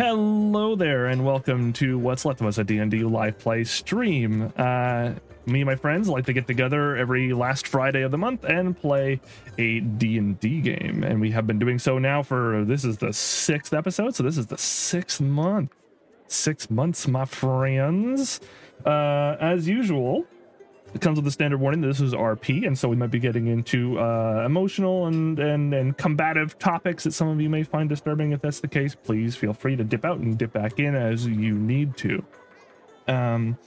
Hello 0.00 0.76
there, 0.76 1.08
and 1.08 1.26
welcome 1.26 1.74
to 1.74 1.98
what's 1.98 2.24
left 2.24 2.40
of 2.40 2.46
us 2.46 2.56
a 2.56 2.64
D&D 2.64 3.04
live 3.04 3.38
play 3.38 3.64
stream. 3.64 4.50
Uh, 4.56 5.12
me 5.44 5.60
and 5.60 5.66
my 5.66 5.74
friends 5.74 6.08
like 6.08 6.24
to 6.24 6.32
get 6.32 6.46
together 6.46 6.96
every 6.96 7.34
last 7.34 7.66
Friday 7.66 8.00
of 8.00 8.10
the 8.10 8.16
month 8.16 8.44
and 8.44 8.74
play 8.80 9.20
a 9.58 9.80
D&D 9.80 10.62
game, 10.62 11.04
and 11.04 11.20
we 11.20 11.30
have 11.32 11.46
been 11.46 11.58
doing 11.58 11.78
so 11.78 11.98
now 11.98 12.22
for 12.22 12.64
this 12.64 12.82
is 12.82 12.96
the 12.96 13.12
sixth 13.12 13.74
episode, 13.74 14.14
so 14.14 14.22
this 14.22 14.38
is 14.38 14.46
the 14.46 14.56
sixth 14.56 15.20
month. 15.20 15.70
Six 16.28 16.70
months, 16.70 17.06
my 17.06 17.26
friends. 17.26 18.40
Uh, 18.86 19.36
as 19.38 19.68
usual, 19.68 20.24
it 20.94 21.00
comes 21.00 21.18
with 21.18 21.26
a 21.26 21.30
standard 21.30 21.60
warning 21.60 21.80
that 21.82 21.88
this 21.88 22.00
is 22.00 22.12
RP, 22.12 22.66
and 22.66 22.78
so 22.78 22.88
we 22.88 22.96
might 22.96 23.10
be 23.10 23.18
getting 23.18 23.46
into 23.46 23.98
uh, 23.98 24.42
emotional 24.44 25.06
and, 25.06 25.38
and 25.38 25.72
and 25.74 25.96
combative 25.96 26.58
topics 26.58 27.04
that 27.04 27.12
some 27.12 27.28
of 27.28 27.40
you 27.40 27.48
may 27.48 27.62
find 27.62 27.88
disturbing. 27.88 28.32
If 28.32 28.42
that's 28.42 28.60
the 28.60 28.68
case, 28.68 28.94
please 28.94 29.36
feel 29.36 29.52
free 29.52 29.76
to 29.76 29.84
dip 29.84 30.04
out 30.04 30.18
and 30.18 30.36
dip 30.36 30.52
back 30.52 30.78
in 30.78 30.94
as 30.94 31.26
you 31.26 31.54
need 31.54 31.96
to. 31.98 32.24
Um, 33.08 33.58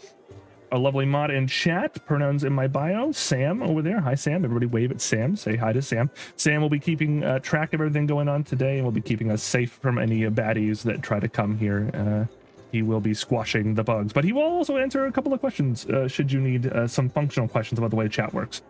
a 0.72 0.78
lovely 0.78 1.06
mod 1.06 1.30
in 1.30 1.48
chat, 1.48 2.04
pronouns 2.06 2.44
in 2.44 2.52
my 2.52 2.68
bio, 2.68 3.12
Sam 3.12 3.62
over 3.62 3.84
there. 3.84 4.00
Hi, 4.00 4.16
Sam. 4.16 4.44
Everybody 4.44 4.66
wave 4.66 4.90
at 4.90 5.02
Sam. 5.02 5.36
Say 5.36 5.56
hi 5.56 5.72
to 5.72 5.84
Sam. 5.84 6.10
Sam 6.36 6.62
will 6.62 6.70
be 6.70 6.80
keeping 6.80 7.24
uh, 7.24 7.38
track 7.40 7.74
of 7.74 7.82
everything 7.82 8.08
going 8.08 8.28
on 8.28 8.44
today 8.44 8.78
and 8.78 8.84
will 8.84 8.92
be 8.92 9.02
keeping 9.02 9.30
us 9.30 9.44
safe 9.44 9.72
from 9.72 10.00
any 10.00 10.22
baddies 10.24 10.82
that 10.84 11.04
try 11.04 11.20
to 11.20 11.30
come 11.30 11.60
here. 11.60 11.92
Uh, 11.94 12.43
he 12.74 12.82
will 12.82 13.00
be 13.00 13.14
squashing 13.14 13.76
the 13.76 13.84
bugs, 13.84 14.12
but 14.12 14.26
he 14.26 14.34
will 14.34 14.42
also 14.42 14.78
answer 14.78 15.06
a 15.06 15.12
couple 15.12 15.32
of 15.32 15.40
questions 15.40 15.86
uh, 15.86 16.08
should 16.08 16.32
you 16.32 16.42
need 16.42 16.66
uh, 16.66 16.88
some 16.88 17.08
functional 17.08 17.48
questions 17.48 17.78
about 17.78 17.92
the 17.92 17.96
way 17.96 18.10
chat 18.10 18.34
works. 18.34 18.64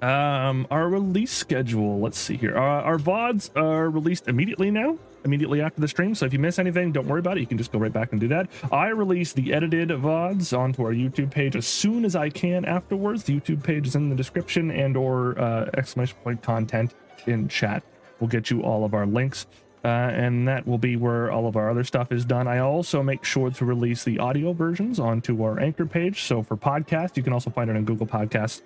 Um, 0.00 0.68
our 0.70 0.88
release 0.88 1.32
schedule. 1.32 1.98
Let's 1.98 2.18
see 2.18 2.36
here. 2.36 2.56
Uh, 2.56 2.60
our 2.60 2.98
VODs 2.98 3.50
are 3.56 3.90
released 3.90 4.28
immediately 4.28 4.70
now, 4.70 4.96
immediately 5.24 5.60
after 5.60 5.80
the 5.80 5.88
stream. 5.88 6.14
So 6.14 6.24
if 6.24 6.32
you 6.32 6.38
miss 6.38 6.60
anything, 6.60 6.92
don't 6.92 7.08
worry 7.08 7.18
about 7.18 7.38
it. 7.38 7.40
You 7.40 7.46
can 7.48 7.58
just 7.58 7.72
go 7.72 7.80
right 7.80 7.92
back 7.92 8.12
and 8.12 8.20
do 8.20 8.28
that. 8.28 8.48
I 8.70 8.88
release 8.88 9.32
the 9.32 9.52
edited 9.52 9.88
VODs 9.88 10.56
onto 10.56 10.84
our 10.84 10.92
YouTube 10.92 11.32
page 11.32 11.56
as 11.56 11.66
soon 11.66 12.04
as 12.04 12.14
I 12.14 12.28
can 12.30 12.64
afterwards. 12.64 13.24
The 13.24 13.40
YouTube 13.40 13.64
page 13.64 13.88
is 13.88 13.96
in 13.96 14.08
the 14.08 14.14
description 14.14 14.70
and 14.70 14.96
or 14.96 15.36
uh, 15.40 15.70
exclamation 15.76 16.16
point 16.22 16.42
content 16.42 16.94
in 17.26 17.48
chat. 17.48 17.82
We'll 18.20 18.28
get 18.28 18.50
you 18.50 18.62
all 18.62 18.84
of 18.84 18.94
our 18.94 19.06
links. 19.06 19.46
Uh, 19.86 20.10
and 20.14 20.48
that 20.48 20.66
will 20.66 20.78
be 20.78 20.96
where 20.96 21.30
all 21.30 21.46
of 21.46 21.54
our 21.54 21.70
other 21.70 21.84
stuff 21.84 22.10
is 22.10 22.24
done. 22.24 22.48
I 22.48 22.58
also 22.58 23.04
make 23.04 23.22
sure 23.22 23.52
to 23.52 23.64
release 23.64 24.02
the 24.02 24.18
audio 24.18 24.52
versions 24.52 24.98
onto 24.98 25.44
our 25.44 25.60
anchor 25.60 25.86
page. 25.86 26.24
So 26.24 26.42
for 26.42 26.56
podcast, 26.56 27.16
you 27.16 27.22
can 27.22 27.32
also 27.32 27.50
find 27.50 27.70
it 27.70 27.76
on 27.76 27.84
Google 27.84 28.04
Podcasts, 28.04 28.62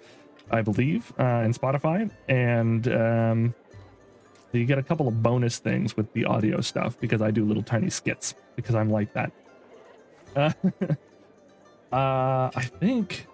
I 0.50 0.62
believe, 0.62 1.12
uh, 1.18 1.24
and 1.24 1.54
Spotify. 1.54 2.10
And 2.26 2.88
um, 2.88 3.54
you 4.52 4.64
get 4.64 4.78
a 4.78 4.82
couple 4.82 5.08
of 5.08 5.22
bonus 5.22 5.58
things 5.58 5.94
with 5.94 6.10
the 6.14 6.24
audio 6.24 6.62
stuff 6.62 6.98
because 6.98 7.20
I 7.20 7.30
do 7.30 7.44
little 7.44 7.62
tiny 7.62 7.90
skits 7.90 8.32
because 8.56 8.74
I'm 8.74 8.88
like 8.88 9.12
that. 9.12 9.30
Uh, 10.34 10.52
uh, 11.94 12.50
I 12.56 12.62
think 12.80 13.26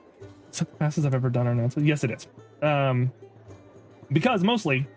it's 0.49 0.59
the 0.59 0.65
fastest 0.65 1.07
I've 1.07 1.15
ever 1.15 1.31
done 1.31 1.47
an 1.47 1.61
announcement. 1.61 1.87
Yes, 1.87 2.03
it 2.03 2.11
is. 2.11 2.27
Um, 2.63 3.13
because 4.11 4.43
mostly 4.43 4.89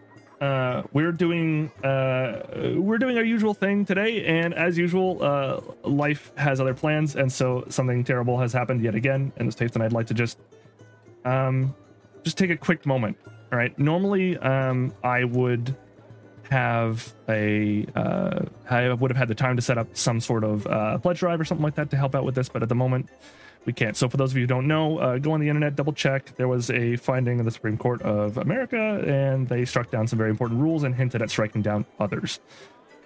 uh, 0.42 0.84
we're 0.94 1.12
doing 1.12 1.70
uh, 1.84 2.42
we're 2.78 2.98
doing 2.98 3.18
our 3.18 3.24
usual 3.24 3.54
thing 3.54 3.86
today, 3.86 4.26
and 4.26 4.54
as 4.54 4.78
usual, 4.78 5.22
uh, 5.22 5.60
life 5.84 6.32
has 6.36 6.62
other 6.62 6.74
plans, 6.74 7.16
and 7.16 7.32
so 7.32 7.66
something 7.70 8.04
terrible 8.04 8.40
has 8.40 8.54
happened 8.54 8.82
yet 8.82 8.96
again 8.96 9.34
in 9.38 9.46
this 9.46 9.56
tape, 9.56 9.74
and 9.74 9.84
I'd 9.84 9.94
like 9.94 10.08
to 10.08 10.14
just 10.14 10.40
um, 11.26 11.76
just 12.24 12.38
take 12.38 12.50
a 12.52 12.58
quick 12.58 12.86
moment. 12.86 13.18
All 13.52 13.58
right, 13.58 13.78
normally 13.78 14.38
um, 14.38 14.94
I 15.04 15.26
would 15.26 15.76
have 16.50 17.14
a 17.28 17.86
uh, 17.96 18.46
I 18.70 18.94
would 18.94 19.12
have 19.12 19.18
had 19.18 19.28
the 19.28 19.36
time 19.36 19.56
to 19.58 19.62
set 19.62 19.78
up 19.78 19.96
some 19.98 20.20
sort 20.20 20.44
of 20.44 20.66
uh, 20.68 20.98
pledge 21.00 21.20
drive 21.20 21.42
or 21.42 21.46
something 21.46 21.64
like 21.64 21.76
that 21.76 21.90
to 21.92 21.98
help 21.98 22.16
out 22.16 22.24
with 22.24 22.36
this, 22.36 22.48
but 22.48 22.64
at 22.64 22.70
the 22.70 22.76
moment 22.76 23.10
we 23.66 23.74
can't. 23.74 23.96
So 23.96 24.10
for 24.10 24.18
those 24.18 24.32
of 24.32 24.38
you 24.38 24.44
who 24.44 24.48
don't 24.48 24.68
know, 24.68 24.98
uh, 24.98 25.18
go 25.18 25.32
on 25.34 25.40
the 25.40 25.48
internet, 25.48 25.76
double 25.76 25.94
check. 25.94 26.36
There 26.36 26.48
was 26.48 26.70
a 26.70 26.96
finding 26.96 27.40
of 27.40 27.46
the 27.46 27.52
Supreme 27.52 27.78
Court 27.78 28.02
of 28.02 28.38
America, 28.38 29.04
and 29.06 29.48
they 29.48 29.66
struck 29.66 29.92
down 29.92 30.08
some 30.08 30.18
very 30.18 30.30
important 30.30 30.60
rules 30.62 30.84
and 30.84 30.96
hinted 30.96 31.22
at 31.22 31.30
striking 31.30 31.62
down 31.62 31.86
others. 32.00 32.40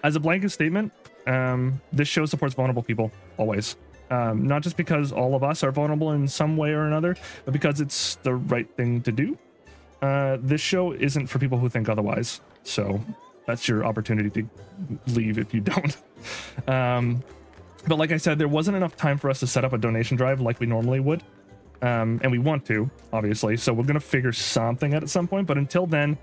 As 0.02 0.16
a 0.16 0.20
blanket 0.20 0.50
statement, 0.50 0.92
um, 1.26 1.80
this 1.92 2.08
show 2.08 2.26
supports 2.26 2.54
vulnerable 2.54 2.82
people 2.82 3.10
always. 3.36 3.76
Um, 4.10 4.46
not 4.46 4.62
just 4.62 4.76
because 4.76 5.12
all 5.12 5.34
of 5.34 5.42
us 5.42 5.64
are 5.64 5.72
vulnerable 5.72 6.12
in 6.12 6.28
some 6.28 6.56
way 6.56 6.70
or 6.72 6.84
another, 6.84 7.16
but 7.44 7.52
because 7.52 7.80
it's 7.80 8.16
the 8.16 8.34
right 8.34 8.68
thing 8.76 9.00
to 9.02 9.12
do. 9.12 9.38
Uh, 10.02 10.36
this 10.40 10.60
show 10.60 10.92
isn't 10.92 11.26
for 11.28 11.38
people 11.38 11.58
who 11.58 11.68
think 11.68 11.88
otherwise. 11.88 12.42
So 12.62 13.00
that's 13.46 13.66
your 13.66 13.84
opportunity 13.84 14.30
to 14.30 14.48
leave 15.08 15.38
if 15.38 15.54
you 15.54 15.60
don't. 15.60 15.96
Um, 16.66 17.22
but 17.86 17.98
like 17.98 18.12
I 18.12 18.16
said, 18.16 18.38
there 18.38 18.48
wasn't 18.48 18.76
enough 18.76 18.96
time 18.96 19.18
for 19.18 19.30
us 19.30 19.40
to 19.40 19.46
set 19.46 19.64
up 19.64 19.72
a 19.72 19.78
donation 19.78 20.16
drive 20.16 20.40
like 20.40 20.60
we 20.60 20.66
normally 20.66 21.00
would. 21.00 21.22
Um, 21.82 22.18
and 22.22 22.32
we 22.32 22.38
want 22.38 22.64
to, 22.66 22.88
obviously. 23.12 23.56
So 23.58 23.72
we're 23.72 23.82
going 23.82 23.94
to 23.94 24.00
figure 24.00 24.32
something 24.32 24.94
out 24.94 25.02
at 25.02 25.10
some 25.10 25.28
point. 25.28 25.46
But 25.46 25.58
until 25.58 25.86
then, 25.86 26.16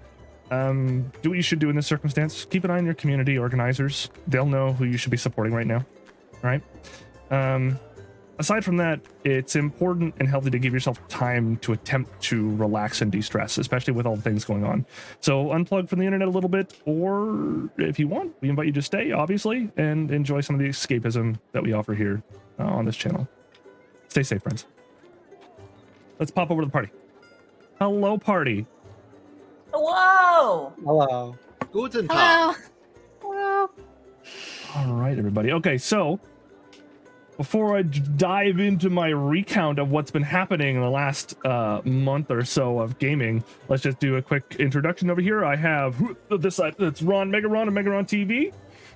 um, 0.50 1.12
do 1.22 1.30
what 1.30 1.36
you 1.36 1.44
should 1.44 1.60
do 1.60 1.70
in 1.70 1.76
this 1.76 1.86
circumstance. 1.86 2.46
Keep 2.46 2.64
an 2.64 2.72
eye 2.72 2.78
on 2.78 2.86
your 2.86 2.96
community 2.96 3.38
organizers. 3.38 4.10
They'll 4.28 4.46
know 4.46 4.74
who 4.74 4.86
you 4.86 4.98
should 4.98 5.12
be 5.12 5.18
supporting 5.18 5.54
right 5.54 5.68
now. 5.68 5.86
Right? 6.42 6.64
Um, 7.30 7.80
aside 8.40 8.66
from 8.66 8.78
that, 8.78 9.00
it's 9.24 9.56
important 9.56 10.16
and 10.20 10.28
healthy 10.28 10.50
to 10.50 10.60
give 10.60 10.74
yourself 10.74 11.06
time 11.08 11.58
to 11.58 11.74
attempt 11.74 12.22
to 12.24 12.56
relax 12.56 13.02
and 13.02 13.12
de-stress, 13.12 13.58
especially 13.58 13.94
with 13.94 14.06
all 14.06 14.16
the 14.16 14.22
things 14.22 14.46
going 14.46 14.64
on. 14.64 14.86
So 15.20 15.46
unplug 15.48 15.90
from 15.90 16.00
the 16.00 16.06
internet 16.06 16.28
a 16.28 16.32
little 16.32 16.50
bit, 16.50 16.80
or 16.86 17.70
if 17.78 18.00
you 18.00 18.08
want, 18.08 18.34
we 18.42 18.50
invite 18.50 18.68
you 18.68 18.74
to 18.74 18.82
stay, 18.82 19.12
obviously, 19.12 19.70
and 19.78 20.12
enjoy 20.12 20.42
some 20.42 20.56
of 20.56 20.60
the 20.62 20.70
escapism 20.70 21.38
that 21.52 21.64
we 21.64 21.74
offer 21.74 21.94
here 21.94 22.24
uh, 22.60 22.64
on 22.64 22.86
this 22.86 22.98
channel. 22.98 23.28
Stay 24.10 24.24
safe, 24.24 24.42
friends. 24.42 24.66
Let's 26.20 26.32
pop 26.32 26.52
over 26.52 26.62
to 26.62 26.66
the 26.66 26.72
party. 26.72 26.90
Hello, 27.80 28.18
party. 28.18 28.66
Hello. 29.74 30.74
Hello. 30.84 31.36
Guten 31.72 32.08
Tag. 32.08 32.56
Hello. 33.22 33.70
All 34.76 34.94
right, 34.94 35.18
everybody. 35.18 35.52
Okay, 35.52 35.78
so 35.78 36.20
before 37.38 37.78
I 37.78 37.82
dive 37.82 38.60
into 38.60 38.90
my 38.90 39.10
recount 39.10 39.80
of 39.80 39.92
what's 39.92 40.12
been 40.12 40.24
happening 40.24 40.76
in 40.76 40.82
the 40.82 40.90
last 40.90 41.36
uh, 41.46 41.82
month 41.84 42.30
or 42.30 42.44
so 42.44 42.80
of 42.80 43.00
gaming, 43.00 43.44
let's 43.68 43.84
just 43.84 44.00
do 44.00 44.18
a 44.18 44.22
quick 44.22 44.58
introduction 44.60 45.10
over 45.10 45.22
here. 45.22 45.44
I 45.44 45.56
have 45.56 46.02
this 46.30 46.58
side. 46.58 46.76
It's 46.80 47.02
Ron 47.02 47.32
Megaron 47.32 47.68
and 47.68 47.72
Megaron 47.72 48.06
TV. 48.06 48.54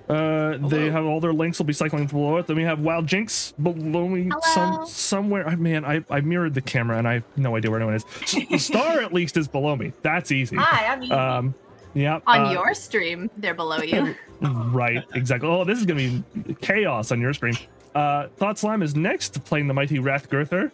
Uh, 0.08 0.56
they 0.68 0.88
have 0.88 1.04
all 1.04 1.18
their 1.18 1.32
links 1.32 1.58
will 1.58 1.66
be 1.66 1.72
cycling 1.72 2.06
below 2.06 2.36
it. 2.36 2.46
Then 2.46 2.56
we 2.56 2.62
have 2.62 2.80
Wild 2.80 3.06
Jinx 3.06 3.52
below 3.60 4.06
me 4.06 4.28
Hello. 4.28 4.40
some 4.54 4.86
somewhere. 4.86 5.48
I 5.48 5.56
man, 5.56 5.84
I, 5.84 6.04
I 6.08 6.20
mirrored 6.20 6.54
the 6.54 6.60
camera 6.60 6.98
and 6.98 7.08
I 7.08 7.14
have 7.14 7.24
no 7.36 7.56
idea 7.56 7.70
where 7.70 7.80
anyone 7.80 7.96
is. 7.96 8.04
the 8.48 8.58
star 8.58 9.00
at 9.00 9.12
least 9.12 9.36
is 9.36 9.48
below 9.48 9.74
me. 9.74 9.92
That's 10.02 10.30
easy. 10.30 10.56
Hi, 10.56 10.86
I'm 10.92 11.02
Evie. 11.02 11.12
Um, 11.12 11.54
yeah. 11.94 12.20
On 12.26 12.42
uh, 12.42 12.50
your 12.52 12.74
stream, 12.74 13.30
they're 13.38 13.54
below 13.54 13.78
you. 13.78 14.14
Right, 14.42 15.02
exactly. 15.14 15.48
Oh, 15.48 15.64
this 15.64 15.78
is 15.78 15.86
gonna 15.86 15.98
be 15.98 16.54
chaos 16.60 17.10
on 17.10 17.22
your 17.22 17.32
screen. 17.32 17.56
Uh, 17.96 18.28
Thought 18.36 18.58
Slime 18.58 18.82
is 18.82 18.94
next, 18.94 19.42
playing 19.44 19.68
the 19.68 19.74
mighty 19.74 19.98
Rathgurther. 19.98 20.70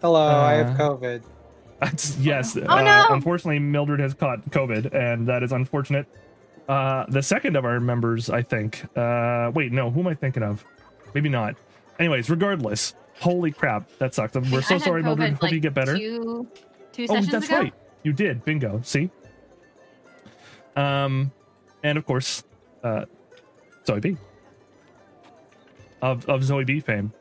Hello, 0.00 0.20
I 0.26 0.54
have 0.54 0.78
Uh, 0.80 0.82
COVID. 0.96 1.22
That's, 1.80 2.16
yes. 2.18 2.56
uh, 2.56 2.82
no. 2.82 3.06
Unfortunately, 3.10 3.60
Mildred 3.60 4.00
has 4.00 4.12
caught 4.12 4.44
COVID, 4.50 4.92
and 4.92 5.26
that 5.28 5.42
is 5.44 5.52
unfortunate. 5.52 6.06
Uh, 6.68 7.04
the 7.08 7.22
second 7.22 7.54
of 7.56 7.64
our 7.64 7.78
members, 7.78 8.28
I 8.28 8.42
think. 8.42 8.84
Uh, 8.96 9.52
wait, 9.54 9.70
no, 9.70 9.88
who 9.90 10.00
am 10.00 10.08
I 10.08 10.14
thinking 10.14 10.42
of? 10.42 10.64
Maybe 11.14 11.28
not. 11.28 11.54
Anyways, 12.00 12.28
regardless, 12.28 12.94
holy 13.20 13.52
crap, 13.52 13.88
that 13.98 14.12
sucks. 14.14 14.34
We're 14.34 14.60
so 14.62 14.78
sorry, 14.78 15.02
COVID, 15.02 15.04
Mildred. 15.04 15.32
Hope 15.34 15.42
like, 15.42 15.52
you 15.52 15.60
get 15.60 15.74
better. 15.74 15.96
Two, 15.96 16.48
two 16.92 17.04
Oh, 17.04 17.14
sessions 17.14 17.30
that's 17.30 17.46
ago. 17.46 17.58
right. 17.60 17.74
You 18.02 18.12
did. 18.12 18.44
Bingo. 18.44 18.80
See? 18.82 19.10
Um, 20.74 21.30
and 21.84 21.96
of 21.98 22.04
course, 22.04 22.42
uh, 22.82 23.04
Zoe 23.86 24.00
Bee. 24.00 24.16
Of, 26.04 26.28
of 26.28 26.44
Zoe 26.44 26.64
Bee 26.64 26.80
fame. 26.80 27.14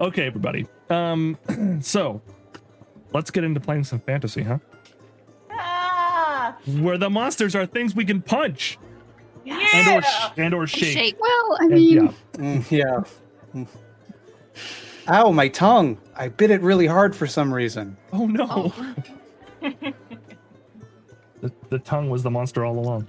Okay, 0.00 0.26
everybody. 0.26 0.66
Um, 0.90 1.38
so 1.80 2.20
let's 3.12 3.30
get 3.30 3.44
into 3.44 3.60
playing 3.60 3.84
some 3.84 4.00
fantasy, 4.00 4.42
huh? 4.42 4.58
ah, 5.52 6.56
Where 6.80 6.98
the 6.98 7.08
monsters 7.08 7.54
are 7.54 7.64
things 7.64 7.94
we 7.94 8.04
can 8.04 8.20
punch 8.20 8.76
yeah. 9.44 9.60
and 9.72 9.88
or 9.98 10.02
sh- 10.02 10.30
and 10.36 10.52
or 10.52 10.66
shake. 10.66 10.98
Shake. 10.98 11.20
Well, 11.20 11.58
I 11.60 11.64
And, 11.66 11.74
mean, 11.74 11.92
yeah. 11.94 12.10
Mm, 12.38 12.70
yeah. 12.72 13.04
Mm. 13.54 13.68
Ow, 15.10 15.30
my 15.30 15.46
tongue. 15.46 15.96
I 16.16 16.26
bit 16.26 16.50
it 16.50 16.60
really 16.60 16.88
hard 16.88 17.14
for 17.14 17.28
some 17.28 17.54
reason. 17.54 17.96
Oh 18.12 18.26
no. 18.26 18.48
Oh. 18.50 18.94
the, 21.40 21.52
the 21.70 21.78
tongue 21.78 22.10
was 22.10 22.24
the 22.24 22.30
monster 22.32 22.64
all 22.64 22.80
along. 22.80 23.06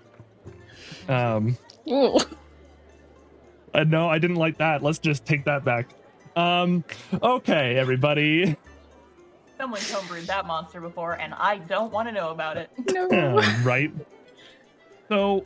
Um. 1.08 1.58
ooh. 1.90 2.20
Uh, 3.74 3.84
no, 3.84 4.08
I 4.10 4.20
didn't 4.20 4.38
like 4.38 4.58
that. 4.60 4.82
Let's 4.82 5.00
just 5.00 5.26
take 5.26 5.46
that 5.46 5.66
back. 5.66 5.90
Um, 6.36 6.84
okay, 7.22 7.76
everybody. 7.76 8.56
Someone's 9.58 9.90
homebrewed 9.92 10.26
that 10.28 10.46
monster 10.46 10.80
before, 10.82 11.14
and 11.14 11.34
I 11.34 11.58
don't 11.58 11.92
want 11.92 12.08
to 12.08 12.14
know 12.14 12.30
about 12.32 12.58
it. 12.58 12.70
no. 12.92 13.10
Um, 13.40 13.64
right? 13.64 13.92
So, 15.10 15.46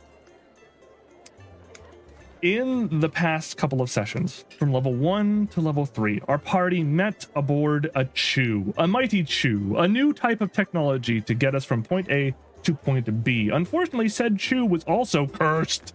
in 2.42 3.00
the 3.00 3.08
past 3.08 3.56
couple 3.56 3.82
of 3.82 3.90
sessions, 3.90 4.44
from 4.58 4.72
level 4.72 4.94
one 4.94 5.46
to 5.48 5.60
level 5.60 5.84
three, 5.84 6.20
our 6.26 6.38
party 6.38 6.82
met 6.82 7.26
aboard 7.36 7.90
a 7.94 8.04
Chew, 8.06 8.72
a 8.78 8.86
mighty 8.86 9.22
Chew, 9.22 9.76
a 9.76 9.86
new 9.86 10.12
type 10.12 10.40
of 10.40 10.52
technology 10.52 11.20
to 11.20 11.34
get 11.34 11.54
us 11.54 11.64
from 11.64 11.82
point 11.82 12.08
A 12.10 12.34
to 12.64 12.74
point 12.74 13.24
B. 13.24 13.50
Unfortunately, 13.50 14.08
said 14.08 14.38
Chew 14.38 14.66
was 14.66 14.84
also 14.84 15.26
cursed, 15.26 15.94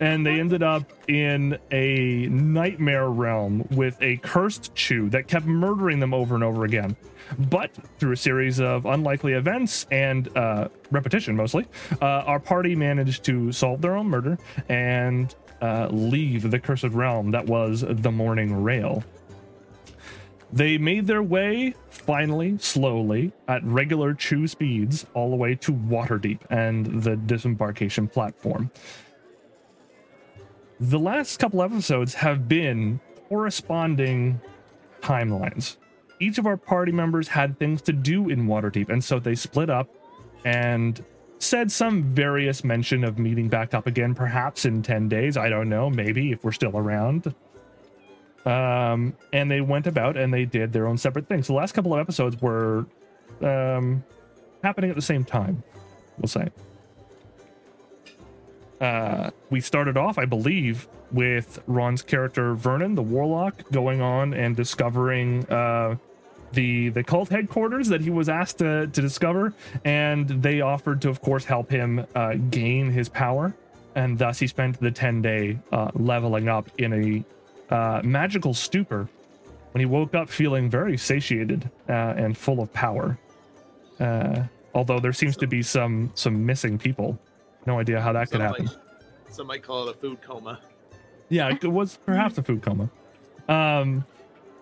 and 0.00 0.26
they 0.26 0.40
ended 0.40 0.62
up 0.62 0.84
in 1.08 1.58
a 1.70 2.26
nightmare 2.28 3.08
realm 3.08 3.66
with 3.70 4.00
a 4.00 4.16
cursed 4.18 4.74
Chew 4.74 5.08
that 5.10 5.28
kept 5.28 5.46
murdering 5.46 6.00
them 6.00 6.14
over 6.14 6.34
and 6.34 6.44
over 6.44 6.64
again. 6.64 6.96
But 7.50 7.70
through 7.98 8.12
a 8.12 8.16
series 8.16 8.60
of 8.60 8.86
unlikely 8.86 9.32
events 9.32 9.86
and 9.90 10.34
uh, 10.36 10.68
repetition 10.90 11.36
mostly, 11.36 11.66
uh, 12.00 12.04
our 12.04 12.38
party 12.38 12.74
managed 12.76 13.24
to 13.24 13.52
solve 13.52 13.82
their 13.82 13.96
own 13.96 14.08
murder 14.08 14.38
and 14.68 15.34
uh, 15.60 15.88
leave 15.90 16.50
the 16.50 16.58
cursed 16.58 16.84
realm 16.84 17.30
that 17.32 17.46
was 17.46 17.84
the 17.86 18.10
Morning 18.10 18.62
Rail. 18.62 19.02
They 20.52 20.78
made 20.78 21.06
their 21.06 21.22
way, 21.22 21.74
finally, 21.90 22.56
slowly, 22.58 23.32
at 23.48 23.64
regular 23.64 24.14
chew 24.14 24.46
speeds, 24.46 25.06
all 25.12 25.30
the 25.30 25.36
way 25.36 25.54
to 25.56 25.72
Waterdeep 25.72 26.40
and 26.50 27.02
the 27.02 27.16
disembarkation 27.16 28.06
platform. 28.06 28.70
The 30.78 30.98
last 30.98 31.38
couple 31.38 31.62
episodes 31.62 32.14
have 32.14 32.48
been 32.48 33.00
corresponding 33.28 34.40
timelines. 35.00 35.78
Each 36.20 36.38
of 36.38 36.46
our 36.46 36.56
party 36.56 36.92
members 36.92 37.28
had 37.28 37.58
things 37.58 37.82
to 37.82 37.92
do 37.92 38.28
in 38.28 38.46
Waterdeep, 38.46 38.88
and 38.88 39.02
so 39.02 39.18
they 39.18 39.34
split 39.34 39.68
up 39.68 39.88
and 40.44 41.04
said 41.38 41.70
some 41.70 42.02
various 42.14 42.64
mention 42.64 43.04
of 43.04 43.18
meeting 43.18 43.48
back 43.48 43.74
up 43.74 43.86
again, 43.86 44.14
perhaps 44.14 44.64
in 44.64 44.82
10 44.82 45.08
days. 45.08 45.36
I 45.36 45.48
don't 45.48 45.68
know, 45.68 45.90
maybe 45.90 46.32
if 46.32 46.44
we're 46.44 46.52
still 46.52 46.76
around. 46.76 47.34
Um, 48.46 49.14
and 49.32 49.50
they 49.50 49.60
went 49.60 49.88
about 49.88 50.16
and 50.16 50.32
they 50.32 50.44
did 50.44 50.72
their 50.72 50.86
own 50.86 50.96
separate 50.96 51.26
things. 51.26 51.48
The 51.48 51.52
last 51.52 51.72
couple 51.72 51.92
of 51.92 52.00
episodes 52.00 52.40
were 52.40 52.86
um, 53.42 54.04
happening 54.62 54.88
at 54.88 54.96
the 54.96 55.02
same 55.02 55.24
time, 55.24 55.64
we'll 56.18 56.28
say. 56.28 56.48
Uh, 58.80 59.30
we 59.50 59.60
started 59.60 59.96
off, 59.96 60.16
I 60.16 60.26
believe, 60.26 60.86
with 61.10 61.60
Ron's 61.66 62.02
character 62.02 62.54
Vernon, 62.54 62.94
the 62.94 63.02
warlock, 63.02 63.68
going 63.72 64.00
on 64.00 64.32
and 64.32 64.54
discovering 64.54 65.44
uh, 65.50 65.96
the 66.52 66.90
the 66.90 67.02
cult 67.02 67.30
headquarters 67.30 67.88
that 67.88 68.00
he 68.00 68.10
was 68.10 68.28
asked 68.28 68.58
to, 68.58 68.86
to 68.86 69.00
discover, 69.00 69.54
and 69.84 70.28
they 70.28 70.60
offered 70.60 71.00
to, 71.02 71.08
of 71.08 71.20
course, 71.20 71.44
help 71.44 71.70
him 71.70 72.06
uh, 72.14 72.34
gain 72.50 72.90
his 72.90 73.08
power, 73.08 73.54
and 73.94 74.18
thus 74.18 74.38
he 74.38 74.46
spent 74.46 74.78
the 74.78 74.90
ten 74.90 75.22
day 75.22 75.58
uh, 75.72 75.90
leveling 75.94 76.48
up 76.48 76.70
in 76.78 76.92
a 76.92 77.24
uh, 77.70 78.00
magical 78.04 78.54
stupor. 78.54 79.08
When 79.72 79.80
he 79.80 79.86
woke 79.86 80.14
up 80.14 80.30
feeling 80.30 80.70
very 80.70 80.96
satiated 80.96 81.70
uh, 81.88 81.92
and 82.16 82.36
full 82.36 82.60
of 82.62 82.72
power, 82.72 83.18
uh, 84.00 84.44
although 84.74 84.98
there 85.00 85.12
seems 85.12 85.36
to 85.36 85.46
be 85.46 85.62
some 85.62 86.10
some 86.14 86.46
missing 86.46 86.78
people. 86.78 87.18
No 87.66 87.78
idea 87.78 88.00
how 88.00 88.12
that 88.12 88.30
could 88.30 88.40
happen. 88.40 88.66
might- 88.66 88.76
Some 89.34 89.48
might 89.48 89.62
call 89.62 89.86
it 89.88 89.96
a 89.96 89.98
food 89.98 90.22
coma. 90.22 90.60
Yeah, 91.28 91.50
it 91.50 91.64
was 91.70 91.98
perhaps 92.06 92.38
a 92.38 92.42
food 92.42 92.62
coma. 92.62 92.88
Um, 93.48 94.06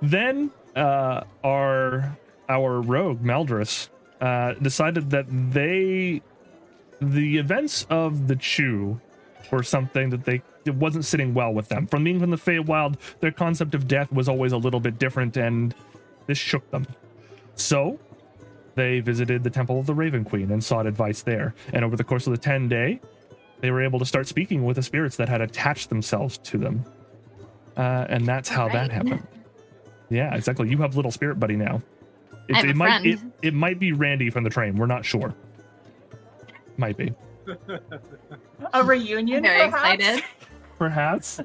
then 0.03 0.51
uh, 0.75 1.23
our 1.45 2.17
our 2.49 2.81
rogue 2.81 3.23
Maldris 3.23 3.89
uh, 4.21 4.55
decided 4.55 5.11
that 5.11 5.27
they 5.53 6.23
the 7.01 7.39
events 7.39 7.87
of 7.89 8.27
the 8.27 8.35
Chew 8.37 9.01
were 9.53 9.63
something 9.63 10.11
that 10.11 10.25
they 10.25 10.43
it 10.65 10.75
wasn't 10.75 11.05
sitting 11.05 11.35
well 11.35 11.53
with 11.53 11.69
them. 11.69 11.87
From 11.87 12.05
being 12.05 12.21
from 12.21 12.31
the 12.31 12.37
Feywild, 12.37 12.97
their 13.21 13.33
concept 13.33 13.75
of 13.75 13.87
death 13.89 14.13
was 14.13 14.29
always 14.29 14.53
a 14.53 14.57
little 14.57 14.81
bit 14.81 14.99
different, 14.99 15.37
and 15.37 15.75
this 16.27 16.39
shook 16.39 16.71
them. 16.71 16.87
So 17.55 17.99
they 18.75 19.01
visited 19.01 19.45
the 19.45 19.51
Temple 19.51 19.79
of 19.79 19.87
the 19.87 19.95
Raven 19.95 20.25
Queen 20.25 20.51
and 20.51 20.63
sought 20.63 20.87
advice 20.87 21.23
there. 21.23 21.55
And 21.73 21.85
over 21.85 21.97
the 21.97 22.05
course 22.05 22.27
of 22.27 22.33
the 22.33 22.39
ten 22.39 22.69
day, 22.69 23.01
they 23.61 23.71
were 23.71 23.83
able 23.83 23.99
to 23.99 24.07
start 24.07 24.27
speaking 24.27 24.65
with 24.65 24.77
the 24.77 24.83
spirits 24.83 25.17
that 25.17 25.29
had 25.29 25.41
attached 25.41 25.89
themselves 25.89 26.39
to 26.39 26.59
them. 26.59 26.85
Uh, 27.77 28.07
and 28.09 28.27
that's 28.27 28.49
how 28.49 28.69
that 28.69 28.91
happened. 28.91 29.27
Yeah, 30.11 30.35
exactly. 30.35 30.69
You 30.69 30.79
have 30.79 30.97
little 30.97 31.11
spirit 31.11 31.41
buddy 31.41 31.57
now. 31.57 31.83
It, 32.49 32.55
I 32.55 32.59
have 32.59 32.65
it 32.67 32.71
a 32.73 32.75
might 32.75 33.07
it, 33.07 33.19
friend. 33.19 33.33
it 33.43 33.55
might 33.55 33.79
be 33.79 33.93
Randy 33.93 34.31
from 34.31 34.45
the 34.45 34.51
train. 34.51 34.77
We're 34.77 34.87
not 34.87 35.05
sure. 35.05 35.35
Might 36.77 36.97
be. 36.97 37.13
A 38.73 38.83
reunion, 38.85 39.43
Very 39.43 39.71
perhaps? 39.71 39.95
excited. 39.95 40.25
Perhaps. 40.85 41.41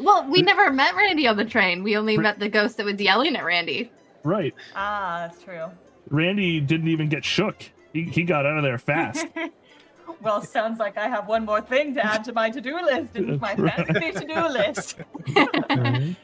Well, 0.00 0.28
we 0.28 0.42
never 0.42 0.72
met 0.72 0.96
Randy 0.96 1.28
on 1.28 1.36
the 1.36 1.44
train. 1.44 1.84
We 1.84 1.96
only 1.96 2.16
Ra- 2.16 2.24
met 2.24 2.40
the 2.40 2.48
ghost 2.48 2.76
that 2.78 2.86
was 2.86 3.00
yelling 3.00 3.36
at 3.36 3.44
Randy. 3.44 3.92
Right. 4.24 4.52
Ah, 4.74 5.28
that's 5.28 5.40
true. 5.44 5.66
Randy 6.10 6.58
didn't 6.58 6.88
even 6.88 7.08
get 7.08 7.24
shook. 7.24 7.62
He, 7.92 8.02
he 8.02 8.24
got 8.24 8.46
out 8.46 8.56
of 8.56 8.64
there 8.64 8.78
fast. 8.78 9.28
well, 10.22 10.42
sounds 10.42 10.80
like 10.80 10.98
I 10.98 11.06
have 11.06 11.28
one 11.28 11.44
more 11.44 11.60
thing 11.60 11.94
to 11.94 12.04
add 12.04 12.24
to 12.24 12.32
my 12.32 12.50
to-do 12.50 12.74
list, 12.82 13.14
and 13.14 13.40
my 13.40 13.54
fancy 13.94 14.26
to-do 14.26 14.48
list. 14.48 14.98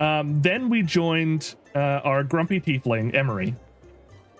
um, 0.00 0.42
then 0.42 0.68
we 0.68 0.82
joined 0.82 1.54
uh, 1.76 2.00
our 2.02 2.24
grumpy 2.24 2.60
tiefling, 2.60 3.14
Emery. 3.14 3.54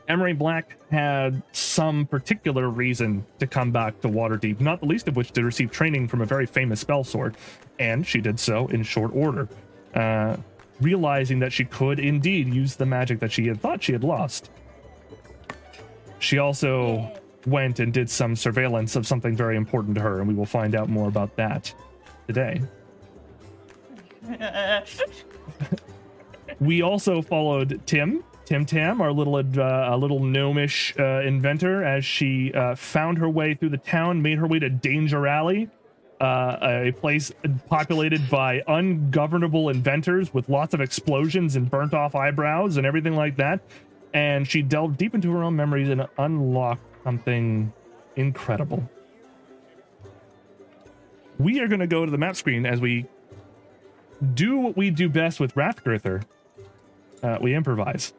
Emery 0.08 0.34
Black 0.34 0.76
had 0.90 1.42
some 1.52 2.06
particular 2.06 2.68
reason 2.68 3.24
to 3.38 3.46
come 3.46 3.70
back 3.72 4.00
to 4.02 4.08
Waterdeep, 4.08 4.60
not 4.60 4.80
the 4.80 4.86
least 4.86 5.08
of 5.08 5.16
which 5.16 5.32
to 5.32 5.42
receive 5.42 5.70
training 5.70 6.08
from 6.08 6.20
a 6.20 6.26
very 6.26 6.46
famous 6.46 6.80
spell 6.80 7.04
sword, 7.04 7.36
and 7.78 8.06
she 8.06 8.20
did 8.20 8.38
so 8.38 8.66
in 8.68 8.82
short 8.82 9.12
order, 9.14 9.48
uh, 9.94 10.36
realizing 10.80 11.38
that 11.38 11.52
she 11.52 11.64
could 11.64 11.98
indeed 11.98 12.52
use 12.52 12.76
the 12.76 12.84
magic 12.84 13.18
that 13.20 13.32
she 13.32 13.46
had 13.46 13.60
thought 13.60 13.82
she 13.82 13.92
had 13.92 14.04
lost. 14.04 14.50
She 16.18 16.38
also 16.38 17.10
went 17.46 17.80
and 17.80 17.92
did 17.92 18.10
some 18.10 18.36
surveillance 18.36 18.96
of 18.96 19.06
something 19.06 19.34
very 19.34 19.56
important 19.56 19.94
to 19.94 20.02
her, 20.02 20.20
and 20.20 20.28
we 20.28 20.34
will 20.34 20.46
find 20.46 20.74
out 20.74 20.88
more 20.88 21.08
about 21.08 21.34
that 21.36 21.72
today. 22.26 22.60
we 26.60 26.82
also 26.82 27.20
followed 27.22 27.80
Tim, 27.86 28.22
Tim 28.44 28.66
Tam, 28.66 29.00
our 29.00 29.10
little 29.10 29.36
uh, 29.36 29.40
a 29.94 29.96
little 29.96 30.20
gnomish 30.20 30.94
uh, 30.98 31.22
inventor, 31.22 31.82
as 31.82 32.04
she 32.04 32.52
uh, 32.52 32.74
found 32.74 33.18
her 33.18 33.28
way 33.28 33.54
through 33.54 33.70
the 33.70 33.78
town, 33.78 34.20
made 34.20 34.38
her 34.38 34.46
way 34.46 34.58
to 34.58 34.68
Danger 34.68 35.26
Alley, 35.26 35.70
uh, 36.20 36.58
a 36.60 36.92
place 36.92 37.32
populated 37.68 38.28
by 38.28 38.62
ungovernable 38.68 39.70
inventors 39.70 40.32
with 40.34 40.48
lots 40.48 40.74
of 40.74 40.80
explosions 40.80 41.56
and 41.56 41.70
burnt 41.70 41.94
off 41.94 42.14
eyebrows 42.14 42.76
and 42.76 42.86
everything 42.86 43.16
like 43.16 43.36
that. 43.36 43.60
And 44.12 44.46
she 44.46 44.62
delved 44.62 44.98
deep 44.98 45.14
into 45.14 45.32
her 45.32 45.42
own 45.42 45.56
memories 45.56 45.88
and 45.88 46.06
unlocked 46.18 46.82
something 47.02 47.72
incredible. 48.16 48.88
We 51.38 51.60
are 51.60 51.66
going 51.66 51.80
to 51.80 51.86
go 51.86 52.04
to 52.04 52.10
the 52.10 52.18
map 52.18 52.36
screen 52.36 52.64
as 52.64 52.80
we 52.80 53.06
do 54.34 54.58
what 54.58 54.76
we 54.76 54.90
do 54.90 55.08
best 55.08 55.40
with 55.40 55.54
Rathgurther. 55.54 56.22
Uh, 57.22 57.38
we 57.40 57.54
improvise. 57.54 58.12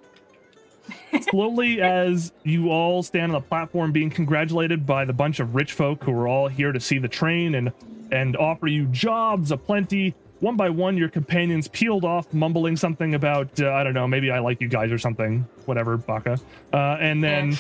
Slowly, 1.30 1.82
as 1.82 2.32
you 2.44 2.70
all 2.70 3.02
stand 3.04 3.32
on 3.34 3.42
the 3.42 3.48
platform, 3.48 3.92
being 3.92 4.10
congratulated 4.10 4.86
by 4.86 5.06
the 5.06 5.14
bunch 5.14 5.40
of 5.40 5.56
rich 5.56 5.74
folk 5.74 6.04
who 6.04 6.12
are 6.12 6.28
all 6.28 6.48
here 6.48 6.72
to 6.72 6.80
see 6.80 6.98
the 6.98 7.08
train 7.08 7.56
and 7.56 7.72
and 8.12 8.36
offer 8.38 8.68
you 8.68 8.86
jobs 8.88 9.52
aplenty. 9.52 10.14
One 10.42 10.58
by 10.58 10.70
one, 10.70 10.98
your 10.98 11.10
companions 11.10 11.68
peeled 11.68 12.04
off, 12.06 12.32
mumbling 12.34 12.76
something 12.76 13.16
about 13.16 13.60
uh, 13.60 13.72
I 13.72 13.84
don't 13.84 13.94
know, 13.94 14.08
maybe 14.08 14.30
I 14.30 14.40
like 14.40 14.62
you 14.62 14.68
guys 14.68 14.92
or 14.92 14.98
something, 15.00 15.48
whatever, 15.66 15.98
Baka. 15.98 16.40
Uh, 16.74 16.98
and 17.00 17.24
then, 17.24 17.58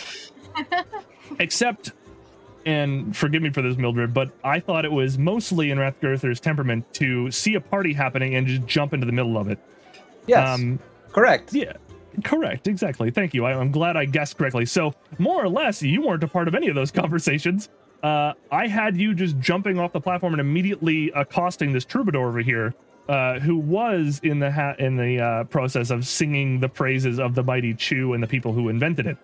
except 1.39 1.91
and 2.65 3.15
forgive 3.15 3.41
me 3.43 3.51
for 3.51 3.61
this, 3.61 3.77
Mildred, 3.77 4.13
but 4.13 4.31
I 4.43 4.59
thought 4.59 4.85
it 4.85 4.91
was 4.91 5.17
mostly 5.19 5.69
in 5.69 5.77
Rathgurther's 5.77 6.39
temperament 6.39 6.91
to 6.95 7.29
see 7.29 7.53
a 7.55 7.61
party 7.61 7.93
happening 7.93 8.35
and 8.35 8.47
just 8.47 8.65
jump 8.65 8.91
into 8.93 9.05
the 9.05 9.11
middle 9.11 9.37
of 9.37 9.47
it. 9.49 9.59
Yes, 10.25 10.47
Um, 10.59 10.79
correct. 11.11 11.53
yeah, 11.53 11.73
correct. 12.23 12.67
Exactly. 12.67 13.11
Thank 13.11 13.33
you. 13.33 13.45
I, 13.45 13.53
I'm 13.53 13.71
glad 13.71 13.97
I 13.97 14.05
guessed 14.05 14.37
correctly. 14.37 14.65
So, 14.65 14.93
more 15.17 15.43
or 15.43 15.49
less, 15.49 15.81
you 15.81 16.01
weren't 16.01 16.23
a 16.23 16.27
part 16.27 16.47
of 16.47 16.55
any 16.55 16.67
of 16.67 16.75
those 16.75 16.91
conversations. 17.01 17.69
Uh, 18.03 18.33
I 18.51 18.67
had 18.67 18.97
you 18.97 19.13
just 19.13 19.39
jumping 19.39 19.79
off 19.79 19.91
the 19.91 20.01
platform 20.01 20.33
and 20.33 20.39
immediately 20.39 21.11
accosting 21.15 21.73
this 21.73 21.85
troubadour 21.85 22.27
over 22.27 22.39
here, 22.39 22.75
uh, 23.09 23.39
who 23.39 23.57
was 23.57 24.19
in 24.23 24.39
the 24.39 24.51
ha- 24.51 24.75
in 24.77 24.95
the 24.95 25.19
uh, 25.19 25.43
process 25.45 25.89
of 25.89 26.05
singing 26.05 26.59
the 26.59 26.69
praises 26.69 27.19
of 27.19 27.33
the 27.33 27.43
mighty 27.43 27.73
Chew 27.73 28.13
and 28.13 28.21
the 28.21 28.27
people 28.27 28.53
who 28.53 28.69
invented 28.69 29.07
it. 29.07 29.17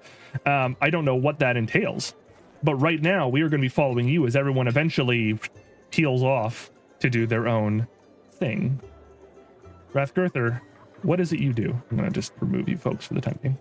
Um, 0.48 0.76
I 0.82 0.90
don't 0.90 1.06
know 1.06 1.16
what 1.16 1.40
that 1.40 1.58
entails, 1.58 2.16
but 2.64 2.76
right 2.76 3.02
now 3.02 3.28
we 3.28 3.42
are 3.42 3.50
going 3.50 3.62
to 3.62 3.66
be 3.66 3.70
following 3.70 4.08
you 4.08 4.26
as 4.26 4.36
everyone 4.36 4.68
eventually 4.68 5.38
peels 5.92 6.24
off 6.24 6.72
to 7.02 7.10
do 7.10 7.28
their 7.28 7.48
own 7.48 7.88
thing. 8.34 8.80
Rathgurther, 9.94 10.62
what 11.04 11.20
is 11.20 11.34
it 11.34 11.40
you 11.40 11.54
do? 11.54 11.76
I'm 11.90 11.98
going 11.98 12.10
to 12.10 12.14
just 12.14 12.34
remove 12.40 12.70
you 12.70 12.78
folks 12.78 13.06
for 13.06 13.14
the 13.14 13.22
time 13.22 13.40
being. 13.42 13.58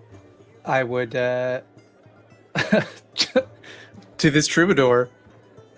I 0.64 0.82
would 0.82 1.16
uh 1.16 1.62
to 4.18 4.30
this 4.30 4.46
troubadour 4.46 5.08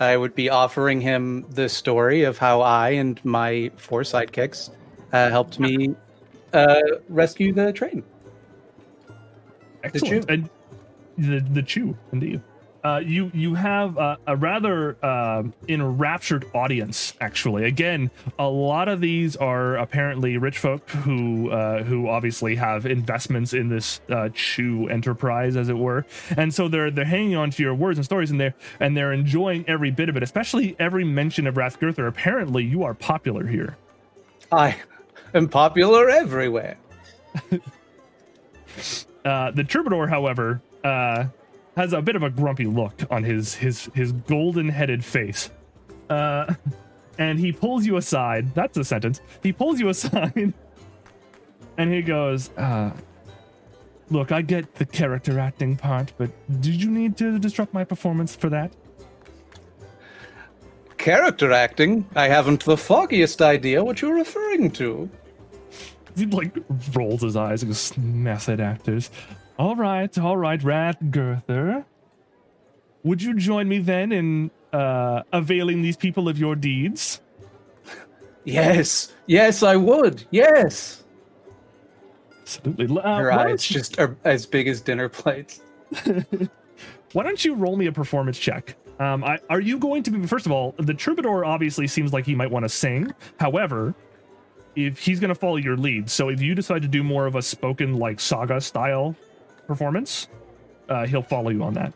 I 0.02 0.16
would 0.16 0.34
be 0.34 0.50
offering 0.50 1.00
him 1.00 1.46
the 1.50 1.68
story 1.68 2.24
of 2.24 2.36
how 2.36 2.60
I 2.60 2.90
and 2.90 3.24
my 3.24 3.70
four 3.76 4.02
sidekicks 4.02 4.70
uh, 5.12 5.30
helped 5.30 5.60
me 5.60 5.94
uh, 6.52 6.80
rescue 7.08 7.52
the 7.52 7.72
train. 7.72 8.02
Excellent. 9.84 10.28
And 10.28 10.50
the 11.18 11.40
the 11.40 11.62
chew, 11.62 11.96
indeed. 12.12 12.42
Uh, 12.84 13.00
you 13.04 13.30
you 13.32 13.54
have 13.54 13.96
uh, 13.96 14.16
a 14.26 14.34
rather 14.36 14.96
uh, 15.04 15.44
enraptured 15.68 16.44
audience. 16.52 17.14
Actually, 17.20 17.64
again, 17.64 18.10
a 18.38 18.48
lot 18.48 18.88
of 18.88 19.00
these 19.00 19.36
are 19.36 19.76
apparently 19.76 20.36
rich 20.36 20.58
folk 20.58 20.88
who 20.90 21.50
uh, 21.50 21.84
who 21.84 22.08
obviously 22.08 22.56
have 22.56 22.84
investments 22.84 23.52
in 23.52 23.68
this 23.68 24.00
uh, 24.10 24.30
Chew 24.34 24.88
enterprise, 24.88 25.56
as 25.56 25.68
it 25.68 25.78
were, 25.78 26.04
and 26.36 26.52
so 26.52 26.66
they're 26.66 26.90
they're 26.90 27.04
hanging 27.04 27.36
on 27.36 27.50
to 27.50 27.62
your 27.62 27.74
words 27.74 27.98
and 27.98 28.04
stories, 28.04 28.32
and 28.32 28.40
they're 28.40 28.54
and 28.80 28.96
they're 28.96 29.12
enjoying 29.12 29.64
every 29.68 29.92
bit 29.92 30.08
of 30.08 30.16
it, 30.16 30.24
especially 30.24 30.74
every 30.80 31.04
mention 31.04 31.46
of 31.46 31.54
Rathgurther. 31.54 32.08
Apparently, 32.08 32.64
you 32.64 32.82
are 32.82 32.94
popular 32.94 33.46
here. 33.46 33.76
I 34.50 34.76
am 35.34 35.48
popular 35.48 36.10
everywhere. 36.10 36.78
Uh, 39.24 39.52
the 39.52 39.62
troubadour, 39.62 40.08
however, 40.08 40.60
uh, 40.82 41.26
has 41.76 41.92
a 41.92 42.02
bit 42.02 42.16
of 42.16 42.22
a 42.22 42.30
grumpy 42.30 42.66
look 42.66 43.02
on 43.10 43.24
his 43.24 43.54
his 43.54 43.86
his 43.94 44.12
golden 44.12 44.68
headed 44.68 45.04
face. 45.04 45.50
Uh, 46.10 46.54
and 47.18 47.38
he 47.38 47.52
pulls 47.52 47.86
you 47.86 47.96
aside. 47.96 48.54
That's 48.54 48.76
a 48.76 48.84
sentence. 48.84 49.20
He 49.42 49.52
pulls 49.52 49.80
you 49.80 49.88
aside, 49.88 50.52
and 51.78 51.92
he 51.92 52.02
goes, 52.02 52.50
uh, 52.56 52.92
"Look, 54.10 54.32
I 54.32 54.42
get 54.42 54.74
the 54.74 54.86
character 54.86 55.38
acting 55.38 55.76
part, 55.76 56.12
but 56.18 56.30
did 56.60 56.82
you 56.82 56.90
need 56.90 57.16
to 57.18 57.38
disrupt 57.38 57.72
my 57.72 57.84
performance 57.84 58.34
for 58.36 58.48
that?" 58.50 58.72
Character 60.98 61.50
acting? 61.50 62.06
I 62.14 62.28
haven't 62.28 62.64
the 62.64 62.76
foggiest 62.76 63.42
idea 63.42 63.82
what 63.82 64.00
you're 64.00 64.14
referring 64.14 64.70
to. 64.72 65.10
He 66.14 66.26
like 66.26 66.54
rolls 66.94 67.22
his 67.22 67.34
eyes 67.34 67.62
and 67.62 67.70
goes, 67.70 67.96
"Method 67.96 68.60
actors." 68.60 69.10
All 69.58 69.76
right, 69.76 70.16
all 70.18 70.36
right, 70.36 70.60
Rathgurther. 70.60 71.84
Would 73.04 73.22
you 73.22 73.34
join 73.34 73.68
me 73.68 73.78
then 73.78 74.12
in 74.12 74.50
uh, 74.72 75.22
availing 75.32 75.82
these 75.82 75.96
people 75.96 76.28
of 76.28 76.38
your 76.38 76.54
deeds? 76.56 77.20
Yes, 78.44 79.12
yes, 79.26 79.62
I 79.62 79.76
would. 79.76 80.24
Yes. 80.30 81.04
Absolutely. 82.40 83.00
Uh, 83.00 83.16
Her 83.18 83.32
eyes 83.32 83.38
don't 83.46 83.70
you- 83.70 83.74
just 83.74 83.98
are 84.00 84.16
as 84.24 84.46
big 84.46 84.66
as 84.68 84.80
dinner 84.80 85.08
plates. 85.08 85.60
Why 87.12 87.22
don't 87.22 87.44
you 87.44 87.54
roll 87.54 87.76
me 87.76 87.86
a 87.86 87.92
performance 87.92 88.38
check? 88.38 88.76
Um, 88.98 89.22
I, 89.24 89.38
are 89.50 89.60
you 89.60 89.78
going 89.78 90.02
to 90.04 90.10
be 90.10 90.26
first 90.26 90.46
of 90.46 90.52
all? 90.52 90.74
The 90.78 90.94
troubadour 90.94 91.44
obviously 91.44 91.86
seems 91.86 92.12
like 92.12 92.24
he 92.26 92.34
might 92.34 92.50
want 92.50 92.64
to 92.64 92.68
sing. 92.68 93.12
However, 93.38 93.94
if 94.76 94.98
he's 94.98 95.20
going 95.20 95.28
to 95.28 95.34
follow 95.34 95.56
your 95.56 95.76
lead, 95.76 96.10
so 96.10 96.28
if 96.28 96.40
you 96.40 96.54
decide 96.54 96.82
to 96.82 96.88
do 96.88 97.02
more 97.02 97.26
of 97.26 97.34
a 97.34 97.42
spoken 97.42 97.94
like 97.98 98.20
saga 98.20 98.60
style 98.60 99.14
performance, 99.72 100.28
uh, 100.88 101.06
he'll 101.06 101.22
follow 101.22 101.50
you 101.50 101.62
on 101.62 101.74
that. 101.74 101.92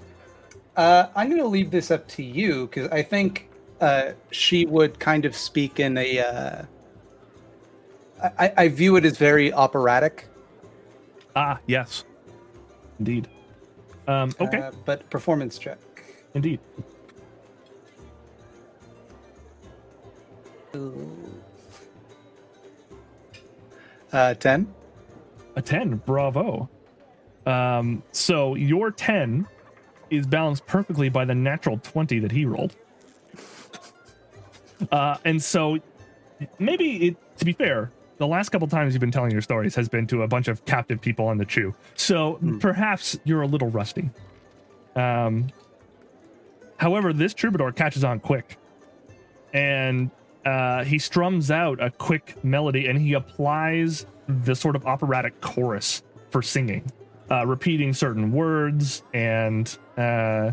Uh, 0.76 1.08
I'm 1.14 1.28
going 1.28 1.40
to 1.42 1.48
leave 1.48 1.70
this 1.70 1.90
up 1.90 2.08
to 2.16 2.22
you 2.22 2.66
because 2.66 2.88
I 2.90 3.02
think 3.02 3.48
uh, 3.80 4.12
she 4.30 4.64
would 4.66 4.98
kind 4.98 5.24
of 5.24 5.36
speak 5.36 5.80
in 5.80 5.98
a. 5.98 6.18
Uh, 6.20 6.62
I, 8.38 8.52
I 8.56 8.68
view 8.68 8.96
it 8.96 9.04
as 9.04 9.18
very 9.18 9.52
operatic. 9.52 10.26
Ah, 11.34 11.58
yes, 11.66 12.04
indeed. 12.98 13.28
Um, 14.08 14.32
okay, 14.40 14.58
uh, 14.58 14.72
but 14.86 15.08
performance 15.10 15.58
check. 15.58 15.78
indeed. 16.34 16.60
Uh, 24.12 24.34
10. 24.34 24.74
A 25.56 25.62
10. 25.62 25.96
Bravo. 26.06 26.68
Um, 27.46 28.02
so 28.12 28.54
your 28.54 28.90
10 28.90 29.46
is 30.10 30.26
balanced 30.26 30.66
perfectly 30.66 31.08
by 31.08 31.24
the 31.24 31.34
natural 31.34 31.78
20 31.78 32.18
that 32.20 32.32
he 32.32 32.44
rolled. 32.44 32.76
Uh, 34.90 35.16
and 35.24 35.42
so 35.42 35.78
maybe 36.58 37.08
it, 37.08 37.16
to 37.38 37.44
be 37.44 37.52
fair, 37.52 37.90
the 38.18 38.26
last 38.26 38.50
couple 38.50 38.68
times 38.68 38.94
you've 38.94 39.00
been 39.00 39.10
telling 39.10 39.30
your 39.30 39.40
stories 39.40 39.74
has 39.74 39.88
been 39.88 40.06
to 40.08 40.22
a 40.22 40.28
bunch 40.28 40.48
of 40.48 40.64
captive 40.64 41.00
people 41.00 41.26
on 41.26 41.38
the 41.38 41.44
chew. 41.44 41.74
So 41.94 42.38
perhaps 42.60 43.18
you're 43.24 43.42
a 43.42 43.46
little 43.46 43.68
rusty. 43.68 44.10
Um, 44.94 45.48
however, 46.78 47.12
this 47.12 47.34
troubadour 47.34 47.72
catches 47.72 48.04
on 48.04 48.20
quick 48.20 48.58
and 49.52 50.10
uh, 50.44 50.84
he 50.84 50.98
strums 50.98 51.50
out 51.50 51.82
a 51.82 51.90
quick 51.90 52.42
melody 52.44 52.86
and 52.86 52.98
he 52.98 53.14
applies 53.14 54.06
the 54.28 54.54
sort 54.54 54.76
of 54.76 54.86
operatic 54.86 55.40
chorus 55.40 56.02
for 56.30 56.42
singing, 56.42 56.90
uh, 57.30 57.46
repeating 57.46 57.92
certain 57.92 58.32
words 58.32 59.02
and 59.12 59.76
uh, 59.96 60.52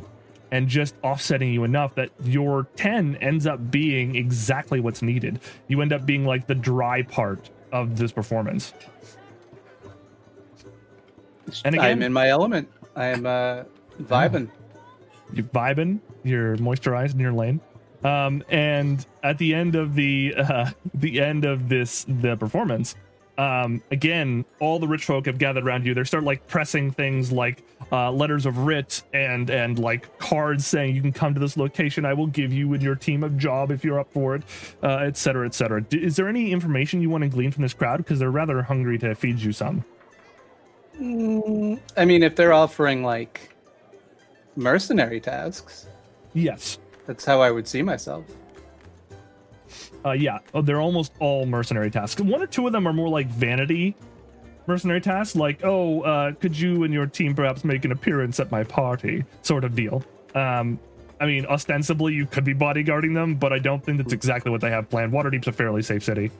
and 0.51 0.67
just 0.67 0.95
offsetting 1.03 1.51
you 1.51 1.63
enough 1.63 1.95
that 1.95 2.11
your 2.23 2.67
10 2.75 3.15
ends 3.15 3.47
up 3.47 3.71
being 3.71 4.15
exactly 4.15 4.79
what's 4.79 5.01
needed. 5.01 5.39
You 5.67 5.81
end 5.81 5.91
up 5.91 6.05
being 6.05 6.25
like 6.25 6.45
the 6.45 6.53
dry 6.53 7.01
part 7.01 7.49
of 7.71 7.97
this 7.97 8.11
performance. 8.11 8.71
And 11.65 11.73
again, 11.73 11.85
I'm 11.85 12.01
in 12.03 12.13
my 12.13 12.29
element. 12.29 12.69
I 12.95 13.05
am 13.05 13.25
uh, 13.25 13.63
vibing. 14.01 14.49
you're 15.33 15.45
vibing, 15.45 15.99
you're 16.23 16.57
moisturized 16.57 17.13
in 17.13 17.19
your 17.19 17.33
lane. 17.33 17.59
Um, 18.03 18.43
and 18.49 19.05
at 19.23 19.37
the 19.37 19.55
end 19.55 19.75
of 19.75 19.95
the 19.95 20.35
uh, 20.37 20.69
the 20.93 21.19
end 21.19 21.45
of 21.45 21.67
this 21.69 22.05
the 22.07 22.35
performance, 22.35 22.95
um, 23.37 23.81
again, 23.91 24.45
all 24.59 24.77
the 24.77 24.87
rich 24.87 25.05
folk 25.05 25.25
have 25.25 25.37
gathered 25.39 25.65
around 25.65 25.85
you. 25.85 25.93
They 25.93 26.03
start 26.03 26.23
like 26.23 26.45
pressing 26.47 26.91
things 26.91 27.31
like 27.31 27.63
uh, 27.91 28.11
letters 28.11 28.45
of 28.45 28.59
writ 28.59 29.01
and 29.13 29.49
and 29.49 29.79
like 29.79 30.17
cards 30.19 30.67
saying 30.67 30.95
you 30.95 31.01
can 31.01 31.11
come 31.11 31.33
to 31.33 31.39
this 31.39 31.57
location. 31.57 32.05
I 32.05 32.13
will 32.13 32.27
give 32.27 32.53
you 32.53 32.73
and 32.73 32.83
your 32.83 32.95
team 32.95 33.23
a 33.23 33.29
job 33.29 33.71
if 33.71 33.83
you're 33.83 33.99
up 33.99 34.11
for 34.13 34.35
it, 34.35 34.43
uh, 34.83 34.97
et 34.97 35.17
cetera, 35.17 35.45
et 35.47 35.55
cetera. 35.55 35.81
D- 35.81 36.03
is 36.03 36.15
there 36.15 36.27
any 36.27 36.51
information 36.51 37.01
you 37.01 37.09
want 37.09 37.23
to 37.23 37.29
glean 37.29 37.51
from 37.51 37.63
this 37.63 37.73
crowd? 37.73 37.97
Because 37.97 38.19
they're 38.19 38.29
rather 38.31 38.61
hungry 38.61 38.97
to 38.99 39.15
feed 39.15 39.39
you 39.39 39.51
some. 39.51 39.83
Mm, 40.99 41.79
I 41.97 42.05
mean, 42.05 42.21
if 42.21 42.35
they're 42.35 42.53
offering 42.53 43.03
like 43.03 43.49
mercenary 44.55 45.19
tasks, 45.19 45.87
Yes. 46.35 46.77
that's 47.07 47.25
how 47.25 47.41
I 47.41 47.49
would 47.49 47.67
see 47.67 47.81
myself. 47.81 48.25
Uh, 50.05 50.11
yeah, 50.11 50.39
oh, 50.53 50.61
they're 50.61 50.81
almost 50.81 51.13
all 51.19 51.45
mercenary 51.45 51.89
tasks. 51.89 52.21
One 52.21 52.41
or 52.41 52.47
two 52.47 52.67
of 52.67 52.73
them 52.73 52.87
are 52.87 52.93
more 52.93 53.09
like 53.09 53.27
vanity 53.27 53.95
mercenary 54.67 55.01
tasks, 55.01 55.35
like, 55.35 55.63
oh, 55.63 56.01
uh, 56.01 56.31
could 56.33 56.57
you 56.57 56.83
and 56.83 56.93
your 56.93 57.05
team 57.05 57.35
perhaps 57.35 57.63
make 57.63 57.85
an 57.85 57.91
appearance 57.91 58.39
at 58.39 58.51
my 58.51 58.63
party, 58.63 59.23
sort 59.41 59.63
of 59.63 59.75
deal. 59.75 60.03
Um, 60.35 60.79
I 61.19 61.25
mean, 61.25 61.45
ostensibly 61.45 62.13
you 62.13 62.25
could 62.25 62.43
be 62.43 62.53
bodyguarding 62.53 63.13
them, 63.13 63.35
but 63.35 63.53
I 63.53 63.59
don't 63.59 63.83
think 63.83 63.97
that's 63.97 64.13
exactly 64.13 64.51
what 64.51 64.61
they 64.61 64.69
have 64.69 64.89
planned. 64.89 65.11
Waterdeep's 65.11 65.47
a 65.47 65.51
fairly 65.51 65.81
safe 65.81 66.03
city. 66.03 66.31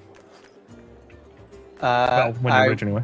Uh, 1.79 2.31
Well, 2.31 2.33
when 2.33 2.53
you're 2.53 2.63
I, 2.63 2.65
rich, 2.65 2.83
anyway. 2.83 3.03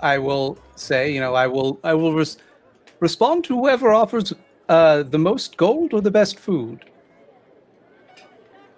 I 0.00 0.18
will 0.18 0.58
say, 0.76 1.12
you 1.12 1.20
know, 1.20 1.34
I 1.34 1.46
will, 1.46 1.78
I 1.84 1.94
will 1.94 2.12
res- 2.14 2.38
respond 3.00 3.44
to 3.44 3.56
whoever 3.56 3.92
offers 3.92 4.32
uh, 4.68 5.02
the 5.02 5.18
most 5.18 5.56
gold 5.56 5.92
or 5.92 6.00
the 6.00 6.10
best 6.10 6.38
food. 6.38 6.84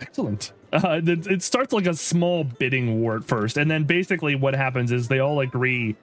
Excellent. 0.03 0.53
Uh, 0.73 1.01
it, 1.05 1.27
it 1.27 1.43
starts 1.43 1.73
like 1.73 1.87
a 1.87 1.95
small 1.95 2.45
bidding 2.45 3.01
war 3.01 3.17
at 3.17 3.25
first, 3.25 3.57
and 3.57 3.71
then 3.71 3.85
basically 3.85 4.35
what 4.35 4.55
happens 4.55 4.91
is 4.91 5.09
they 5.09 5.21
all 5.21 5.41
agree 5.41 5.97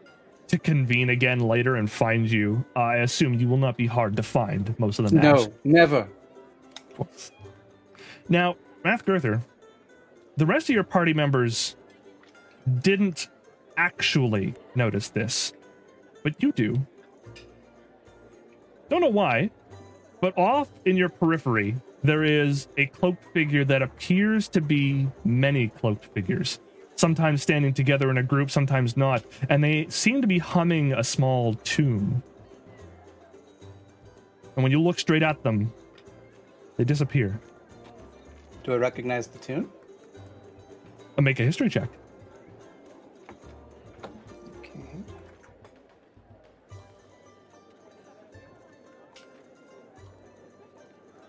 to 0.47 0.57
convene 0.57 1.09
again 1.09 1.39
later 1.39 1.75
and 1.75 1.89
find 1.89 2.29
you. 2.29 2.63
I 2.75 2.97
assume 2.97 3.35
you 3.35 3.47
will 3.47 3.57
not 3.57 3.77
be 3.77 3.87
hard 3.87 4.15
to 4.15 4.23
find. 4.23 4.77
Most 4.79 4.99
of 4.99 5.09
them. 5.09 5.19
have. 5.19 5.35
No, 5.35 5.53
never. 5.63 6.07
course. 6.95 7.31
Now, 8.29 8.55
Rathgurther, 8.83 9.41
the 10.37 10.45
rest 10.45 10.69
of 10.69 10.75
your 10.75 10.83
party 10.83 11.13
members 11.13 11.75
didn't 12.81 13.27
actually 13.77 14.53
notice 14.75 15.09
this, 15.09 15.53
but 16.23 16.41
you 16.41 16.51
do. 16.51 16.85
Don't 18.89 19.01
know 19.01 19.09
why, 19.09 19.49
but 20.21 20.37
off 20.37 20.69
in 20.85 20.97
your 20.97 21.09
periphery, 21.09 21.75
there 22.03 22.23
is 22.23 22.67
a 22.77 22.85
cloaked 22.87 23.23
figure 23.33 23.65
that 23.65 23.81
appears 23.81 24.47
to 24.49 24.61
be 24.61 25.07
many 25.25 25.67
cloaked 25.67 26.05
figures. 26.13 26.59
Sometimes 26.95 27.41
standing 27.41 27.73
together 27.73 28.09
in 28.09 28.17
a 28.17 28.23
group, 28.23 28.51
sometimes 28.51 28.97
not, 28.97 29.23
and 29.49 29.63
they 29.63 29.87
seem 29.89 30.21
to 30.21 30.27
be 30.27 30.37
humming 30.37 30.93
a 30.93 31.03
small 31.03 31.53
tune. 31.55 32.21
And 34.55 34.63
when 34.63 34.71
you 34.71 34.81
look 34.81 34.99
straight 34.99 35.23
at 35.23 35.41
them, 35.43 35.71
they 36.75 36.83
disappear. 36.83 37.39
Do 38.63 38.73
I 38.73 38.77
recognize 38.77 39.27
the 39.27 39.39
tune? 39.39 39.69
Uh, 41.17 41.21
Make 41.21 41.39
a 41.39 41.43
history 41.43 41.69
check. 41.69 41.89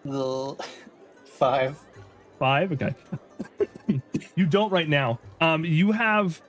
Five. 1.25 1.79
Five. 2.39 2.73
Okay. 2.73 2.95
you 4.37 4.47
don't 4.47 4.71
right 4.71 4.89
now. 4.89 5.19
Um, 5.41 5.65
you 5.65 5.93
have 5.93 6.41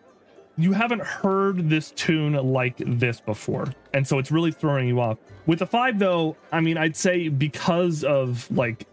you 0.58 0.74
haven't 0.74 1.02
heard 1.02 1.70
this 1.70 1.92
tune 1.92 2.34
like 2.34 2.76
this 2.78 3.20
before, 3.22 3.74
and 3.94 4.06
so 4.08 4.20
it's 4.20 4.32
really 4.32 4.52
throwing 4.52 4.88
you 4.88 5.00
off. 5.00 5.18
With 5.46 5.60
the 5.60 5.66
five, 5.66 5.98
though, 5.98 6.36
I 6.52 6.60
mean, 6.60 6.78
I'd 6.78 6.96
say 6.96 7.30
because 7.30 8.04
of 8.04 8.50
like 8.52 8.86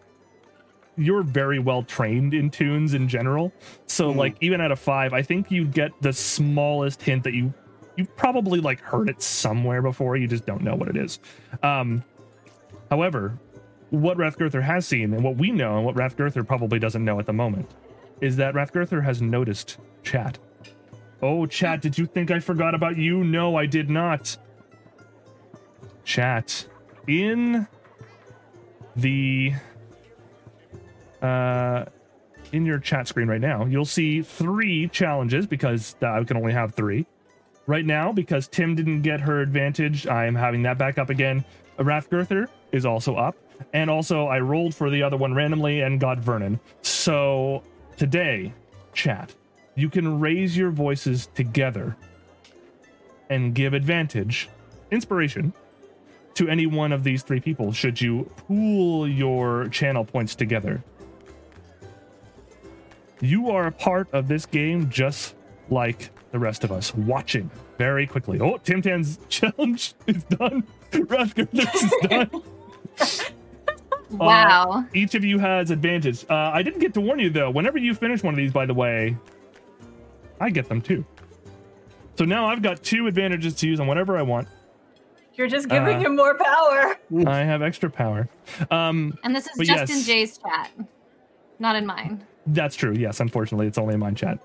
you're 0.96 1.22
very 1.22 1.58
well 1.58 1.82
trained 1.84 2.34
in 2.34 2.50
tunes 2.50 2.94
in 2.94 3.08
general. 3.08 3.52
So 3.86 4.12
Mhm. 4.12 4.16
like 4.16 4.36
even 4.40 4.60
at 4.60 4.72
a 4.72 4.76
five, 4.76 5.12
I 5.12 5.22
think 5.22 5.50
you 5.50 5.64
get 5.64 5.90
the 6.00 6.12
smallest 6.12 7.02
hint 7.02 7.22
that 7.24 7.34
you 7.34 7.52
you've 7.96 8.16
probably 8.16 8.60
like 8.60 8.80
heard 8.80 9.08
it 9.08 9.20
somewhere 9.22 9.82
before. 9.82 10.16
You 10.16 10.26
just 10.28 10.46
don't 10.46 10.62
know 10.62 10.74
what 10.74 10.88
it 10.88 10.96
is. 10.96 11.18
Um, 11.62 12.02
however, 12.90 13.38
what 13.90 14.18
Rathgurther 14.18 14.62
has 14.62 14.86
seen 14.86 15.14
and 15.14 15.22
what 15.24 15.36
we 15.36 15.50
know 15.50 15.76
and 15.76 15.86
what 15.86 15.94
Rathgurther 15.94 16.46
probably 16.46 16.78
doesn't 16.78 17.04
know 17.04 17.18
at 17.18 17.26
the 17.26 17.32
moment 17.32 17.70
is 18.20 18.36
that 18.36 18.54
Rathgurther 18.54 19.04
has 19.04 19.22
noticed 19.22 19.78
chat. 20.02 20.38
Oh, 21.22 21.46
chat, 21.46 21.80
did 21.80 21.98
you 21.98 22.06
think 22.06 22.30
I 22.30 22.38
forgot 22.38 22.74
about 22.74 22.96
you? 22.96 23.24
No, 23.24 23.56
I 23.56 23.66
did 23.66 23.90
not. 23.90 24.36
Chat. 26.04 26.66
In 27.06 27.66
the 28.96 29.52
uh 31.22 31.84
in 32.52 32.64
your 32.64 32.78
chat 32.78 33.06
screen 33.06 33.28
right 33.28 33.40
now, 33.40 33.66
you'll 33.66 33.84
see 33.84 34.22
three 34.22 34.88
challenges 34.88 35.46
because 35.46 35.96
I 36.00 36.22
can 36.24 36.36
only 36.36 36.52
have 36.52 36.74
three. 36.74 37.06
Right 37.66 37.84
now, 37.84 38.12
because 38.12 38.48
Tim 38.48 38.74
didn't 38.74 39.02
get 39.02 39.20
her 39.20 39.42
advantage, 39.42 40.06
I 40.06 40.24
am 40.24 40.34
having 40.34 40.62
that 40.62 40.78
back 40.78 40.96
up 40.96 41.10
again. 41.10 41.44
Rathgurther 41.78 42.48
is 42.72 42.86
also 42.86 43.16
up. 43.16 43.36
And 43.72 43.90
also, 43.90 44.26
I 44.26 44.40
rolled 44.40 44.74
for 44.74 44.90
the 44.90 45.02
other 45.02 45.16
one 45.16 45.34
randomly 45.34 45.80
and 45.80 46.00
got 46.00 46.18
Vernon. 46.18 46.60
So 46.82 47.62
today, 47.96 48.52
chat, 48.92 49.34
you 49.74 49.88
can 49.88 50.20
raise 50.20 50.56
your 50.56 50.70
voices 50.70 51.28
together 51.34 51.96
and 53.30 53.54
give 53.54 53.74
advantage, 53.74 54.48
inspiration, 54.90 55.52
to 56.34 56.48
any 56.48 56.66
one 56.66 56.92
of 56.92 57.02
these 57.02 57.22
three 57.22 57.40
people 57.40 57.72
should 57.72 58.00
you 58.00 58.30
pool 58.36 59.08
your 59.08 59.68
channel 59.68 60.04
points 60.04 60.34
together. 60.34 60.82
You 63.20 63.50
are 63.50 63.66
a 63.66 63.72
part 63.72 64.08
of 64.12 64.28
this 64.28 64.46
game 64.46 64.88
just 64.88 65.34
like 65.70 66.10
the 66.30 66.38
rest 66.38 66.62
of 66.62 66.70
us, 66.70 66.94
watching 66.94 67.50
very 67.76 68.06
quickly. 68.06 68.40
Oh, 68.40 68.58
Tim 68.58 68.82
Tam's 68.82 69.18
challenge 69.28 69.94
is 70.06 70.22
done. 70.24 70.64
Rutger, 70.92 71.50
this 71.50 71.82
is 71.82 71.92
done. 72.08 73.34
Wow. 74.10 74.84
Each 74.94 75.14
of 75.14 75.24
you 75.24 75.38
has 75.38 75.70
advantage. 75.70 76.24
Uh, 76.30 76.34
I 76.34 76.62
didn't 76.62 76.80
get 76.80 76.94
to 76.94 77.00
warn 77.00 77.18
you 77.18 77.30
though. 77.30 77.50
Whenever 77.50 77.78
you 77.78 77.94
finish 77.94 78.22
one 78.22 78.34
of 78.34 78.38
these, 78.38 78.52
by 78.52 78.66
the 78.66 78.74
way, 78.74 79.16
I 80.40 80.50
get 80.50 80.68
them 80.68 80.80
too. 80.80 81.04
So 82.16 82.24
now 82.24 82.46
I've 82.46 82.62
got 82.62 82.82
two 82.82 83.06
advantages 83.06 83.54
to 83.56 83.66
use 83.68 83.80
on 83.80 83.86
whatever 83.86 84.16
I 84.16 84.22
want. 84.22 84.48
You're 85.34 85.46
just 85.48 85.68
giving 85.68 85.96
Uh, 85.96 86.00
him 86.00 86.16
more 86.16 86.34
power. 86.34 86.96
I 87.28 87.38
have 87.44 87.62
extra 87.62 87.88
power. 87.90 88.28
Um, 88.70 89.16
and 89.22 89.36
this 89.36 89.46
is 89.46 89.52
but 89.56 89.66
just 89.66 89.92
in. 89.92 90.02
Jay's 90.02 90.38
chat, 90.38 90.70
not 91.60 91.76
in 91.76 91.86
mine. 91.86 92.24
That's 92.48 92.74
true. 92.74 92.92
Yes, 92.94 93.20
unfortunately, 93.20 93.66
it's 93.68 93.78
only 93.78 93.94
in 93.94 94.00
mine 94.00 94.16
chat. 94.16 94.38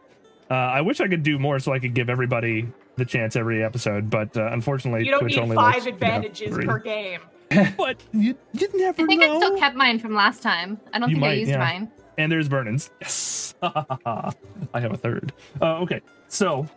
Uh, 0.52 0.56
I 0.56 0.82
wish 0.82 1.02
I 1.02 1.08
could 1.08 1.24
do 1.24 1.40
more 1.40 1.58
so 1.58 1.72
I 1.74 1.80
could 1.80 1.96
give 1.96 2.10
everybody 2.10 2.68
the 2.98 3.06
chance 3.06 3.36
every 3.36 3.64
episode, 3.64 4.10
but 4.12 4.38
uh, 4.38 4.50
unfortunately, 4.52 5.06
You 5.06 5.12
don't 5.12 5.22
Twitch 5.22 5.36
need 5.38 5.42
only 5.42 5.56
five 5.56 5.74
lets, 5.76 5.86
you 5.86 5.92
know, 5.94 5.96
advantages 5.96 6.58
per 6.64 6.78
game. 6.78 7.22
But 7.78 8.02
you, 8.12 8.36
you 8.54 8.68
never 8.76 9.04
I 9.04 9.06
think 9.06 9.22
know. 9.22 9.36
I 9.36 9.38
still 9.38 9.58
kept 9.58 9.76
mine 9.76 10.00
from 10.00 10.14
last 10.14 10.42
time. 10.42 10.80
I 10.94 11.00
don't 11.00 11.10
You 11.10 11.16
think 11.16 11.26
I 11.28 11.34
used 11.34 11.52
yeah. 11.52 11.58
mine. 11.58 11.92
and 12.18 12.32
there's 12.32 12.48
Vernon's. 12.48 12.90
Yes, 13.02 13.56
I 13.62 14.32
have 14.76 14.94
a 14.94 14.98
third. 14.98 15.34
Uh, 15.62 15.78
okay, 15.80 16.02
so 16.28 16.68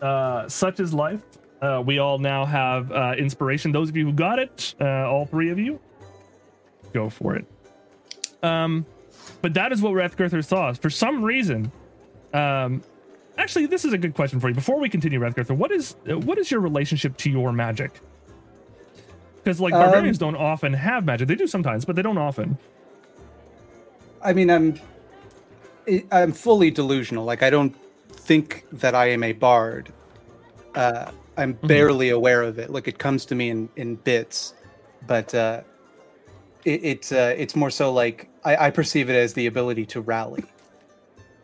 uh, 0.00 0.48
such 0.48 0.80
is 0.80 0.92
life. 0.94 1.22
Uh, 1.62 1.82
we 1.84 1.98
all 1.98 2.18
now 2.18 2.44
have 2.46 2.90
uh, 2.92 3.14
inspiration. 3.18 3.70
Those 3.72 3.88
of 3.90 3.96
you 3.96 4.06
who 4.06 4.12
got 4.12 4.38
it, 4.38 4.74
uh, 4.80 4.84
all 5.10 5.26
three 5.26 5.50
of 5.50 5.58
you, 5.58 5.78
go 6.92 7.10
for 7.10 7.36
it. 7.36 7.44
Um, 8.42 8.86
but 9.42 9.52
that 9.54 9.70
is 9.72 9.82
what 9.82 9.92
Rathgurther 9.92 10.42
saw. 10.44 10.72
For 10.72 10.88
some 10.88 11.22
reason, 11.22 11.70
um, 12.32 12.82
actually, 13.36 13.66
this 13.66 13.84
is 13.84 13.92
a 13.92 13.98
good 13.98 14.14
question 14.14 14.40
for 14.40 14.48
you. 14.48 14.54
Before 14.54 14.78
we 14.80 14.88
continue, 14.88 15.20
Rathgurther, 15.20 15.54
what 15.56 15.70
is 15.70 15.96
uh, 16.10 16.18
what 16.18 16.38
is 16.38 16.50
your 16.50 16.60
relationship 16.60 17.16
to 17.18 17.30
your 17.30 17.52
magic? 17.52 18.00
Because 19.42 19.60
like 19.60 19.74
Um, 19.74 19.80
barbarians 19.80 20.18
don't 20.18 20.36
often 20.36 20.72
have 20.74 21.04
magic. 21.04 21.28
They 21.28 21.34
do 21.34 21.46
sometimes, 21.46 21.84
but 21.84 21.96
they 21.96 22.02
don't 22.02 22.18
often. 22.18 22.58
I 24.22 24.32
mean, 24.32 24.50
I'm 24.50 24.78
I'm 26.12 26.32
fully 26.32 26.70
delusional. 26.70 27.24
Like 27.24 27.42
I 27.42 27.50
don't 27.50 27.74
think 28.12 28.66
that 28.72 28.94
I 28.94 29.10
am 29.10 29.22
a 29.22 29.32
bard. 29.32 29.92
Uh, 30.74 31.10
I'm 31.36 31.52
barely 31.54 32.10
aware 32.10 32.42
of 32.42 32.58
it. 32.58 32.70
Like 32.70 32.86
it 32.86 32.98
comes 32.98 33.24
to 33.26 33.34
me 33.34 33.48
in 33.48 33.68
in 33.76 33.96
bits, 33.96 34.54
but 35.06 35.34
uh, 35.34 35.62
it, 36.64 36.84
it's 36.84 37.12
uh, 37.12 37.34
it's 37.36 37.56
more 37.56 37.70
so 37.70 37.92
like 37.92 38.28
I, 38.44 38.66
I 38.66 38.70
perceive 38.70 39.08
it 39.08 39.16
as 39.16 39.32
the 39.32 39.46
ability 39.46 39.86
to 39.86 40.02
rally. 40.02 40.44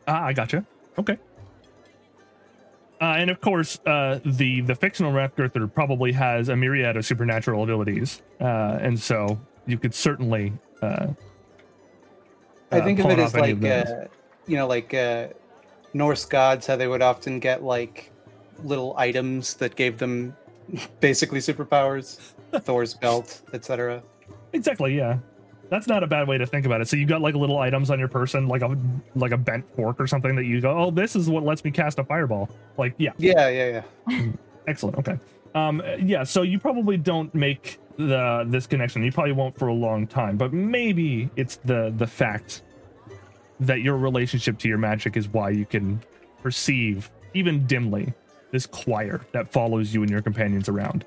Ah, 0.07 0.27
I 0.27 0.33
gotcha. 0.35 0.65
Okay. 0.99 1.17
Uh, 3.01 3.05
and 3.19 3.31
of 3.31 3.41
course, 3.41 3.79
uh, 3.87 4.21
the 4.25 4.63
the 4.63 4.75
fictional 4.75 5.13
Rathgurther 5.13 5.73
probably 5.73 6.13
has 6.13 6.49
a 6.49 6.57
myriad 6.57 6.97
of 6.97 7.05
supernatural 7.05 7.63
abilities, 7.63 8.23
uh, 8.41 8.79
and 8.81 8.99
so 8.99 9.39
you 9.67 9.79
could 9.79 9.95
certainly. 9.95 10.53
Uh, 10.81 11.09
I 12.73 12.81
uh, 12.81 12.85
think 12.85 12.99
of 13.01 13.07
it 13.11 13.19
as 13.19 13.35
like 13.35 13.63
uh, 13.63 14.07
you 14.47 14.57
know, 14.57 14.67
like 14.67 14.95
uh, 14.95 15.29
Norse 15.93 16.25
gods, 16.25 16.67
how 16.67 16.77
they 16.77 16.89
would 16.89 17.03
often 17.03 17.39
get 17.39 17.63
like 17.63 18.13
little 18.63 18.95
items 18.97 19.55
that 19.55 19.77
gave 19.77 19.99
them 19.99 20.35
basically 21.01 21.41
superpowers, 21.41 22.19
Thor's 22.61 22.95
belt, 22.95 23.43
etc. 23.53 24.03
exactly, 24.55 24.97
yeah. 24.97 25.19
That's 25.69 25.89
not 25.89 26.03
a 26.03 26.07
bad 26.07 26.29
way 26.29 26.39
to 26.39 26.47
think 26.47 26.65
about 26.65 26.81
it. 26.81 26.89
So 26.89 26.97
you've 26.97 27.09
got 27.09 27.21
like 27.21 27.35
little 27.35 27.59
items 27.59 27.91
on 27.91 27.99
your 27.99 28.09
person, 28.09 28.47
like 28.47 28.63
a 28.63 28.77
like 29.15 29.33
a 29.33 29.37
bent 29.37 29.65
fork 29.75 30.01
or 30.01 30.07
something 30.07 30.37
that 30.37 30.45
you 30.45 30.61
go, 30.61 30.77
oh, 30.79 30.91
this 30.91 31.17
is 31.17 31.29
what 31.29 31.45
lets 31.45 31.65
me 31.65 31.71
cast 31.71 31.99
a 31.99 32.05
fireball. 32.05 32.49
Like, 32.79 32.95
yeah, 32.99 33.11
Yeah, 33.19 33.49
yeah, 33.49 33.83
yeah. 34.09 34.33
Excellent. 34.69 34.99
Okay. 34.99 35.19
Um, 35.55 35.83
yeah. 35.99 36.23
So 36.23 36.43
you 36.43 36.59
probably 36.59 36.97
don't 36.97 37.35
make 37.35 37.79
the 37.97 38.45
this 38.49 38.67
connection. 38.67 39.03
You 39.03 39.11
probably 39.11 39.33
won't 39.33 39.59
for 39.59 39.69
a 39.69 39.75
long 39.75 40.07
time. 40.07 40.37
But 40.37 40.53
maybe 40.53 41.31
it's 41.37 41.57
the 41.65 41.93
the 41.97 42.07
fact 42.07 42.63
that 43.61 43.81
your 43.81 43.97
relationship 43.97 44.59
to 44.59 44.69
your 44.69 44.79
magic 44.79 45.17
is 45.17 45.29
why 45.29 45.51
you 45.51 45.65
can 45.65 46.01
perceive 46.43 47.11
even 47.35 47.67
dimly 47.67 48.13
this 48.51 48.67
choir 48.67 49.23
that 49.33 49.49
follows 49.49 49.93
you 49.93 50.03
and 50.03 50.11
your 50.11 50.23
companions 50.23 50.69
around. 50.69 51.05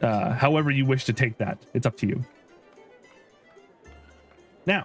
Uh, 0.00 0.32
however 0.32 0.70
you 0.70 0.86
wish 0.86 1.04
to 1.04 1.12
take 1.12 1.36
that, 1.38 1.58
it's 1.74 1.86
up 1.86 1.96
to 1.96 2.06
you. 2.06 2.24
Now, 4.68 4.84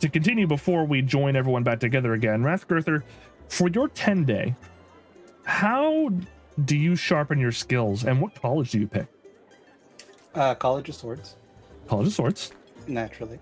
to 0.00 0.08
continue 0.08 0.48
before 0.48 0.84
we 0.84 1.00
join 1.00 1.36
everyone 1.36 1.62
back 1.62 1.78
together 1.78 2.12
again, 2.14 2.42
Rathgurther, 2.42 3.04
for 3.48 3.68
your 3.68 3.86
10 3.88 4.24
day, 4.24 4.56
how 5.44 6.10
do 6.64 6.76
you 6.76 6.96
sharpen 6.96 7.38
your 7.38 7.52
skills 7.52 8.04
and 8.04 8.20
what 8.20 8.34
college 8.34 8.72
do 8.72 8.80
you 8.80 8.88
pick? 8.88 9.06
Uh, 10.34 10.56
College 10.56 10.88
of 10.88 10.96
Swords, 10.96 11.36
College 11.86 12.08
of 12.08 12.12
Swords. 12.12 12.52
naturally. 12.88 13.38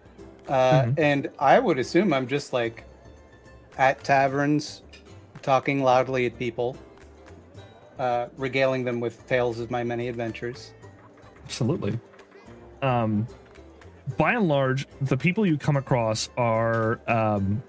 Uh, 0.48 0.82
Mhm. 0.82 0.94
And 0.98 1.30
I 1.38 1.58
would 1.58 1.78
assume 1.78 2.12
I'm 2.12 2.26
just 2.26 2.52
like 2.52 2.84
at 3.78 4.04
taverns, 4.04 4.82
talking 5.40 5.82
loudly 5.82 6.26
at 6.26 6.38
people, 6.38 6.76
uh, 7.98 8.26
regaling 8.36 8.84
them 8.84 9.00
with 9.00 9.26
tales 9.26 9.60
of 9.60 9.70
my 9.70 9.82
many 9.82 10.08
adventures. 10.08 10.72
Absolutely. 11.44 11.98
Um, 12.82 13.26
by 14.16 14.32
and 14.32 14.48
large, 14.48 14.86
the 15.00 15.16
people 15.16 15.46
you 15.46 15.58
come 15.58 15.76
across 15.76 16.28
are, 16.36 17.00
um, 17.06 17.62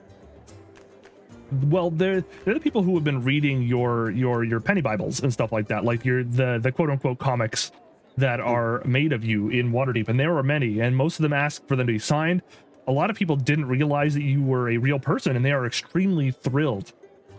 well, 1.64 1.90
they're 1.90 2.24
they're 2.46 2.54
the 2.54 2.60
people 2.60 2.84
who 2.84 2.96
have 2.96 3.04
been 3.04 3.24
reading 3.24 3.64
your 3.64 4.12
your 4.12 4.44
your 4.44 4.60
penny 4.60 4.82
Bibles 4.82 5.20
and 5.22 5.34
stuff 5.34 5.52
like 5.52 5.68
that, 5.68 5.84
like 5.84 6.06
your 6.06 6.24
the 6.24 6.60
the 6.62 6.72
quote 6.72 6.90
unquote 6.90 7.20
comics 7.20 7.72
that 8.18 8.40
are 8.40 8.84
made 8.86 9.14
of 9.14 9.24
you 9.24 9.50
in 9.50 9.72
Waterdeep, 9.72 10.08
and 10.08 10.20
there 10.20 10.38
are 10.38 10.44
many, 10.44 10.80
and 10.80 10.96
most 10.96 11.20
of 11.20 11.24
them 11.24 11.34
ask 11.34 11.66
for 11.68 11.76
them 11.76 11.88
to 11.88 11.94
be 11.94 12.00
signed. 12.00 12.42
A 12.88 12.92
lot 12.92 13.10
of 13.10 13.16
people 13.16 13.36
didn't 13.36 13.66
realize 13.68 14.14
that 14.16 14.24
you 14.24 14.42
were 14.42 14.70
a 14.70 14.78
real 14.78 15.00
person, 15.00 15.36
and 15.36 15.46
they 15.46 15.52
are 15.52 15.66
extremely 15.66 16.32
thrilled 16.32 16.92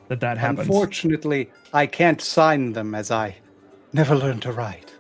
that 0.09 0.21
that 0.21 0.39
happens. 0.39 0.61
Unfortunately, 0.67 1.51
I 1.73 1.87
can't 1.87 2.21
sign 2.21 2.73
them 2.73 2.95
as 2.95 3.11
I 3.11 3.37
never 3.93 4.17
learned 4.17 4.43
to 4.43 4.53
write. 4.53 4.93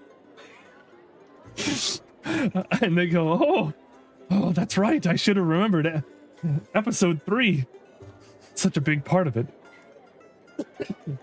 and 2.24 2.96
they 2.96 3.06
go, 3.06 3.32
"Oh, 3.32 3.72
oh, 4.30 4.52
that's 4.52 4.78
right. 4.78 5.06
I 5.06 5.16
should 5.16 5.36
have 5.36 5.46
remembered 5.46 5.86
it. 5.86 6.04
Episode 6.74 7.22
three, 7.22 7.66
such 8.54 8.76
a 8.76 8.80
big 8.80 9.04
part 9.04 9.26
of 9.26 9.36
it." 9.36 9.46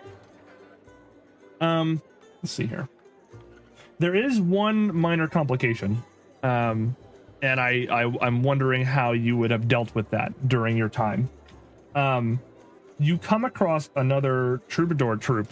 um, 1.62 2.02
let's 2.42 2.54
see 2.54 2.68
here. 2.68 2.88
There 4.00 4.16
is 4.16 4.40
one 4.40 4.96
minor 4.96 5.28
complication. 5.28 6.04
Um, 6.44 6.96
and 7.42 7.60
I, 7.60 7.88
I 7.90 8.12
I'm 8.22 8.44
wondering 8.44 8.84
how 8.84 9.12
you 9.12 9.38
would 9.38 9.52
have 9.52 9.68
dealt 9.68 9.94
with 9.96 10.10
that 10.12 10.48
during 10.48 10.78
your 10.78 10.90
time. 10.90 11.30
Um, 11.96 12.40
you 13.00 13.18
come 13.18 13.46
across 13.46 13.90
another 13.96 14.62
troubadour 14.68 15.18
troupe 15.18 15.52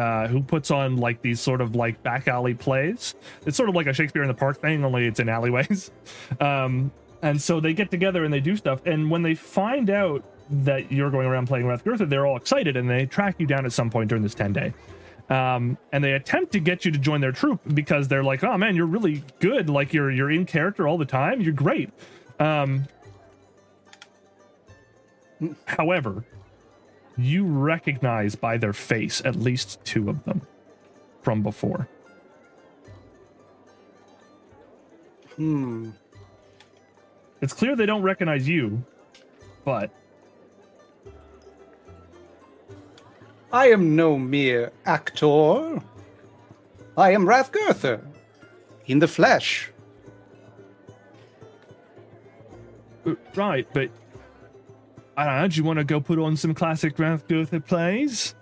uh, 0.00 0.26
who 0.28 0.42
puts 0.42 0.70
on 0.70 0.96
like 0.96 1.20
these 1.20 1.40
sort 1.40 1.60
of 1.60 1.76
like 1.76 2.02
back 2.02 2.26
alley 2.26 2.54
plays. 2.54 3.14
It's 3.44 3.54
sort 3.54 3.68
of 3.68 3.74
like 3.74 3.86
a 3.86 3.92
Shakespeare 3.92 4.22
in 4.22 4.28
the 4.28 4.34
Park 4.34 4.58
thing, 4.58 4.82
only 4.82 5.06
it's 5.06 5.20
in 5.20 5.28
alleyways. 5.28 5.90
Um, 6.40 6.90
and 7.22 7.42
so 7.42 7.60
they 7.60 7.74
get 7.74 7.90
together 7.90 8.24
and 8.24 8.32
they 8.32 8.40
do 8.40 8.56
stuff. 8.56 8.80
And 8.86 9.10
when 9.10 9.22
they 9.22 9.34
find 9.34 9.90
out 9.90 10.24
that 10.48 10.90
you're 10.90 11.10
going 11.10 11.26
around 11.26 11.48
playing 11.48 11.66
Rathgurtha, 11.66 12.08
they're 12.08 12.24
all 12.26 12.36
excited 12.36 12.76
and 12.78 12.88
they 12.88 13.04
track 13.04 13.34
you 13.38 13.46
down 13.46 13.66
at 13.66 13.72
some 13.72 13.90
point 13.90 14.08
during 14.08 14.22
this 14.22 14.34
10 14.34 14.54
day. 14.54 14.72
Um, 15.28 15.76
and 15.92 16.02
they 16.02 16.12
attempt 16.12 16.52
to 16.52 16.60
get 16.60 16.84
you 16.86 16.92
to 16.92 16.98
join 16.98 17.20
their 17.20 17.32
troop 17.32 17.60
because 17.74 18.08
they're 18.08 18.24
like, 18.24 18.42
"Oh 18.42 18.56
man, 18.56 18.74
you're 18.74 18.86
really 18.86 19.22
good. 19.38 19.68
Like 19.68 19.92
you're 19.92 20.10
you're 20.10 20.30
in 20.30 20.46
character 20.46 20.88
all 20.88 20.98
the 20.98 21.04
time. 21.04 21.40
You're 21.40 21.52
great." 21.52 21.90
Um, 22.40 22.88
however, 25.66 26.24
you 27.22 27.44
recognize 27.44 28.34
by 28.34 28.56
their 28.56 28.72
face 28.72 29.22
at 29.24 29.36
least 29.36 29.84
two 29.84 30.08
of 30.08 30.24
them 30.24 30.42
from 31.22 31.42
before. 31.42 31.88
Hmm. 35.36 35.90
It's 37.40 37.52
clear 37.52 37.74
they 37.74 37.86
don't 37.86 38.02
recognize 38.02 38.46
you, 38.46 38.84
but 39.64 39.90
I 43.52 43.68
am 43.68 43.96
no 43.96 44.18
mere 44.18 44.72
actor. 44.84 45.80
I 46.96 47.12
am 47.12 47.26
Rathgurtha, 47.26 48.04
in 48.86 48.98
the 48.98 49.08
flesh. 49.08 49.70
uh, 53.06 53.14
right. 53.34 53.66
But 53.72 53.90
I 55.20 55.24
don't 55.26 55.36
know. 55.42 55.48
Do 55.48 55.56
you 55.56 55.64
want 55.64 55.78
to 55.78 55.84
go 55.84 56.00
put 56.00 56.18
on 56.18 56.34
some 56.34 56.54
classic 56.54 56.96
Rathgurtha 56.96 57.66
plays? 57.66 58.34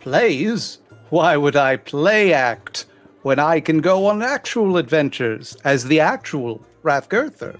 Plays? 0.00 0.80
Why 1.08 1.38
would 1.38 1.56
I 1.56 1.78
play 1.78 2.34
act 2.34 2.84
when 3.22 3.38
I 3.38 3.60
can 3.60 3.80
go 3.80 4.04
on 4.04 4.20
actual 4.20 4.76
adventures 4.76 5.56
as 5.64 5.86
the 5.86 5.98
actual 5.98 6.60
Rathgurtha? 6.82 7.58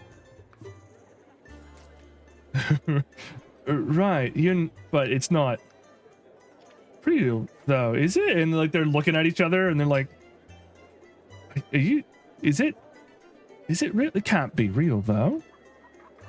Uh, 3.69 3.75
right. 3.75 4.35
You. 4.35 4.71
But 4.91 5.13
it's 5.13 5.31
not 5.31 5.61
real 7.05 7.47
though, 7.67 7.93
is 7.93 8.17
it? 8.17 8.39
And 8.39 8.57
like 8.57 8.73
they're 8.73 8.87
looking 8.87 9.15
at 9.15 9.27
each 9.27 9.43
other 9.43 9.69
and 9.69 9.79
they're 9.79 9.87
like, 9.87 10.09
"Are 11.71 11.79
you? 11.79 12.03
Is 12.41 12.59
it? 12.59 12.75
Is 13.69 13.83
it 13.83 13.95
real? 13.95 14.11
It 14.15 14.25
can't 14.25 14.57
be 14.57 14.71
real 14.71 15.03
though." 15.03 15.43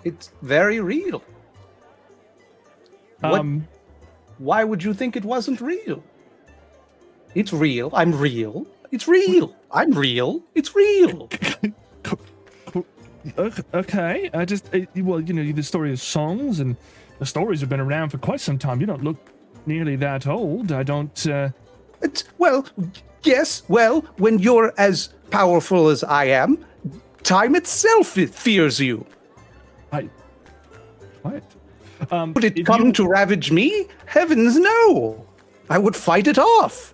It's 0.04 0.34
very 0.42 0.82
real. 0.82 1.24
What- 3.22 3.40
Um. 3.40 3.68
Why 4.38 4.64
would 4.64 4.84
you 4.84 4.94
think 4.94 5.16
it 5.16 5.24
wasn't 5.24 5.62
real? 5.62 6.04
It's 7.36 7.54
real. 7.54 7.90
I'm 7.94 8.14
real. 8.14 8.66
It's 8.92 9.08
real. 9.08 9.56
I'm 9.72 9.92
real. 9.92 10.42
It's 10.56 10.76
real. 10.76 11.30
Ok- 13.38 13.62
Okay, 13.76 14.32
I 14.34 14.46
just 14.46 14.74
uh, 14.74 14.80
well, 14.96 15.22
you 15.22 15.34
know, 15.34 15.52
the 15.52 15.62
story 15.62 15.92
of 15.92 16.02
songs, 16.02 16.60
and 16.60 16.76
the 17.20 17.26
stories 17.26 17.60
have 17.62 17.70
been 17.70 17.80
around 17.80 18.10
for 18.10 18.18
quite 18.18 18.42
some 18.42 18.58
time. 18.58 18.82
You 18.82 18.88
don't 18.88 19.04
look 19.04 19.18
nearly 19.68 19.96
that 19.98 20.26
old. 20.26 20.72
I 20.72 20.82
don't. 20.82 21.28
Uh, 21.28 21.50
It's, 22.02 22.24
well, 22.40 22.66
yes. 23.24 23.62
Well, 23.68 24.02
when 24.18 24.40
you're 24.40 24.74
as 24.78 25.10
powerful 25.30 25.90
as 25.90 26.04
I 26.04 26.26
am, 26.26 26.58
time 27.22 27.56
itself 27.56 28.08
fears 28.08 28.80
you. 28.80 29.06
I. 29.92 30.10
What? 31.22 31.44
Um, 32.10 32.34
Would 32.34 32.44
it 32.44 32.66
come 32.66 32.88
you- 32.88 32.92
to 32.94 33.08
ravage 33.08 33.52
me? 33.52 33.88
Heavens, 34.06 34.58
no. 34.58 35.26
I 35.70 35.78
would 35.78 35.96
fight 35.96 36.28
it 36.28 36.38
off. 36.40 36.94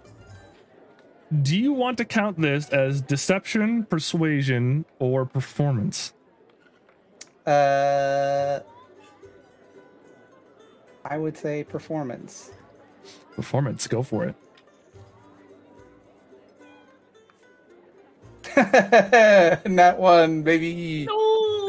Do 1.41 1.57
you 1.57 1.73
want 1.73 1.97
to 1.97 2.05
count 2.05 2.39
this 2.39 2.69
as 2.69 3.01
deception, 3.01 3.83
persuasion, 3.85 4.85
or 4.99 5.25
performance? 5.25 6.13
Uh, 7.45 8.59
I 11.05 11.17
would 11.17 11.37
say 11.37 11.63
performance. 11.63 12.51
Performance. 13.35 13.87
Go 13.87 14.03
for 14.03 14.25
it. 14.25 14.35
That 18.55 19.95
one, 19.99 20.41
baby. 20.43 21.07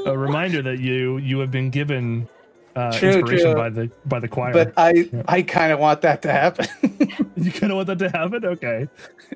A 0.06 0.16
reminder 0.16 0.62
that 0.62 0.78
you 0.80 1.18
you 1.18 1.38
have 1.40 1.50
been 1.50 1.70
given 1.70 2.28
uh, 2.78 2.92
True, 2.98 3.10
inspiration 3.10 3.52
true. 3.52 3.54
by 3.54 3.68
the 3.70 3.90
by 4.06 4.20
the 4.20 4.28
choir. 4.28 4.52
But 4.52 4.72
I, 4.76 4.90
Yeah. 5.12 5.22
I 5.26 5.42
kind 5.42 5.72
of 5.72 5.78
want 5.80 6.00
that 6.02 6.22
to 6.22 6.32
happen. 6.32 6.66
you 7.36 7.50
kind 7.52 7.72
of 7.72 7.76
want 7.76 7.86
that 7.88 7.98
to 7.98 8.08
happen 8.10 8.44
okay 8.44 8.88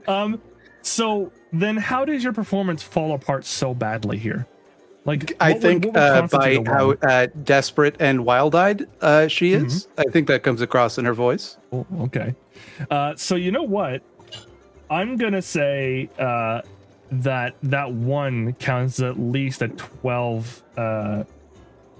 um 0.08 0.40
so 0.82 1.30
then 1.52 1.76
how 1.76 2.04
does 2.04 2.24
your 2.24 2.32
performance 2.32 2.82
fall 2.82 3.14
apart 3.14 3.44
so 3.44 3.72
badly 3.74 4.18
here 4.18 4.46
like 5.04 5.32
I 5.40 5.52
would- 5.52 5.62
think 5.62 5.84
would 5.86 5.96
uh, 5.96 6.26
by 6.30 6.58
how 6.66 6.92
uh, 6.92 7.26
desperate 7.44 7.96
and 8.00 8.24
wild-eyed 8.24 8.86
uh, 9.00 9.26
she 9.28 9.52
is, 9.52 9.86
Mm-hmm. 9.86 10.00
I 10.00 10.04
think 10.12 10.28
that 10.28 10.42
comes 10.42 10.60
across 10.60 10.98
in 10.98 11.04
her 11.04 11.14
voice. 11.14 11.56
Oh, 11.72 11.86
okay 12.02 12.34
uh 12.90 13.14
so 13.16 13.34
you 13.36 13.50
know 13.52 13.62
what 13.64 14.02
i'm 14.90 15.16
gonna 15.16 15.42
say 15.42 16.08
uh 16.18 16.60
that 17.10 17.54
that 17.62 17.92
one 17.92 18.52
counts 18.54 19.00
at 19.00 19.18
least 19.18 19.62
at 19.62 19.76
12 19.78 20.62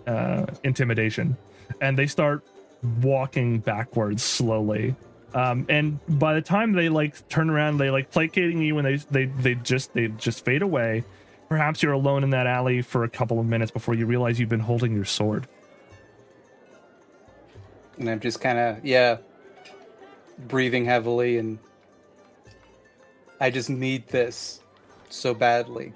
uh 0.07 0.47
intimidation 0.65 1.37
and 1.81 1.99
they 1.99 2.07
start 2.07 2.45
walking 3.01 3.59
backwards 3.61 4.23
slowly 4.23 4.95
um 5.35 5.65
and 5.69 5.99
by 6.19 6.35
the 6.35 6.43
time 6.43 6.73
they 6.73 6.88
like 6.88 7.27
turn 7.29 7.49
around 7.51 7.79
they 7.79 7.91
like 7.91 8.11
placating 8.11 8.61
you 8.61 8.79
and 8.79 8.87
they 8.87 8.97
they 9.11 9.25
they 9.41 9.55
just 9.57 9.93
they 9.95 10.09
just 10.09 10.45
fade 10.45 10.62
away 10.62 11.05
perhaps 11.49 11.83
you're 11.83 11.93
alone 11.93 12.25
in 12.25 12.31
that 12.31 12.47
alley 12.47 12.83
for 12.83 13.05
a 13.05 13.09
couple 13.09 13.38
of 13.38 13.47
minutes 13.47 13.71
before 13.71 13.95
you 13.95 14.07
realize 14.07 14.41
you've 14.41 14.49
been 14.49 14.61
holding 14.61 14.95
your 14.95 15.05
sword 15.05 15.47
And 17.99 18.09
I'm 18.11 18.21
just 18.21 18.41
kind 18.41 18.59
of, 18.59 18.85
yeah, 18.85 19.19
breathing 20.49 20.85
heavily. 20.85 21.38
And 21.38 21.59
I 23.41 23.51
just 23.51 23.71
need 23.71 24.09
this 24.09 24.61
so 25.11 25.35
badly. 25.35 25.93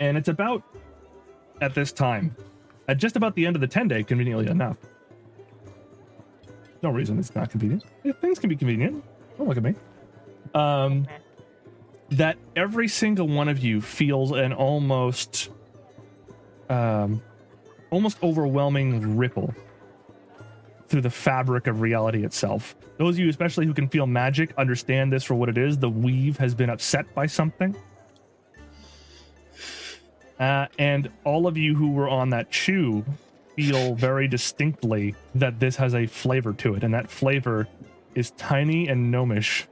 And 0.00 0.16
it's 0.16 0.28
about 0.28 0.62
at 1.60 1.74
this 1.74 1.92
time 1.92 2.34
at 2.88 2.96
just 2.96 3.16
about 3.16 3.34
the 3.34 3.46
end 3.46 3.56
of 3.56 3.60
the 3.60 3.66
10 3.66 3.88
day 3.88 4.02
conveniently 4.02 4.46
enough. 4.46 4.76
No 6.82 6.90
reason 6.90 7.18
it's 7.18 7.34
not 7.34 7.50
convenient. 7.50 7.84
Things 8.20 8.38
can 8.38 8.48
be 8.48 8.56
convenient. 8.56 9.04
Don't 9.36 9.48
look 9.48 9.56
at 9.56 9.62
me. 9.62 9.74
Um 10.54 11.06
that 12.10 12.38
every 12.56 12.88
single 12.88 13.28
one 13.28 13.48
of 13.48 13.58
you 13.58 13.80
feels 13.82 14.30
an 14.30 14.52
almost 14.52 15.50
um 16.70 17.22
almost 17.90 18.22
overwhelming 18.22 19.16
ripple 19.16 19.54
through 20.88 21.02
the 21.02 21.10
fabric 21.10 21.66
of 21.66 21.80
reality 21.80 22.24
itself. 22.24 22.74
Those 22.96 23.16
of 23.16 23.20
you 23.20 23.28
especially 23.28 23.66
who 23.66 23.74
can 23.74 23.88
feel 23.88 24.06
magic 24.06 24.54
understand 24.56 25.12
this 25.12 25.24
for 25.24 25.34
what 25.34 25.48
it 25.48 25.58
is. 25.58 25.78
The 25.78 25.90
weave 25.90 26.38
has 26.38 26.54
been 26.54 26.70
upset 26.70 27.12
by 27.14 27.26
something 27.26 27.76
uh, 30.38 30.66
and 30.78 31.10
all 31.24 31.46
of 31.46 31.56
you 31.56 31.74
who 31.74 31.92
were 31.92 32.08
on 32.08 32.30
that 32.30 32.50
chew 32.50 33.04
feel 33.56 33.94
very 33.94 34.28
distinctly 34.28 35.14
that 35.34 35.58
this 35.58 35.74
has 35.76 35.94
a 35.94 36.06
flavor 36.06 36.52
to 36.52 36.74
it, 36.74 36.84
and 36.84 36.94
that 36.94 37.10
flavor 37.10 37.66
is 38.14 38.30
tiny 38.32 38.88
and 38.88 39.10
gnomish. 39.10 39.66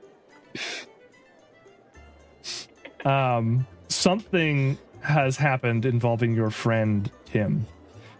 Um, 3.05 3.67
something 3.89 4.77
has 5.01 5.37
happened 5.37 5.85
involving 5.85 6.35
your 6.35 6.51
friend 6.51 7.09
Tim. 7.27 7.65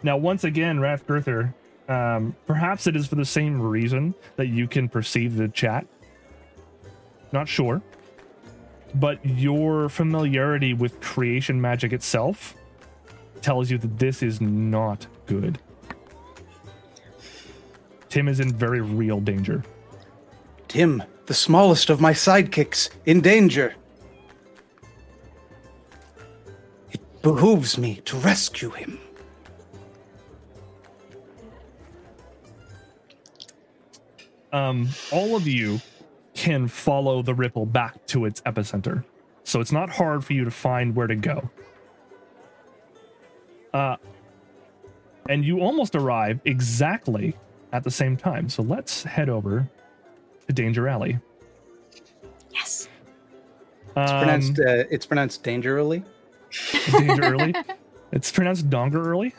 Now, 0.05 0.17
once 0.17 0.45
again, 0.45 0.79
Rathgurther, 0.79 1.53
um, 1.89 2.37
perhaps 2.47 2.87
it 2.87 2.95
is 2.95 3.09
for 3.09 3.17
the 3.17 3.25
same 3.25 3.61
reason 3.61 4.15
that 4.37 4.47
you 4.47 4.69
can 4.69 4.89
perceive 4.89 5.37
the 5.37 5.49
chat. 5.49 5.85
Not 7.33 7.49
sure 7.49 7.83
but 9.01 9.25
your 9.25 9.89
familiarity 9.89 10.73
with 10.73 11.01
creation 11.01 11.61
magic 11.61 11.93
itself 11.93 12.55
tells 13.43 13.71
you 13.71 13.79
that 13.79 13.99
this 13.99 14.23
is 14.23 14.41
not 14.41 15.07
good. 15.27 15.59
Tim 18.09 18.29
is 18.29 18.41
in 18.41 18.53
very 18.53 18.81
real 18.81 19.21
danger. 19.21 19.63
Tim, 20.69 21.03
the 21.27 21.35
smallest 21.35 21.91
of 21.91 22.01
my 22.01 22.13
sidekicks, 22.13 22.91
in 23.05 23.21
danger. 23.21 23.75
It 26.91 27.23
behooves 27.23 27.77
me 27.77 28.01
to 28.07 28.17
rescue 28.17 28.71
him. 28.71 28.99
Um, 34.53 34.89
all 35.13 35.37
of 35.37 35.47
you 35.47 35.81
can 36.37 36.69
follow 36.69 37.23
the 37.23 37.35
ripple 37.35 37.67
back 37.67 38.07
to 38.07 38.27
its 38.27 38.41
epicenter. 38.43 39.05
So 39.43 39.61
it's 39.61 39.73
not 39.73 39.89
hard 39.89 40.25
for 40.25 40.35
you 40.35 40.45
to 40.45 40.51
find 40.51 40.95
where 40.95 41.07
to 41.07 41.17
go. 41.17 41.51
Uh, 43.73 43.97
and 45.29 45.45
you 45.45 45.61
almost 45.61 45.97
arrive 45.97 46.41
exactly 46.45 47.35
at 47.73 47.83
the 47.83 47.91
same 47.91 48.17
time. 48.17 48.49
So 48.49 48.63
let's 48.63 49.03
head 49.03 49.29
over 49.29 49.69
to 50.47 50.53
Danger 50.53 50.89
Alley. 50.89 51.19
Yes. 52.53 52.89
It's 53.97 54.13
pronounced. 54.13 54.59
Uh, 54.59 54.85
it's 54.91 55.07
pronounced 55.07 55.43
dangerly. 55.43 56.05
Danger 56.93 57.23
Early. 57.23 57.55
It's 58.13 58.31
pronounced 58.31 58.71
Donger 58.71 59.05
Early. 59.05 59.35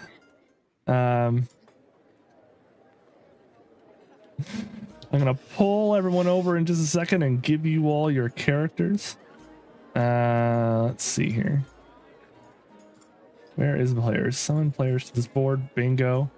Um, 0.87 1.47
I'm 5.17 5.23
gonna 5.23 5.39
pull 5.55 5.95
everyone 5.95 6.27
over 6.27 6.57
in 6.57 6.67
just 6.67 6.79
a 6.79 6.85
second 6.85 7.23
and 7.23 7.41
give 7.41 7.65
you 7.65 7.89
all 7.89 8.11
your 8.11 8.29
characters. 8.29 9.17
Uh, 9.95 10.83
let's 10.85 11.03
see 11.03 11.31
here. 11.31 11.63
Where 13.55 13.75
is 13.75 13.95
the 13.95 14.01
players? 14.01 14.37
Summon 14.37 14.71
players 14.71 15.05
to 15.05 15.15
this 15.15 15.25
board. 15.25 15.73
Bingo. 15.73 16.29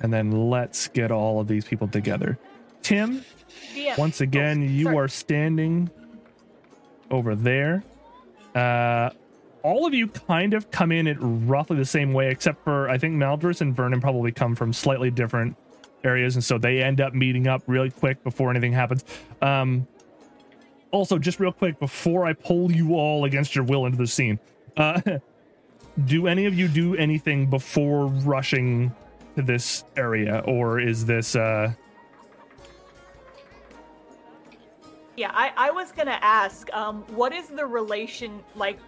And 0.00 0.12
then 0.12 0.50
let's 0.50 0.88
get 0.88 1.12
all 1.12 1.38
of 1.38 1.46
these 1.46 1.64
people 1.64 1.86
together. 1.86 2.40
Tim, 2.82 3.24
DM. 3.76 3.96
once 3.96 4.20
again, 4.20 4.62
Oh, 4.62 4.66
you 4.66 4.98
are 4.98 5.06
standing 5.06 5.88
over 7.12 7.36
there. 7.36 7.84
Uh, 8.52 9.10
all 9.62 9.86
of 9.86 9.94
you 9.94 10.08
kind 10.08 10.54
of 10.54 10.72
come 10.72 10.90
in 10.90 11.06
at 11.06 11.18
roughly 11.20 11.76
the 11.76 11.84
same 11.84 12.12
way, 12.12 12.32
except 12.32 12.64
for 12.64 12.88
I 12.88 12.98
think 12.98 13.14
Maldris 13.14 13.60
and 13.60 13.76
Vernon 13.76 14.00
probably 14.00 14.32
come 14.32 14.56
from 14.56 14.72
slightly 14.72 15.12
different 15.12 15.56
areas, 16.06 16.36
and 16.36 16.44
so 16.44 16.56
they 16.56 16.82
end 16.82 17.00
up 17.00 17.12
meeting 17.12 17.46
up 17.46 17.62
really 17.66 17.90
quick 17.90 18.22
before 18.24 18.50
anything 18.50 18.72
happens. 18.72 19.04
Um, 19.42 19.86
also, 20.92 21.18
just 21.18 21.40
real 21.40 21.52
quick 21.52 21.78
before 21.78 22.24
I 22.24 22.32
pull 22.32 22.72
you 22.72 22.94
all 22.94 23.24
against 23.24 23.54
your 23.54 23.64
will 23.64 23.86
into 23.86 23.98
the 23.98 24.06
scene, 24.06 24.38
uh, 24.76 25.00
do 26.06 26.26
any 26.26 26.46
of 26.46 26.54
you 26.54 26.68
do 26.68 26.94
anything 26.94 27.50
before 27.50 28.06
rushing 28.06 28.94
to 29.34 29.42
this 29.42 29.84
area, 29.96 30.42
or 30.46 30.80
is 30.80 31.04
this 31.04 31.36
uh, 31.36 31.72
Yeah, 35.16 35.30
I, 35.32 35.52
I 35.56 35.70
was 35.70 35.92
gonna 35.92 36.18
ask, 36.20 36.72
um, 36.74 37.02
what 37.08 37.32
is 37.32 37.48
the 37.48 37.64
relation 37.64 38.44
like? 38.54 38.78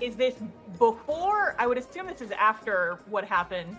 Is 0.00 0.14
this 0.14 0.34
before? 0.78 1.56
I 1.58 1.66
would 1.66 1.76
assume 1.76 2.06
this 2.06 2.20
is 2.20 2.30
after 2.32 3.00
what 3.06 3.24
happened 3.24 3.76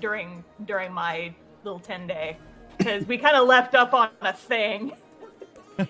during 0.00 0.44
during 0.66 0.92
my 0.92 1.32
little 1.64 1.80
ten 1.80 2.06
day, 2.06 2.36
because 2.78 3.06
we 3.06 3.18
kind 3.18 3.36
of 3.36 3.46
left 3.46 3.74
up 3.74 3.94
on 3.94 4.08
a 4.22 4.32
thing, 4.32 4.92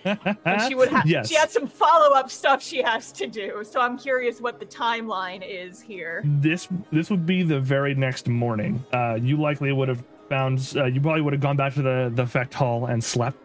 and 0.05 0.63
she 0.69 0.75
would 0.75 0.89
have 0.89 1.07
yes. 1.07 1.29
she 1.29 1.35
has 1.35 1.53
some 1.53 1.67
follow 1.67 2.15
up 2.15 2.31
stuff 2.31 2.63
she 2.63 2.83
has 2.83 3.13
to 3.13 3.27
do. 3.27 3.63
So 3.65 3.81
I'm 3.81 3.99
curious 3.99 4.41
what 4.41 4.61
the 4.61 4.67
timeline 4.67 5.43
is 5.47 5.81
here. 5.81 6.23
this 6.25 6.69
this 6.93 7.11
would 7.11 7.27
be 7.27 7.43
the 7.43 7.61
very 7.61 7.95
next 7.95 8.29
morning. 8.29 8.85
Uh, 8.93 9.19
you 9.21 9.37
likely 9.41 9.73
would 9.73 9.89
have 9.89 10.03
found. 10.29 10.73
Uh, 10.77 10.85
you 10.85 11.01
probably 11.01 11.23
would 11.23 11.33
have 11.33 11.43
gone 11.43 11.57
back 11.57 11.75
to 11.75 11.83
the 11.83 12.13
the 12.15 12.27
Fecht 12.27 12.55
Hall 12.55 12.87
and 12.87 13.03
slept. 13.03 13.37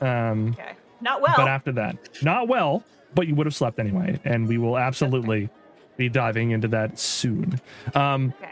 Um, 0.00 0.56
Okay, 0.58 0.72
not 1.00 1.20
well. 1.20 1.34
but 1.36 1.48
after 1.48 1.70
that, 1.72 1.96
not 2.22 2.48
well, 2.48 2.82
but 3.14 3.28
you 3.28 3.34
would 3.34 3.46
have 3.46 3.54
slept 3.54 3.78
anyway, 3.78 4.18
and 4.24 4.48
we 4.48 4.58
will 4.58 4.78
absolutely 4.78 5.48
be 5.96 6.08
diving 6.08 6.52
into 6.52 6.66
that 6.68 6.98
soon. 6.98 7.60
Um, 7.94 8.32
okay. 8.42 8.51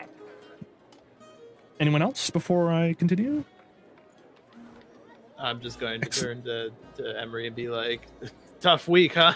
Anyone 1.80 2.02
else 2.02 2.30
before 2.30 2.70
I 2.70 2.92
continue? 2.92 3.44
I'm 5.38 5.60
just 5.60 5.80
going 5.80 6.02
to 6.02 6.08
turn 6.08 6.42
to, 6.42 6.70
to 6.96 7.20
Emery 7.20 7.46
and 7.46 7.56
be 7.56 7.68
like, 7.68 8.02
tough 8.60 8.86
week, 8.86 9.14
huh? 9.14 9.32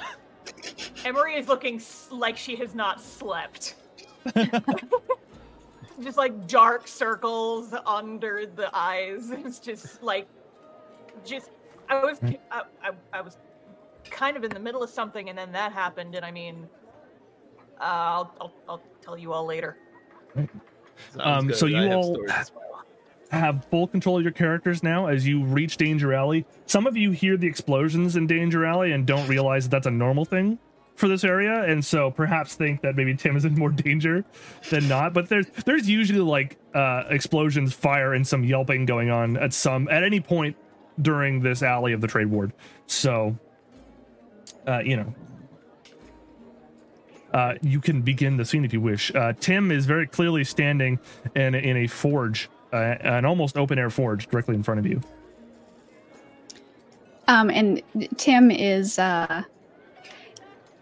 Emery 1.05 1.37
is 1.37 1.49
looking 1.49 1.81
like 2.11 2.37
she 2.37 2.57
has 2.57 2.75
not 2.75 3.01
slept. 3.01 3.75
just 6.03 6.19
like 6.19 6.47
dark 6.47 6.87
circles 6.87 7.75
under 7.87 8.47
the 8.47 8.71
eyes. 8.77 9.31
It's 9.31 9.59
just 9.59 10.03
like, 10.03 10.29
just 11.25 11.51
I 11.89 12.05
was 12.05 12.19
I, 12.23 12.63
I, 12.83 12.91
I 13.13 13.21
was 13.23 13.39
kind 14.11 14.37
of 14.37 14.45
in 14.45 14.51
the 14.51 14.61
middle 14.61 14.83
of 14.83 14.91
something, 14.91 15.29
and 15.29 15.39
then 15.39 15.53
that 15.53 15.73
happened, 15.73 16.15
and 16.15 16.25
I 16.25 16.31
mean, 16.31 16.69
uh, 17.81 17.85
I'll, 17.85 18.35
I'll 18.41 18.53
I'll 18.69 18.83
tell 19.01 19.17
you 19.17 19.33
all 19.33 19.45
later. 19.45 19.77
Um, 21.19 21.53
so 21.53 21.67
you 21.67 21.91
all- 21.93 22.17
have 23.31 23.65
full 23.65 23.87
control 23.89 24.17
of 24.19 24.23
your 24.23 24.33
characters 24.33 24.83
now 24.83 25.07
as 25.07 25.27
you 25.27 25.45
reach 25.45 25.77
Danger 25.77 26.15
Alley. 26.15 26.45
Some 26.67 26.87
of 26.87 26.97
you 26.97 27.11
hear 27.11 27.37
the 27.37 27.49
explosions 27.49 28.17
in 28.17 28.27
Danger 28.27 28.65
Alley 28.65 28.93
and 28.93 29.07
don't 29.07 29.27
realize 29.29 29.65
that 29.65 29.71
that's 29.71 29.87
a 29.87 29.91
normal 29.91 30.25
thing 30.25 30.59
for 30.95 31.09
this 31.09 31.25
area, 31.25 31.65
and 31.65 31.85
so 31.85 32.11
perhaps 32.13 32.55
think 32.55 32.81
that 32.83 32.95
maybe 32.95 33.15
Tim 33.17 33.37
is 33.37 33.45
in 33.45 33.55
more 33.55 33.71
danger 33.71 34.25
than 34.71 34.87
not. 34.89 35.13
But 35.13 35.29
there's 35.29 35.47
there's 35.65 35.89
usually 35.89 36.21
like 36.21 36.57
uh, 36.75 37.05
explosions, 37.11 37.73
fire, 37.73 38.15
and 38.15 38.27
some 38.27 38.45
yelping 38.45 38.87
going 38.87 39.11
on 39.11 39.37
at 39.37 39.53
some 39.53 39.89
at 39.89 40.05
any 40.05 40.21
point 40.21 40.57
during 41.03 41.41
this 41.41 41.63
alley 41.63 41.93
of 41.93 42.01
the 42.01 42.07
trade 42.07 42.29
ward. 42.29 42.53
So, 42.87 43.37
uh, 44.67 44.79
you 44.85 44.97
know. 44.97 45.13
Uh, 47.35 47.55
you 47.63 47.81
can 47.81 48.01
begin 48.01 48.37
the 48.37 48.45
scene 48.45 48.65
if 48.65 48.73
you 48.73 48.81
wish. 48.81 49.13
Uh, 49.13 49.33
Tim 49.41 49.73
is 49.73 49.87
very 49.87 50.07
clearly 50.07 50.45
standing 50.45 51.01
in 51.35 51.57
in 51.57 51.77
a 51.79 51.89
forge, 51.89 52.49
uh, 52.73 52.77
an 53.01 53.25
almost 53.25 53.59
open 53.59 53.77
air 53.77 53.91
forge 53.91 54.29
directly 54.29 54.55
in 54.55 54.63
front 54.63 54.79
of 54.79 54.87
you. 54.87 55.01
Um, 57.27 57.51
and 57.51 57.83
Tim 58.19 58.53
is 58.53 59.01
uh, 59.01 59.43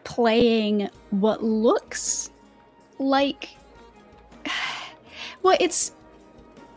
playing 0.05 0.91
what 1.11 1.43
looks 1.43 2.31
like. 2.99 3.49
Well, 5.43 5.57
it's. 5.59 5.91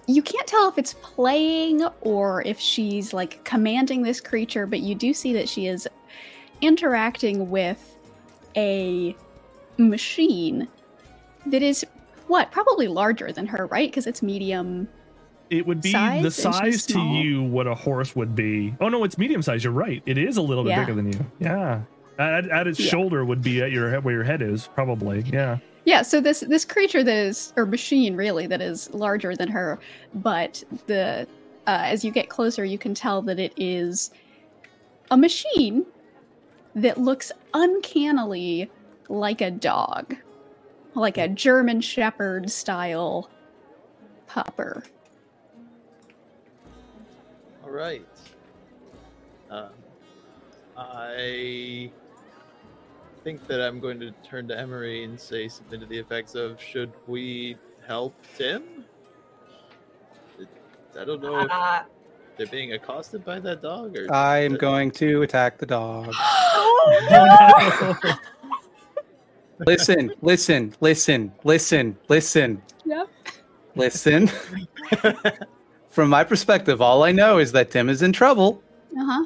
You 0.07 0.23
can't 0.23 0.47
tell 0.47 0.67
if 0.67 0.79
it's 0.79 0.95
playing 0.95 1.83
or 2.01 2.41
if 2.47 2.59
she's 2.59 3.13
like 3.13 3.43
commanding 3.43 4.01
this 4.01 4.19
creature, 4.19 4.65
but 4.65 4.79
you 4.79 4.95
do 4.95 5.13
see 5.13 5.33
that 5.33 5.47
she 5.47 5.67
is 5.67 5.87
interacting 6.61 7.51
with 7.51 7.95
a 8.55 9.15
machine 9.77 10.67
that 11.47 11.61
is 11.61 11.85
what 12.27 12.51
probably 12.51 12.87
larger 12.87 13.31
than 13.31 13.45
her, 13.47 13.67
right? 13.67 13.89
Because 13.89 14.07
it's 14.07 14.21
medium. 14.23 14.87
It 15.51 15.65
would 15.67 15.81
be 15.81 15.91
Size? 15.91 16.23
the 16.23 16.31
size 16.31 16.85
to 16.87 16.99
you 16.99 17.43
what 17.43 17.67
a 17.67 17.75
horse 17.75 18.15
would 18.15 18.33
be. 18.35 18.75
Oh 18.81 18.89
no, 18.89 19.03
it's 19.03 19.17
medium 19.17 19.41
size. 19.43 19.63
You're 19.63 19.73
right. 19.73 20.01
It 20.05 20.17
is 20.17 20.37
a 20.37 20.41
little 20.41 20.63
bit 20.63 20.71
Yeah. 20.71 20.79
bigger 20.79 20.95
than 20.95 21.11
you. 21.13 21.19
Yeah. 21.39 21.81
At, 22.17 22.49
at 22.49 22.65
its 22.65 22.79
Yeah. 22.79 22.89
shoulder 22.89 23.23
would 23.25 23.43
be 23.43 23.61
at 23.61 23.71
your 23.71 23.91
head 23.91 24.03
where 24.03 24.13
your 24.15 24.23
head 24.23 24.41
is, 24.41 24.67
probably. 24.73 25.21
Yeah. 25.31 25.57
Yeah, 25.83 26.01
so 26.01 26.19
this 26.19 26.39
this 26.39 26.65
creature 26.65 27.03
that 27.03 27.15
is 27.15 27.53
or 27.55 27.67
machine 27.67 28.15
really 28.15 28.47
that 28.47 28.59
is 28.59 28.91
larger 28.91 29.35
than 29.35 29.49
her, 29.49 29.77
but 30.15 30.63
the 30.87 31.27
uh, 31.67 31.81
as 31.83 32.03
you 32.03 32.09
get 32.11 32.27
closer, 32.29 32.65
you 32.65 32.79
can 32.79 32.95
tell 32.95 33.21
that 33.23 33.39
it 33.39 33.53
is 33.55 34.09
a 35.11 35.17
machine 35.17 35.85
that 36.73 36.99
looks 36.99 37.31
uncannily 37.53 38.69
like 39.09 39.41
a 39.41 39.51
dog, 39.51 40.15
like 40.93 41.17
a 41.17 41.27
German 41.27 41.81
Shepherd 41.81 42.49
style 42.49 43.29
pupper. 44.27 44.83
All 47.63 47.71
right. 47.71 48.05
Um, 49.49 49.69
I 50.77 51.91
think 53.23 53.47
that 53.47 53.61
I'm 53.61 53.79
going 53.79 53.99
to 53.99 54.11
turn 54.23 54.47
to 54.49 54.57
Emery 54.57 55.03
and 55.03 55.19
say 55.19 55.47
something 55.47 55.79
to 55.79 55.85
the 55.85 55.97
effects 55.97 56.35
of, 56.35 56.61
"Should 56.61 56.91
we 57.07 57.57
help 57.87 58.13
Tim?" 58.37 58.85
I 60.97 61.03
don't 61.03 61.21
know 61.21 61.39
if 61.39 61.51
Uh, 61.51 61.83
they're 62.37 62.47
being 62.47 62.73
accosted 62.73 63.25
by 63.25 63.39
that 63.39 63.61
dog, 63.61 63.97
or 63.97 64.11
I'm 64.13 64.55
going 64.55 64.91
to 64.91 65.23
attack 65.23 65.57
the 65.57 65.65
dog. 65.65 66.13
Listen, 69.59 70.11
listen, 70.21 70.75
listen, 70.81 71.31
listen, 71.43 71.97
listen, 72.09 72.61
Yep. 72.85 73.07
listen. 73.75 74.29
From 75.89 76.09
my 76.09 76.23
perspective, 76.25 76.81
all 76.81 77.03
I 77.03 77.11
know 77.13 77.37
is 77.37 77.51
that 77.53 77.71
Tim 77.71 77.89
is 77.89 78.01
in 78.01 78.11
trouble. 78.11 78.61
Uh 78.99 79.05
huh. 79.05 79.25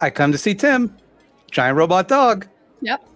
I 0.00 0.10
come 0.10 0.32
to 0.32 0.38
see 0.38 0.54
Tim, 0.54 0.96
giant 1.50 1.76
robot 1.76 2.08
dog. 2.08 2.46
Yep. 2.80 3.06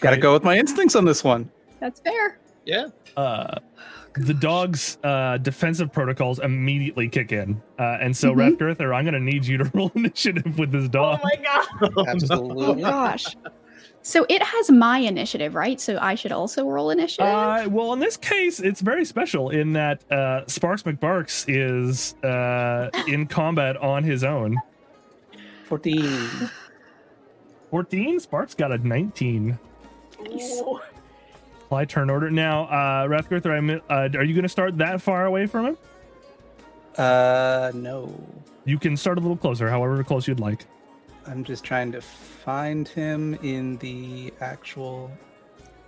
Got 0.00 0.10
to 0.10 0.16
go 0.16 0.32
with 0.32 0.42
my 0.42 0.56
instincts 0.56 0.96
on 0.96 1.04
this 1.04 1.22
one. 1.22 1.50
That's 1.80 2.00
fair. 2.00 2.38
yeah. 2.64 2.86
Uh, 3.16 3.58
the 4.14 4.32
dog's 4.34 4.96
uh, 5.04 5.36
defensive 5.38 5.92
protocols 5.92 6.38
immediately 6.38 7.06
kick 7.08 7.32
in, 7.32 7.60
uh, 7.78 7.98
and 8.00 8.16
so 8.16 8.32
Mhm. 8.34 8.56
Rathgurther, 8.56 8.94
I'm 8.96 9.04
gonna 9.04 9.20
need 9.20 9.44
you 9.44 9.58
to 9.58 9.64
roll 9.74 9.92
initiative 9.94 10.58
with 10.58 10.72
this 10.72 10.88
dog. 10.88 11.20
oh 11.22 11.28
my 11.28 11.36
god! 11.42 11.92
Oh 11.98 12.06
Absolutely. 12.06 12.82
gosh. 12.82 13.36
So 14.06 14.24
it 14.28 14.40
has 14.40 14.70
my 14.70 14.98
initiative, 14.98 15.56
right? 15.56 15.80
So 15.80 15.98
I 16.00 16.14
should 16.14 16.30
also 16.30 16.68
roll 16.68 16.90
initiative. 16.90 17.26
Uh, 17.26 17.66
well, 17.68 17.92
in 17.92 17.98
this 17.98 18.16
case, 18.16 18.60
it's 18.60 18.80
very 18.80 19.04
special 19.04 19.50
in 19.50 19.72
that 19.72 20.08
uh, 20.12 20.46
Sparks 20.46 20.84
McBarks 20.84 21.44
is 21.48 22.14
uh, 22.22 22.88
in 23.08 23.26
combat 23.26 23.76
on 23.76 24.04
his 24.04 24.22
own. 24.22 24.58
14. 25.64 26.28
14. 27.72 28.20
Sparks 28.20 28.54
got 28.54 28.70
a 28.70 28.78
19. 28.78 29.58
Nice. 30.22 30.60
Ooh. 30.60 30.78
Apply 31.64 31.84
turn 31.84 32.08
order. 32.08 32.30
Now, 32.30 32.66
uh, 32.66 33.08
Rathgurther, 33.08 33.50
I 33.50 33.92
uh, 33.92 34.08
are 34.16 34.22
you 34.22 34.34
going 34.34 34.44
to 34.44 34.48
start 34.48 34.78
that 34.78 35.02
far 35.02 35.26
away 35.26 35.46
from 35.46 35.66
him? 35.66 35.78
Uh, 36.96 37.72
no. 37.74 38.14
You 38.64 38.78
can 38.78 38.96
start 38.96 39.18
a 39.18 39.20
little 39.20 39.36
closer, 39.36 39.68
however 39.68 40.04
close 40.04 40.28
you'd 40.28 40.38
like. 40.38 40.64
I'm 41.28 41.44
just 41.44 41.64
trying 41.64 41.92
to 41.92 42.00
find 42.00 42.86
him 42.86 43.34
in 43.42 43.76
the 43.78 44.32
actual. 44.40 45.10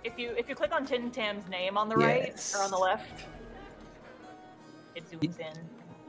If 0.03 0.17
you 0.17 0.31
if 0.37 0.49
you 0.49 0.55
click 0.55 0.73
on 0.73 0.85
Tim 0.85 1.11
Tam's 1.11 1.47
name 1.49 1.77
on 1.77 1.89
the 1.89 1.95
right 1.95 2.53
or 2.55 2.63
on 2.63 2.71
the 2.71 2.77
left, 2.77 3.25
it 4.95 5.09
zooms 5.09 5.39
in. 5.39 5.53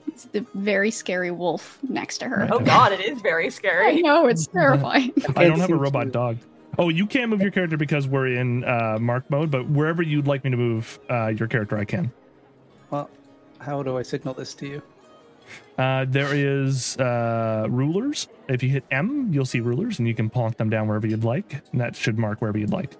It's 0.08 0.24
the 0.24 0.44
very 0.54 0.90
scary 0.90 1.30
wolf 1.30 1.78
next 1.88 2.18
to 2.18 2.28
her. 2.28 2.48
Oh 2.52 2.58
god, 2.60 2.92
it 2.92 3.00
is 3.00 3.20
very 3.20 3.50
scary. 3.50 3.86
I 3.88 3.94
know, 4.00 4.26
it's 4.26 4.46
terrifying. 4.52 5.12
I 5.36 5.44
don't 5.44 5.60
have 5.60 5.70
a 5.70 5.76
robot 5.76 6.06
to- 6.06 6.10
dog. 6.10 6.38
Oh, 6.78 6.88
you 6.88 7.06
can't 7.06 7.30
move 7.30 7.42
your 7.42 7.50
character 7.50 7.76
because 7.76 8.06
we're 8.08 8.28
in 8.28 8.64
uh, 8.64 8.96
mark 9.00 9.28
mode, 9.28 9.50
but 9.50 9.68
wherever 9.68 10.02
you'd 10.02 10.26
like 10.26 10.44
me 10.44 10.50
to 10.50 10.56
move 10.56 10.98
uh, 11.10 11.26
your 11.28 11.48
character, 11.48 11.76
I 11.76 11.84
can. 11.84 12.10
Well, 12.90 13.10
how 13.58 13.82
do 13.82 13.98
I 13.98 14.02
signal 14.02 14.34
this 14.34 14.54
to 14.54 14.66
you? 14.66 14.82
Uh, 15.78 16.04
there 16.08 16.34
is 16.34 16.96
uh, 16.98 17.66
rulers. 17.68 18.28
If 18.48 18.62
you 18.62 18.68
hit 18.68 18.84
M, 18.90 19.32
you'll 19.32 19.46
see 19.46 19.60
rulers, 19.60 19.98
and 19.98 20.06
you 20.06 20.14
can 20.14 20.28
plonk 20.28 20.56
them 20.56 20.70
down 20.70 20.88
wherever 20.88 21.06
you'd 21.06 21.24
like, 21.24 21.62
and 21.72 21.80
that 21.80 21.96
should 21.96 22.18
mark 22.18 22.40
wherever 22.40 22.58
you'd 22.58 22.72
like. 22.72 22.96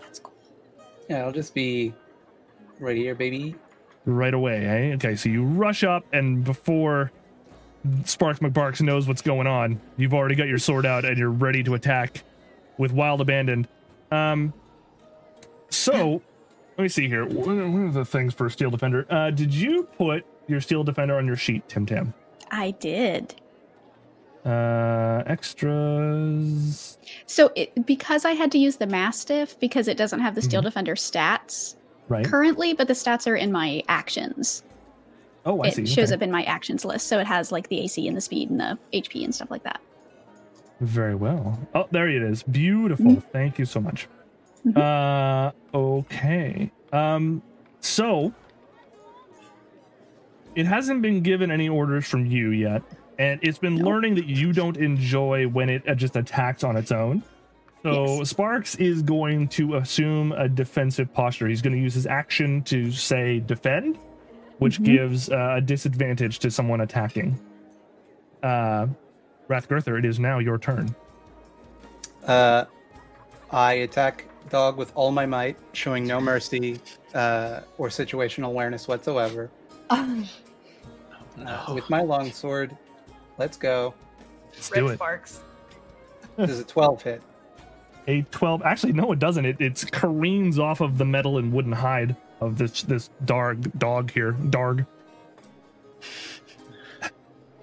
That's 0.00 0.18
cool. 0.18 0.34
Yeah, 1.08 1.24
I'll 1.24 1.32
just 1.32 1.54
be 1.54 1.94
right 2.78 2.96
here, 2.96 3.14
baby. 3.14 3.54
Right 4.04 4.34
away, 4.34 4.66
eh? 4.66 4.94
Okay, 4.94 5.16
so 5.16 5.28
you 5.28 5.44
rush 5.44 5.84
up, 5.84 6.04
and 6.12 6.42
before 6.42 7.12
Sparks 8.04 8.40
McBarks 8.40 8.80
knows 8.80 9.08
what's 9.08 9.22
going 9.22 9.46
on, 9.46 9.80
you've 9.96 10.14
already 10.14 10.34
got 10.34 10.48
your 10.48 10.58
sword 10.58 10.84
out 10.84 11.04
and 11.04 11.16
you're 11.16 11.30
ready 11.30 11.62
to 11.62 11.74
attack 11.74 12.22
with 12.78 12.92
wild 12.92 13.20
abandon. 13.20 13.66
Um, 14.10 14.52
so 15.70 16.22
let 16.76 16.82
me 16.82 16.88
see 16.88 17.08
here. 17.08 17.24
One 17.24 17.86
of 17.86 17.94
the 17.94 18.04
things 18.04 18.34
for 18.34 18.50
Steel 18.50 18.70
Defender? 18.70 19.06
Uh, 19.08 19.30
did 19.30 19.54
you 19.54 19.84
put 19.96 20.24
your 20.46 20.60
Steel 20.60 20.84
Defender 20.84 21.16
on 21.16 21.26
your 21.26 21.36
sheet, 21.36 21.68
Tim 21.68 21.86
Tam? 21.86 22.14
I 22.50 22.72
did. 22.72 23.34
Uh, 24.44 25.22
extras. 25.26 26.98
So 27.26 27.52
it, 27.54 27.86
because 27.86 28.24
I 28.24 28.32
had 28.32 28.50
to 28.52 28.58
use 28.58 28.76
the 28.76 28.86
Mastiff 28.86 29.58
because 29.60 29.86
it 29.88 29.96
doesn't 29.96 30.20
have 30.20 30.34
the 30.34 30.42
Steel 30.42 30.62
Defender 30.62 30.94
stats 30.94 31.76
Right. 32.08 32.24
currently, 32.24 32.72
but 32.72 32.88
the 32.88 32.94
stats 32.94 33.26
are 33.30 33.36
in 33.36 33.52
my 33.52 33.82
actions. 33.88 34.64
Oh, 35.46 35.60
I 35.62 35.68
it 35.68 35.74
see. 35.74 35.82
It 35.82 35.88
shows 35.88 36.08
Okay. 36.10 36.16
up 36.16 36.22
in 36.22 36.30
my 36.30 36.42
actions 36.44 36.84
list, 36.84 37.06
so 37.06 37.18
it 37.18 37.26
has 37.26 37.52
like 37.52 37.68
the 37.68 37.80
AC 37.80 38.08
and 38.08 38.16
the 38.16 38.20
speed 38.20 38.50
and 38.50 38.58
the 38.58 38.78
HP 38.92 39.24
and 39.24 39.34
stuff 39.34 39.50
like 39.50 39.62
that. 39.62 39.80
Very 40.80 41.14
well. 41.14 41.58
Oh, 41.74 41.86
there 41.90 42.08
it 42.08 42.22
is. 42.22 42.42
Beautiful. 42.42 43.06
Mhm. 43.16 43.22
Thank 43.32 43.58
you 43.58 43.64
so 43.66 43.80
much. 43.80 44.08
Mhm. 44.66 44.76
Uh 44.76 45.52
okay. 45.76 46.70
Um 46.92 47.42
so 47.80 48.32
it 50.54 50.66
hasn't 50.66 51.02
been 51.02 51.22
given 51.22 51.50
any 51.50 51.68
orders 51.68 52.06
from 52.06 52.26
you 52.26 52.50
yet, 52.50 52.82
and 53.18 53.38
it's 53.42 53.58
been 53.58 53.76
No. 53.76 53.84
learning 53.86 54.14
that 54.16 54.26
you 54.26 54.52
don't 54.52 54.76
enjoy 54.76 55.46
when 55.46 55.68
it 55.68 55.88
uh, 55.88 55.94
just 55.94 56.16
attacks 56.16 56.64
on 56.64 56.76
its 56.76 56.92
own. 56.92 57.22
So 57.82 58.04
Yes. 58.18 58.28
Sparks 58.30 58.74
is 58.74 59.02
going 59.02 59.48
to 59.48 59.76
assume 59.76 60.32
a 60.32 60.48
defensive 60.48 61.12
posture. 61.14 61.46
He's 61.48 61.62
going 61.62 61.74
to 61.74 61.80
use 61.80 61.94
his 61.94 62.06
action 62.06 62.62
to 62.64 62.90
say 62.92 63.40
defend, 63.40 63.98
which 64.58 64.78
Mhm. 64.80 64.84
gives 64.84 65.30
uh, 65.30 65.54
a 65.56 65.60
disadvantage 65.60 66.38
to 66.40 66.50
someone 66.50 66.80
attacking. 66.82 67.38
Uh 68.42 68.86
Rathgurther, 69.48 69.98
it 69.98 70.04
is 70.04 70.20
now 70.20 70.38
your 70.38 70.58
turn. 70.58 70.94
Uh, 72.24 72.66
I 73.50 73.72
attack 73.72 74.26
dog 74.48 74.76
with 74.76 74.92
all 74.94 75.10
my 75.10 75.26
might, 75.26 75.56
showing 75.72 76.06
no 76.06 76.20
mercy 76.20 76.78
uh, 77.14 77.60
or 77.76 77.88
situational 77.88 78.46
awareness 78.46 78.86
whatsoever. 78.86 79.50
No. 79.90 80.24
Uh, 81.46 81.72
with 81.74 81.88
my 81.88 82.02
long 82.02 82.30
sword, 82.30 82.76
let's 83.38 83.56
go. 83.56 83.94
Let's 84.52 84.70
Red 84.72 84.80
do 84.80 84.88
it. 84.88 84.96
Sparks. 84.96 85.40
Does 86.36 86.58
a 86.58 86.64
12 86.64 87.02
hit? 87.02 87.22
A 88.08 88.20
12. 88.30 88.62
Actually, 88.62 88.92
no, 88.92 89.10
it 89.12 89.20
doesn't. 89.20 89.46
It 89.46 89.56
it's 89.58 89.84
careens 89.84 90.58
off 90.58 90.82
of 90.82 90.98
the 90.98 91.04
metal 91.06 91.38
and 91.38 91.50
wooden 91.50 91.72
hide 91.72 92.14
of 92.42 92.58
this 92.58 92.82
this 92.82 93.08
dog 93.24 93.70
dog 93.78 94.10
here. 94.10 94.32
Darg. 94.32 94.84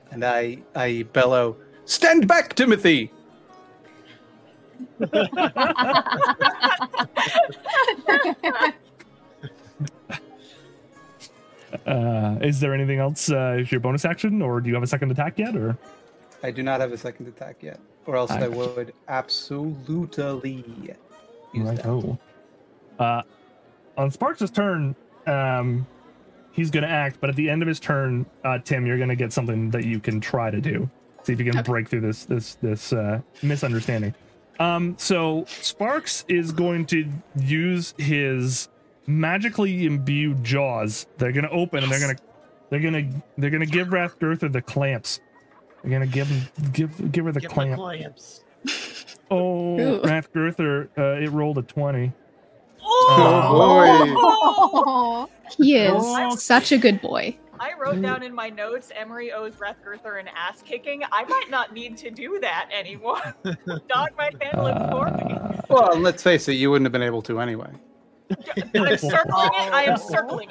And 0.10 0.26
I, 0.26 0.58
I 0.74 1.06
bellow, 1.14 1.58
Stand 1.86 2.28
back, 2.28 2.56
Timothy! 2.56 3.12
Uh, 11.86 12.38
is 12.42 12.60
there 12.60 12.74
anything 12.74 13.00
else? 13.00 13.30
Uh, 13.32 13.58
is 13.60 13.72
your 13.72 13.82
bonus 13.82 14.06
action, 14.06 14.42
or 14.42 14.62
do 14.62 14.70
you 14.70 14.74
have 14.74 14.84
a 14.84 14.88
second 14.88 15.12
attack 15.12 15.38
yet? 15.38 15.56
Or 15.56 15.78
I 16.44 16.52
do 16.52 16.64
not 16.64 16.80
have 16.82 16.92
a 16.94 16.98
second 16.98 17.28
attack 17.28 17.58
yet, 17.62 17.80
or 18.06 18.16
else 18.16 18.32
I 18.32 18.46
I, 18.46 18.48
would 18.48 18.94
absolutely 19.08 20.64
use 21.54 21.68
right? 21.68 21.76
that. 21.78 21.86
Oh. 21.86 22.18
Uh, 23.00 23.22
on 23.98 24.12
Sparks' 24.12 24.50
turn, 24.50 24.96
um, 25.26 25.86
he's 26.52 26.72
going 26.72 26.84
to 26.84 26.90
act, 26.90 27.18
but 27.20 27.30
at 27.30 27.36
the 27.36 27.50
end 27.50 27.62
of 27.62 27.68
his 27.68 27.80
turn, 27.80 28.26
uh, 28.44 28.60
Tim, 28.60 28.86
you're 28.86 28.98
going 28.98 29.10
to 29.10 29.16
get 29.16 29.34
something 29.34 29.70
that 29.72 29.86
you 29.86 30.00
can 30.00 30.20
try 30.20 30.50
to 30.52 30.62
do. 30.62 30.90
See 31.24 31.34
if 31.34 31.40
you 31.40 31.46
can 31.46 31.60
Okay. 31.60 31.70
break 31.70 31.90
through 31.90 32.02
this 32.02 32.24
this 32.26 32.56
this 32.56 32.94
uh, 32.94 33.20
misunderstanding. 33.44 34.14
Um, 34.60 34.96
so 34.98 35.44
Sparks 35.48 36.24
is 36.30 36.52
going 36.52 36.86
to 36.88 37.08
use 37.40 37.94
his 37.98 38.70
magically 39.08 39.86
imbued 39.86 40.44
jaws. 40.44 41.08
They're 41.18 41.32
going 41.32 41.46
to 41.46 41.52
open 41.52 41.84
and 41.84 41.92
they're 41.92 42.00
going 42.00 42.16
to 42.16 42.22
they're 42.70 42.80
going 42.82 42.94
to 42.94 43.06
they're 43.38 43.50
going 43.50 43.62
to 43.66 43.72
give 43.72 43.88
Rathgurther 43.88 44.52
the 44.52 44.62
clamps. 44.62 45.20
They're 45.82 45.90
going 45.92 46.02
to 46.08 46.14
give 46.14 46.28
him 46.28 46.42
give 46.74 47.12
give 47.12 47.26
her 47.26 47.32
the 47.32 47.40
Get 47.42 47.56
my 47.56 47.74
clamp. 47.74 47.80
clamps. 47.80 48.44
Oh, 49.30 49.78
Ooh. 49.78 50.00
Rathgurther, 50.04 50.88
uh, 50.98 51.22
it 51.22 51.30
rolled 51.32 51.58
a 51.58 51.62
twenty. 51.62 52.14
Oh, 54.00 55.28
he 55.58 55.76
is 55.78 55.92
Oh. 55.98 56.34
such 56.38 56.72
a 56.72 56.78
good 56.78 57.02
boy. 57.02 57.38
I 57.60 57.74
wrote 57.74 58.02
down 58.02 58.24
in 58.24 58.34
my 58.34 58.50
notes 58.50 58.90
Emery 58.96 59.32
owes 59.34 59.56
Rathgurther 59.56 60.20
an 60.20 60.30
ass 60.30 60.62
kicking. 60.62 61.02
I 61.12 61.24
might 61.26 61.50
not 61.50 61.74
need 61.74 61.98
to 61.98 62.10
do 62.12 62.40
that 62.40 62.70
anymore. 62.72 63.20
Dog 63.90 64.12
might 64.18 64.42
handle 64.42 64.68
it 64.68 64.78
for 64.92 65.06
me. 65.12 65.34
Uh, 65.34 65.62
Well, 65.70 65.98
let's 66.00 66.24
face 66.24 66.48
it, 66.48 66.54
you 66.54 66.70
wouldn't 66.72 66.86
have 66.86 66.94
been 66.94 67.02
able 67.04 67.22
to 67.24 67.42
anyway. 67.42 67.70
I'm 68.76 68.98
circling 68.98 69.50
it. 69.54 69.74
I 69.74 69.84
am 69.84 69.98
circling 69.98 70.50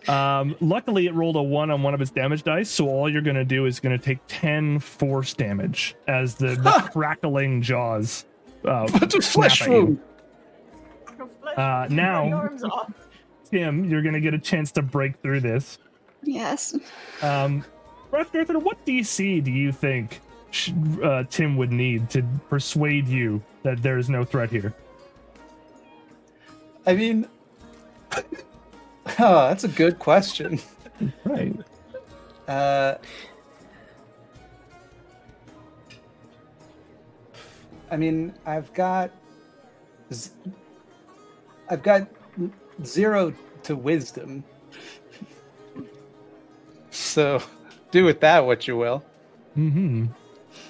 it. 0.00 0.08
um, 0.08 0.56
luckily, 0.60 1.06
it 1.06 1.14
rolled 1.14 1.36
a 1.36 1.42
one 1.42 1.70
on 1.70 1.82
one 1.82 1.94
of 1.94 2.00
its 2.00 2.10
damage 2.10 2.42
dice, 2.42 2.70
so 2.70 2.88
all 2.88 3.08
you're 3.08 3.22
going 3.22 3.36
to 3.36 3.44
do 3.44 3.66
is 3.66 3.80
going 3.80 3.96
to 3.96 4.04
take 4.04 4.18
10 4.28 4.78
force 4.80 5.34
damage 5.34 5.94
as 6.08 6.34
the, 6.34 6.54
the 6.56 6.88
crackling 6.92 7.62
jaws. 7.62 8.24
Uh, 8.64 8.86
But 8.98 9.14
a 9.14 9.20
flesh 9.20 9.66
wound. 9.66 10.00
Uh, 11.56 11.86
now- 11.90 12.50
Tim, 13.50 13.84
you're 13.84 14.00
going 14.02 14.14
to 14.14 14.20
get 14.20 14.32
a 14.32 14.38
chance 14.38 14.72
to 14.72 14.82
break 14.82 15.20
through 15.20 15.40
this. 15.40 15.78
Yes. 16.22 16.74
Um, 17.20 17.64
Rathgurther, 18.10 18.62
what 18.62 18.84
DC 18.86 19.44
do 19.44 19.50
you 19.50 19.72
think 19.72 20.14
sh- 20.14 20.18
uh, 21.02 21.24
Tim 21.30 21.56
would 21.56 21.72
need 21.72 22.10
to 22.10 22.22
persuade 22.48 23.08
you 23.08 23.42
that 23.62 23.82
there 23.82 23.98
is 23.98 24.08
no 24.08 24.24
threat 24.24 24.50
here? 24.50 24.74
I 26.86 26.94
mean, 26.94 27.26
oh, 29.18 29.48
that's 29.48 29.64
a 29.64 29.68
good 29.68 29.98
question. 29.98 30.60
Right. 31.24 31.54
Uh, 32.48 32.96
I 37.90 37.96
mean, 37.96 38.34
I've 38.46 38.72
got, 38.74 39.10
I've 41.68 41.82
got 41.82 42.08
zero 42.84 43.34
to 43.64 43.76
wisdom. 43.76 44.44
So, 46.94 47.42
do 47.90 48.04
with 48.04 48.20
that 48.20 48.44
what 48.44 48.68
you 48.68 48.76
will. 48.76 49.02
Hmm. 49.54 50.06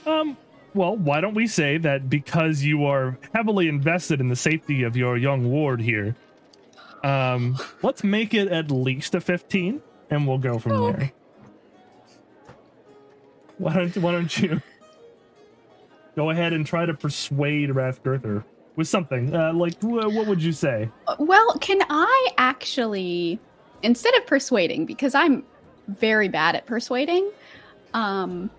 Um. 0.07 0.37
Well, 0.75 0.97
why 0.97 1.21
don't 1.21 1.35
we 1.35 1.47
say 1.47 1.77
that 1.77 2.09
because 2.09 2.63
you 2.63 2.87
are 2.87 3.19
heavily 3.35 3.69
invested 3.69 4.21
in 4.21 4.29
the 4.29 4.37
safety 4.37 4.85
of 4.85 4.97
your 4.97 5.19
young 5.19 5.51
ward 5.51 5.83
here, 5.83 6.17
um, 7.05 7.59
let's 7.83 8.03
make 8.03 8.33
it 8.33 8.49
at 8.49 8.71
least 8.71 9.15
a 9.15 9.21
fifteen, 9.21 9.83
and 10.09 10.27
we'll 10.27 10.39
go 10.39 10.59
from 10.59 10.93
there. 10.93 11.13
Why 13.59 13.75
don't 13.75 13.97
Why 13.99 14.13
don't 14.13 14.39
you 14.39 14.63
go 16.17 16.31
ahead 16.31 16.55
and 16.55 16.67
try 16.67 16.87
to 16.87 16.95
persuade 16.95 17.69
Rathgurther 17.69 18.43
with 18.75 18.89
something? 18.89 19.37
Uh, 19.37 19.53
like, 19.53 19.79
wh- 19.83 19.85
what 20.15 20.27
would 20.27 20.43
you 20.43 20.53
say? 20.53 20.89
Well, 21.19 21.59
can 21.59 21.81
I 21.91 22.29
actually, 22.39 23.39
instead 23.83 24.15
of 24.15 24.27
persuading, 24.27 24.87
because 24.87 25.15
I'm 25.15 25.45
very 25.89 26.29
bad 26.29 26.57
at 26.57 26.65
persuading, 26.65 27.31
um, 27.93 28.51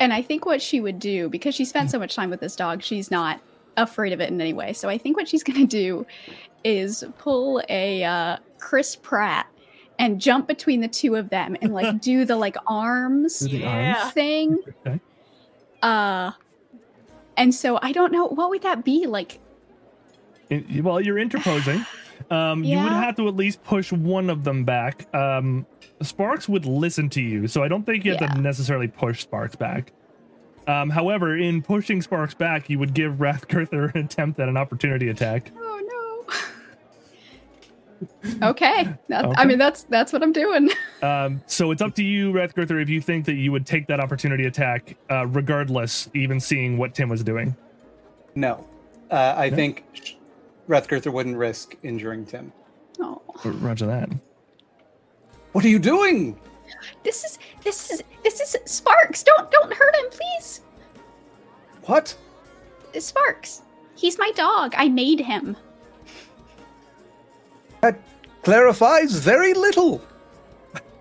and 0.00 0.12
I 0.12 0.22
think 0.22 0.44
what 0.46 0.60
she 0.62 0.80
would 0.80 0.98
do 0.98 1.28
because 1.28 1.54
she 1.54 1.64
spent 1.64 1.90
so 1.90 1.98
much 1.98 2.14
time 2.14 2.30
with 2.30 2.40
this 2.40 2.56
dog, 2.56 2.82
she's 2.82 3.10
not 3.10 3.40
afraid 3.76 4.12
of 4.12 4.20
it 4.20 4.30
in 4.30 4.40
any 4.40 4.52
way. 4.52 4.72
So 4.72 4.88
I 4.88 4.98
think 4.98 5.16
what 5.16 5.28
she's 5.28 5.42
going 5.44 5.60
to 5.60 5.66
do 5.66 6.06
is 6.64 7.04
pull 7.18 7.62
a 7.68 8.04
uh, 8.04 8.36
Chris 8.58 8.96
Pratt 8.96 9.46
and 9.98 10.20
jump 10.20 10.48
between 10.48 10.80
the 10.80 10.88
two 10.88 11.14
of 11.14 11.28
them 11.30 11.56
and 11.62 11.72
like 11.72 12.00
do 12.00 12.24
the 12.24 12.36
like 12.36 12.56
arms 12.66 13.40
the 13.40 13.58
Yeah. 13.58 13.96
arms. 14.00 14.12
thing. 14.12 14.58
Okay. 14.86 15.00
Uh, 15.82 16.32
and 17.36 17.54
so 17.54 17.78
I 17.82 17.92
don't 17.92 18.10
know 18.12 18.26
what 18.26 18.50
would 18.50 18.62
that 18.62 18.84
be 18.84 19.06
like. 19.06 19.38
In- 20.50 20.82
well, 20.82 21.00
you're 21.00 21.18
interposing. 21.18 21.84
Um, 22.30 22.64
You 22.64 22.78
would 22.78 22.92
have 22.92 23.16
to 23.16 23.28
at 23.28 23.36
least 23.36 23.62
push 23.64 23.92
one 23.92 24.30
of 24.30 24.44
them 24.44 24.64
back. 24.64 25.12
Um, 25.14 25.66
Sparks 26.02 26.48
would 26.48 26.66
listen 26.66 27.08
to 27.10 27.20
you, 27.22 27.46
so 27.46 27.62
I 27.62 27.68
don't 27.68 27.84
think 27.84 28.04
you 28.04 28.12
have 28.12 28.20
Yeah. 28.20 28.28
to 28.34 28.40
necessarily 28.40 28.88
push 28.88 29.20
Sparks 29.22 29.54
back. 29.56 29.92
Um, 30.66 30.88
however, 30.90 31.36
in 31.36 31.62
pushing 31.62 32.00
Sparks 32.02 32.34
back, 32.34 32.70
you 32.70 32.78
would 32.78 32.94
give 32.94 33.14
Rathgurther 33.14 33.94
an 33.94 34.00
attempt 34.06 34.40
at 34.40 34.48
an 34.48 34.56
opportunity 34.56 35.08
attack. 35.08 35.50
Oh 35.56 36.26
no. 38.40 38.48
okay. 38.50 38.88
That, 39.08 39.24
Okay. 39.26 39.34
I 39.36 39.44
mean 39.44 39.58
that's 39.58 39.84
that's 39.84 40.12
what 40.12 40.22
I'm 40.22 40.32
doing. 40.32 40.70
Um, 41.04 41.42
so 41.44 41.70
it's 41.70 41.82
up 41.82 41.94
to 41.96 42.02
you, 42.02 42.32
Rathgurther, 42.32 42.80
if 42.82 42.88
you 42.88 42.98
think 42.98 43.26
that 43.26 43.34
you 43.34 43.52
would 43.52 43.66
take 43.66 43.86
that 43.88 44.00
opportunity 44.00 44.46
attack, 44.46 44.96
uh, 45.10 45.26
regardless, 45.26 46.08
even 46.14 46.40
seeing 46.40 46.78
what 46.78 46.94
Tim 46.94 47.10
was 47.10 47.22
doing. 47.22 47.54
No. 48.34 48.66
Uh, 49.10 49.34
I 49.36 49.50
No? 49.50 49.56
think 49.56 49.84
sh- 50.64 50.70
Rathgurther 50.70 51.12
wouldn't 51.12 51.36
risk 51.36 51.76
injuring 51.82 52.26
Tim. 52.26 52.52
Oh. 53.00 53.22
Roger 53.44 53.86
that. 53.86 54.08
What 55.52 55.64
are 55.64 55.68
you 55.68 55.78
doing? 55.78 56.38
This 57.02 57.24
is 57.24 57.38
this 57.62 57.90
is 57.90 58.02
this 58.22 58.40
is 58.40 58.56
Sparks. 58.64 59.22
Don't 59.22 59.50
don't 59.50 59.72
hurt 59.72 59.96
him, 59.96 60.06
please. 60.10 60.60
What? 61.84 62.16
Sparks. 62.98 63.62
He's 63.96 64.18
my 64.18 64.30
dog. 64.34 64.74
I 64.76 64.88
made 64.88 65.20
him. 65.20 65.56
That 67.80 68.00
clarifies 68.42 69.14
very 69.18 69.52
little. 69.54 70.00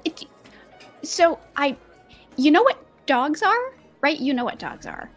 It, 0.03 0.25
so 1.03 1.39
I 1.55 1.77
you 2.35 2.51
know 2.51 2.63
what 2.63 2.83
dogs 3.05 3.41
are? 3.41 3.73
Right? 4.01 4.19
You 4.19 4.33
know 4.33 4.43
what 4.43 4.59
dogs 4.59 4.85
are. 4.85 5.09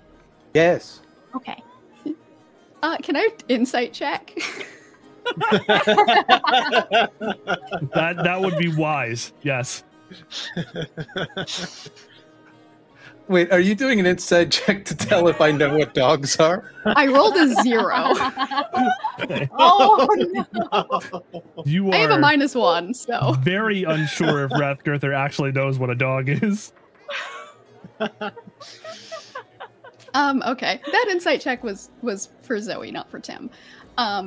Yes. 0.54 1.00
Okay. 1.34 1.62
Uh 2.82 2.96
can 2.98 3.16
I 3.16 3.28
insight 3.48 3.92
check? 3.92 4.36
That 7.94 8.16
that 8.22 8.40
would 8.40 8.56
be 8.58 8.74
wise. 8.74 9.32
Yes. 9.42 9.82
Wait, 13.28 13.50
are 13.50 13.58
you 13.58 13.74
doing 13.74 13.98
an 13.98 14.06
insight 14.06 14.52
check 14.52 14.84
to 14.84 14.94
tell 14.96 15.26
if 15.26 15.40
I 15.40 15.50
know 15.50 15.76
what 15.76 15.94
dogs 15.94 16.36
are? 16.36 16.70
I 16.84 17.08
rolled 17.08 17.36
a 17.36 17.48
zero. 17.62 18.12
Oh 19.58 20.06
no! 20.14 21.00
You 21.64 21.88
are 21.88 21.94
I 21.94 21.98
have 21.98 22.10
a 22.10 22.18
minus 22.18 22.54
one, 22.54 22.92
so 22.94 23.32
very 23.40 23.82
unsure 23.84 24.44
if 24.44 24.50
Rathgurther 24.52 25.16
actually 25.16 25.52
knows 25.52 25.78
what 25.78 25.88
a 25.90 25.94
dog 25.94 26.28
is. 26.28 26.72
Um 30.16 30.42
okay. 30.46 30.80
That 30.92 31.06
insight 31.10 31.40
check 31.40 31.62
was 31.62 31.90
was 32.02 32.30
for 32.42 32.58
Zoe, 32.60 32.90
not 32.90 33.10
for 33.10 33.20
Tim. 33.20 33.50
Um 33.98 34.26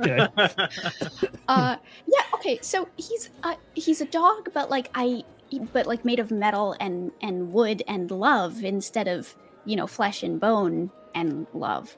Okay. 0.00 0.26
uh 1.48 1.76
yeah 2.06 2.22
okay 2.34 2.58
so 2.62 2.88
he's 2.96 3.30
uh 3.42 3.56
he's 3.74 4.00
a 4.00 4.06
dog 4.06 4.50
but 4.54 4.70
like 4.70 4.90
i 4.94 5.24
but 5.72 5.86
like 5.86 6.04
made 6.04 6.20
of 6.20 6.30
metal 6.30 6.76
and 6.80 7.10
and 7.20 7.52
wood 7.52 7.82
and 7.88 8.10
love 8.10 8.62
instead 8.64 9.08
of 9.08 9.34
you 9.64 9.74
know 9.76 9.86
flesh 9.86 10.22
and 10.22 10.40
bone 10.40 10.90
and 11.14 11.46
love 11.52 11.96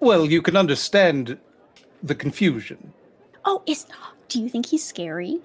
Well, 0.00 0.26
you 0.26 0.42
can 0.42 0.56
understand 0.56 1.38
the 2.02 2.14
confusion. 2.14 2.92
oh 3.44 3.62
is 3.66 3.86
do 4.28 4.40
you 4.42 4.48
think 4.48 4.66
he's 4.66 4.84
scary 4.84 5.40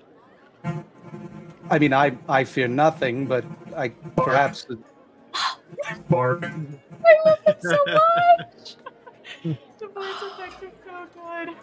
I 1.69 1.79
mean, 1.79 1.93
I 1.93 2.17
I 2.27 2.43
fear 2.43 2.67
nothing, 2.67 3.25
but 3.25 3.45
I 3.75 3.89
perhaps 4.17 4.67
Bark. 6.09 6.43
I 6.43 6.49
love 7.25 7.39
it 7.47 7.57
so 7.61 7.77
much 7.87 8.75
The 9.79 9.87
voice 9.87 10.21
effect 10.21 10.63
is 10.63 10.69
so 10.85 11.05
good. 11.13 11.55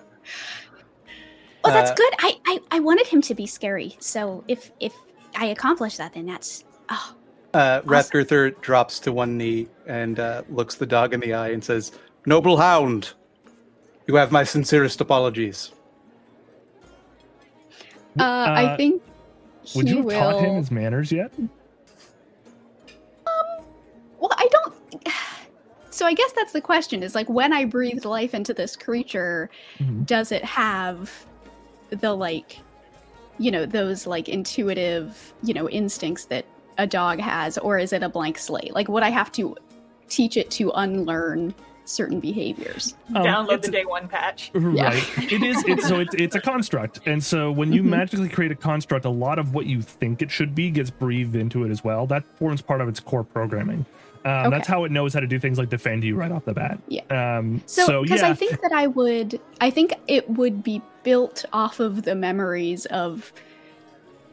well 1.65 1.73
that's 1.75 1.91
Uh, 1.91 1.95
good 1.95 2.13
I, 2.19 2.37
I 2.47 2.59
i 2.73 2.81
wanted 2.81 3.07
him 3.07 3.21
to 3.23 3.35
be 3.35 3.47
scary 3.47 3.97
so 4.01 4.43
if 4.49 4.71
if 4.81 4.95
i 5.37 5.47
accomplish 5.47 5.97
that 5.99 6.15
then 6.15 6.27
that's 6.27 6.65
oh 6.91 7.15
uh, 7.55 7.81
Rathgurther 7.83 8.61
drops 8.61 8.99
to 9.01 9.13
one 9.13 9.37
knee 9.39 9.69
and 9.87 10.21
uh, 10.21 10.43
looks 10.51 10.75
the 10.75 10.85
dog 10.87 11.15
in 11.15 11.21
the 11.21 11.33
eye 11.33 11.49
and 11.49 11.65
says, 11.65 11.93
"Noble 12.27 12.59
hound, 12.59 13.15
you 14.07 14.17
have 14.17 14.31
my 14.31 14.45
sincerest 14.45 15.01
apologies." 15.01 15.73
uh, 18.21 18.23
Uh, 18.23 18.47
i 18.55 18.77
think 18.77 19.03
he 19.63 19.79
Would 19.79 19.89
you 19.89 19.97
have 19.97 20.05
will 20.05 20.13
taught 20.13 20.41
him 20.45 20.57
his 20.57 20.71
manners 20.71 21.11
yet? 21.11 21.33
So 25.99 26.07
I 26.07 26.15
guess 26.15 26.31
that's 26.31 26.53
the 26.53 26.61
question: 26.61 27.03
is 27.03 27.17
like 27.17 27.29
when 27.29 27.53
I 27.53 27.65
breathed 27.65 28.05
life 28.05 28.33
into 28.33 28.55
this 28.55 28.77
creature, 28.77 29.51
Mhm. 29.81 30.07
does 30.07 30.31
it 30.31 30.45
have 30.45 31.11
the 31.91 32.15
like, 32.15 32.59
you 33.39 33.51
know, 33.51 33.67
those 33.67 34.07
like 34.07 34.29
intuitive, 34.29 35.35
you 35.43 35.53
know, 35.55 35.69
instincts 35.69 36.27
that 36.27 36.45
a 36.79 36.87
dog 36.87 37.19
has, 37.19 37.59
or 37.59 37.79
is 37.81 37.93
it 37.93 38.05
a 38.05 38.09
blank 38.09 38.39
slate? 38.39 38.73
Like, 38.75 38.89
would 38.89 39.03
I 39.03 39.09
have 39.09 39.33
to 39.33 39.57
teach 40.09 40.37
it 40.37 40.53
to 40.53 40.71
unlearn 40.77 41.53
certain 41.85 42.21
behaviors? 42.21 42.95
Um, 43.17 43.25
Download 43.25 43.61
the 43.61 43.73
day 43.73 43.85
one 43.85 44.07
patch. 44.07 44.53
Yeah. 44.55 44.91
Right. 44.91 45.33
It 45.33 45.43
is. 45.43 45.65
It's 45.67 45.89
so 45.89 45.99
it's 45.99 46.15
it's 46.15 46.37
a 46.37 46.41
construct, 46.41 47.01
and 47.07 47.21
so 47.25 47.51
when 47.51 47.73
you 47.73 47.83
Mhm. 47.83 47.87
magically 47.87 48.29
create 48.29 48.53
a 48.53 48.55
construct, 48.55 49.05
a 49.05 49.11
lot 49.11 49.41
of 49.41 49.53
what 49.53 49.67
you 49.67 49.83
think 49.83 50.23
it 50.23 50.31
should 50.31 50.55
be 50.55 50.71
gets 50.71 50.91
breathed 50.91 51.35
into 51.35 51.65
it 51.65 51.71
as 51.73 51.83
well. 51.83 52.07
That 52.07 52.23
forms 52.37 52.63
part 52.63 52.81
of 52.81 52.89
its 52.89 53.01
core 53.01 53.25
programming. 53.25 53.85
Um, 54.29 54.51
That's 54.51 54.69
how 54.69 54.85
it 54.85 54.93
knows 54.93 55.15
how 55.15 55.21
to 55.21 55.27
do 55.27 55.39
things 55.39 55.57
like 55.57 55.71
defend 55.71 56.05
you 56.05 56.15
right 56.15 56.31
off 56.31 56.45
the 56.45 56.53
bat. 56.53 56.79
Yeah. 56.89 57.03
Um, 57.09 57.63
So, 57.65 57.87
so, 57.87 58.03
because 58.03 58.21
yeah. 58.21 58.29
I 58.29 58.35
think 58.35 58.61
that 58.61 58.73
I 58.73 58.87
would, 58.87 59.41
I 59.61 59.71
think 59.71 59.95
it 60.07 60.29
would 60.29 60.63
be 60.63 60.83
built 61.03 61.47
off 61.53 61.81
of 61.81 62.03
the 62.03 62.15
memories 62.15 62.85
of 62.87 63.33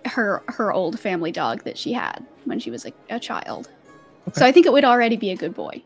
her 0.05 0.43
her 0.47 0.73
old 0.73 0.99
family 0.99 1.31
dog 1.31 1.63
that 1.63 1.77
she 1.77 1.93
had 1.93 2.25
when 2.43 2.59
she 2.59 2.69
was 2.69 2.85
a, 2.85 2.91
a 3.09 3.19
child. 3.19 3.69
So 4.33 4.45
I 4.45 4.51
think 4.51 4.65
it 4.65 4.73
would 4.73 4.83
already 4.83 5.15
be 5.15 5.29
a 5.31 5.35
good 5.35 5.53
boy. 5.53 5.81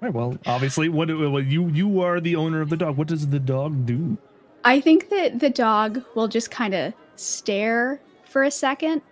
Right, 0.00 0.12
well, 0.12 0.36
obviously, 0.46 0.88
what 0.88 1.08
well, 1.08 1.40
you 1.40 1.68
you 1.68 2.00
are 2.00 2.20
the 2.20 2.36
owner 2.36 2.60
of 2.60 2.68
the 2.68 2.76
dog. 2.76 2.96
What 2.96 3.08
does 3.08 3.28
the 3.28 3.38
dog 3.38 3.86
do? 3.86 4.18
I 4.64 4.80
think 4.80 5.08
that 5.10 5.40
the 5.40 5.50
dog 5.50 6.02
will 6.14 6.28
just 6.28 6.50
kind 6.50 6.74
of 6.74 6.92
stare 7.16 8.00
for 8.24 8.42
a 8.42 8.50
second 8.50 9.02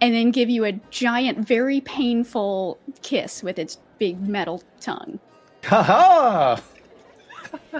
and 0.00 0.14
then 0.14 0.30
give 0.30 0.48
you 0.50 0.64
a 0.64 0.72
giant, 0.90 1.38
very 1.46 1.80
painful 1.80 2.78
kiss 3.02 3.42
with 3.42 3.58
its 3.58 3.78
big 3.98 4.20
metal 4.26 4.62
tongue. 4.80 5.18
Ha 5.64 5.82
ha! 5.82 6.62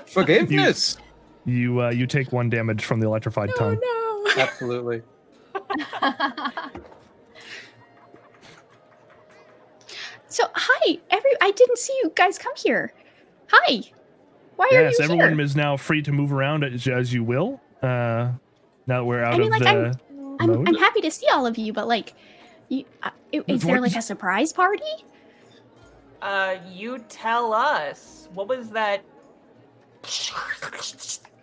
Forgiveness. 0.06 0.98
You 1.44 1.82
uh, 1.82 1.90
you 1.90 2.06
take 2.06 2.30
one 2.32 2.48
damage 2.50 2.84
from 2.84 3.00
the 3.00 3.06
electrified 3.06 3.50
tongue. 3.58 3.78
no. 3.82 4.26
Absolutely. 4.38 5.02
So, 10.28 10.44
hi, 10.54 10.98
every 11.10 11.30
I 11.40 11.50
didn't 11.50 11.78
see 11.78 11.92
you 12.02 12.12
guys 12.14 12.38
come 12.38 12.54
here. 12.56 12.92
Hi. 13.50 13.82
Why 14.56 14.66
are 14.72 14.74
you 14.74 14.80
Yes, 14.84 15.00
everyone 15.00 15.32
here? 15.32 15.40
is 15.40 15.56
now 15.56 15.76
free 15.76 16.02
to 16.02 16.12
move 16.12 16.32
around 16.32 16.64
as, 16.64 16.86
as 16.86 17.12
you 17.12 17.22
will. 17.24 17.60
Uh, 17.82 18.32
now 18.86 18.98
that 19.00 19.04
we're 19.04 19.22
out 19.22 19.34
I 19.34 19.38
mean, 19.38 19.46
of 19.52 19.60
like, 19.60 19.62
the. 19.62 19.68
I'm- 19.68 19.92
I'm. 20.42 20.66
I'm 20.68 20.74
happy 20.74 21.00
to 21.02 21.10
see 21.10 21.26
all 21.32 21.46
of 21.46 21.56
you, 21.58 21.72
but 21.72 21.86
like, 21.88 22.14
you, 22.68 22.84
uh, 23.02 23.10
i- 23.34 23.44
is 23.48 23.62
there 23.62 23.80
like 23.80 23.96
a 23.96 24.02
surprise 24.02 24.52
party? 24.52 24.82
Uh, 26.20 26.56
you 26.70 26.98
tell 27.08 27.52
us. 27.52 28.28
What 28.34 28.48
was 28.48 28.70
that 28.70 29.04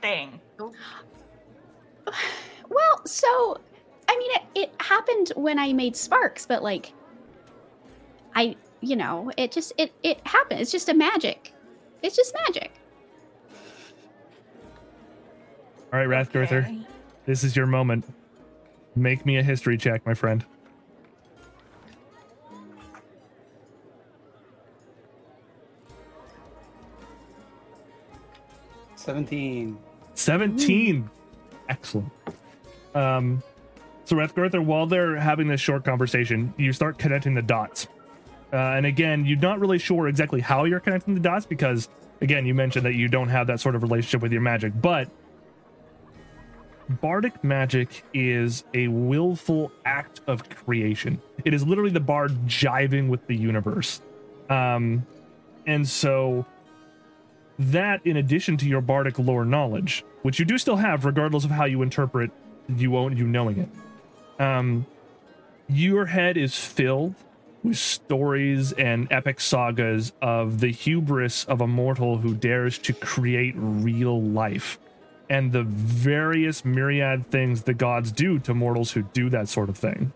thing? 0.02 0.40
Well, 2.70 3.02
so 3.06 3.58
I 4.08 4.18
mean, 4.18 4.32
it, 4.32 4.42
it 4.64 4.74
happened 4.82 5.32
when 5.36 5.58
I 5.58 5.74
made 5.74 5.96
Sparks, 5.96 6.46
but 6.46 6.62
like, 6.62 6.94
I, 8.36 8.56
you 8.82 8.96
know, 8.96 9.32
it 9.38 9.52
just 9.52 9.74
it 9.78 9.92
it 10.04 10.20
happened. 10.26 10.62
It's 10.62 10.72
just 10.72 10.88
a 10.90 10.94
magic. 10.94 11.52
It's 12.04 12.16
just 12.16 12.36
magic. 12.48 12.72
All 15.92 16.00
right, 16.00 16.08
Rathgurther, 16.08 16.64
Okay. 16.66 16.82
this 17.26 17.44
is 17.44 17.56
your 17.56 17.66
moment. 17.66 18.06
Make 19.00 19.26
me 19.26 19.38
a 19.38 19.44
history 19.44 19.78
check, 19.78 20.06
my 20.06 20.14
friend. 20.14 20.44
Seventeen. 28.96 29.78
17. 30.16 31.10
Excellent. 31.70 32.12
Um, 32.94 33.42
So, 34.04 34.16
Rathgurther, 34.16 34.64
while 34.64 34.88
they're 34.88 35.16
having 35.16 35.48
this 35.48 35.62
short 35.62 35.86
conversation, 35.86 36.52
you 36.58 36.74
start 36.74 36.98
connecting 36.98 37.36
the 37.36 37.44
dots. 37.44 37.88
Uh, 38.52 38.58
and 38.58 38.86
again, 38.88 39.24
you're 39.24 39.38
not 39.38 39.60
really 39.60 39.78
sure 39.78 40.08
exactly 40.08 40.42
how 40.42 40.66
you're 40.66 40.80
connecting 40.80 41.14
the 41.14 41.20
dots 41.20 41.46
because, 41.46 41.88
again, 42.20 42.46
you 42.46 42.56
mentioned 42.56 42.84
that 42.86 42.96
you 42.96 43.08
don't 43.08 43.30
have 43.30 43.46
that 43.48 43.60
sort 43.60 43.76
of 43.76 43.84
relationship 43.84 44.22
with 44.22 44.32
your 44.32 44.42
magic. 44.42 44.74
But 44.82 45.10
bardic 46.90 47.44
magic 47.44 48.04
is 48.14 48.64
a 48.74 48.88
willful 48.88 49.72
act 49.86 50.22
of 50.28 50.50
creation. 50.50 51.22
It 51.46 51.54
is 51.54 51.66
literally 51.66 51.92
the 51.92 52.00
bard 52.00 52.32
jiving 52.48 53.10
with 53.10 53.26
the 53.28 53.36
universe. 53.36 54.02
Um, 54.50 55.06
and 55.68 55.88
so 55.88 56.46
that, 57.60 58.06
in 58.06 58.18
addition 58.18 58.58
to 58.58 58.68
your 58.68 58.82
bardic 58.82 59.20
lore 59.20 59.46
knowledge, 59.46 60.04
which 60.24 60.40
you 60.40 60.46
do 60.46 60.58
still 60.58 60.78
have, 60.78 61.06
regardless 61.06 61.46
of 61.46 61.52
how 61.52 61.66
you 61.66 61.82
interpret 61.82 62.32
you 62.68 62.98
own 62.98 63.16
you 63.16 63.28
knowing 63.28 63.60
it, 63.60 64.42
um, 64.42 64.86
your 65.68 66.06
head 66.08 66.38
is 66.38 66.56
filled 66.56 67.16
with 67.64 67.78
stories 67.78 68.72
and 68.74 69.08
epic 69.12 69.40
sagas 69.40 70.14
of 70.22 70.60
the 70.60 70.72
hubris 70.72 71.46
of 71.46 71.62
a 71.62 71.68
mortal 71.68 72.18
who 72.18 72.34
dares 72.34 72.78
to 72.80 72.94
create 72.94 73.54
real 73.58 74.22
life 74.22 74.80
and 75.30 75.52
the 75.52 75.64
various 75.64 76.66
myriad 76.66 77.30
things 77.30 77.64
the 77.64 77.74
gods 77.74 78.12
do 78.12 78.40
to 78.40 78.54
mortals 78.54 78.92
who 78.92 79.04
do 79.04 79.30
that 79.30 79.48
sort 79.48 79.70
of 79.70 79.78
thing. 79.78 80.12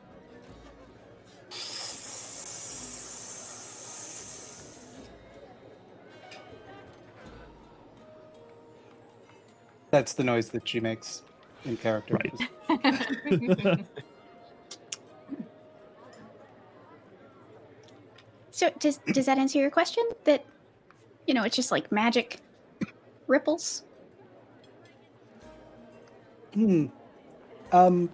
That's 9.91 10.13
the 10.13 10.23
noise 10.23 10.49
that 10.49 10.67
she 10.67 10.79
makes 10.79 11.21
in 11.65 11.77
character. 11.77 12.17
Right. 12.69 13.79
So 18.53 18.69
does 18.77 18.99
does 19.11 19.25
that 19.25 19.39
answer 19.39 19.57
your 19.57 19.71
question? 19.71 20.07
That 20.25 20.45
you 21.25 21.33
know, 21.33 21.43
it's 21.43 21.55
just 21.55 21.71
like 21.71 21.91
magic 21.91 22.37
ripples. 23.25 23.83
Hmm. 26.53 26.85
Um. 27.71 28.09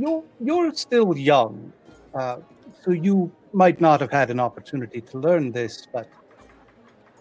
You're 0.00 0.24
you're 0.40 0.72
still 0.74 1.16
young, 1.16 1.72
uh, 2.14 2.36
so 2.84 2.92
you 2.92 3.32
might 3.52 3.80
not 3.80 4.00
have 4.00 4.12
had 4.12 4.30
an 4.30 4.38
opportunity 4.38 5.00
to 5.00 5.18
learn 5.18 5.50
this, 5.50 5.88
but 5.92 6.08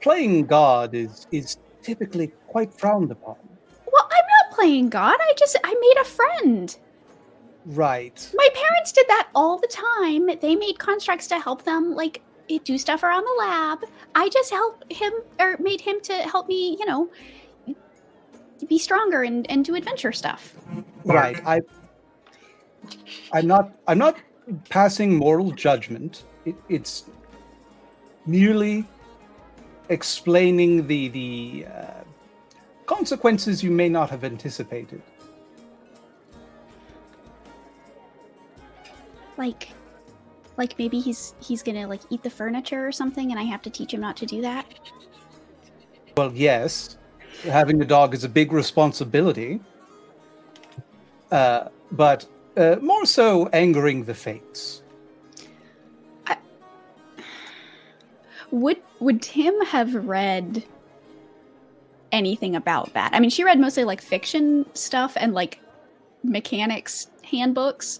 playing 0.01 0.45
God 0.45 0.93
is 0.93 1.28
is 1.32 1.58
typically 1.82 2.28
quite 2.47 2.74
frowned 2.74 3.12
upon. 3.12 3.38
Well, 3.91 4.08
I'm 4.12 4.26
not 4.38 4.55
playing 4.55 4.89
God. 4.89 5.16
I 5.20 5.34
just 5.38 5.58
I 5.64 5.74
made 5.74 6.01
a 6.01 6.05
friend. 6.05 6.78
Right. 7.66 8.30
My 8.36 8.49
parents 8.53 8.91
did 8.91 9.08
that 9.08 9.30
all 9.36 9.58
the 9.58 9.68
time. 9.68 10.30
They 10.39 10.55
made 10.55 10.80
constructs 10.80 11.28
to 11.28 11.39
help 11.39 11.64
them 11.64 11.95
like 11.95 12.22
do 12.64 12.78
stuff 12.78 13.03
around 13.03 13.26
the 13.26 13.36
lab. 13.39 13.80
I 14.16 14.30
just 14.30 14.51
helped 14.51 14.91
him 14.91 15.12
or 15.39 15.58
made 15.60 15.82
him 15.82 15.99
to 16.01 16.14
help 16.14 16.47
me, 16.47 16.78
you 16.80 16.86
know, 16.86 17.10
be 18.66 18.80
stronger 18.80 19.24
and, 19.24 19.49
and 19.49 19.64
do 19.64 19.76
adventure 19.76 20.12
stuff. 20.12 20.55
Right. 21.03 21.39
I. 21.45 21.62
I'm 23.34 23.47
not. 23.47 23.72
I'm 23.88 23.97
not 23.97 24.18
passing 24.70 25.16
moral 25.16 25.51
judgment. 25.51 26.24
It, 26.45 26.55
it's 26.70 27.05
merely 28.26 28.86
explaining 29.89 30.88
the 30.88 31.08
the 31.10 31.66
uh, 31.68 32.03
consequences 32.86 33.64
you 33.64 33.72
may 33.72 33.89
not 33.89 34.10
have 34.10 34.24
anticipated. 34.24 35.01
Like 39.38 39.70
like 40.58 40.78
maybe 40.80 40.99
he's 40.99 41.36
he's 41.39 41.62
gonna 41.62 41.88
like 41.88 42.01
eat 42.10 42.24
the 42.24 42.30
furniture 42.30 42.86
or 42.86 42.91
something 42.91 43.32
and 43.32 43.39
I 43.39 43.43
have 43.43 43.62
to 43.64 43.70
teach 43.70 43.93
him 43.93 44.01
not 44.01 44.18
to 44.18 44.26
do 44.26 44.41
that. 44.41 44.66
Well, 46.16 46.34
yes, 46.34 46.97
having 47.44 47.82
a 47.82 47.86
dog 47.86 48.14
is 48.14 48.24
a 48.24 48.30
big 48.30 48.52
responsibility, 48.52 49.60
uh, 51.32 51.68
but 51.92 52.26
uh, 52.56 52.78
more 52.82 53.06
so 53.06 53.48
angering 53.54 54.06
the 54.06 54.14
fates. 54.14 54.82
Would 58.52 58.78
would 59.00 59.22
Tim 59.22 59.60
have 59.66 59.94
read 59.94 60.64
anything 62.12 62.56
about 62.56 62.94
that? 62.94 63.14
I 63.14 63.20
mean, 63.20 63.30
she 63.30 63.44
read 63.44 63.60
mostly 63.60 63.84
like 63.84 64.02
fiction 64.02 64.66
stuff 64.74 65.18
and 65.18 65.34
like 65.34 65.60
mechanics 66.24 67.08
handbooks. 67.24 68.00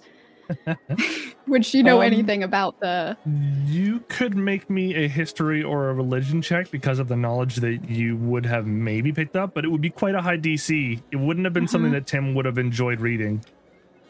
would 1.48 1.66
she 1.66 1.82
know 1.84 1.98
Um, 1.98 2.04
anything 2.04 2.43
about 2.43 2.80
the 2.80 3.18
You 3.66 4.00
could 4.10 4.36
make 4.36 4.70
me 4.70 4.95
a 4.95 5.08
history 5.08 5.64
or 5.64 5.89
a 5.89 5.93
religion 5.93 6.41
check 6.41 6.72
because 6.72 7.00
of 7.00 7.08
the 7.08 7.16
knowledge 7.16 7.58
that 7.58 7.89
you 7.89 8.16
would 8.18 8.45
have 8.45 8.66
maybe 8.68 9.12
picked 9.12 9.36
up, 9.36 9.54
but 9.54 9.66
it 9.66 9.70
would 9.70 9.82
be 9.82 9.89
quite 9.89 10.16
a 10.16 10.22
high 10.22 10.38
DC. 10.38 11.02
It 11.12 11.16
wouldn't 11.18 11.45
have 11.45 11.54
been 11.54 11.68
something 11.68 11.91
Mhm. 11.91 11.95
that 11.95 12.08
Tim 12.08 12.34
would 12.36 12.45
have 12.45 12.58
enjoyed 12.58 13.00
reading. 13.02 13.43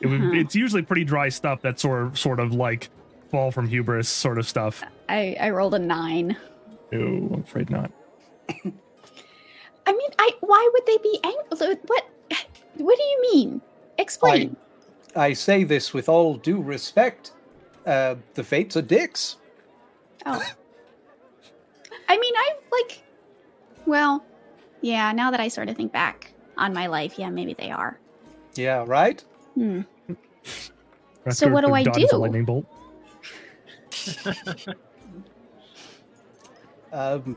It 0.01 0.07
would, 0.07 0.21
Mhm. 0.21 0.39
It's 0.41 0.55
usually 0.55 0.81
pretty 0.83 1.03
dry 1.03 1.29
stuff 1.29 1.61
that's 1.61 1.81
sort 1.81 2.03
of, 2.03 2.17
sort 2.19 2.39
of 2.39 2.53
like 2.53 2.89
fall 3.31 3.51
from 3.51 3.67
hubris 3.67 4.07
sort 4.09 4.37
of 4.37 4.47
stuff. 4.47 4.83
I, 5.09 5.35
I 5.39 5.49
rolled 5.49 5.73
a 5.73 5.79
nine. 5.79 6.37
No, 6.91 6.99
I'm 7.35 7.43
afraid 7.43 7.69
not. 7.69 7.91
I 9.85 9.93
mean, 9.93 10.09
I 10.19 10.31
why 10.41 10.69
would 10.73 10.85
they 10.85 10.97
be 10.97 11.19
angry? 11.23 11.77
What 11.87 12.05
what 12.77 12.97
do 12.97 13.03
you 13.03 13.21
mean? 13.33 13.61
Explain. 13.97 14.55
I 14.59 14.66
say 15.33 15.63
this 15.63 15.93
with 15.93 16.07
all 16.09 16.35
due 16.35 16.61
respect. 16.61 17.31
Uh, 17.85 18.15
the 18.35 18.43
fates 18.43 18.75
are 18.77 18.81
dicks. 18.81 19.37
Oh. 20.25 20.41
I 22.09 22.17
mean, 22.17 22.33
I 22.35 22.55
like. 22.71 23.01
Well, 23.85 24.23
yeah. 24.81 25.11
Now 25.11 25.31
that 25.31 25.39
I 25.39 25.47
sort 25.47 25.69
of 25.69 25.75
think 25.75 25.91
back 25.91 26.33
on 26.57 26.73
my 26.73 26.87
life, 26.87 27.17
yeah, 27.17 27.29
maybe 27.29 27.53
they 27.53 27.71
are. 27.71 27.99
Yeah, 28.55 28.83
right? 28.87 29.23
Hmm. 29.55 29.81
So 31.29 31.49
what 31.49 31.65
do 31.65 31.73
I 31.73 31.83
dodge 31.83 31.97
is 32.03 32.09
a 32.09 32.13
do? 32.13 32.17
lightning 32.17 32.45
bolt. 32.45 32.65
Um, 36.91 37.35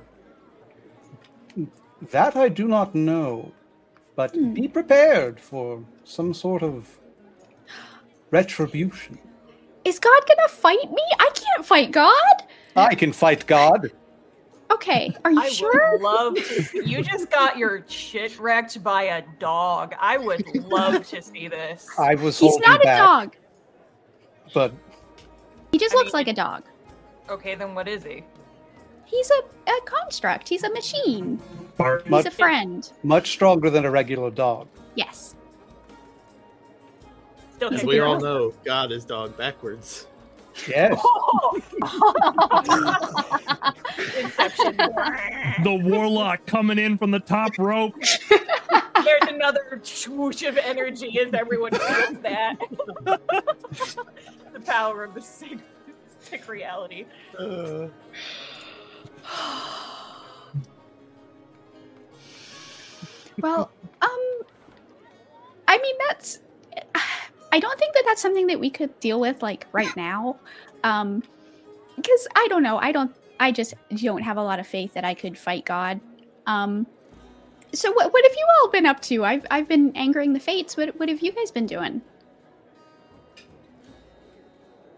that 2.13 2.37
I 2.37 2.49
do 2.49 2.69
not 2.69 2.95
know, 2.95 3.51
but 4.15 4.31
Hmm. 4.33 4.55
be 4.55 4.69
prepared 4.69 5.41
for 5.41 5.83
some 6.05 6.33
sort 6.35 6.63
of 6.63 7.00
retribution. 8.31 9.19
Is 9.85 9.99
God 9.99 10.23
gonna 10.29 10.49
fight 10.49 10.91
me? 10.91 11.03
I 11.19 11.31
can't 11.35 11.65
fight 11.67 11.91
God. 11.91 12.15
I 12.77 12.95
can 12.95 13.13
fight 13.13 13.47
God. 13.47 13.91
Okay, 14.71 15.13
are 15.25 15.33
you 15.33 15.51
sure? 15.51 15.71
I 15.71 15.75
sure? 15.75 15.93
would 15.93 16.01
love 16.03 16.35
to. 16.37 16.89
You 16.89 17.03
just 17.03 17.31
got 17.31 17.59
your 17.59 17.85
shit 17.89 18.39
wrecked 18.39 18.83
by 18.85 19.03
a 19.05 19.23
dog. 19.39 19.95
I 20.01 20.17
would 20.19 20.45
love 20.67 21.07
to 21.09 21.23
see 21.23 21.49
this. 21.49 21.89
I 21.99 22.15
was 22.15 22.39
He's 22.39 22.51
holding 22.51 22.69
not 22.69 22.81
a 22.83 22.97
dog. 22.97 23.37
but 24.55 24.73
He 25.73 25.79
just 25.79 25.95
I 25.95 25.99
looks 25.99 26.09
mean- 26.13 26.21
like 26.21 26.29
a 26.29 26.33
dog. 26.35 26.65
Okay, 27.29 27.55
then 27.55 27.75
what 27.75 27.89
is 27.89 28.05
he? 28.05 28.25
He's 29.05 29.31
a, 29.31 29.71
a 29.71 29.81
construct. 29.87 30.49
He's 30.49 30.63
a 30.63 30.71
machine. 30.71 31.41
Bart. 31.77 32.03
He's 32.03 32.11
Much- 32.11 32.27
a 32.27 32.31
friend. 32.31 32.93
much 33.03 33.31
stronger 33.33 33.71
than 33.71 33.85
a 33.85 33.91
regular 33.91 34.31
dog. 34.31 34.69
Yes. 34.95 35.35
Still 37.61 37.75
As 37.75 37.85
we 37.85 37.97
you're- 37.97 38.09
all 38.09 38.19
know, 38.19 38.55
God 38.65 38.91
is 38.91 39.05
dog 39.05 39.37
backwards. 39.37 40.07
Yes. 40.67 40.99
Inception. 44.19 44.77
The 45.63 45.75
warlock 45.85 46.47
coming 46.47 46.79
in 46.79 46.97
from 46.97 47.11
the 47.11 47.21
top 47.21 47.59
rope. 47.59 47.95
There's 48.31 49.29
another 49.29 49.79
swoosh 49.83 50.43
of 50.43 50.57
energy 50.57 51.21
as 51.21 51.35
everyone 51.35 51.73
feels 51.73 52.19
that. 52.23 52.57
the 53.05 54.61
power 54.65 55.05
of 55.05 55.13
the 55.13 55.21
sick, 55.21 55.59
sick 56.21 56.49
reality. 56.49 57.05
Uh, 57.39 57.89
Well, 63.39 63.71
um, 64.03 64.21
I 65.69 65.79
mean 65.79 65.95
that's. 66.09 66.41
I 67.53 67.59
don't 67.61 67.79
think 67.79 67.95
that 67.95 68.05
that's 68.07 68.23
something 68.23 68.47
that 68.49 68.61
we 68.61 68.71
could 68.71 68.99
deal 69.01 69.19
with 69.21 69.43
like 69.43 69.67
right 69.73 69.95
now, 69.97 70.37
um, 70.85 71.23
because 71.97 72.29
I 72.37 72.47
don't 72.49 72.63
know. 72.63 72.79
I 72.79 72.93
don't. 72.93 73.15
I 73.41 73.51
just 73.53 73.75
don't 73.95 74.23
have 74.23 74.37
a 74.37 74.43
lot 74.43 74.61
of 74.61 74.67
faith 74.67 74.93
that 74.95 75.05
I 75.05 75.15
could 75.15 75.37
fight 75.39 75.65
God. 75.65 76.01
Um, 76.47 76.87
so 77.73 77.91
what 77.93 78.13
what 78.13 78.25
have 78.25 78.33
you 78.37 78.47
all 78.61 78.69
been 78.71 78.87
up 78.87 79.01
to? 79.03 79.25
I've 79.25 79.47
I've 79.51 79.69
been 79.69 79.93
angering 79.97 80.33
the 80.33 80.41
fates. 80.41 80.77
What 80.77 80.99
what 80.99 81.09
have 81.09 81.21
you 81.21 81.33
guys 81.33 81.51
been 81.51 81.67
doing? 81.67 82.03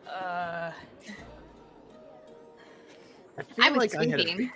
Uh, 0.07 0.70
I 3.38 3.68
I 3.68 3.70
was 3.70 3.78
like 3.78 3.94
I 3.94 4.07
had 4.07 4.20
a 4.20 4.22
sleeping. 4.22 4.53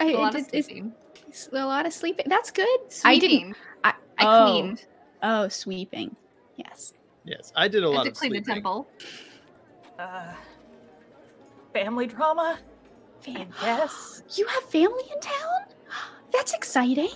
I, 0.00 0.04
A 0.04 0.16
lot 0.18 0.34
it- 0.34 0.40
of 0.42 0.48
it's, 0.52 0.66
sleeping. 0.66 0.92
S- 0.96 1.07
A 1.52 1.64
lot 1.64 1.86
of 1.86 1.92
sleeping. 1.92 2.26
That's 2.28 2.50
good. 2.50 2.80
I 3.04 3.18
didn't. 3.18 3.54
I, 3.84 3.92
I 4.18 4.24
oh. 4.26 4.44
cleaned. 4.46 4.84
Oh, 5.22 5.48
sweeping. 5.48 6.16
Yes. 6.56 6.94
Yes, 7.24 7.52
I 7.54 7.68
did 7.68 7.84
a 7.84 7.86
I 7.86 7.90
lot 7.90 7.96
had 7.98 8.04
to 8.04 8.10
of 8.12 8.16
clean 8.16 8.32
the 8.32 8.40
temple. 8.40 8.88
Uh, 9.98 10.32
family 11.72 12.06
drama, 12.06 12.58
I 12.58 13.24
Fam- 13.24 13.48
guess. 13.60 14.22
You 14.36 14.46
have 14.46 14.62
family 14.64 15.04
in 15.12 15.20
town? 15.20 15.60
That's 16.32 16.54
exciting. 16.54 17.10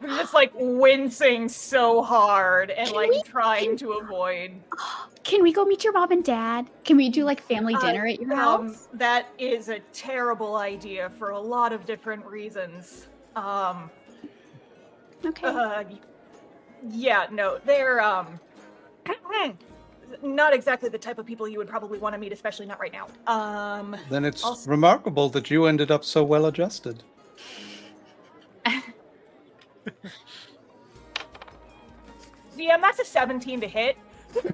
I'm 0.00 0.10
just 0.10 0.32
like 0.34 0.52
wincing 0.54 1.48
so 1.48 2.02
hard 2.02 2.70
and 2.70 2.86
Can 2.88 2.96
like 2.96 3.10
we- 3.10 3.22
trying 3.22 3.76
to 3.78 3.92
avoid. 3.94 4.52
Can 5.24 5.42
we 5.42 5.52
go 5.52 5.64
meet 5.66 5.84
your 5.84 5.92
mom 5.92 6.10
and 6.12 6.24
dad? 6.24 6.70
Can 6.84 6.96
we 6.96 7.10
do 7.10 7.24
like 7.24 7.42
family 7.42 7.74
Uh, 7.74 7.80
dinner 7.80 8.06
at 8.06 8.18
your 8.20 8.32
Um, 8.32 8.68
house? 8.68 8.88
that 8.94 9.26
is 9.38 9.68
a 9.68 9.80
terrible 9.92 10.56
idea 10.56 11.10
for 11.18 11.30
a 11.30 11.38
lot 11.40 11.72
of 11.72 11.84
different 11.84 12.24
reasons. 12.24 13.08
Um, 13.38 13.90
Okay. 15.24 15.46
uh, 15.48 15.82
yeah, 16.90 17.26
no, 17.32 17.58
they're 17.64 18.00
um, 18.00 18.38
not 20.22 20.54
exactly 20.54 20.88
the 20.88 20.98
type 20.98 21.18
of 21.18 21.26
people 21.26 21.48
you 21.48 21.58
would 21.58 21.68
probably 21.68 21.98
want 21.98 22.14
to 22.14 22.18
meet, 22.20 22.32
especially 22.32 22.66
not 22.66 22.78
right 22.80 22.92
now. 22.92 23.08
Um, 23.26 23.96
Then 24.10 24.24
it's 24.24 24.44
Also- 24.44 24.70
remarkable 24.70 25.28
that 25.30 25.50
you 25.50 25.66
ended 25.66 25.90
up 25.90 26.04
so 26.04 26.22
well 26.22 26.46
adjusted. 26.46 27.02
DM, 32.56 32.80
that's 32.80 32.98
a 32.98 33.04
17 33.04 33.60
to 33.60 33.68
hit. 33.68 33.96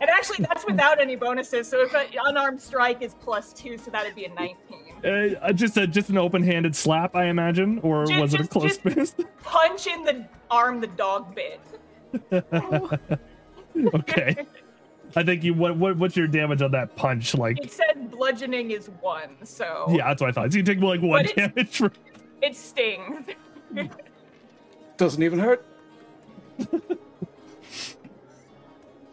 and 0.00 0.10
actually, 0.10 0.44
that's 0.44 0.64
without 0.66 1.00
any 1.00 1.16
bonuses. 1.16 1.68
So 1.68 1.82
if 1.82 1.94
an 1.94 2.06
unarmed 2.26 2.60
strike 2.60 3.02
is 3.02 3.14
plus 3.14 3.52
two, 3.52 3.78
so 3.78 3.90
that'd 3.90 4.14
be 4.14 4.24
a 4.24 4.30
19. 4.34 4.56
Uh, 5.04 5.52
just 5.52 5.76
a 5.76 5.86
just 5.86 6.08
an 6.10 6.18
open-handed 6.18 6.74
slap, 6.74 7.14
I 7.14 7.26
imagine, 7.26 7.78
or 7.80 8.06
Ju- 8.06 8.20
was 8.20 8.34
it 8.34 8.36
a 8.36 8.38
just- 8.44 8.50
close 8.50 8.78
just- 8.78 8.82
fist? 8.82 9.20
Punch 9.42 9.86
in 9.86 10.02
the 10.04 10.26
arm 10.50 10.80
the 10.80 10.86
dog 10.88 11.34
bit. 11.34 11.60
okay. 13.94 14.36
I 15.14 15.22
think 15.22 15.44
you 15.44 15.54
what, 15.54 15.76
what 15.76 15.96
what's 15.96 16.16
your 16.16 16.26
damage 16.26 16.62
on 16.62 16.72
that 16.72 16.96
punch? 16.96 17.34
Like 17.34 17.58
It 17.62 17.70
said 17.72 18.10
bludgeoning 18.10 18.70
is 18.72 18.90
one, 19.00 19.36
so 19.44 19.86
yeah, 19.90 20.08
that's 20.08 20.20
what 20.20 20.30
I 20.30 20.32
thought. 20.32 20.52
So 20.52 20.58
you 20.58 20.64
take 20.64 20.80
like 20.80 21.00
one 21.02 21.26
damage 21.36 21.76
for 21.78 21.92
it 22.42 22.56
stings. 22.56 23.26
Doesn't 24.96 25.22
even 25.22 25.38
hurt. 25.38 25.64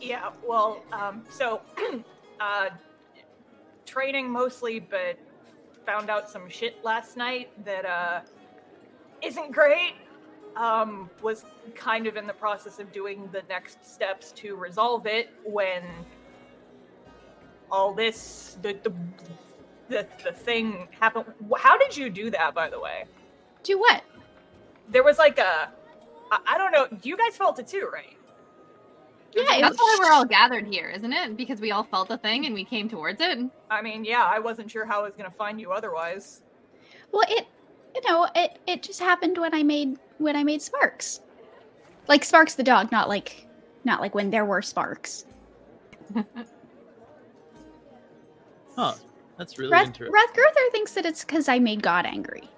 Yeah, 0.02 0.32
well, 0.46 0.84
um, 0.92 1.24
so 1.30 1.62
uh, 2.40 2.70
training 3.86 4.30
mostly, 4.30 4.80
but 4.80 5.18
found 5.86 6.10
out 6.10 6.30
some 6.30 6.50
shit 6.50 6.84
last 6.84 7.18
night 7.18 7.50
that 7.66 7.86
uh, 7.86 8.22
isn't 9.22 9.52
great. 9.52 9.94
Um, 10.56 11.10
was 11.24 11.46
kind 11.74 12.06
of 12.06 12.16
in 12.16 12.28
the 12.28 12.34
process 12.34 12.78
of 12.78 12.92
doing 12.92 13.28
the 13.32 13.42
next 13.50 13.84
steps 13.92 14.32
to 14.34 14.56
resolve 14.56 15.08
it 15.08 15.32
when 15.44 15.82
all 17.72 17.92
this 17.92 18.58
the 18.62 18.74
the 18.84 18.94
the, 19.90 20.08
the 20.24 20.32
thing 20.32 20.88
happened. 21.00 21.26
How 21.58 21.78
did 21.78 21.98
you 21.98 22.10
do 22.10 22.30
that, 22.30 22.54
by 22.54 22.70
the 22.70 22.80
way? 22.80 23.06
do 23.64 23.80
what? 23.80 24.04
There 24.90 25.04
was 25.04 25.18
like 25.18 25.40
a 25.40 25.72
I, 26.32 26.40
I 26.48 26.58
don't 26.58 26.72
know. 26.72 26.88
You 27.02 27.18
guys 27.18 27.36
felt 27.36 27.60
it 27.60 27.68
too, 27.68 27.90
right? 27.92 28.18
Yeah, 29.36 29.56
it 29.58 29.62
That's 29.62 29.78
why 29.78 29.98
we're 30.00 30.12
all 30.12 30.26
gathered 30.26 30.68
here, 30.68 30.90
isn't 30.90 31.12
it? 31.12 31.36
Because 31.38 31.60
we 31.60 31.72
all 31.72 31.84
felt 31.84 32.08
the 32.08 32.18
thing 32.18 32.46
and 32.46 32.54
we 32.54 32.64
came 32.64 32.88
towards 32.88 33.20
it. 33.22 33.40
I 33.70 33.82
mean, 33.82 34.06
yeah, 34.06 34.24
I 34.24 34.40
wasn't 34.40 34.70
sure 34.70 34.86
how 34.86 35.00
I 35.02 35.04
was 35.04 35.14
gonna 35.16 35.32
find 35.32 35.60
you 35.60 35.72
otherwise. 35.72 36.42
well, 37.12 37.24
it, 37.28 37.48
you 37.96 38.02
know, 38.10 38.28
it 38.36 38.60
it 38.68 38.84
just 38.84 39.00
happened 39.00 39.38
when 39.38 39.54
I 39.54 39.64
made 39.64 39.98
when 40.20 40.36
I 40.36 40.44
made 40.44 40.62
Sparks, 40.62 41.22
like 42.08 42.24
Sparks 42.24 42.56
the 42.56 42.64
dog, 42.64 42.92
not 42.92 43.10
like 43.10 43.48
not 43.84 44.02
like 44.02 44.14
when 44.16 44.30
there 44.30 44.46
were 44.46 44.62
sparks. 44.62 45.26
Huh. 48.76 48.96
That's 49.38 49.58
really 49.58 49.72
Rath, 49.72 49.88
interesting. 49.88 50.14
Rathgurther 50.14 50.72
thinks 50.72 50.94
that 50.94 51.06
it's 51.06 51.24
because 51.24 51.48
I 51.48 51.60
made 51.60 51.82
God 51.84 52.06
angry. 52.06 52.50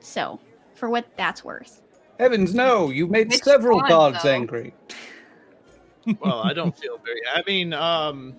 So, 0.00 0.40
for 0.74 0.88
what 0.88 1.06
that's 1.16 1.44
worth. 1.44 1.82
Heavens, 2.18 2.54
no! 2.54 2.90
You 2.90 3.06
made 3.06 3.30
Which 3.30 3.42
several 3.42 3.78
one, 3.78 3.88
gods 3.88 4.22
though? 4.22 4.30
angry. 4.30 4.74
Well, 6.20 6.40
I 6.42 6.52
don't 6.52 6.76
feel 6.80 6.98
very. 6.98 7.20
I 7.32 7.42
mean, 7.46 7.72
um, 7.72 8.34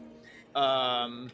um, 0.56 1.32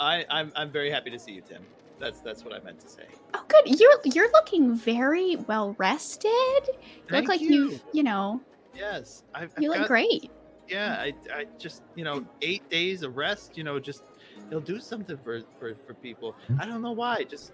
I 0.00 0.24
I'm 0.30 0.52
I'm 0.54 0.70
very 0.70 0.90
happy 0.90 1.10
to 1.10 1.18
see 1.18 1.32
you, 1.32 1.42
Tim. 1.42 1.62
That's 1.98 2.20
that's 2.20 2.44
what 2.44 2.54
I 2.54 2.60
meant 2.60 2.80
to 2.80 2.88
say. 2.88 3.04
Oh, 3.34 3.44
good. 3.48 3.78
You're 3.80 4.00
you're 4.04 4.30
looking 4.32 4.74
very 4.74 5.36
well 5.36 5.74
rested. 5.78 6.30
You 6.30 6.74
Thank 7.08 7.22
look 7.22 7.28
like 7.28 7.40
you. 7.40 7.70
you've, 7.70 7.82
you 7.92 8.02
know, 8.02 8.40
Yes, 8.74 9.22
I've, 9.34 9.50
you 9.58 9.72
I've 9.72 9.78
look 9.78 9.78
got- 9.78 9.88
great. 9.88 10.30
Yeah, 10.68 10.96
I 10.98 11.12
I 11.32 11.46
just 11.58 11.82
you 11.94 12.04
know 12.04 12.24
eight 12.42 12.68
days 12.68 13.02
of 13.02 13.16
rest. 13.16 13.56
You 13.56 13.64
know, 13.64 13.78
just 13.78 14.02
it'll 14.48 14.60
do 14.60 14.80
something 14.80 15.16
for 15.16 15.40
for 15.58 15.74
for 15.86 15.94
people. 15.94 16.34
I 16.60 16.66
don't 16.66 16.82
know 16.82 16.92
why. 16.92 17.22
Just 17.24 17.52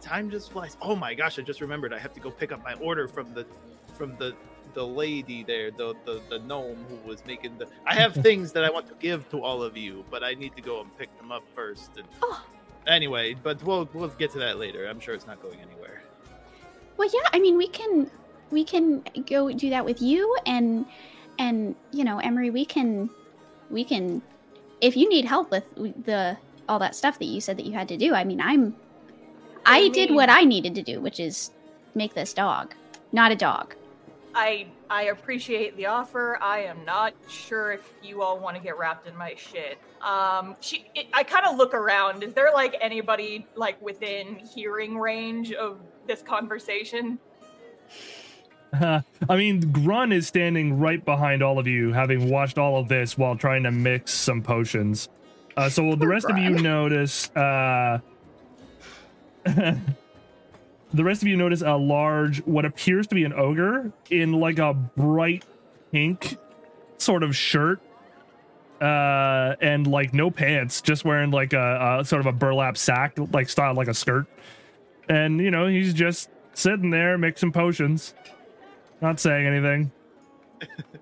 time 0.00 0.30
just 0.30 0.52
flies. 0.52 0.76
Oh 0.80 0.94
my 0.96 1.12
gosh! 1.14 1.38
I 1.38 1.42
just 1.42 1.60
remembered. 1.60 1.92
I 1.92 1.98
have 1.98 2.12
to 2.14 2.20
go 2.20 2.30
pick 2.30 2.52
up 2.52 2.62
my 2.62 2.74
order 2.74 3.06
from 3.08 3.34
the 3.34 3.44
from 3.98 4.16
the 4.16 4.34
the 4.74 4.86
lady 4.86 5.42
there, 5.44 5.70
the 5.70 5.94
the, 6.04 6.20
the 6.28 6.38
gnome 6.40 6.84
who 6.88 6.96
was 7.08 7.24
making 7.26 7.58
the. 7.58 7.66
I 7.86 7.94
have 7.94 8.14
things 8.28 8.52
that 8.52 8.64
I 8.64 8.70
want 8.70 8.86
to 8.88 8.94
give 9.00 9.28
to 9.30 9.42
all 9.42 9.62
of 9.62 9.76
you, 9.76 10.04
but 10.10 10.22
I 10.24 10.34
need 10.34 10.54
to 10.56 10.62
go 10.62 10.80
and 10.80 10.96
pick 10.98 11.16
them 11.18 11.30
up 11.32 11.42
first. 11.54 11.90
And 11.96 12.06
Oh. 12.22 12.42
anyway, 12.86 13.34
but 13.34 13.62
we'll 13.62 13.88
we'll 13.92 14.08
get 14.08 14.30
to 14.32 14.38
that 14.40 14.58
later. 14.58 14.86
I'm 14.86 15.00
sure 15.00 15.14
it's 15.14 15.26
not 15.26 15.40
going 15.42 15.58
anywhere. 15.60 16.02
Well, 16.96 17.08
yeah. 17.12 17.28
I 17.32 17.38
mean, 17.38 17.56
we 17.56 17.68
can 17.68 18.10
we 18.50 18.64
can 18.64 19.02
go 19.26 19.50
do 19.52 19.70
that 19.70 19.84
with 19.84 20.02
you 20.02 20.36
and 20.46 20.84
and 21.38 21.74
you 21.92 22.04
know, 22.04 22.18
Emery. 22.18 22.50
We 22.50 22.64
can 22.64 23.10
we 23.70 23.84
can 23.84 24.22
if 24.80 24.96
you 24.96 25.08
need 25.08 25.24
help 25.24 25.50
with 25.50 25.64
the 26.04 26.36
all 26.68 26.78
that 26.78 26.94
stuff 26.94 27.18
that 27.18 27.24
you 27.26 27.40
said 27.40 27.56
that 27.58 27.66
you 27.66 27.72
had 27.72 27.88
to 27.88 27.96
do. 27.96 28.14
I 28.14 28.24
mean, 28.24 28.40
I'm 28.40 28.74
I 29.66 29.78
I 29.80 29.88
did 29.88 30.10
what 30.10 30.28
I 30.28 30.42
needed 30.42 30.74
to 30.76 30.82
do, 30.82 31.00
which 31.00 31.20
is 31.20 31.50
make 31.94 32.14
this 32.14 32.32
dog, 32.32 32.74
not 33.12 33.32
a 33.32 33.36
dog. 33.36 33.74
I 34.34 34.66
I 34.88 35.04
appreciate 35.04 35.76
the 35.76 35.86
offer. 35.86 36.38
I 36.40 36.60
am 36.60 36.84
not 36.84 37.14
sure 37.28 37.72
if 37.72 37.92
you 38.02 38.22
all 38.22 38.38
want 38.38 38.56
to 38.56 38.62
get 38.62 38.78
wrapped 38.78 39.06
in 39.06 39.16
my 39.16 39.34
shit. 39.34 39.78
Um, 40.02 40.56
she, 40.60 40.86
it, 40.94 41.08
I 41.12 41.22
kind 41.22 41.46
of 41.46 41.56
look 41.56 41.74
around. 41.74 42.22
Is 42.22 42.34
there 42.34 42.50
like 42.52 42.76
anybody 42.80 43.46
like 43.56 43.80
within 43.82 44.36
hearing 44.36 44.98
range 44.98 45.52
of 45.52 45.80
this 46.06 46.22
conversation? 46.22 47.18
I 48.72 49.02
mean, 49.28 49.72
Grun 49.72 50.12
is 50.12 50.26
standing 50.28 50.78
right 50.78 51.04
behind 51.04 51.42
all 51.42 51.58
of 51.58 51.66
you, 51.66 51.92
having 51.92 52.30
watched 52.30 52.56
all 52.56 52.78
of 52.78 52.88
this 52.88 53.18
while 53.18 53.36
trying 53.36 53.64
to 53.64 53.70
mix 53.70 54.12
some 54.12 54.42
potions. 54.42 55.08
Uh, 55.56 55.68
so 55.68 55.96
the 55.96 56.06
rest 56.06 56.26
of 56.30 56.38
you 56.38 56.50
notice. 56.50 57.30
Uh, 57.30 57.98
the 60.92 61.04
rest 61.04 61.22
of 61.22 61.28
you 61.28 61.36
notice 61.36 61.62
a 61.62 61.76
large, 61.76 62.38
what 62.46 62.64
appears 62.64 63.06
to 63.08 63.14
be 63.14 63.24
an 63.24 63.32
ogre 63.32 63.92
in 64.10 64.32
like 64.32 64.58
a 64.58 64.74
bright 64.74 65.44
pink 65.92 66.36
sort 66.98 67.22
of 67.22 67.36
shirt, 67.36 67.80
uh, 68.80 69.54
and 69.60 69.86
like 69.86 70.14
no 70.14 70.30
pants, 70.30 70.80
just 70.80 71.04
wearing 71.04 71.30
like 71.30 71.52
a, 71.52 71.98
a 72.00 72.04
sort 72.04 72.20
of 72.20 72.26
a 72.26 72.32
burlap 72.32 72.76
sack, 72.76 73.16
like 73.32 73.48
style 73.48 73.74
like 73.74 73.88
a 73.88 73.94
skirt. 73.94 74.26
And 75.08 75.40
you 75.40 75.50
know, 75.50 75.66
he's 75.66 75.92
just 75.92 76.30
sitting 76.54 76.90
there 76.90 77.18
mixing 77.18 77.52
potions. 77.52 78.14
Not 79.00 79.18
saying 79.20 79.46
anything. 79.46 79.92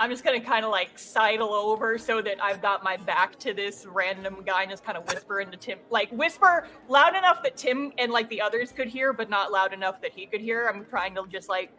I'm 0.00 0.08
just 0.08 0.24
gonna 0.24 0.40
kind 0.40 0.64
of 0.64 0.70
like 0.70 0.98
sidle 0.98 1.52
over 1.52 1.98
so 1.98 2.22
that 2.22 2.42
I've 2.42 2.62
got 2.62 2.82
my 2.82 2.96
back 2.96 3.38
to 3.40 3.52
this 3.52 3.84
random 3.86 4.38
guy 4.46 4.62
and 4.62 4.70
just 4.70 4.82
kind 4.82 4.96
of 4.96 5.06
whisper 5.06 5.40
into 5.40 5.58
Tim, 5.58 5.78
like 5.90 6.10
whisper 6.10 6.66
loud 6.88 7.14
enough 7.14 7.42
that 7.42 7.58
Tim 7.58 7.92
and 7.98 8.10
like 8.10 8.26
the 8.30 8.40
others 8.40 8.72
could 8.72 8.88
hear, 8.88 9.12
but 9.12 9.28
not 9.28 9.52
loud 9.52 9.74
enough 9.74 10.00
that 10.00 10.12
he 10.12 10.24
could 10.24 10.40
hear. 10.40 10.70
I'm 10.72 10.86
trying 10.86 11.14
to 11.16 11.26
just 11.30 11.50
like, 11.50 11.70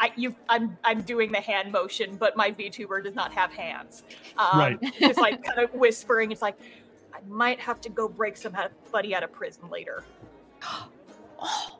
I 0.00 0.10
you, 0.16 0.34
I'm 0.48 0.78
I'm 0.84 1.02
doing 1.02 1.30
the 1.30 1.40
hand 1.40 1.70
motion, 1.70 2.16
but 2.16 2.34
my 2.34 2.50
VTuber 2.50 3.04
does 3.04 3.14
not 3.14 3.34
have 3.34 3.52
hands. 3.52 4.04
Um, 4.38 4.58
Right. 4.58 4.80
Just 4.98 5.18
like 5.18 5.44
kind 5.44 5.58
of 5.60 5.72
whispering. 5.74 6.32
It's 6.32 6.42
like 6.42 6.58
I 7.14 7.18
might 7.28 7.60
have 7.60 7.80
to 7.82 7.90
go 7.90 8.08
break 8.08 8.38
somebody 8.38 9.14
out 9.14 9.22
of 9.22 9.32
prison 9.32 9.68
later. 9.70 10.02
Oh, 11.38 11.78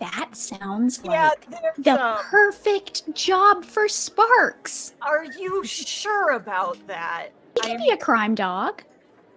that 0.00 0.36
sounds 0.36 1.04
like 1.04 1.12
yeah, 1.50 1.60
there's, 1.60 1.84
the 1.84 2.04
um, 2.04 2.18
perfect 2.18 3.14
job 3.14 3.64
for 3.64 3.88
Sparks. 3.88 4.94
are 5.02 5.24
you 5.24 5.64
sure 5.64 6.32
about 6.32 6.78
that? 6.86 7.28
He 7.54 7.60
can 7.62 7.78
be 7.78 7.90
a 7.90 7.96
crime 7.96 8.34
dog. 8.34 8.82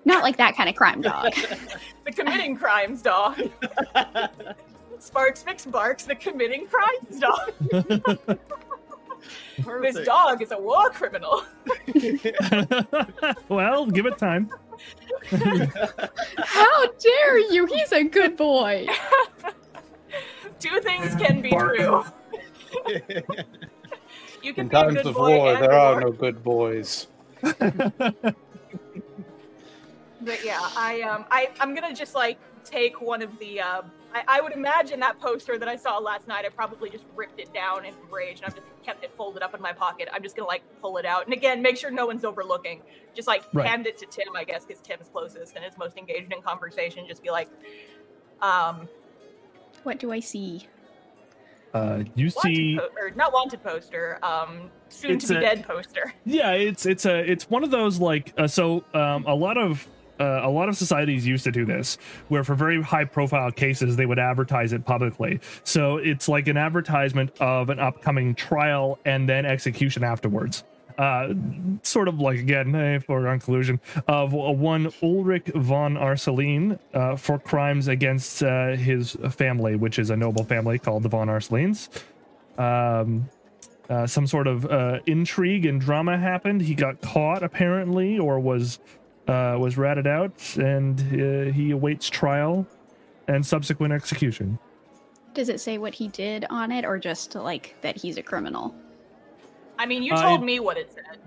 Not 0.05 0.23
like 0.23 0.37
that 0.37 0.55
kind 0.55 0.69
of 0.69 0.75
crime 0.75 1.01
dog. 1.01 1.33
the 2.05 2.11
committing 2.11 2.55
crimes 2.55 3.01
dog. 3.01 3.37
Sparks 4.99 5.43
McSparks, 5.43 6.05
the 6.05 6.15
committing 6.15 6.67
crimes 6.67 7.19
dog. 7.19 8.39
This 9.81 10.03
dog 10.03 10.41
is 10.41 10.51
a 10.51 10.57
war 10.57 10.89
criminal. 10.89 11.43
well, 13.49 13.85
give 13.85 14.07
it 14.07 14.17
time. 14.17 14.49
How 16.37 16.87
dare 16.87 17.37
you? 17.51 17.67
He's 17.67 17.91
a 17.91 18.03
good 18.03 18.35
boy. 18.35 18.87
Two 20.61 20.79
things 20.81 21.15
can 21.15 21.41
be 21.41 21.49
Bark. 21.49 21.77
true. 21.77 22.03
You 24.43 24.55
can 24.55 24.63
In 24.65 24.69
be 24.69 24.75
a 24.75 24.79
times 24.79 24.95
good 24.95 25.05
of 25.05 25.15
boy 25.15 25.37
war, 25.37 25.53
and 25.53 25.61
there 25.61 25.71
are 25.73 26.01
no 26.01 26.11
good 26.11 26.43
boys. 26.43 27.07
But 30.23 30.45
yeah, 30.45 30.59
I 30.75 31.01
um 31.01 31.25
I 31.31 31.49
I'm 31.59 31.73
gonna 31.73 31.93
just 31.95 32.15
like 32.15 32.39
take 32.63 33.01
one 33.01 33.21
of 33.21 33.37
the 33.39 33.59
uh 33.59 33.81
I, 34.13 34.23
I 34.27 34.41
would 34.41 34.51
imagine 34.53 34.99
that 34.99 35.19
poster 35.19 35.57
that 35.57 35.67
I 35.67 35.75
saw 35.75 35.97
last 35.97 36.27
night. 36.27 36.45
I 36.45 36.49
probably 36.49 36.89
just 36.89 37.05
ripped 37.15 37.39
it 37.39 37.51
down 37.53 37.85
in 37.85 37.93
rage 38.11 38.37
and 38.37 38.45
I've 38.45 38.55
just 38.55 38.67
kept 38.83 39.03
it 39.03 39.11
folded 39.17 39.41
up 39.41 39.55
in 39.55 39.61
my 39.61 39.73
pocket. 39.73 40.09
I'm 40.13 40.21
just 40.21 40.35
gonna 40.35 40.47
like 40.47 40.63
pull 40.81 40.97
it 40.97 41.05
out 41.05 41.25
and 41.25 41.33
again 41.33 41.61
make 41.61 41.77
sure 41.77 41.89
no 41.91 42.05
one's 42.05 42.23
overlooking. 42.23 42.81
Just 43.15 43.27
like 43.27 43.43
Right. 43.53 43.67
hand 43.67 43.87
it 43.87 43.97
to 43.97 44.05
Tim, 44.05 44.35
I 44.35 44.43
guess, 44.43 44.65
because 44.65 44.81
Tim's 44.81 45.07
closest 45.09 45.55
and 45.55 45.65
is 45.65 45.77
most 45.77 45.97
engaged 45.97 46.31
in 46.31 46.41
conversation. 46.41 47.05
Just 47.07 47.23
be 47.23 47.31
like, 47.31 47.49
um, 48.41 48.87
What 49.83 49.99
do 49.99 50.11
I 50.11 50.19
see? 50.19 50.67
Uh, 51.73 52.03
you 52.15 52.29
wanted 52.35 52.55
see, 52.55 52.77
po- 52.77 52.89
or 52.99 53.11
not 53.11 53.31
wanted 53.31 53.63
poster, 53.63 54.19
um, 54.23 54.69
soon 54.89 55.17
to 55.19 55.27
be 55.27 55.35
a- 55.35 55.39
dead 55.41 55.65
poster. 55.65 56.13
yeah, 56.25 56.51
it's 56.51 56.85
it's 56.85 57.05
a 57.05 57.19
it's 57.19 57.49
one 57.49 57.63
of 57.63 57.71
those 57.71 57.99
like 57.99 58.33
uh, 58.37 58.47
so 58.47 58.83
um, 58.93 59.25
a 59.25 59.35
lot 59.35 59.57
of. 59.57 59.87
Uh, 60.19 60.41
a 60.43 60.49
lot 60.51 60.69
of 60.69 60.77
societies 60.77 61.25
used 61.25 61.43
to 61.43 61.51
do 61.51 61.65
this, 61.65 61.97
where 62.27 62.43
for 62.43 62.53
very 62.53 62.79
high 62.79 63.05
profile 63.05 63.49
cases, 63.49 63.95
they 63.95 64.05
would 64.05 64.19
advertise 64.19 64.71
it 64.71 64.85
publicly. 64.85 65.39
So 65.63 65.97
it's 65.97 66.29
like 66.29 66.47
an 66.47 66.57
advertisement 66.57 67.31
of 67.39 67.71
an 67.71 67.79
upcoming 67.79 68.35
trial 68.35 68.99
and 69.03 69.27
then 69.27 69.47
execution 69.47 70.03
afterwards. 70.03 70.63
Uh, 71.01 71.33
sort 71.81 72.07
of 72.07 72.19
like, 72.19 72.37
again, 72.37 72.75
eh, 72.75 72.99
for 72.99 73.23
conclusion, 73.23 73.81
of 74.07 74.33
one 74.33 74.93
Ulrich 75.01 75.47
von 75.55 75.95
Arcelin 75.95 76.77
uh, 76.93 77.15
for 77.15 77.39
crimes 77.39 77.87
against 77.87 78.43
uh, 78.43 78.75
his 78.75 79.17
family, 79.31 79.75
which 79.75 79.97
is 79.97 80.11
a 80.11 80.15
noble 80.15 80.43
family 80.43 80.77
called 80.77 81.01
the 81.01 81.09
von 81.09 81.27
Arcelins. 81.27 81.89
Um, 82.59 83.27
uh, 83.89 84.05
some 84.05 84.27
sort 84.27 84.45
of 84.45 84.67
uh, 84.67 84.99
intrigue 85.07 85.65
and 85.65 85.81
drama 85.81 86.19
happened. 86.19 86.61
He 86.61 86.75
got 86.75 87.01
caught 87.01 87.41
apparently, 87.41 88.19
or 88.19 88.39
was 88.39 88.77
uh, 89.27 89.57
was 89.59 89.79
ratted 89.79 90.05
out, 90.05 90.55
and 90.57 90.99
uh, 90.99 91.51
he 91.51 91.71
awaits 91.71 92.11
trial 92.11 92.67
and 93.27 93.43
subsequent 93.43 93.91
execution. 93.91 94.59
Does 95.33 95.49
it 95.49 95.59
say 95.59 95.79
what 95.79 95.95
he 95.95 96.09
did 96.09 96.45
on 96.51 96.71
it, 96.71 96.85
or 96.85 96.99
just 96.99 97.33
like 97.33 97.75
that 97.81 97.97
he's 97.97 98.17
a 98.17 98.23
criminal? 98.23 98.75
I 99.81 99.87
mean, 99.87 100.03
you 100.03 100.13
I- 100.13 100.21
told 100.21 100.43
me 100.43 100.59
what 100.59 100.77
it 100.77 100.91
said. 100.93 101.17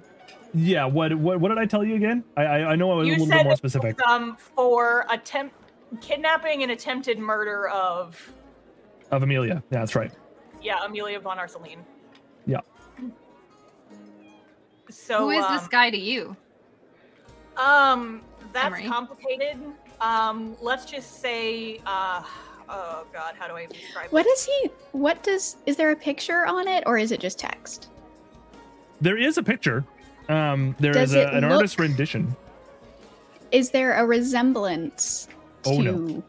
Yeah. 0.54 0.84
What 0.84 1.12
what 1.16 1.40
what 1.40 1.48
did 1.48 1.58
I 1.58 1.66
tell 1.66 1.84
you 1.84 1.96
again? 1.96 2.22
I 2.36 2.42
I, 2.44 2.70
I 2.72 2.76
know 2.76 2.92
I 2.92 2.94
was 2.94 3.08
You 3.08 3.14
a 3.14 3.16
little 3.16 3.26
said 3.26 3.38
bit 3.38 3.44
more 3.46 3.56
specific. 3.56 3.96
was, 3.98 4.06
um 4.08 4.36
for 4.36 5.04
attempt 5.10 5.56
kidnapping 6.00 6.62
and 6.62 6.70
attempted 6.70 7.18
murder 7.18 7.68
of 7.68 8.32
Of 9.10 9.24
Amelia. 9.24 9.54
Yeah, 9.72 9.78
that's 9.80 9.96
right. 9.96 10.12
yeah 10.62 10.84
Amelia 10.84 11.18
von 11.18 11.38
Arcelin. 11.38 11.78
Yeah. 12.46 12.60
So 14.90 15.18
Who 15.24 15.30
is 15.30 15.44
um, 15.44 15.56
this 15.56 15.66
guy 15.66 15.90
to 15.90 15.96
you? 15.98 16.36
Um, 17.56 18.22
that's 18.52 18.66
Emery? 18.66 18.86
complicated. 18.86 19.56
Um, 20.00 20.56
let's 20.60 20.84
just 20.84 21.20
say, 21.20 21.80
uh, 21.86 22.22
oh 22.68 23.06
god, 23.12 23.34
how 23.38 23.48
do 23.48 23.54
I 23.54 23.66
describe 23.66 24.10
What 24.12 24.26
it? 24.26 24.28
is 24.30 24.44
he? 24.44 24.70
What 24.92 25.22
does? 25.24 25.56
Is 25.66 25.76
there 25.76 25.90
a 25.90 25.96
picture 25.96 26.46
on 26.46 26.68
it, 26.68 26.84
or 26.86 26.96
is 26.98 27.10
it 27.10 27.18
just 27.20 27.38
text? 27.40 27.88
There 29.04 29.18
is 29.18 29.36
a 29.36 29.42
picture. 29.42 29.84
Um, 30.30 30.74
there 30.80 30.94
Does 30.94 31.10
is 31.10 31.16
a, 31.16 31.28
it 31.28 31.34
an 31.34 31.42
look- 31.42 31.52
artist 31.56 31.78
rendition. 31.78 32.34
Is 33.52 33.68
there 33.70 33.92
a 33.92 34.06
resemblance 34.06 35.28
to? 35.64 35.70
Oh, 35.70 35.80
no. 35.82 36.24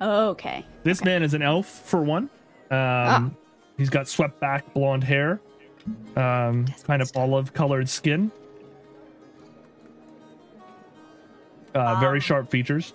Oh, 0.00 0.28
okay. 0.30 0.66
This 0.82 1.04
man 1.04 1.22
is 1.22 1.34
an 1.34 1.40
elf 1.40 1.66
for 1.66 2.02
one. 2.02 2.28
Um, 2.72 3.36
he's 3.78 3.88
got 3.90 4.08
swept 4.08 4.40
back 4.40 4.74
blonde 4.74 5.04
hair, 5.04 5.40
um, 6.16 6.66
kind 6.84 7.00
of 7.00 7.10
olive 7.14 7.54
colored 7.54 7.88
skin, 7.88 8.32
uh, 11.76 12.00
very 12.00 12.18
Um, 12.18 12.20
sharp 12.20 12.50
features. 12.50 12.92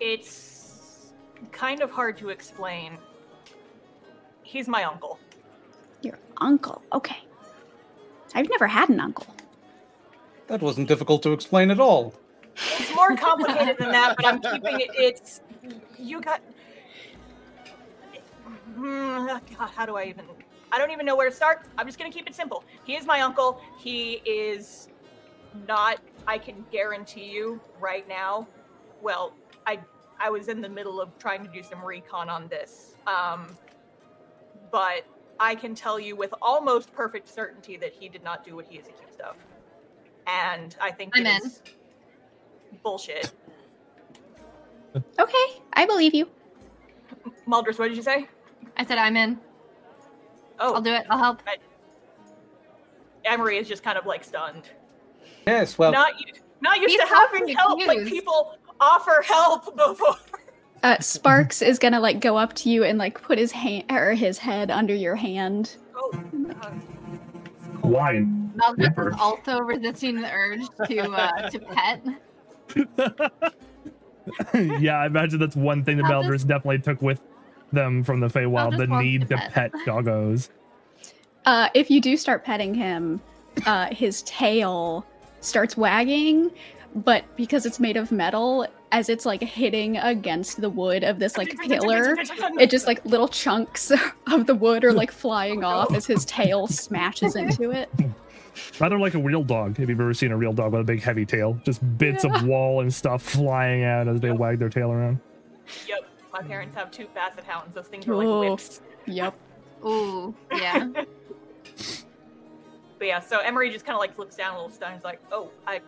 It's 0.00 1.12
kind 1.52 1.80
of 1.80 1.92
hard 1.92 2.16
to 2.18 2.30
explain. 2.30 2.98
He's 4.42 4.66
my 4.66 4.82
uncle. 4.82 5.20
Your 6.02 6.18
uncle. 6.38 6.82
Okay. 6.92 7.18
I've 8.34 8.48
never 8.48 8.66
had 8.66 8.88
an 8.88 9.00
uncle. 9.00 9.26
That 10.48 10.60
wasn't 10.60 10.88
difficult 10.88 11.22
to 11.22 11.32
explain 11.32 11.70
at 11.70 11.80
all. 11.80 12.14
It's 12.78 12.94
more 12.94 13.16
complicated 13.16 13.76
than 13.78 13.92
that, 13.92 14.16
but 14.16 14.26
I'm 14.26 14.40
keeping 14.40 14.80
it. 14.80 14.90
It's 14.94 15.40
you 15.98 16.20
got. 16.20 16.40
Hmm, 18.74 19.26
God, 19.26 19.70
how 19.74 19.86
do 19.86 19.96
I 19.96 20.04
even? 20.04 20.26
I 20.70 20.78
don't 20.78 20.90
even 20.90 21.06
know 21.06 21.16
where 21.16 21.28
to 21.28 21.34
start. 21.34 21.66
I'm 21.78 21.86
just 21.86 21.98
gonna 21.98 22.10
keep 22.10 22.26
it 22.26 22.34
simple. 22.34 22.64
He 22.84 22.96
is 22.96 23.06
my 23.06 23.20
uncle. 23.20 23.60
He 23.78 24.22
is 24.24 24.88
not. 25.66 25.98
I 26.26 26.38
can 26.38 26.64
guarantee 26.70 27.30
you 27.30 27.60
right 27.80 28.06
now. 28.08 28.46
Well, 29.00 29.34
I 29.66 29.78
I 30.18 30.30
was 30.30 30.48
in 30.48 30.60
the 30.60 30.68
middle 30.68 31.00
of 31.00 31.16
trying 31.18 31.44
to 31.44 31.50
do 31.50 31.62
some 31.62 31.84
recon 31.84 32.28
on 32.28 32.48
this, 32.48 32.96
um, 33.06 33.56
but 34.70 35.04
I 35.40 35.54
can 35.54 35.74
tell 35.74 35.98
you 35.98 36.14
with 36.16 36.32
almost 36.40 36.92
perfect 36.92 37.28
certainty 37.28 37.76
that 37.78 37.92
he 37.92 38.08
did 38.08 38.22
not 38.22 38.44
do 38.44 38.54
what 38.56 38.66
he 38.66 38.78
is 38.78 38.86
accused 38.86 39.20
of, 39.20 39.36
and 40.26 40.76
I 40.80 40.90
think 40.90 41.12
I'm 41.16 41.26
in. 41.26 41.40
bullshit. 42.82 43.32
Okay, 45.18 45.62
I 45.72 45.86
believe 45.86 46.14
you. 46.14 46.28
Mulders, 47.46 47.78
what 47.78 47.88
did 47.88 47.96
you 47.96 48.02
say? 48.02 48.28
I 48.76 48.84
said 48.84 48.98
I'm 48.98 49.16
in. 49.16 49.38
Oh, 50.58 50.74
I'll 50.74 50.82
do 50.82 50.92
it. 50.92 51.04
I'll 51.10 51.18
help. 51.18 51.42
Emery 53.24 53.56
is 53.58 53.68
just 53.68 53.82
kind 53.82 53.96
of 53.98 54.06
like 54.06 54.22
stunned. 54.24 54.70
Yes, 55.46 55.78
well, 55.78 55.92
not 55.92 56.12
not 56.60 56.78
used 56.78 56.90
He's 56.92 57.00
to 57.00 57.06
having 57.06 57.48
help 57.48 57.78
when 57.78 57.88
confused. 57.88 58.12
people 58.12 58.56
offer 58.80 59.22
help 59.26 59.76
before. 59.76 60.16
Uh, 60.82 60.98
Sparks 60.98 61.62
is 61.62 61.78
gonna 61.78 62.00
like 62.00 62.20
go 62.20 62.36
up 62.36 62.54
to 62.54 62.68
you 62.70 62.82
and 62.84 62.98
like 62.98 63.22
put 63.22 63.38
his 63.38 63.52
hand 63.52 63.84
or 63.90 64.14
his 64.14 64.38
head 64.38 64.70
under 64.70 64.94
your 64.94 65.14
hand. 65.14 65.76
Oh, 65.94 66.10
God. 66.10 66.80
Wine. 67.82 68.52
Malgus 68.56 69.12
is 69.12 69.18
also 69.18 69.60
resisting 69.60 70.20
the 70.20 70.30
urge 70.30 70.62
to 70.86 71.00
uh, 71.10 71.50
to 71.50 71.58
pet. 71.60 72.04
yeah, 74.80 74.98
I 74.98 75.06
imagine 75.06 75.38
that's 75.38 75.56
one 75.56 75.84
thing 75.84 75.98
that 75.98 76.06
I'll 76.06 76.22
definitely 76.22 76.78
took 76.78 77.00
with 77.02 77.20
them 77.72 78.04
from 78.04 78.20
the 78.20 78.28
Feywild: 78.28 78.72
just 78.72 78.78
the 78.78 79.02
need 79.02 79.22
to 79.22 79.28
to 79.28 79.36
pet. 79.36 79.52
pet 79.52 79.72
doggos. 79.86 80.50
Uh, 81.46 81.68
if 81.74 81.90
you 81.90 82.00
do 82.00 82.16
start 82.16 82.44
petting 82.44 82.74
him, 82.74 83.20
uh, 83.66 83.92
his 83.92 84.22
tail 84.22 85.04
starts 85.40 85.76
wagging, 85.76 86.50
but 86.94 87.24
because 87.36 87.66
it's 87.66 87.80
made 87.80 87.96
of 87.96 88.12
metal, 88.12 88.66
as 88.92 89.08
it's 89.08 89.26
like 89.26 89.42
hitting 89.42 89.96
against 89.96 90.60
the 90.60 90.70
wood 90.70 91.02
of 91.02 91.18
this 91.18 91.36
like 91.36 91.56
pillar, 91.66 92.14
it 92.60 92.70
just 92.70 92.86
like 92.86 93.04
little 93.04 93.26
chunks 93.26 93.90
of 94.30 94.46
the 94.46 94.54
wood 94.54 94.84
are 94.84 94.92
like 94.92 95.10
flying 95.10 95.64
off 95.64 95.92
as 95.94 96.06
his 96.06 96.24
tail 96.26 96.66
smashes 96.68 97.34
into 97.34 97.70
it. 97.70 97.90
Rather 98.78 98.98
like 98.98 99.14
a 99.14 99.18
real 99.18 99.42
dog. 99.42 99.80
If 99.80 99.88
you've 99.88 99.98
ever 99.98 100.12
seen 100.12 100.30
a 100.30 100.36
real 100.36 100.52
dog 100.52 100.72
with 100.72 100.82
a 100.82 100.84
big 100.84 101.00
heavy 101.02 101.24
tail, 101.24 101.58
just 101.64 101.80
bits 101.96 102.24
of 102.24 102.44
wall 102.44 102.82
and 102.82 102.92
stuff 102.92 103.22
flying 103.22 103.82
out 103.82 104.08
as 104.08 104.20
they 104.20 104.30
wag 104.30 104.58
their 104.58 104.68
tail 104.68 104.92
around. 104.92 105.18
Yep, 105.88 106.00
my 106.34 106.42
parents 106.42 106.74
have 106.76 106.90
two 106.90 107.06
basset 107.14 107.44
hounds. 107.44 107.74
Those 107.74 107.86
things 107.86 108.06
are 108.06 108.14
like 108.14 108.26
Oh. 108.26 108.40
whips. 108.40 108.82
Yep. 109.06 109.34
Ooh, 109.86 110.34
yeah. 110.54 110.86
But 112.98 113.06
yeah, 113.08 113.20
so 113.20 113.38
Emery 113.40 113.70
just 113.70 113.86
kind 113.86 113.94
of 113.94 114.00
like 114.00 114.18
looks 114.18 114.36
down 114.36 114.52
a 114.52 114.56
little 114.56 114.70
stunned. 114.70 114.94
He's 114.96 115.04
like, 115.04 115.20
"Oh, 115.32 115.50
I, 115.66 115.80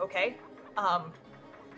okay, 0.00 0.36
um, 0.76 1.12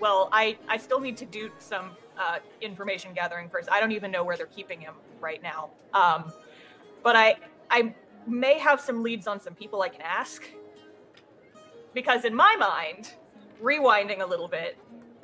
well, 0.02 0.28
I 0.32 0.58
I 0.68 0.76
still 0.76 1.00
need 1.00 1.16
to 1.18 1.24
do 1.24 1.50
some 1.58 1.92
uh, 2.18 2.38
information 2.60 3.14
gathering 3.14 3.48
first. 3.48 3.70
I 3.70 3.78
don't 3.80 3.92
even 3.92 4.10
know 4.10 4.24
where 4.24 4.36
they're 4.36 4.46
keeping 4.46 4.80
him 4.80 4.94
right 5.20 5.40
now. 5.42 5.70
Um, 5.94 6.32
but 7.04 7.14
I 7.14 7.36
I 7.70 7.94
may 8.26 8.58
have 8.58 8.80
some 8.80 9.02
leads 9.04 9.26
on 9.28 9.40
some 9.40 9.54
people 9.54 9.80
I 9.80 9.88
can 9.88 10.02
ask 10.02 10.42
because 11.94 12.24
in 12.24 12.34
my 12.34 12.56
mind, 12.58 13.14
rewinding 13.62 14.20
a 14.20 14.26
little 14.26 14.48
bit." 14.48 14.76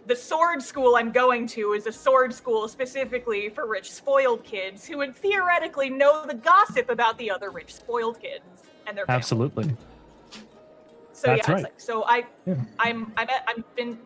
The 0.06 0.16
sword 0.16 0.62
school 0.62 0.96
I'm 0.96 1.12
going 1.12 1.46
to 1.48 1.74
is 1.74 1.86
a 1.86 1.92
sword 1.92 2.32
school 2.32 2.66
specifically 2.66 3.50
for 3.50 3.66
rich, 3.66 3.92
spoiled 3.92 4.42
kids 4.42 4.86
who 4.86 4.96
would 4.98 5.14
theoretically 5.14 5.90
know 5.90 6.24
the 6.24 6.32
gossip 6.32 6.88
about 6.88 7.18
the 7.18 7.30
other 7.30 7.50
rich, 7.50 7.74
spoiled 7.74 8.18
kids 8.18 8.62
and 8.86 8.96
their 8.96 9.04
families. 9.04 9.24
Absolutely. 9.24 9.76
So 11.12 11.26
That's 11.26 11.46
yeah, 11.46 11.54
right. 11.54 11.64
like, 11.64 11.78
so 11.78 12.04
I, 12.04 12.24
yeah. 12.46 12.54
I'm, 12.78 13.12
I'm, 13.18 13.28
I've 13.48 13.74
been 13.76 13.98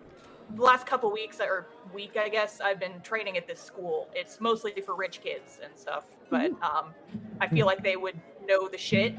last 0.56 0.86
couple 0.86 1.10
weeks 1.12 1.40
or 1.40 1.66
week, 1.94 2.16
I 2.16 2.28
guess, 2.28 2.60
I've 2.60 2.78
been 2.80 3.00
training 3.02 3.36
at 3.36 3.46
this 3.46 3.60
school. 3.60 4.08
It's 4.14 4.40
mostly 4.40 4.72
for 4.84 4.94
rich 4.94 5.20
kids 5.22 5.60
and 5.62 5.76
stuff, 5.76 6.04
but 6.30 6.50
um, 6.62 6.94
I 7.40 7.48
feel 7.48 7.66
like 7.66 7.82
they 7.82 7.96
would 7.96 8.20
know 8.46 8.68
the 8.68 8.78
shit, 8.78 9.14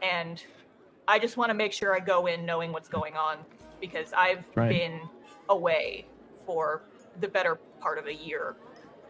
and 0.00 0.42
I 1.08 1.18
just 1.18 1.36
want 1.36 1.50
to 1.50 1.54
make 1.54 1.72
sure 1.72 1.94
I 1.94 2.00
go 2.00 2.26
in 2.26 2.46
knowing 2.46 2.72
what's 2.72 2.88
going 2.88 3.16
on 3.16 3.38
because 3.80 4.12
I've 4.16 4.46
Right. 4.54 4.68
been 4.68 5.00
away 5.48 6.06
for 6.46 6.82
the 7.20 7.28
better 7.28 7.58
part 7.80 7.98
of 7.98 8.06
a 8.06 8.14
year. 8.14 8.56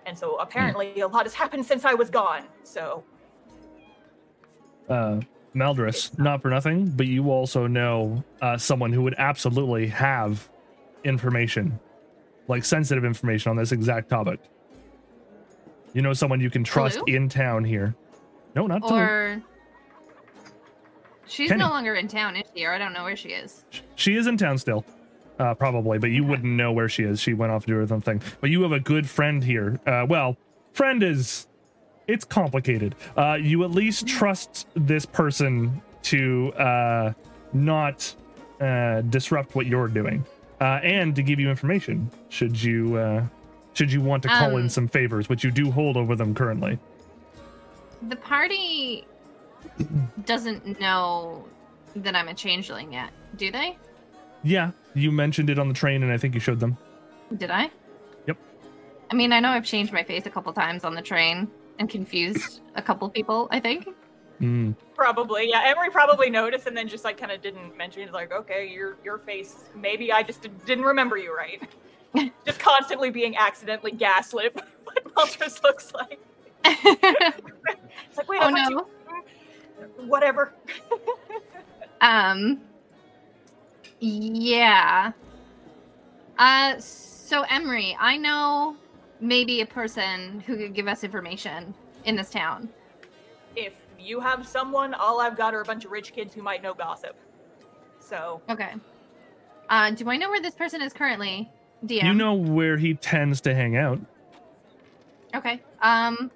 And 0.06 0.18
so 0.18 0.36
apparently 0.36 1.00
a 1.00 1.06
lot 1.06 1.26
has 1.26 1.34
happened 1.34 1.64
since 1.64 1.84
I 1.84 1.94
was 1.94 2.10
gone. 2.10 2.44
So 2.64 3.04
uh, 4.88 5.20
Maldris, 5.54 6.18
not 6.18 6.42
for 6.42 6.48
nothing, 6.50 6.90
but 6.96 7.06
you 7.06 7.30
also 7.30 7.66
know 7.66 8.24
uh, 8.40 8.56
someone 8.56 8.92
who 8.92 9.02
would 9.02 9.14
absolutely 9.18 9.88
have 9.88 10.48
information, 11.04 11.78
like 12.48 12.64
sensitive 12.64 13.04
information 13.04 13.50
on 13.50 13.56
this 13.56 13.72
exact 13.72 14.08
topic. 14.08 14.40
You 15.92 16.02
know 16.02 16.12
someone 16.12 16.40
you 16.40 16.50
can 16.50 16.64
trust 16.64 16.96
Hello? 16.96 17.06
in 17.06 17.28
town 17.28 17.64
here. 17.64 17.94
No, 18.54 18.66
not. 18.66 18.82
Or 18.90 19.42
she's 21.26 21.48
Kenny. 21.48 21.60
no 21.60 21.68
longer 21.68 21.94
in 21.94 22.08
town, 22.08 22.36
is 22.36 22.48
she? 22.54 22.64
Or 22.64 22.72
I 22.72 22.78
don't 22.78 22.92
know 22.92 23.04
where 23.04 23.16
she 23.16 23.30
is. 23.30 23.64
She 23.94 24.16
is 24.16 24.26
in 24.26 24.36
town 24.36 24.58
still, 24.58 24.84
uh, 25.38 25.54
probably, 25.54 25.98
but 25.98 26.10
you 26.10 26.24
wouldn't 26.24 26.52
know 26.52 26.72
where 26.72 26.88
she 26.88 27.02
is. 27.02 27.20
She 27.20 27.34
went 27.34 27.52
off 27.52 27.62
to 27.62 27.66
do 27.68 27.74
her 27.74 27.94
own 27.94 28.00
thing. 28.00 28.22
But 28.40 28.50
you 28.50 28.62
have 28.62 28.72
a 28.72 28.80
good 28.80 29.08
friend 29.08 29.44
here. 29.44 29.80
Uh, 29.86 30.06
well, 30.08 30.36
friend 30.72 31.02
is 31.02 31.46
it's 32.08 32.24
complicated. 32.24 32.94
Uh, 33.16 33.34
you 33.40 33.64
at 33.64 33.70
least 33.70 34.06
trust 34.06 34.66
this 34.74 35.06
person 35.06 35.80
to 36.02 36.52
uh, 36.54 37.12
not 37.52 38.14
uh, 38.60 39.02
disrupt 39.02 39.54
what 39.54 39.66
you're 39.66 39.88
doing, 39.88 40.24
uh, 40.62 40.78
and 40.84 41.16
to 41.16 41.22
give 41.22 41.40
you 41.40 41.50
information 41.50 42.08
should 42.28 42.62
you 42.62 42.96
uh, 42.96 43.24
should 43.74 43.90
you 43.90 44.00
want 44.00 44.22
to 44.22 44.28
call 44.28 44.56
in 44.56 44.64
Um, 44.64 44.68
some 44.68 44.86
favors, 44.86 45.28
which 45.28 45.42
you 45.42 45.50
do 45.50 45.70
hold 45.70 45.96
over 45.96 46.14
them 46.14 46.34
currently. 46.34 46.78
The 48.08 48.16
party 48.16 49.04
doesn't 50.24 50.78
know 50.80 51.44
that 51.96 52.14
I'm 52.14 52.28
a 52.28 52.34
changeling 52.34 52.92
yet, 52.92 53.10
do 53.36 53.50
they? 53.50 53.76
Yeah, 54.44 54.70
you 54.94 55.10
mentioned 55.10 55.50
it 55.50 55.58
on 55.58 55.68
the 55.68 55.74
train, 55.74 56.02
and 56.02 56.12
I 56.12 56.18
think 56.18 56.34
you 56.34 56.40
showed 56.40 56.60
them. 56.60 56.76
Did 57.36 57.50
I? 57.50 57.70
Yep. 58.26 58.36
I 59.10 59.14
mean, 59.14 59.32
I 59.32 59.40
know 59.40 59.50
I've 59.50 59.64
changed 59.64 59.92
my 59.92 60.04
face 60.04 60.26
a 60.26 60.30
couple 60.30 60.52
times 60.52 60.84
on 60.84 60.94
the 60.94 61.02
train 61.02 61.48
and 61.78 61.88
confused 61.88 62.60
a 62.76 62.82
couple 62.82 63.08
people, 63.08 63.48
I 63.50 63.58
think. 63.60 63.88
Mm. 64.42 64.74
probably, 64.96 65.48
yeah, 65.48 65.62
Emery 65.66 65.88
probably 65.90 66.28
noticed 66.28 66.66
and 66.66 66.76
then 66.76 66.88
just 66.88 67.04
like 67.04 67.16
kind 67.16 67.30
of 67.30 67.40
didn't 67.40 67.76
mention 67.76 68.02
it. 68.02 68.12
Like, 68.12 68.32
okay, 68.32 68.68
your 68.68 68.96
your 69.04 69.18
face. 69.18 69.54
Maybe 69.74 70.12
I 70.12 70.22
just 70.24 70.46
didn't 70.66 70.84
remember 70.84 71.16
you 71.16 71.34
right. 71.34 71.62
just 72.44 72.58
constantly 72.58 73.10
being 73.10 73.36
accidentally 73.36 73.92
gaslit. 73.92 74.54
what 74.84 75.14
Maltras 75.14 75.62
looks 75.62 75.92
like. 75.94 76.18
It's 78.08 78.18
like, 78.18 78.28
wait, 78.28 78.40
oh 78.42 78.46
I 78.46 78.52
thought 78.52 78.72
no. 78.72 78.86
you- 79.98 80.06
whatever. 80.08 80.52
Um. 82.00 82.60
Yeah. 84.00 85.12
Uh. 86.38 86.78
So 86.78 87.42
Emery, 87.48 87.96
I 87.98 88.16
know 88.16 88.76
maybe 89.20 89.60
a 89.60 89.66
person 89.66 90.40
who 90.40 90.56
could 90.56 90.74
give 90.74 90.88
us 90.88 91.04
information 91.04 91.72
in 92.04 92.16
this 92.16 92.30
town. 92.30 92.68
if 93.56 93.74
you 94.02 94.20
have 94.20 94.46
someone, 94.46 94.94
all 94.94 95.20
I've 95.20 95.36
got 95.36 95.54
are 95.54 95.60
a 95.60 95.64
bunch 95.64 95.84
of 95.84 95.90
rich 95.90 96.12
kids 96.12 96.34
who 96.34 96.42
might 96.42 96.62
know 96.62 96.74
gossip. 96.74 97.16
So 98.00 98.42
Okay. 98.50 98.74
Uh. 99.68 99.90
Do 99.90 100.10
I 100.10 100.16
know 100.16 100.28
where 100.30 100.42
this 100.42 100.54
person 100.54 100.82
is 100.82 100.92
currently? 100.92 101.50
DM. 101.86 102.04
You 102.04 102.14
know 102.14 102.34
where 102.34 102.76
he 102.76 102.94
tends 102.94 103.40
to 103.42 103.54
hang 103.54 103.76
out. 103.76 104.00
Okay. 105.34 105.62
Um. 105.80 106.30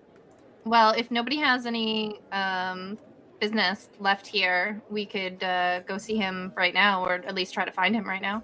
Well, 0.64 0.90
if 0.90 1.10
nobody 1.10 1.36
has 1.36 1.66
any 1.66 2.20
um 2.32 2.98
business 3.40 3.90
left 4.00 4.26
here, 4.26 4.80
we 4.90 5.04
could 5.06 5.42
uh, 5.42 5.80
go 5.80 5.98
see 5.98 6.16
him 6.16 6.52
right 6.56 6.72
now, 6.74 7.04
or 7.04 7.14
at 7.14 7.34
least 7.34 7.52
try 7.54 7.64
to 7.64 7.70
find 7.70 7.94
him 7.94 8.08
right 8.08 8.22
now. 8.22 8.42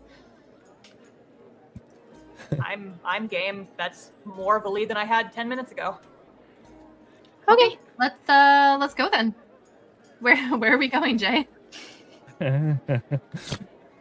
I'm 2.60 2.98
I'm 3.04 3.26
game. 3.26 3.68
That's 3.78 4.12
more 4.24 4.56
of 4.56 4.64
a 4.64 4.68
lead 4.68 4.90
than 4.90 4.96
I 4.96 5.04
had 5.04 5.32
ten 5.32 5.48
minutes 5.48 5.72
ago. 5.72 5.98
Okay. 7.48 7.78
Let's 7.98 8.28
uh 8.28 8.76
let's 8.80 8.94
go 8.94 9.08
then. 9.10 9.34
Where 10.20 10.36
where 10.58 10.74
are 10.74 10.78
we 10.78 10.88
going, 10.88 11.18
Jay? 11.18 11.46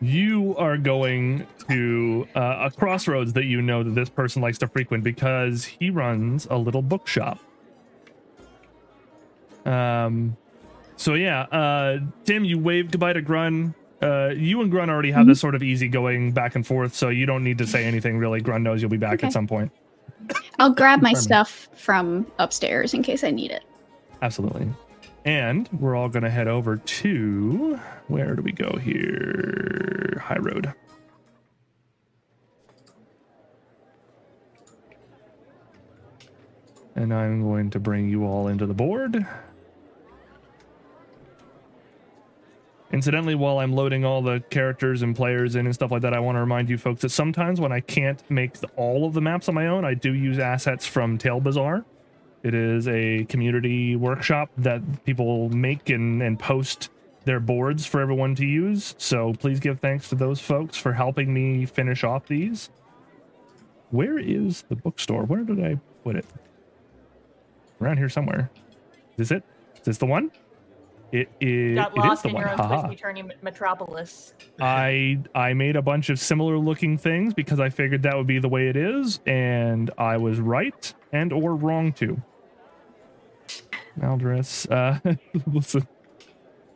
you 0.02 0.56
are 0.58 0.78
going 0.78 1.46
to 1.70 2.28
uh, 2.36 2.70
a 2.70 2.72
crossroads 2.72 3.34
that 3.34 3.46
you 3.46 3.62
know 3.62 3.84
that 3.84 3.92
this 3.92 4.10
person 4.10 4.42
likes 4.42 4.58
to 4.60 4.68
frequent 4.68 5.04
because 5.04 5.64
he 5.66 5.90
runs 5.92 6.48
a 6.50 6.58
little 6.58 6.82
bookshop. 6.82 7.40
Um, 9.66 10.36
so 10.96 11.14
yeah, 11.14 11.42
uh, 11.44 12.00
Tim, 12.26 12.44
you 12.46 12.58
waved 12.58 12.92
goodbye 12.92 13.14
to 13.14 13.22
Grun. 13.22 13.76
Uh, 14.02 14.30
you 14.36 14.62
and 14.62 14.72
Grun 14.72 14.90
already 14.90 15.12
have 15.12 15.28
this 15.28 15.40
sort 15.40 15.54
of 15.54 15.62
easy 15.62 15.88
going 15.88 16.32
back 16.32 16.56
and 16.56 16.66
forth, 16.66 16.96
so 16.96 17.10
you 17.10 17.28
don't 17.28 17.44
need 17.44 17.60
to 17.60 17.68
say 17.68 17.86
anything 17.86 18.18
really. 18.18 18.42
Grun 18.42 18.64
knows 18.64 18.82
you'll 18.82 18.90
be 18.90 18.98
back 18.98 19.16
Okay. 19.16 19.28
at 19.28 19.34
some 19.34 19.46
point. 19.48 19.72
I'll 20.60 20.74
grab 20.74 21.02
my 21.02 21.14
stuff 21.14 21.70
from 21.74 22.28
upstairs 22.40 22.94
in 22.94 23.04
case 23.04 23.24
I 23.24 23.32
need 23.32 23.52
it. 23.52 23.64
Absolutely. 24.22 24.70
And 25.26 25.70
we're 25.80 25.96
all 25.96 26.10
going 26.10 26.24
to 26.24 26.30
head 26.30 26.48
over 26.48 26.78
to 26.78 27.80
where 28.08 28.36
do 28.36 28.42
we 28.42 28.52
go 28.52 28.78
here? 28.78 30.22
High 30.24 30.40
Road. 30.40 30.74
And 36.96 37.14
I'm 37.14 37.42
going 37.42 37.70
to 37.72 37.80
bring 37.80 38.10
you 38.10 38.26
all 38.26 38.48
into 38.48 38.66
the 38.66 38.74
board. 38.74 39.26
Incidentally, 42.94 43.36
while 43.36 43.60
I'm 43.60 43.72
loading 43.72 44.04
all 44.04 44.22
the 44.22 44.42
characters 44.50 45.02
and 45.02 45.16
players 45.16 45.56
in 45.56 45.66
and 45.66 45.74
stuff 45.74 45.92
like 45.92 46.02
that, 46.02 46.14
I 46.14 46.20
want 46.20 46.36
to 46.36 46.42
remind 46.42 46.70
you 46.70 46.78
folks 46.78 47.02
that 47.02 47.10
sometimes 47.10 47.62
when 47.62 47.72
I 47.72 47.80
can't 47.80 48.22
make 48.30 48.56
the, 48.56 48.68
all 48.76 49.06
of 49.06 49.14
the 49.14 49.22
maps 49.22 49.48
on 49.48 49.56
my 49.56 49.68
own, 49.68 49.86
I 49.86 49.94
do 49.94 50.14
use 50.14 50.40
assets 50.40 50.86
from 50.86 51.18
Tail 51.18 51.40
Bazaar. 51.40 51.86
It 52.44 52.54
is 52.54 52.88
a 52.90 53.26
community 53.26 53.96
workshop 53.96 54.50
that 54.58 55.06
people 55.06 55.50
make 55.50 55.90
and, 55.90 56.22
and 56.22 56.38
post 56.38 56.90
their 57.24 57.40
boards 57.40 57.86
for 57.86 58.02
everyone 58.02 58.36
to 58.36 58.46
use. 58.46 58.96
So 58.98 59.34
please 59.34 59.60
give 59.60 59.80
thanks 59.80 60.10
to 60.10 60.16
those 60.16 60.42
folks 60.42 60.76
for 60.76 60.92
helping 60.92 61.34
me 61.34 61.66
finish 61.66 62.04
off 62.04 62.28
these. 62.28 62.72
Where 63.92 64.18
is 64.18 64.64
the 64.64 64.76
bookstore? 64.76 65.24
Where 65.24 65.44
did 65.44 65.64
I 65.64 65.80
put 66.04 66.16
it? 66.16 66.26
Around 67.80 67.98
here 67.98 68.10
somewhere. 68.10 68.50
Is 69.18 69.30
this 69.30 69.32
it? 69.32 69.44
Is 69.76 69.82
this 69.82 69.98
the 69.98 70.06
one? 70.08 70.32
It 71.12 71.30
is. 71.42 71.76
Got 71.76 71.92
it 71.92 72.00
is 72.00 72.04
lost 72.06 72.24
the 72.24 72.30
in 72.30 72.36
your 72.38 72.50
own 72.50 72.58
Haha. 72.58 72.82
twisty 72.88 73.04
turny 73.04 73.32
metropolis. 73.44 74.34
I 74.62 75.20
I 75.36 75.54
made 75.54 75.76
a 75.76 75.82
bunch 75.82 76.10
of 76.10 76.20
similar 76.20 76.58
looking 76.58 76.98
things 76.98 77.34
because 77.34 77.60
I 77.60 77.70
figured 77.70 78.04
that 78.04 78.16
would 78.16 78.28
be 78.28 78.40
the 78.40 78.48
way 78.48 78.68
it 78.70 78.78
is, 78.78 79.20
and 79.26 79.92
I 79.98 80.18
was 80.18 80.40
right 80.40 80.94
and 81.12 81.34
or 81.34 81.56
wrong 81.56 81.92
too. 81.92 82.22
Maldris, 84.00 84.72
uh, 84.72 85.16
listen, 85.48 85.86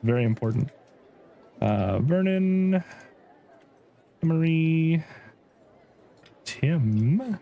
very 0.03 0.25
important. 0.25 0.69
Uh, 1.61 1.99
Vernon, 1.99 2.83
Emery, 4.21 5.03
Tim, 6.43 7.39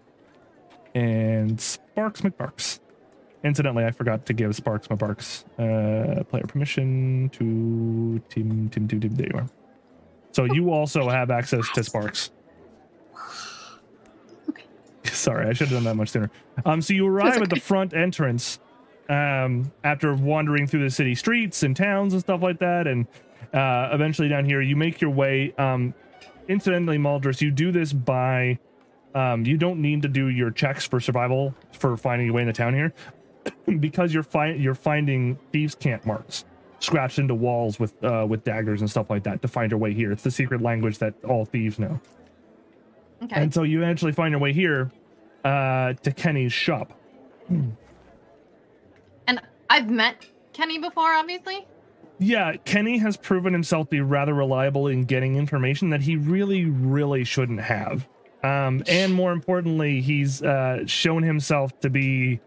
and 0.93 1.59
Sparks 1.59 2.21
McBarks. 2.21 2.79
Incidentally, 3.43 3.83
I 3.83 3.91
forgot 3.91 4.25
to 4.27 4.33
give 4.33 4.55
Sparks 4.55 4.87
McBarks 4.87 5.43
uh, 5.59 6.23
player 6.23 6.45
permission 6.47 7.29
to 7.33 8.21
Tim, 8.29 8.69
Tim, 8.69 8.87
Tim, 8.87 9.01
Tim. 9.01 9.15
There 9.15 9.27
you 9.27 9.37
are. 9.37 9.49
So 10.31 10.45
you 10.45 10.71
also 10.71 11.09
have 11.09 11.29
access 11.29 11.69
to 11.75 11.83
Sparks. 11.83 12.31
Okay. 14.49 14.63
Sorry, 15.03 15.47
I 15.47 15.53
should 15.53 15.67
have 15.67 15.77
done 15.77 15.83
that 15.83 15.95
much 15.95 16.09
sooner. 16.09 16.31
Um, 16.65 16.81
so 16.81 16.93
you 16.93 17.05
arrive 17.05 17.41
at 17.41 17.49
the 17.49 17.59
front 17.59 17.93
entrance 17.93 18.59
um, 19.09 19.71
after 19.83 20.13
wandering 20.15 20.65
through 20.65 20.85
the 20.85 20.89
city 20.89 21.13
streets 21.13 21.63
and 21.63 21.75
towns 21.75 22.13
and 22.13 22.21
stuff 22.21 22.41
like 22.41 22.59
that, 22.59 22.87
and 22.87 23.05
uh, 23.53 23.89
eventually 23.91 24.29
down 24.29 24.45
here 24.45 24.61
you 24.61 24.77
make 24.77 25.01
your 25.01 25.11
way. 25.11 25.53
Um, 25.57 25.93
incidentally, 26.47 26.97
Maldris, 26.97 27.41
you 27.41 27.51
do 27.51 27.73
this 27.73 27.91
by 27.91 28.57
um, 29.13 29.45
you 29.45 29.57
don't 29.57 29.81
need 29.81 30.01
to 30.03 30.07
do 30.07 30.29
your 30.29 30.49
checks 30.49 30.87
for 30.87 31.01
survival 31.01 31.53
for 31.73 31.97
finding 31.97 32.27
your 32.27 32.35
way 32.35 32.41
in 32.41 32.47
the 32.47 32.53
town 32.53 32.73
here 32.73 32.93
because 33.79 34.13
you're 34.13 34.23
fi- 34.23 34.53
you're 34.53 34.75
finding 34.75 35.37
thieves' 35.51 35.75
camp 35.75 36.05
marks 36.05 36.45
scratched 36.83 37.17
into 37.17 37.33
walls 37.33 37.79
with 37.79 38.01
uh, 38.03 38.25
with 38.27 38.43
daggers 38.43 38.81
and 38.81 38.89
stuff 38.89 39.09
like 39.09 39.23
that 39.23 39.41
to 39.41 39.47
find 39.47 39.71
your 39.71 39.79
way 39.79 39.93
here. 39.93 40.11
It's 40.11 40.23
the 40.23 40.31
secret 40.31 40.61
language 40.61 40.97
that 40.99 41.13
all 41.23 41.45
thieves 41.45 41.79
know. 41.79 41.99
Okay. 43.23 43.41
And 43.41 43.53
so 43.53 43.63
you 43.63 43.81
eventually 43.81 44.11
find 44.11 44.31
your 44.31 44.39
way 44.41 44.51
here 44.51 44.91
uh, 45.45 45.93
to 45.93 46.11
Kenny's 46.11 46.51
shop. 46.51 46.99
And 47.49 49.41
I've 49.69 49.89
met 49.89 50.25
Kenny 50.51 50.77
before, 50.77 51.13
obviously. 51.13 51.65
Yeah, 52.19 52.55
Kenny 52.65 52.97
has 52.99 53.17
proven 53.17 53.53
himself 53.53 53.87
to 53.87 53.91
be 53.91 54.01
rather 54.01 54.33
reliable 54.33 54.87
in 54.87 55.03
getting 55.03 55.35
information 55.35 55.89
that 55.89 56.01
he 56.01 56.15
really, 56.15 56.65
really 56.65 57.23
shouldn't 57.23 57.61
have. 57.61 58.07
Um, 58.43 58.83
and 58.87 59.13
more 59.13 59.31
importantly, 59.31 60.01
he's 60.01 60.41
uh, 60.41 60.85
shown 60.85 61.23
himself 61.23 61.77
to 61.79 61.89
be 61.89 62.39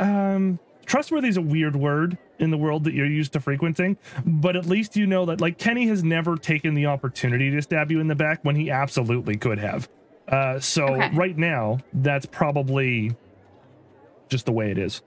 um, 0.00 0.58
trustworthy 0.86 1.28
is 1.28 1.36
a 1.36 1.42
weird 1.42 1.76
word 1.76 2.18
in 2.38 2.50
the 2.50 2.56
world 2.58 2.84
that 2.84 2.94
you're 2.94 3.06
used 3.06 3.32
to 3.34 3.40
frequenting, 3.40 3.96
but 4.24 4.56
at 4.56 4.66
least 4.66 4.96
you 4.96 5.06
know 5.06 5.26
that 5.26 5.40
like 5.40 5.58
Kenny 5.58 5.86
has 5.86 6.02
never 6.02 6.36
taken 6.36 6.74
the 6.74 6.86
opportunity 6.86 7.50
to 7.50 7.62
stab 7.62 7.90
you 7.90 8.00
in 8.00 8.08
the 8.08 8.14
back 8.14 8.40
when 8.42 8.56
he 8.56 8.70
absolutely 8.70 9.36
could 9.36 9.58
have. 9.58 9.88
Uh, 10.26 10.58
so 10.58 10.86
Okay. 10.94 11.10
right 11.14 11.36
now, 11.36 11.78
that's 11.92 12.26
probably 12.26 13.14
just 14.28 14.46
the 14.46 14.52
way 14.52 14.70
it 14.70 14.78
is. 14.78 15.02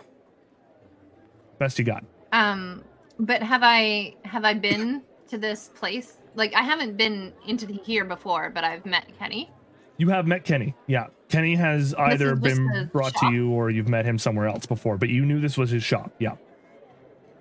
Best 1.60 1.80
you 1.80 1.86
got. 1.86 2.04
Um, 2.32 2.84
but 3.20 3.42
have 3.42 3.62
I 3.64 4.16
have 4.26 4.44
I 4.46 4.54
been 4.54 5.02
to 5.30 5.38
this 5.38 5.70
place? 5.76 6.18
Like 6.36 6.54
I 6.56 6.62
haven't 6.62 6.98
been 6.98 7.32
into 7.48 7.66
the, 7.66 7.74
here 7.74 8.06
before, 8.06 8.50
but 8.50 8.64
I've 8.64 8.86
met 8.86 9.06
Kenny. 9.18 9.50
You 9.98 10.10
have 10.10 10.28
met 10.28 10.44
Kenny. 10.44 10.76
Yeah. 10.88 11.08
Kenny 11.34 11.56
has 11.56 11.96
either 11.96 12.36
been 12.36 12.92
brought 12.94 13.16
to 13.16 13.32
you 13.34 13.50
or 13.50 13.72
you've 13.72 13.88
met 13.90 14.06
him 14.06 14.20
somewhere 14.20 14.48
else 14.48 14.68
before, 14.68 15.00
but 15.00 15.10
you 15.10 15.26
knew 15.26 15.40
this 15.40 15.58
was 15.58 15.72
his 15.72 15.84
shop. 15.84 16.12
Yeah. 16.20 16.36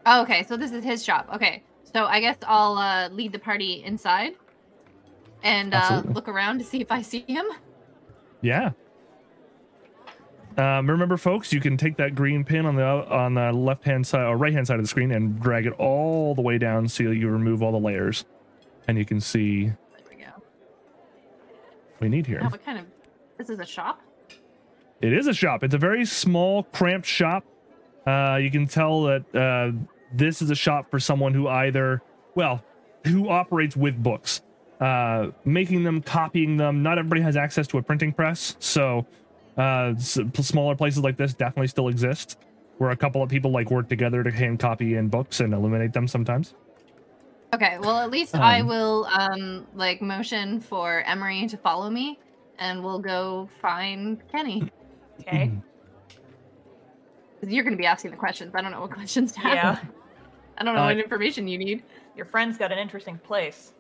Oh, 0.07 0.23
okay, 0.23 0.45
so 0.45 0.57
this 0.57 0.73
is 0.73 0.83
his 0.83 1.05
shop. 1.05 1.29
Okay, 1.35 1.63
so 1.93 2.07
I 2.07 2.21
guess 2.21 2.39
I'll 2.47 2.79
uh, 2.79 3.11
lead 3.11 3.33
the 3.33 3.39
party 3.39 3.83
inside 3.85 4.33
and 5.43 5.75
uh, 5.75 6.03
look 6.07 6.27
around 6.27 6.59
to 6.61 6.65
see 6.65 6.81
if 6.81 6.91
I 6.91 7.03
see 7.03 7.27
him. 7.29 7.45
Yeah. 8.41 8.71
Um, 10.57 10.89
remember, 10.89 11.19
folks, 11.19 11.53
you 11.53 11.61
can 11.61 11.77
take 11.77 11.99
that 11.99 12.15
green 12.15 12.45
pin 12.45 12.65
on 12.65 12.77
the 12.77 12.85
on 12.85 13.35
the 13.35 13.53
left 13.53 13.85
hand 13.85 14.07
side 14.07 14.25
or 14.25 14.39
right 14.39 14.55
hand 14.55 14.67
side 14.67 14.77
of 14.79 14.85
the 14.85 14.89
screen 14.89 15.11
and 15.13 15.39
drag 15.39 15.67
it 15.67 15.75
all 15.75 16.35
the 16.35 16.43
way 16.43 16.57
down 16.57 16.89
so 16.89 17.05
you 17.05 17.29
remove 17.29 17.63
all 17.63 17.73
the 17.73 17.79
layers, 17.79 18.25
and 18.89 18.97
you 18.97 19.05
can 19.05 19.21
see 19.21 19.65
There 19.65 19.77
we 20.09 20.17
go. 20.17 20.31
what 20.31 22.01
we 22.01 22.09
need 22.09 22.27
here. 22.27 22.41
Oh, 22.43 22.49
what 22.49 22.65
kind 22.65 22.79
of? 22.79 22.87
This 23.43 23.51
is 23.51 23.59
a 23.59 23.67
shop. 23.67 24.01
It 25.01 25.13
is 25.13 25.27
a 25.27 25.35
shop. 25.35 25.65
It's 25.65 25.75
a 25.75 25.79
very 25.79 26.05
small, 26.05 26.63
cramped 26.63 27.09
shop. 27.09 27.45
Uh, 28.07 28.39
you 28.41 28.53
can 28.53 28.69
tell 28.69 29.03
that 29.03 29.35
uh, 29.35 29.73
this 30.15 30.43
is 30.43 30.51
a 30.51 30.55
shop 30.55 30.89
for 30.93 31.01
someone 31.01 31.35
who 31.35 31.49
either, 31.49 32.03
well, 32.37 32.63
who 33.05 33.29
operates 33.29 33.77
with 33.77 34.01
books, 34.01 34.43
uh, 34.81 35.33
making 35.45 35.83
them, 35.83 36.01
copying 36.03 36.57
them. 36.57 36.85
Not 36.85 36.99
everybody 36.99 37.21
has 37.23 37.37
access 37.37 37.67
to 37.69 37.79
a 37.79 37.83
printing 37.83 38.13
press, 38.13 38.55
so 38.61 39.05
uh, 39.57 39.97
smaller 39.97 40.77
places 40.77 41.03
like 41.03 41.17
this 41.17 41.35
definitely 41.35 41.67
still 41.67 41.89
exist, 41.89 42.39
where 42.79 42.91
a 42.91 42.97
couple 42.97 43.25
of 43.25 43.29
people 43.29 43.51
like 43.51 43.73
work 43.73 43.89
together 43.89 44.23
to 44.23 44.31
hand 44.31 44.61
copy 44.61 44.95
in 44.95 45.09
books 45.09 45.41
and 45.41 45.53
illuminate 45.53 45.93
them 45.93 46.07
sometimes. 46.07 46.55
Okay, 47.53 47.77
well 47.81 47.99
at 47.99 48.13
least 48.13 48.37
I 48.37 48.61
Um, 48.61 48.69
will 48.69 49.07
um 49.07 49.67
like 49.75 50.01
motion 50.01 50.61
for 50.61 51.03
Emery 51.07 51.49
to 51.49 51.57
follow 51.57 51.91
me, 51.91 52.21
and 52.59 52.83
we'll 52.85 52.99
go 52.99 53.49
find 53.61 54.21
Kenny. 54.31 54.71
Okay. 55.21 55.53
'Cause 57.41 57.51
You're 57.51 57.63
going 57.65 57.75
to 57.77 57.79
be 57.79 57.87
asking 57.87 58.11
the 58.13 58.17
questions. 58.17 58.55
I 58.55 58.61
don't 58.63 58.71
know 58.73 58.81
what 58.81 58.91
questions 58.91 59.33
to 59.33 59.41
ask. 59.47 59.83
Yeah. 59.83 59.89
I 60.59 60.65
don't 60.65 60.75
know 60.75 60.83
Uh, 60.83 60.87
what 60.87 60.99
information 60.99 61.47
you 61.49 61.59
need. 61.59 61.83
Your 62.17 62.27
friend's 62.27 62.57
got 62.59 62.73
an 62.73 62.79
interesting 62.79 63.19
place. 63.19 63.73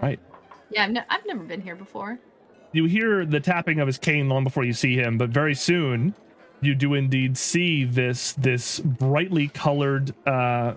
Right. 0.00 0.20
Yeah, 0.70 0.84
I've, 0.84 0.90
ne- 0.90 1.04
I've 1.08 1.26
never 1.26 1.42
been 1.44 1.60
here 1.60 1.74
before. 1.76 2.18
you 2.72 2.84
hear 2.84 3.24
the 3.24 3.40
tapping 3.40 3.80
of 3.80 3.86
his 3.86 3.98
cane 3.98 4.28
long 4.28 4.44
before 4.44 4.64
you 4.64 4.72
see 4.72 4.94
him, 4.96 5.16
but 5.18 5.30
very 5.30 5.54
soon 5.54 6.14
you 6.60 6.74
do 6.74 6.94
indeed 6.94 7.36
see 7.36 7.84
this 7.84 8.32
this 8.34 8.80
brightly 8.80 9.48
colored 9.48 10.14
uh 10.26 10.74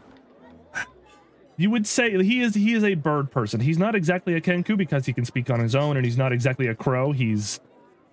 you 1.60 1.70
would 1.70 1.86
say 1.86 2.24
he 2.24 2.39
is 2.41 2.55
he 2.55 2.74
is 2.74 2.86
a 2.86 2.95
bird 2.95 3.30
person. 3.32 3.60
He's 3.60 3.78
not 3.78 3.93
exactly 3.93 4.34
a 4.36 4.41
kenku 4.41 4.78
because 4.78 5.05
he 5.05 5.12
can 5.12 5.26
speak 5.26 5.49
on 5.49 5.60
his 5.60 5.76
own 5.76 5.97
and 5.97 6.05
he's 6.05 6.18
not 6.18 6.32
exactly 6.32 6.68
a 6.68 6.74
crow. 6.74 7.12
He's 7.12 7.60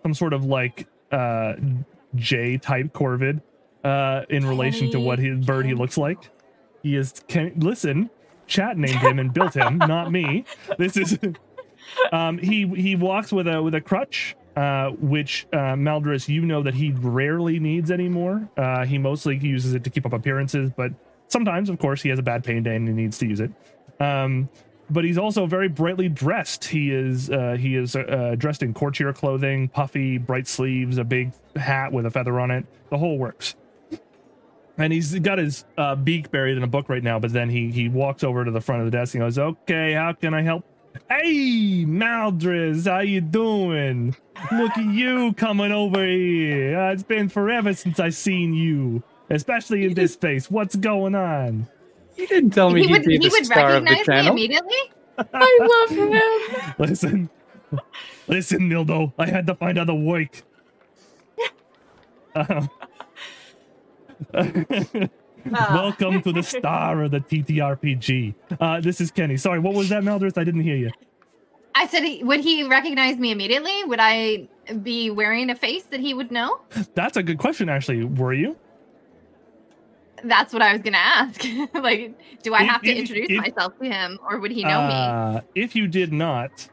some 0.02 0.14
sort 0.14 0.32
of 0.32 0.44
like 0.44 0.88
uh 1.12 1.54
jay 2.16 2.58
type 2.58 2.92
corvid 2.92 3.40
uh 3.84 4.22
in 4.30 4.44
relation 4.44 4.90
to 4.90 4.98
what 4.98 5.20
his 5.20 5.46
bird 5.46 5.64
he 5.64 5.74
looks 5.74 5.96
like. 5.96 6.28
He 6.82 6.96
is 6.96 7.14
can 7.28 7.52
listen, 7.60 8.10
chat 8.48 8.76
named 8.76 8.98
him 8.98 9.20
and 9.20 9.32
built 9.32 9.54
him, 9.54 9.78
not 9.78 10.10
me. 10.10 10.44
This 10.76 10.96
is 10.96 11.16
um, 12.12 12.38
he 12.38 12.66
he 12.66 12.96
walks 12.96 13.32
with 13.32 13.46
a 13.46 13.62
with 13.62 13.76
a 13.76 13.80
crutch, 13.80 14.34
uh, 14.56 14.90
which 14.90 15.46
uh, 15.52 15.76
Maldris, 15.76 16.28
you 16.28 16.42
know 16.42 16.64
that 16.64 16.74
he 16.74 16.90
rarely 16.90 17.60
needs 17.60 17.92
anymore. 17.92 18.48
Uh, 18.56 18.84
he 18.84 18.98
mostly 18.98 19.36
uses 19.38 19.72
it 19.74 19.84
to 19.84 19.90
keep 19.90 20.04
up 20.04 20.12
appearances, 20.12 20.70
but 20.76 20.90
sometimes, 21.28 21.68
of 21.68 21.78
course, 21.78 22.02
he 22.02 22.08
has 22.10 22.18
a 22.18 22.22
bad 22.22 22.44
pain 22.44 22.62
day 22.62 22.76
and 22.76 22.86
he 22.86 22.94
needs 22.94 23.18
to 23.18 23.26
use 23.26 23.40
it. 23.40 23.50
Um, 24.00 24.48
but 24.88 25.04
he's 25.04 25.18
also 25.18 25.46
very 25.46 25.68
brightly 25.68 26.08
dressed. 26.08 26.64
He 26.64 26.92
is 26.92 27.30
uh, 27.30 27.56
he 27.58 27.76
is 27.76 27.96
uh, 27.96 28.36
dressed 28.38 28.62
in 28.62 28.72
courtier 28.72 29.12
clothing, 29.12 29.68
puffy, 29.68 30.18
bright 30.18 30.46
sleeves, 30.46 30.98
a 30.98 31.04
big 31.04 31.32
hat 31.56 31.92
with 31.92 32.06
a 32.06 32.10
feather 32.10 32.38
on 32.38 32.50
it. 32.50 32.66
The 32.90 32.98
whole 32.98 33.18
works. 33.18 33.56
And 34.78 34.92
he's 34.92 35.18
got 35.20 35.38
his 35.38 35.64
uh, 35.78 35.96
beak 35.96 36.30
buried 36.30 36.56
in 36.56 36.62
a 36.62 36.66
book 36.66 36.88
right 36.88 37.02
now. 37.02 37.18
But 37.18 37.32
then 37.32 37.48
he 37.48 37.70
he 37.70 37.88
walks 37.88 38.22
over 38.22 38.44
to 38.44 38.50
the 38.50 38.60
front 38.60 38.82
of 38.82 38.90
the 38.90 38.96
desk 38.96 39.14
and 39.14 39.22
goes, 39.22 39.38
"Okay, 39.38 39.94
how 39.94 40.12
can 40.12 40.34
I 40.34 40.42
help?" 40.42 40.64
Hey, 41.10 41.84
Maldris, 41.86 42.90
how 42.90 43.00
you 43.00 43.20
doing? 43.20 44.16
Look 44.52 44.78
at 44.78 44.84
you 44.84 45.32
coming 45.34 45.72
over 45.72 46.06
here. 46.06 46.78
Uh, 46.78 46.92
it's 46.92 47.02
been 47.02 47.28
forever 47.28 47.74
since 47.74 48.00
I 48.00 48.10
seen 48.10 48.54
you, 48.54 49.02
especially 49.30 49.84
in 49.84 49.94
this 49.94 50.16
face. 50.16 50.50
What's 50.50 50.76
going 50.76 51.14
on? 51.14 51.66
You 52.16 52.26
didn't 52.26 52.50
tell 52.50 52.70
me 52.70 52.80
he 52.82 52.86
he'd 52.86 52.92
would, 52.92 53.02
be 53.04 53.12
he 53.12 53.18
the 53.18 53.28
would 53.30 53.46
star 53.46 53.74
of 53.74 53.84
the 53.84 53.90
recognize 53.90 54.24
me 54.24 54.28
immediately. 54.30 54.92
I 55.34 55.86
love 55.88 55.90
him. 55.96 56.74
Listen, 56.78 57.30
listen, 58.28 58.68
Nildo. 58.68 59.12
I 59.18 59.26
had 59.26 59.46
to 59.46 59.54
find 59.54 59.78
other 59.78 59.94
work. 59.94 60.42
Uh, 62.34 62.66
Ah. 65.54 65.70
welcome 65.74 66.20
to 66.22 66.32
the 66.32 66.42
star 66.42 67.04
of 67.04 67.12
the 67.12 67.20
TTRPG. 67.20 68.34
Uh, 68.60 68.80
this 68.80 69.00
is 69.00 69.10
Kenny. 69.10 69.36
Sorry, 69.36 69.58
what 69.60 69.74
was 69.74 69.88
that, 69.90 70.02
Maldris? 70.02 70.36
I 70.36 70.44
didn't 70.44 70.62
hear 70.62 70.76
you. 70.76 70.90
I 71.74 71.86
said, 71.86 72.02
he, 72.02 72.24
would 72.24 72.40
he 72.40 72.64
recognize 72.64 73.16
me 73.16 73.30
immediately? 73.30 73.84
Would 73.84 74.00
I 74.00 74.48
be 74.82 75.10
wearing 75.10 75.50
a 75.50 75.54
face 75.54 75.84
that 75.84 76.00
he 76.00 76.14
would 76.14 76.30
know? 76.32 76.60
That's 76.94 77.16
a 77.16 77.22
good 77.22 77.38
question, 77.38 77.68
actually. 77.68 78.04
Were 78.04 78.32
you? 78.32 78.56
That's 80.24 80.52
what 80.52 80.62
I 80.62 80.72
was 80.72 80.82
gonna 80.82 80.96
ask. 80.98 81.42
like, 81.74 82.14
do 82.42 82.54
I 82.54 82.62
If- 82.62 82.68
have 82.68 82.82
to 82.82 82.90
if- 82.90 82.98
introduce 82.98 83.26
if- 83.30 83.36
myself 83.38 83.78
to 83.78 83.84
him, 83.84 84.18
or 84.28 84.38
would 84.38 84.50
he 84.50 84.64
know 84.64 84.86
me? 84.86 84.94
Uh, 84.94 85.40
if 85.54 85.76
you 85.76 85.86
did 85.86 86.12
not, 86.12 86.68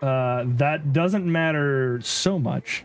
uh, 0.00 0.44
that 0.46 0.92
doesn't 0.92 1.30
matter 1.30 2.00
so 2.02 2.38
much. 2.38 2.84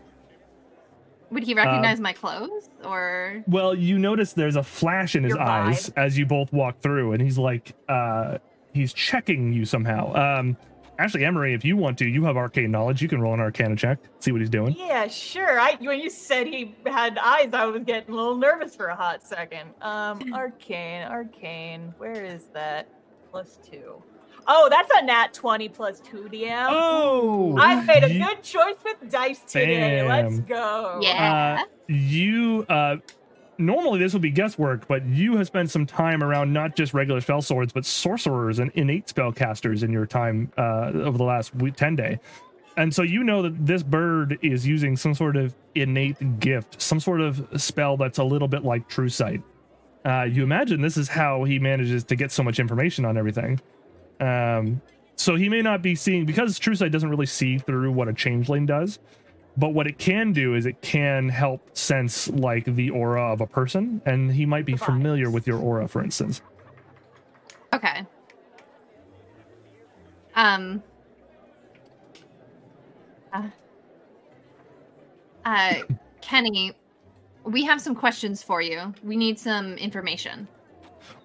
Would 1.30 1.42
he 1.42 1.52
recognize 1.52 2.00
my 2.00 2.12
clothes, 2.14 2.70
or 2.84 3.42
Well, 3.46 3.74
you 3.74 3.98
notice 3.98 4.32
there's 4.32 4.56
a 4.56 4.62
flash 4.62 5.14
in 5.14 5.24
his 5.24 5.34
Your 5.34 5.42
eyes 5.42 5.90
as 5.96 6.16
you 6.16 6.24
both 6.24 6.50
walk 6.52 6.80
through, 6.80 7.12
and 7.12 7.20
he's 7.22 7.36
like, 7.36 7.74
uh, 7.88 8.38
he's 8.72 8.92
checking 8.94 9.52
you 9.52 9.66
somehow. 9.66 10.14
Um, 10.14 10.56
actually, 10.98 11.24
Emery, 11.24 11.54
if 11.54 11.64
you 11.64 11.76
want 11.76 11.98
to, 11.98 12.08
you 12.08 12.24
have 12.24 12.36
arcane 12.36 12.70
knowledge. 12.70 13.00
You 13.02 13.08
can 13.08 13.20
roll 13.20 13.34
an 13.34 13.40
arcana 13.40 13.76
check, 13.76 13.98
see 14.20 14.32
what 14.32 14.40
he's 14.40 14.50
doing. 14.50 14.74
Yeah, 14.78 15.06
sure. 15.08 15.58
I 15.58 15.76
when 15.80 16.00
you 16.00 16.10
said 16.10 16.46
he 16.46 16.74
had 16.86 17.18
eyes, 17.18 17.50
I 17.52 17.66
was 17.66 17.82
getting 17.84 18.12
a 18.12 18.16
little 18.16 18.36
nervous 18.36 18.74
for 18.76 18.86
a 18.86 18.96
hot 18.96 19.22
second. 19.24 19.70
Um, 19.80 20.20
arcane, 20.34 21.02
arcane. 21.08 21.94
Where 21.98 22.24
is 22.24 22.44
that? 22.54 22.88
Plus 23.30 23.58
two. 23.62 24.02
Oh, 24.50 24.68
that's 24.70 24.88
a 24.96 25.04
nat 25.04 25.34
twenty 25.34 25.68
plus 25.68 26.00
two 26.00 26.28
DM. 26.32 26.66
Oh, 26.70 27.54
I 27.58 27.82
made 27.84 28.04
a 28.04 28.10
you- 28.12 28.24
good 28.24 28.42
choice 28.42 28.76
with 28.84 29.10
dice 29.10 29.40
today. 29.40 30.02
Let's 30.02 30.38
go. 30.40 30.98
yeah? 31.02 31.62
you 31.86 32.64
uh 32.68 32.96
normally 33.58 33.98
this 33.98 34.12
would 34.12 34.22
be 34.22 34.30
guesswork 34.30 34.86
but 34.86 35.04
you 35.06 35.36
have 35.36 35.46
spent 35.46 35.70
some 35.70 35.84
time 35.84 36.22
around 36.22 36.52
not 36.52 36.76
just 36.76 36.94
regular 36.94 37.20
spell 37.20 37.42
swords 37.42 37.72
but 37.72 37.84
sorcerers 37.84 38.58
and 38.58 38.70
innate 38.74 39.06
spellcasters 39.06 39.82
in 39.82 39.92
your 39.92 40.06
time 40.06 40.50
uh 40.56 40.90
over 40.94 41.18
the 41.18 41.24
last 41.24 41.54
week, 41.56 41.74
10 41.76 41.96
day. 41.96 42.20
And 42.76 42.94
so 42.94 43.02
you 43.02 43.24
know 43.24 43.42
that 43.42 43.66
this 43.66 43.82
bird 43.82 44.38
is 44.40 44.64
using 44.64 44.96
some 44.96 45.12
sort 45.12 45.36
of 45.36 45.54
innate 45.74 46.40
gift 46.40 46.80
some 46.80 47.00
sort 47.00 47.20
of 47.20 47.46
spell 47.60 47.96
that's 47.96 48.18
a 48.18 48.24
little 48.24 48.48
bit 48.48 48.64
like 48.64 48.88
true 48.88 49.08
sight. 49.08 49.42
Uh 50.04 50.22
you 50.22 50.42
imagine 50.42 50.80
this 50.80 50.96
is 50.96 51.08
how 51.08 51.44
he 51.44 51.58
manages 51.58 52.04
to 52.04 52.16
get 52.16 52.30
so 52.30 52.42
much 52.42 52.58
information 52.60 53.04
on 53.04 53.18
everything. 53.18 53.60
Um 54.20 54.80
so 55.16 55.34
he 55.34 55.48
may 55.48 55.62
not 55.62 55.82
be 55.82 55.96
seeing 55.96 56.24
because 56.26 56.60
true 56.60 56.76
sight 56.76 56.92
doesn't 56.92 57.10
really 57.10 57.26
see 57.26 57.58
through 57.58 57.90
what 57.90 58.06
a 58.06 58.12
changeling 58.12 58.66
does 58.66 59.00
but 59.58 59.70
what 59.74 59.86
it 59.86 59.98
can 59.98 60.32
do 60.32 60.54
is 60.54 60.64
it 60.66 60.80
can 60.82 61.28
help 61.28 61.60
sense 61.76 62.28
like 62.30 62.64
the 62.64 62.88
aura 62.90 63.32
of 63.32 63.40
a 63.40 63.46
person 63.46 64.00
and 64.06 64.32
he 64.32 64.46
might 64.46 64.64
be 64.64 64.72
The 64.72 64.78
familiar 64.84 65.26
vibes. 65.26 65.32
with 65.32 65.46
your 65.46 65.58
aura 65.58 65.86
for 65.88 66.02
instance 66.02 66.40
Okay. 67.74 68.06
Um. 70.34 70.82
Uh, 73.32 73.42
uh, 75.44 75.74
Kenny, 76.22 76.72
we 77.44 77.64
have 77.64 77.80
some 77.80 77.94
questions 77.94 78.42
for 78.42 78.62
you. 78.62 78.94
We 79.02 79.16
need 79.16 79.38
some 79.38 79.74
information. 79.74 80.48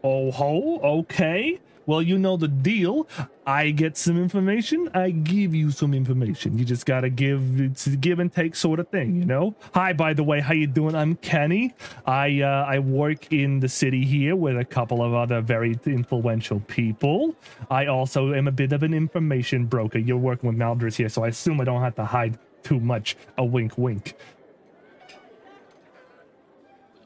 oh 0.04 0.32
ho 0.32 0.80
okay 0.84 1.60
Well, 1.86 2.02
you 2.02 2.18
know 2.18 2.38
the 2.38 2.48
deal. 2.48 3.08
I 3.46 3.72
get 3.72 3.98
some 3.98 4.18
information. 4.18 4.90
I 4.94 5.10
give 5.12 5.54
you 5.54 5.70
some 5.70 5.94
information. 5.94 6.58
You 6.58 6.64
just 6.64 6.86
gotta 6.86 7.10
give. 7.10 7.60
It's 7.60 7.88
a 7.88 7.98
give 7.98 8.20
and 8.20 8.32
take 8.32 8.56
sort 8.56 8.80
of 8.80 8.88
thing, 8.88 9.18
you 9.18 9.26
know. 9.26 9.54
Hi, 9.74 9.92
by 9.92 10.14
the 10.14 10.24
way, 10.24 10.40
how 10.40 10.54
you 10.54 10.66
doing? 10.68 10.96
I'm 10.96 11.16
Kenny. 11.18 11.74
I 12.06 12.42
uh, 12.42 12.66
I 12.70 12.80
work 12.80 13.34
in 13.34 13.60
the 13.60 13.68
city 13.68 14.06
here 14.06 14.36
with 14.38 14.58
a 14.58 14.64
couple 14.64 15.04
of 15.04 15.14
other 15.14 15.42
very 15.42 15.78
influential 15.86 16.62
people. 16.62 17.36
I 17.70 17.88
also 17.88 18.34
am 18.34 18.48
a 18.48 18.52
bit 18.52 18.72
of 18.72 18.84
an 18.84 18.94
information 18.94 19.66
broker. 19.66 19.98
You're 19.98 20.18
working 20.18 20.48
with 20.48 20.58
Maldris 20.58 20.96
here, 20.96 21.10
so 21.10 21.24
I 21.26 21.28
assume 21.30 21.60
I 21.60 21.66
don't 21.66 21.82
have 21.82 21.96
to 21.96 22.06
hide 22.06 22.38
too 22.64 22.80
much. 22.80 23.18
A 23.38 23.44
wink, 23.44 23.78
wink. 23.78 24.16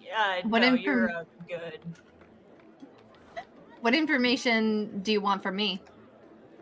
Yeah, 0.04 0.42
What 0.44 0.60
no, 0.60 0.68
inform- 0.68 0.82
you're 0.84 1.10
uh, 1.10 1.24
good. 1.48 1.80
What 3.82 3.94
information 3.94 5.02
do 5.02 5.12
you 5.12 5.22
want 5.22 5.44
from 5.44 5.56
me? 5.56 5.82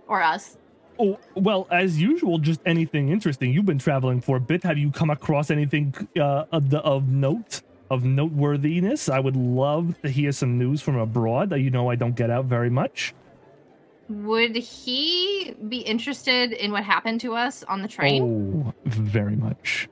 Or 0.07 0.21
us? 0.21 0.57
Oh, 0.99 1.19
well, 1.35 1.67
as 1.71 1.99
usual, 1.99 2.37
just 2.37 2.61
anything 2.65 3.09
interesting. 3.09 3.51
You've 3.51 3.65
been 3.65 3.79
traveling 3.79 4.21
for 4.21 4.37
a 4.37 4.39
bit. 4.39 4.63
Have 4.63 4.77
you 4.77 4.91
come 4.91 5.09
across 5.09 5.51
anything 5.51 5.93
uh, 6.19 6.45
of, 6.51 6.69
the, 6.69 6.79
of 6.79 7.09
note, 7.09 7.61
of 7.89 8.03
noteworthiness? 8.03 9.09
I 9.09 9.19
would 9.19 9.35
love 9.35 9.99
to 10.03 10.09
hear 10.09 10.31
some 10.31 10.57
news 10.57 10.81
from 10.81 10.95
abroad. 10.97 11.49
that 11.49 11.59
You 11.59 11.69
know, 11.69 11.89
I 11.89 11.95
don't 11.95 12.15
get 12.15 12.29
out 12.29 12.45
very 12.45 12.69
much. 12.69 13.13
Would 14.07 14.55
he 14.55 15.55
be 15.67 15.79
interested 15.79 16.53
in 16.53 16.71
what 16.71 16.83
happened 16.83 17.21
to 17.21 17.33
us 17.35 17.63
on 17.63 17.81
the 17.81 17.87
train? 17.87 18.65
Oh, 18.65 18.73
very 18.85 19.35
much. 19.35 19.89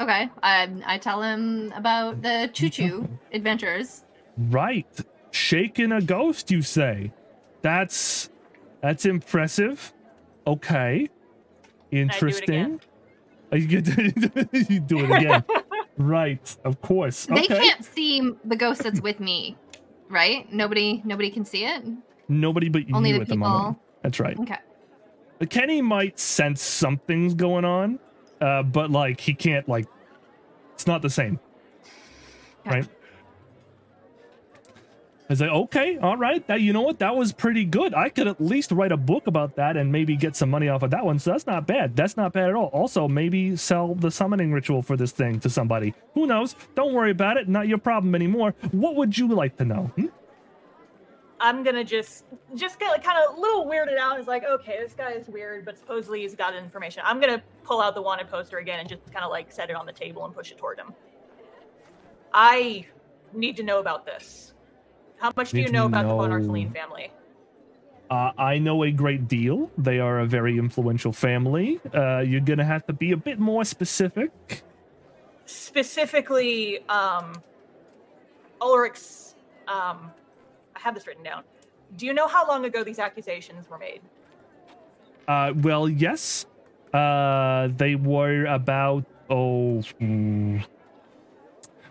Okay. 0.00 0.28
I, 0.42 0.70
I 0.84 0.98
tell 0.98 1.22
him 1.22 1.72
about 1.74 2.20
the 2.22 2.50
choo 2.52 2.68
choo 2.68 3.08
adventures. 3.32 4.04
Right. 4.36 4.86
Shaking 5.34 5.90
a 5.92 6.00
ghost, 6.00 6.50
you 6.52 6.62
say? 6.62 7.12
That's 7.62 8.30
that's 8.80 9.04
impressive. 9.04 9.92
Okay. 10.46 11.08
Interesting. 11.90 12.80
Uh, 13.52 13.56
You 13.56 13.66
get 13.68 13.86
you 14.70 14.80
do 14.80 14.98
it 15.04 15.10
again. 15.12 15.44
right. 15.96 16.56
Of 16.64 16.80
course. 16.80 17.26
They 17.26 17.34
Okay. 17.44 17.58
can't 17.58 17.84
see 17.84 18.32
the 18.44 18.56
ghost 18.56 18.82
that's 18.82 19.00
with 19.00 19.20
me, 19.20 19.56
right? 20.08 20.52
Nobody 20.52 21.02
nobody 21.04 21.30
can 21.30 21.44
see 21.44 21.64
it? 21.64 21.84
Nobody 22.28 22.68
but 22.68 22.82
Only 22.92 23.10
you 23.10 23.16
the 23.16 23.22
at 23.22 23.28
the 23.28 23.36
moment. 23.36 23.76
people. 23.76 23.84
That's 24.02 24.18
right. 24.18 24.38
Okay. 24.40 24.56
Kenny 25.50 25.82
might 25.82 26.18
sense 26.18 26.62
something's 26.62 27.34
going 27.34 27.64
on, 27.64 27.98
uh, 28.40 28.62
but 28.64 28.90
like 28.90 29.20
he 29.20 29.34
can't 29.34 29.68
like 29.68 29.86
it's 30.72 30.86
not 30.86 31.00
the 31.02 31.10
same. 31.10 31.38
Okay. 32.66 32.80
Right? 32.80 32.88
I 35.24 35.32
was 35.32 35.40
like, 35.40 35.50
okay, 35.50 35.96
all 35.96 36.18
right. 36.18 36.46
That 36.48 36.60
you 36.60 36.74
know 36.74 36.82
what? 36.82 36.98
That 36.98 37.16
was 37.16 37.32
pretty 37.32 37.64
good. 37.64 37.94
I 37.94 38.10
could 38.10 38.28
at 38.28 38.42
least 38.42 38.70
write 38.70 38.92
a 38.92 38.96
book 38.98 39.26
about 39.26 39.56
that 39.56 39.74
and 39.74 39.90
maybe 39.90 40.16
get 40.16 40.36
some 40.36 40.50
money 40.50 40.68
off 40.68 40.82
of 40.82 40.90
that 40.90 41.02
one. 41.02 41.18
So 41.18 41.30
that's 41.30 41.46
not 41.46 41.66
bad. 41.66 41.96
That's 41.96 42.18
not 42.18 42.34
bad 42.34 42.50
at 42.50 42.54
all. 42.54 42.66
Also, 42.66 43.08
maybe 43.08 43.56
sell 43.56 43.94
the 43.94 44.10
summoning 44.10 44.52
ritual 44.52 44.82
for 44.82 44.98
this 44.98 45.12
thing 45.12 45.40
to 45.40 45.48
somebody. 45.48 45.94
Who 46.12 46.26
knows? 46.26 46.56
Don't 46.74 46.92
worry 46.92 47.10
about 47.10 47.38
it. 47.38 47.48
Not 47.48 47.68
your 47.68 47.78
problem 47.78 48.14
anymore. 48.14 48.54
What 48.72 48.96
would 48.96 49.16
you 49.16 49.28
like 49.28 49.56
to 49.56 49.64
know? 49.64 49.90
Hmm? 49.96 50.06
I'm 51.40 51.62
gonna 51.62 51.84
just 51.84 52.24
just 52.54 52.78
get 52.78 53.02
kind 53.02 53.18
of 53.22 53.36
a 53.36 53.40
little 53.40 53.66
weirded 53.66 53.98
out. 53.98 54.18
It's 54.18 54.28
like, 54.28 54.44
okay, 54.44 54.78
this 54.80 54.94
guy 54.94 55.12
is 55.12 55.28
weird, 55.28 55.64
but 55.64 55.78
supposedly 55.78 56.20
he's 56.20 56.34
got 56.34 56.54
information. 56.54 57.02
I'm 57.04 57.20
gonna 57.20 57.42
pull 57.64 57.80
out 57.80 57.94
the 57.94 58.02
wanted 58.02 58.28
poster 58.28 58.58
again 58.58 58.80
and 58.80 58.88
just 58.88 59.04
kind 59.12 59.24
of 59.24 59.30
like 59.30 59.50
set 59.50 59.68
it 59.68 59.76
on 59.76 59.84
the 59.84 59.92
table 59.92 60.24
and 60.24 60.34
push 60.34 60.52
it 60.52 60.58
toward 60.58 60.78
him. 60.78 60.94
I 62.32 62.86
need 63.32 63.56
to 63.56 63.62
know 63.62 63.80
about 63.80 64.06
this. 64.06 64.53
How 65.24 65.32
much 65.34 65.52
do 65.52 65.60
you 65.62 65.70
know 65.70 65.86
about 65.86 66.02
the 66.02 66.14
Von 66.14 66.28
know- 66.28 66.36
Arsaline 66.36 66.70
family? 66.70 67.10
Uh, 68.10 68.32
I 68.36 68.58
know 68.58 68.84
a 68.84 68.90
great 68.90 69.26
deal. 69.26 69.70
They 69.78 69.98
are 69.98 70.20
a 70.20 70.26
very 70.26 70.58
influential 70.58 71.12
family. 71.12 71.80
Uh, 71.94 72.18
you're 72.18 72.42
gonna 72.42 72.66
have 72.66 72.86
to 72.88 72.92
be 72.92 73.12
a 73.12 73.16
bit 73.16 73.38
more 73.38 73.64
specific. 73.64 74.62
Specifically, 75.46 76.86
um, 76.90 77.42
Ulrich's. 78.60 79.34
Um, 79.66 80.12
I 80.76 80.80
have 80.80 80.94
this 80.94 81.06
written 81.06 81.24
down. 81.24 81.42
Do 81.96 82.04
you 82.04 82.12
know 82.12 82.28
how 82.28 82.46
long 82.46 82.66
ago 82.66 82.84
these 82.84 82.98
accusations 82.98 83.70
were 83.70 83.78
made? 83.78 84.02
Uh, 85.26 85.54
well, 85.56 85.88
yes. 85.88 86.44
Uh, 86.92 87.68
they 87.74 87.94
were 87.94 88.44
about 88.44 89.06
oh. 89.30 89.82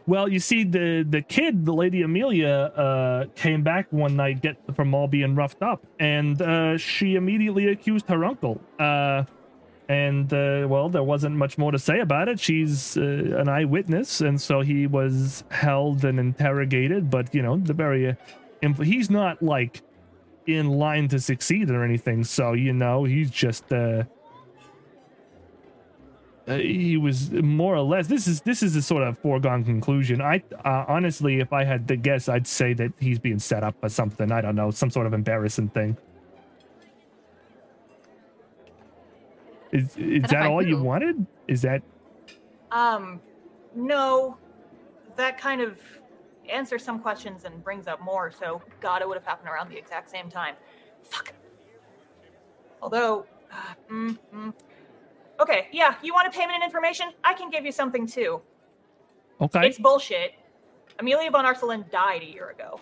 Well, 0.06 0.28
you 0.28 0.40
see, 0.40 0.66
the 0.66 1.06
the 1.10 1.22
kid, 1.22 1.66
the 1.66 1.74
lady 1.74 2.02
Amelia, 2.02 2.50
uh, 2.76 3.26
came 3.36 3.64
back 3.64 3.88
one 3.92 4.16
night 4.18 4.42
get 4.42 4.58
from 4.76 4.94
all 4.94 5.08
being 5.08 5.34
roughed 5.34 5.62
up, 5.62 5.86
and 6.00 6.42
uh, 6.42 6.78
she 6.78 7.16
immediately 7.16 7.68
accused 7.68 8.08
her 8.10 8.26
uncle. 8.26 8.60
Uh, 8.78 9.24
and 9.88 10.32
uh, 10.34 10.66
well, 10.70 10.90
there 10.90 11.04
wasn't 11.04 11.36
much 11.36 11.58
more 11.58 11.72
to 11.72 11.80
say 11.80 12.00
about 12.00 12.28
it. 12.28 12.40
She's 12.40 12.98
uh, 12.98 13.02
an 13.02 13.48
eyewitness, 13.48 14.20
and 14.22 14.40
so 14.42 14.62
he 14.62 14.88
was 14.88 15.44
held 15.52 16.04
and 16.04 16.20
interrogated. 16.20 17.10
But 17.10 17.34
you 17.34 17.42
know, 17.42 17.58
the 17.58 17.74
very 17.74 18.10
uh, 18.10 18.14
inf- 18.62 18.80
he's 18.80 19.10
not 19.10 19.42
like 19.42 19.82
in 20.48 20.68
line 20.68 21.08
to 21.10 21.20
succeed 21.20 21.70
or 21.72 21.84
anything. 21.84 22.26
So 22.26 22.54
you 22.54 22.74
know, 22.74 23.06
he's 23.06 23.32
just 23.32 23.72
uh, 26.48 26.58
he 26.58 26.98
was 26.98 27.32
more 27.32 27.76
or 27.76 27.82
less. 27.82 28.08
This 28.08 28.28
is 28.28 28.42
this 28.42 28.62
is 28.64 28.76
a 28.76 28.82
sort 28.82 29.04
of 29.04 29.18
foregone 29.18 29.64
conclusion. 29.64 30.22
I 30.22 30.44
uh, 30.66 30.86
honestly, 30.88 31.40
if 31.40 31.54
I 31.54 31.64
had 31.64 31.88
to 31.88 31.96
guess, 31.96 32.28
I'd 32.28 32.48
say 32.48 32.74
that 32.74 32.92
he's 33.00 33.20
being 33.20 33.40
set 33.40 33.64
up 33.64 33.76
for 33.80 33.90
something. 33.90 34.32
I 34.32 34.42
don't 34.42 34.56
know, 34.56 34.72
some 34.72 34.90
sort 34.90 35.08
of 35.08 35.14
embarrassing 35.14 35.70
thing. 35.70 35.98
Is 39.72 39.96
is 39.98 40.24
that 40.24 40.48
all 40.48 40.62
you 40.62 40.82
wanted? 40.82 41.26
Is 41.48 41.62
that 41.62 41.82
Um, 42.72 43.22
no, 43.76 44.38
that 45.16 45.40
kind 45.40 45.62
of 45.62 45.80
answers 46.50 46.84
some 46.84 47.00
questions 47.00 47.46
and 47.46 47.64
brings 47.64 47.88
up 47.88 48.02
more. 48.02 48.32
So, 48.32 48.62
God, 48.82 49.02
it 49.02 49.08
would 49.08 49.18
have 49.18 49.26
happened 49.26 49.50
around 49.50 49.70
the 49.70 49.78
exact 49.78 50.10
same 50.10 50.30
time. 50.30 50.56
Fuck. 51.04 51.34
Although, 52.82 53.26
uh, 53.52 53.56
mm, 53.90 54.18
mm. 54.36 54.54
Okay, 55.40 55.68
yeah, 55.72 55.96
you 56.04 56.14
want 56.14 56.28
a 56.28 56.32
payment 56.32 56.54
and 56.56 56.64
information? 56.64 57.08
I 57.24 57.34
can 57.34 57.50
give 57.50 57.66
you 57.66 57.72
something 57.72 58.08
too. 58.08 58.42
okay? 59.42 59.68
It's 59.68 59.78
bullshit. 59.80 60.34
Amelia 61.00 61.32
von 61.32 61.46
Arcelin 61.46 61.90
died 61.92 62.22
a 62.22 62.26
year 62.26 62.50
ago. 62.52 62.80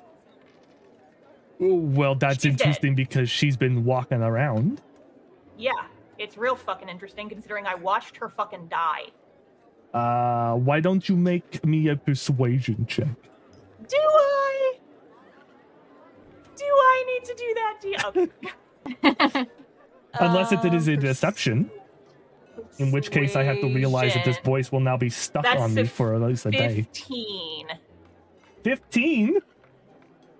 Well, 1.59 2.15
that's 2.15 2.35
She's 2.41 2.55
dead. 2.55 2.61
interesting 2.61 2.95
because 2.95 3.29
she's 3.29 3.55
been 3.55 3.85
walking 3.85 4.21
around. 4.21 4.81
Yeah, 5.57 5.71
it's 6.17 6.37
real 6.37 6.55
fucking 6.55 6.89
interesting 6.89 7.29
considering 7.29 7.67
I 7.67 7.75
watched 7.75 8.17
her 8.17 8.29
fucking 8.29 8.67
die. 8.67 9.11
Uh, 9.93 10.55
why 10.55 10.79
don't 10.79 11.07
you 11.07 11.15
make 11.15 11.63
me 11.65 11.87
a 11.89 11.95
persuasion 11.95 12.85
check? 12.87 13.07
Do 13.87 13.97
I? 13.97 14.73
Do 16.55 16.63
I 16.65 17.03
need 17.07 17.25
to 17.25 17.35
do 17.35 17.53
that? 17.55 17.77
Do 17.81 17.87
you? 17.89 18.31
Okay. 19.03 19.47
Unless 20.19 20.51
it 20.51 20.73
is 20.73 20.87
a 20.89 20.93
Um, 20.95 20.99
deception, 20.99 21.71
in 22.81 22.91
which 22.91 23.11
case 23.11 23.35
I 23.35 23.43
have 23.43 23.59
to 23.61 23.67
realize 23.73 24.13
that 24.13 24.25
this 24.25 24.37
voice 24.39 24.71
will 24.71 24.79
now 24.79 24.97
be 24.97 25.09
stuck 25.09 25.43
That's 25.43 25.61
on 25.61 25.73
me 25.73 25.85
for 25.85 26.15
at 26.15 26.21
least 26.21 26.45
a 26.45 26.51
day. 26.51 26.75
15. 26.75 27.67
15? 28.63 29.37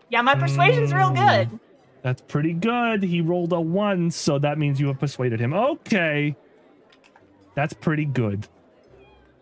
Yeah, 0.09 0.22
my 0.22 0.35
persuasion's 0.35 0.93
real 0.93 1.11
Mm. 1.11 1.15
good. 1.49 1.59
That's 2.01 2.22
pretty 2.22 2.53
good. 2.53 3.03
He 3.03 3.22
rolled 3.22 3.53
a 3.53 3.61
one, 3.61 4.09
so 4.11 4.39
that 4.39 4.57
means 4.57 4.80
you 4.80 4.88
have 4.88 4.99
persuaded 4.99 5.39
him. 5.39 5.53
Okay. 5.53 6.35
That's 7.55 7.73
pretty 7.73 8.05
good. 8.05 8.47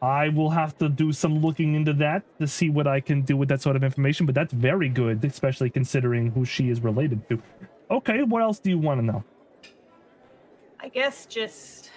I 0.01 0.29
will 0.29 0.49
have 0.51 0.77
to 0.77 0.87
do 0.89 1.11
some 1.11 1.39
looking 1.41 1.75
into 1.75 1.93
that 1.93 2.23
to 2.39 2.47
see 2.47 2.69
what 2.69 2.87
I 2.87 3.01
can 3.01 3.21
do 3.21 3.35
with 3.35 3.49
that 3.49 3.61
sort 3.61 3.75
of 3.75 3.83
information, 3.83 4.25
but 4.25 4.33
that's 4.35 4.53
very 4.53 4.87
good, 4.89 5.23
especially 5.25 5.69
considering 5.69 6.31
who 6.31 6.45
she 6.45 6.69
is 6.69 6.81
related 6.81 7.27
to. 7.29 7.41
Okay, 7.91 8.23
what 8.23 8.41
else 8.41 8.59
do 8.59 8.69
you 8.69 8.77
want 8.77 8.99
to 9.01 9.05
know? 9.05 9.23
I 10.79 10.87
guess 10.89 11.25
just. 11.25 11.91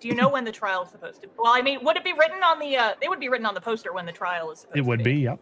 Do 0.00 0.08
you 0.08 0.14
know 0.14 0.28
when 0.28 0.44
the 0.44 0.52
trial 0.52 0.82
is 0.82 0.90
supposed 0.90 1.20
to? 1.22 1.28
Well, 1.38 1.52
I 1.54 1.60
mean, 1.60 1.84
would 1.84 1.96
it 1.96 2.04
be 2.04 2.14
written 2.14 2.42
on 2.42 2.58
the? 2.58 2.76
uh 2.76 2.94
It 3.00 3.08
would 3.08 3.20
be 3.20 3.28
written 3.28 3.46
on 3.46 3.54
the 3.54 3.60
poster 3.60 3.92
when 3.92 4.06
the 4.06 4.12
trial 4.12 4.50
is 4.50 4.60
supposed 4.60 4.78
It 4.78 4.84
would 4.84 5.00
to 5.00 5.04
be, 5.04 5.14
yep. 5.20 5.38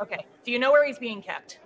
Okay. 0.00 0.26
Do 0.44 0.52
you 0.52 0.58
know 0.58 0.70
where 0.70 0.86
he's 0.86 0.98
being 0.98 1.22
kept? 1.22 1.58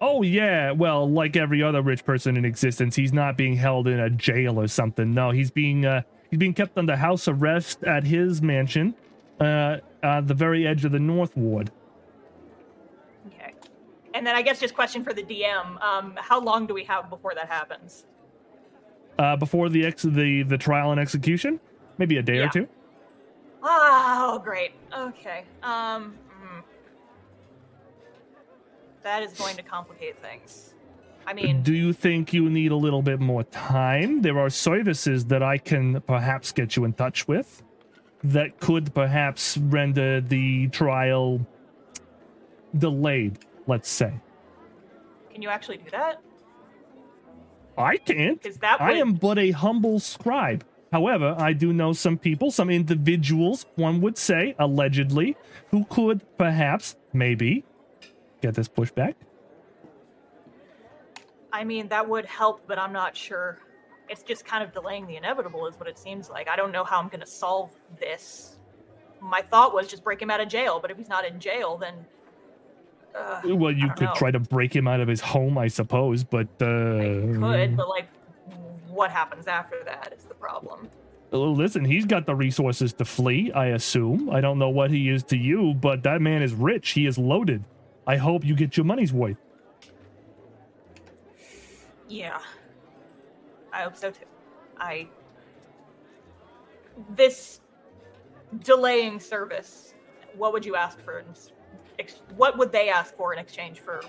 Oh 0.00 0.22
yeah, 0.22 0.72
well, 0.72 1.08
like 1.08 1.36
every 1.36 1.62
other 1.62 1.82
rich 1.82 2.04
person 2.04 2.36
in 2.36 2.44
existence, 2.44 2.96
he's 2.96 3.12
not 3.12 3.36
being 3.36 3.54
held 3.56 3.88
in 3.88 3.98
a 3.98 4.10
jail 4.10 4.60
or 4.60 4.66
something. 4.66 5.14
No, 5.14 5.30
he's 5.30 5.50
being 5.50 5.84
uh 5.84 6.02
he's 6.30 6.38
being 6.38 6.54
kept 6.54 6.76
under 6.76 6.96
house 6.96 7.28
arrest 7.28 7.84
at 7.84 8.04
his 8.04 8.42
mansion, 8.42 8.94
uh, 9.40 9.78
at 10.02 10.26
the 10.26 10.34
very 10.34 10.66
edge 10.66 10.84
of 10.84 10.92
the 10.92 10.98
North 10.98 11.36
Ward. 11.36 11.70
Okay. 13.28 13.54
And 14.14 14.26
then 14.26 14.34
I 14.34 14.42
guess 14.42 14.60
just 14.60 14.74
question 14.74 15.04
for 15.04 15.12
the 15.12 15.22
DM: 15.22 15.80
um, 15.82 16.14
How 16.16 16.40
long 16.40 16.66
do 16.66 16.74
we 16.74 16.84
have 16.84 17.08
before 17.10 17.34
that 17.34 17.48
happens? 17.48 18.06
Uh, 19.18 19.36
before 19.36 19.68
the 19.68 19.84
ex 19.84 20.02
the 20.02 20.42
the 20.44 20.56
trial 20.58 20.92
and 20.92 21.00
execution, 21.00 21.58
maybe 21.98 22.16
a 22.18 22.22
day 22.22 22.38
or 22.38 22.42
Yeah. 22.42 22.50
two. 22.50 22.68
Oh, 23.62 24.40
great. 24.44 24.72
Okay. 24.96 25.44
Um. 25.62 26.14
mm. 26.44 26.62
that 29.02 29.22
is 29.22 29.32
going 29.32 29.56
to 29.56 29.62
complicate 29.62 30.20
things. 30.22 30.74
I 31.26 31.34
mean, 31.34 31.62
Do 31.62 31.74
you 31.74 31.92
think 31.92 32.32
you 32.32 32.48
need 32.48 32.70
a 32.72 32.76
little 32.76 33.02
bit 33.02 33.20
more 33.20 33.42
time? 33.44 34.22
There 34.22 34.38
are 34.38 34.48
services 34.48 35.26
that 35.26 35.42
I 35.42 35.58
can 35.58 36.00
perhaps 36.02 36.52
get 36.52 36.74
you 36.76 36.84
in 36.84 36.92
touch 36.94 37.28
with 37.28 37.62
that 38.24 38.58
could 38.60 38.94
perhaps 38.94 39.58
render 39.58 40.20
the 40.22 40.68
trial 40.68 41.46
delayed, 42.76 43.38
let's 43.66 43.88
say. 43.90 44.12
can 45.32 45.42
you 45.42 45.48
actually 45.50 45.76
do 45.76 45.90
that? 45.90 46.20
I 47.78 47.96
can't. 47.96 48.42
Because 48.42 48.58
that 48.58 48.80
I 48.80 48.94
am 48.94 49.14
but 49.14 49.38
a 49.38 49.52
humble 49.52 50.00
scribe. 50.00 50.64
However, 50.90 51.36
I 51.38 51.52
do 51.52 51.72
know 51.72 51.92
some 51.92 52.18
people, 52.18 52.50
some 52.50 52.70
individuals, 52.70 53.66
one 53.76 54.00
would 54.00 54.16
say, 54.18 54.54
allegedly, 54.58 55.36
who 55.70 55.84
could 55.84 56.22
perhaps, 56.38 56.96
maybe, 57.12 57.64
get 58.40 58.54
this 58.54 58.68
pushback. 58.68 59.14
I 61.52 61.64
mean, 61.64 61.88
that 61.88 62.08
would 62.08 62.24
help, 62.24 62.62
but 62.66 62.78
I'm 62.78 62.92
not 62.92 63.16
sure. 63.16 63.58
It's 64.08 64.22
just 64.22 64.44
kind 64.44 64.64
of 64.64 64.72
delaying 64.72 65.06
the 65.06 65.16
inevitable, 65.16 65.66
is 65.66 65.78
what 65.78 65.88
it 65.88 65.98
seems 65.98 66.30
like. 66.30 66.48
I 66.48 66.56
don't 66.56 66.72
know 66.72 66.84
how 66.84 66.98
I'm 66.98 67.08
going 67.08 67.20
to 67.20 67.26
solve 67.26 67.70
this. 68.00 68.56
My 69.20 69.42
thought 69.42 69.74
was 69.74 69.88
just 69.88 70.02
break 70.02 70.22
him 70.22 70.30
out 70.30 70.40
of 70.40 70.48
jail, 70.48 70.78
but 70.80 70.90
if 70.90 70.96
he's 70.96 71.08
not 71.08 71.26
in 71.26 71.38
jail, 71.38 71.76
then. 71.76 71.94
Uh, 73.18 73.40
Well, 73.56 73.72
you 73.72 73.88
could 73.96 74.08
know. 74.08 74.14
try 74.14 74.30
to 74.30 74.38
break 74.38 74.74
him 74.74 74.86
out 74.86 75.00
of 75.00 75.08
his 75.08 75.20
home, 75.20 75.58
I 75.58 75.68
suppose, 75.68 76.24
but 76.24 76.48
uh, 76.60 76.66
I 76.66 77.66
could, 77.66 77.76
but 77.76 77.88
like, 77.88 78.08
what 78.88 79.10
happens 79.10 79.46
after 79.46 79.82
that 79.84 80.14
is 80.16 80.24
the 80.24 80.34
problem. 80.34 80.88
Well, 81.30 81.54
listen, 81.54 81.84
he's 81.84 82.06
got 82.06 82.24
the 82.26 82.34
resources 82.34 82.92
to 82.94 83.04
flee, 83.04 83.52
I 83.52 83.66
assume. 83.68 84.30
I 84.30 84.40
don't 84.40 84.58
know 84.58 84.70
what 84.70 84.90
he 84.90 85.08
is 85.10 85.22
to 85.24 85.36
you, 85.36 85.74
but 85.74 86.02
that 86.04 86.22
man 86.22 86.42
is 86.42 86.54
rich. 86.54 86.90
He 86.90 87.06
is 87.06 87.18
loaded. 87.18 87.64
I 88.06 88.16
hope 88.16 88.44
you 88.44 88.54
get 88.54 88.76
your 88.76 88.84
money's 88.86 89.12
worth. 89.12 89.36
Yeah. 92.08 92.38
I 93.72 93.82
hope 93.82 93.96
so 93.96 94.10
too. 94.10 94.24
I. 94.78 95.08
This 97.10 97.60
delaying 98.64 99.20
service, 99.20 99.94
what 100.34 100.52
would 100.54 100.64
you 100.64 100.74
ask 100.74 100.98
for? 101.00 101.22
Ex- 101.98 102.22
What 102.36 102.58
would 102.58 102.72
they 102.72 102.88
ask 102.88 103.14
for 103.14 103.32
in 103.32 103.38
exchange 103.38 103.80
for 103.80 104.00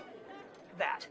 that? 0.78 1.08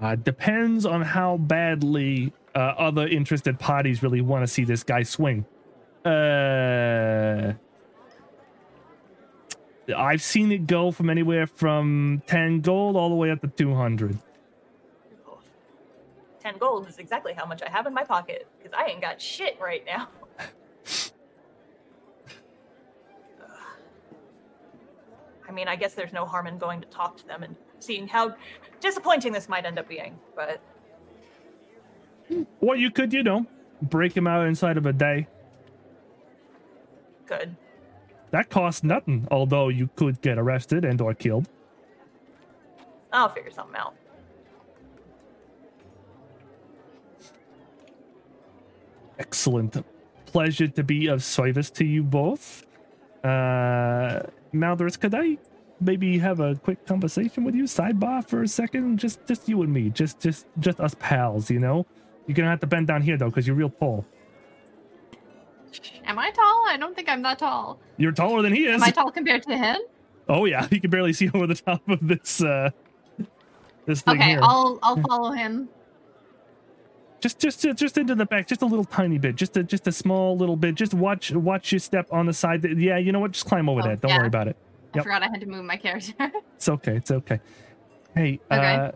Uh, 0.00 0.14
depends 0.14 0.84
on 0.84 1.02
how 1.02 1.38
badly 1.38 2.32
uh, 2.54 2.58
other 2.58 3.06
interested 3.06 3.58
parties 3.58 4.02
really 4.02 4.20
want 4.20 4.42
to 4.42 4.46
see 4.46 4.64
this 4.64 4.82
guy 4.82 5.02
swing. 5.02 5.44
Uh, 6.04 7.54
I've 9.94 10.22
seen 10.22 10.52
it 10.52 10.66
go 10.66 10.90
from 10.90 11.10
anywhere 11.10 11.46
from 11.46 12.22
10 12.26 12.60
gold 12.60 12.96
all 12.96 13.08
the 13.08 13.14
way 13.14 13.30
up 13.30 13.40
to 13.42 13.48
200. 13.48 14.18
10 16.40 16.58
gold 16.58 16.88
is 16.88 16.98
exactly 16.98 17.32
how 17.32 17.44
much 17.44 17.62
I 17.62 17.68
have 17.68 17.86
in 17.86 17.94
my 17.94 18.04
pocket 18.04 18.46
because 18.58 18.72
I 18.72 18.86
ain't 18.86 19.00
got 19.00 19.20
shit 19.20 19.58
right 19.60 19.84
now. 19.84 20.08
I 25.48 25.52
mean, 25.52 25.68
I 25.68 25.76
guess 25.76 25.94
there's 25.94 26.12
no 26.12 26.26
harm 26.26 26.46
in 26.46 26.58
going 26.58 26.80
to 26.80 26.88
talk 26.88 27.16
to 27.18 27.26
them 27.26 27.42
and 27.42 27.56
seeing 27.78 28.08
how 28.08 28.34
disappointing 28.80 29.32
this 29.32 29.48
might 29.48 29.64
end 29.64 29.78
up 29.78 29.88
being, 29.88 30.18
but 30.34 30.60
Or 32.60 32.76
you 32.76 32.90
could, 32.90 33.12
you 33.12 33.22
know, 33.22 33.46
break 33.82 34.16
him 34.16 34.26
out 34.26 34.46
inside 34.46 34.76
of 34.76 34.86
a 34.86 34.92
day. 34.92 35.26
good. 37.26 37.56
That 38.30 38.50
costs 38.50 38.82
nothing, 38.82 39.26
although 39.30 39.68
you 39.68 39.88
could 39.96 40.20
get 40.20 40.38
arrested 40.38 40.84
and 40.84 41.00
or 41.00 41.14
killed. 41.14 41.48
I'll 43.12 43.28
figure 43.28 43.50
something 43.50 43.76
out. 43.76 43.94
Excellent. 49.18 49.84
Pleasure 50.26 50.68
to 50.68 50.82
be 50.84 51.06
of 51.06 51.22
service 51.24 51.70
to 51.70 51.84
you 51.84 52.02
both. 52.02 52.66
Uh, 53.24 54.22
Maldoris, 54.60 54.98
could 54.98 55.14
I 55.14 55.38
maybe 55.80 56.18
have 56.18 56.40
a 56.40 56.54
quick 56.56 56.86
conversation 56.86 57.44
with 57.44 57.54
you, 57.54 57.64
sidebar 57.64 58.26
for 58.26 58.42
a 58.42 58.48
second? 58.48 58.98
Just, 58.98 59.24
just 59.26 59.48
you 59.48 59.62
and 59.62 59.72
me, 59.72 59.90
just, 59.90 60.20
just, 60.20 60.46
just 60.58 60.80
us 60.80 60.94
pals. 60.98 61.50
You 61.50 61.58
know, 61.60 61.86
you're 62.26 62.34
gonna 62.34 62.50
have 62.50 62.60
to 62.60 62.66
bend 62.66 62.86
down 62.86 63.02
here 63.02 63.16
though, 63.16 63.28
because 63.28 63.46
you're 63.46 63.56
real 63.56 63.70
tall. 63.70 64.04
Am 66.04 66.18
I 66.18 66.30
tall? 66.30 66.64
I 66.68 66.76
don't 66.78 66.94
think 66.94 67.08
I'm 67.08 67.22
that 67.22 67.38
tall. 67.38 67.78
You're 67.98 68.12
taller 68.12 68.40
than 68.42 68.52
he 68.54 68.66
is. 68.66 68.74
Am 68.76 68.82
I 68.82 68.90
tall 68.90 69.10
compared 69.10 69.42
to 69.44 69.56
him? 69.56 69.76
oh 70.28 70.44
yeah, 70.44 70.66
you 70.72 70.80
can 70.80 70.90
barely 70.90 71.12
see 71.12 71.30
over 71.34 71.46
the 71.46 71.54
top 71.54 71.86
of 71.88 72.06
this. 72.06 72.42
uh 72.42 72.70
This 73.86 74.02
thing 74.02 74.16
Okay, 74.16 74.30
here. 74.30 74.40
I'll 74.42 74.78
I'll 74.82 75.00
follow 75.02 75.32
him. 75.32 75.68
Just 77.34 77.60
just 77.60 77.78
just 77.78 77.98
into 77.98 78.14
the 78.14 78.26
back 78.26 78.46
just 78.46 78.62
a 78.62 78.66
little 78.66 78.84
tiny 78.84 79.18
bit 79.18 79.34
just 79.36 79.56
a 79.56 79.62
just 79.62 79.86
a 79.86 79.92
small 79.92 80.36
little 80.36 80.56
bit 80.56 80.74
just 80.74 80.94
watch 80.94 81.32
watch 81.32 81.72
your 81.72 81.78
step 81.78 82.06
on 82.12 82.26
the 82.26 82.32
side 82.32 82.64
yeah 82.78 82.96
you 82.98 83.12
know 83.12 83.20
what 83.20 83.32
just 83.32 83.46
climb 83.46 83.68
over 83.68 83.80
Oh, 83.82 83.88
that 83.88 84.00
don't 84.00 84.10
yeah. 84.10 84.18
worry 84.18 84.26
about 84.28 84.48
it 84.48 84.56
I 84.94 85.00
forgot 85.02 85.22
I 85.22 85.28
had 85.28 85.40
to 85.40 85.46
move 85.46 85.64
my 85.64 85.76
character. 85.76 86.12
it's 86.56 86.68
okay 86.68 86.96
it's 86.96 87.10
okay 87.10 87.40
hey 88.14 88.40
Okay. 88.50 88.74
uh 88.74 88.92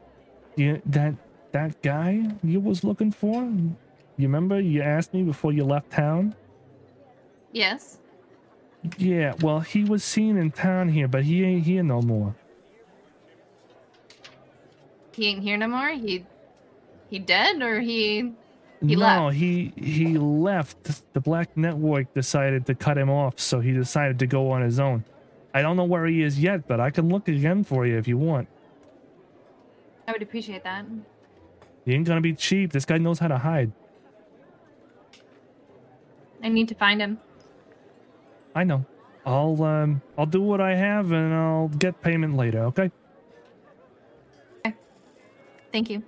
you 0.56 0.80
that 0.86 1.14
that 1.52 1.80
guy 1.82 2.26
you 2.42 2.60
was 2.60 2.84
looking 2.84 3.10
for 3.12 3.34
you 3.42 4.26
remember 4.28 4.60
you 4.60 4.82
asked 4.82 5.12
me 5.14 5.22
before 5.22 5.52
you 5.52 5.64
left 5.64 5.90
town 5.90 6.34
yes. 7.52 7.98
yeah 8.98 9.34
well 9.42 9.60
he 9.60 9.84
was 9.84 10.02
seen 10.04 10.36
in 10.36 10.50
town 10.50 10.88
here 10.88 11.08
but 11.08 11.24
he 11.24 11.42
ain't 11.44 11.64
here 11.64 11.82
no 11.82 12.00
more 12.02 12.34
He 15.12 15.26
ain't 15.26 15.42
here 15.42 15.56
no 15.58 15.68
more. 15.68 15.88
He 15.90 16.24
he 17.10 17.18
dead 17.18 17.60
or 17.62 17.80
he 17.80 18.32
He 18.80 18.96
no 18.96 19.26
left. 19.26 19.36
he 19.36 19.72
he 19.76 20.16
left 20.16 21.12
the 21.12 21.20
black 21.20 21.56
network 21.56 22.12
decided 22.14 22.64
to 22.66 22.74
cut 22.74 22.96
him 22.96 23.10
off 23.10 23.38
so 23.38 23.60
he 23.60 23.72
decided 23.72 24.18
to 24.20 24.26
go 24.26 24.50
on 24.50 24.62
his 24.62 24.78
own 24.80 25.04
i 25.52 25.60
don't 25.60 25.76
know 25.76 25.84
where 25.84 26.06
he 26.06 26.22
is 26.22 26.38
yet 26.40 26.66
but 26.68 26.80
i 26.80 26.90
can 26.90 27.08
look 27.08 27.28
again 27.28 27.64
for 27.64 27.86
you 27.86 27.98
if 27.98 28.06
you 28.08 28.16
want 28.16 28.48
I 30.08 30.12
would 30.12 30.22
appreciate 30.22 30.64
that. 30.64 30.84
He 31.84 31.94
ain't 31.94 32.04
gonna 32.04 32.20
be 32.20 32.34
cheap. 32.34 32.72
This 32.72 32.84
guy 32.84 32.98
knows 32.98 33.20
how 33.20 33.28
to 33.28 33.38
hide. 33.38 33.70
I 36.42 36.48
need 36.48 36.66
to 36.66 36.74
find 36.74 37.00
him. 37.00 37.18
I 38.56 38.64
know. 38.64 38.84
I'll 39.24 39.62
um 39.62 40.02
I'll 40.18 40.26
do 40.26 40.42
what 40.42 40.60
I 40.60 40.74
have 40.74 41.12
and 41.12 41.32
I'll 41.32 41.68
get 41.68 42.00
payment 42.02 42.34
later, 42.36 42.64
okay? 42.64 42.90
Thank 45.70 45.90
you. 45.90 46.02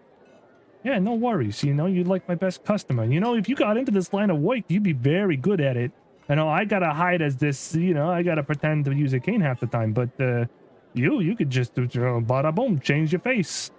Yeah, 0.84 0.98
no 0.98 1.14
worries. 1.14 1.62
You 1.62 1.74
know, 1.74 1.86
you're 1.86 2.04
like 2.04 2.28
my 2.28 2.34
best 2.34 2.64
customer. 2.64 3.04
You 3.04 3.20
know, 3.20 3.34
if 3.34 3.48
you 3.48 3.54
got 3.54 3.76
into 3.76 3.92
this 3.92 4.12
line 4.12 4.30
of 4.30 4.38
work, 4.38 4.64
you'd 4.68 4.82
be 4.82 4.92
very 4.92 5.36
good 5.36 5.60
at 5.60 5.76
it. 5.76 5.92
I 6.28 6.34
know 6.34 6.48
I 6.48 6.64
gotta 6.64 6.90
hide 6.90 7.22
as 7.22 7.36
this, 7.36 7.74
you 7.74 7.94
know, 7.94 8.10
I 8.10 8.22
gotta 8.22 8.42
pretend 8.42 8.84
to 8.86 8.94
use 8.94 9.12
a 9.12 9.20
cane 9.20 9.40
half 9.40 9.60
the 9.60 9.66
time, 9.66 9.92
but 9.92 10.10
uh 10.20 10.46
you 10.94 11.20
you 11.20 11.36
could 11.36 11.50
just 11.50 11.74
do 11.74 11.84
uh, 11.84 12.20
bada 12.20 12.54
boom, 12.54 12.78
change 12.80 13.12
your 13.12 13.20
face. 13.20 13.70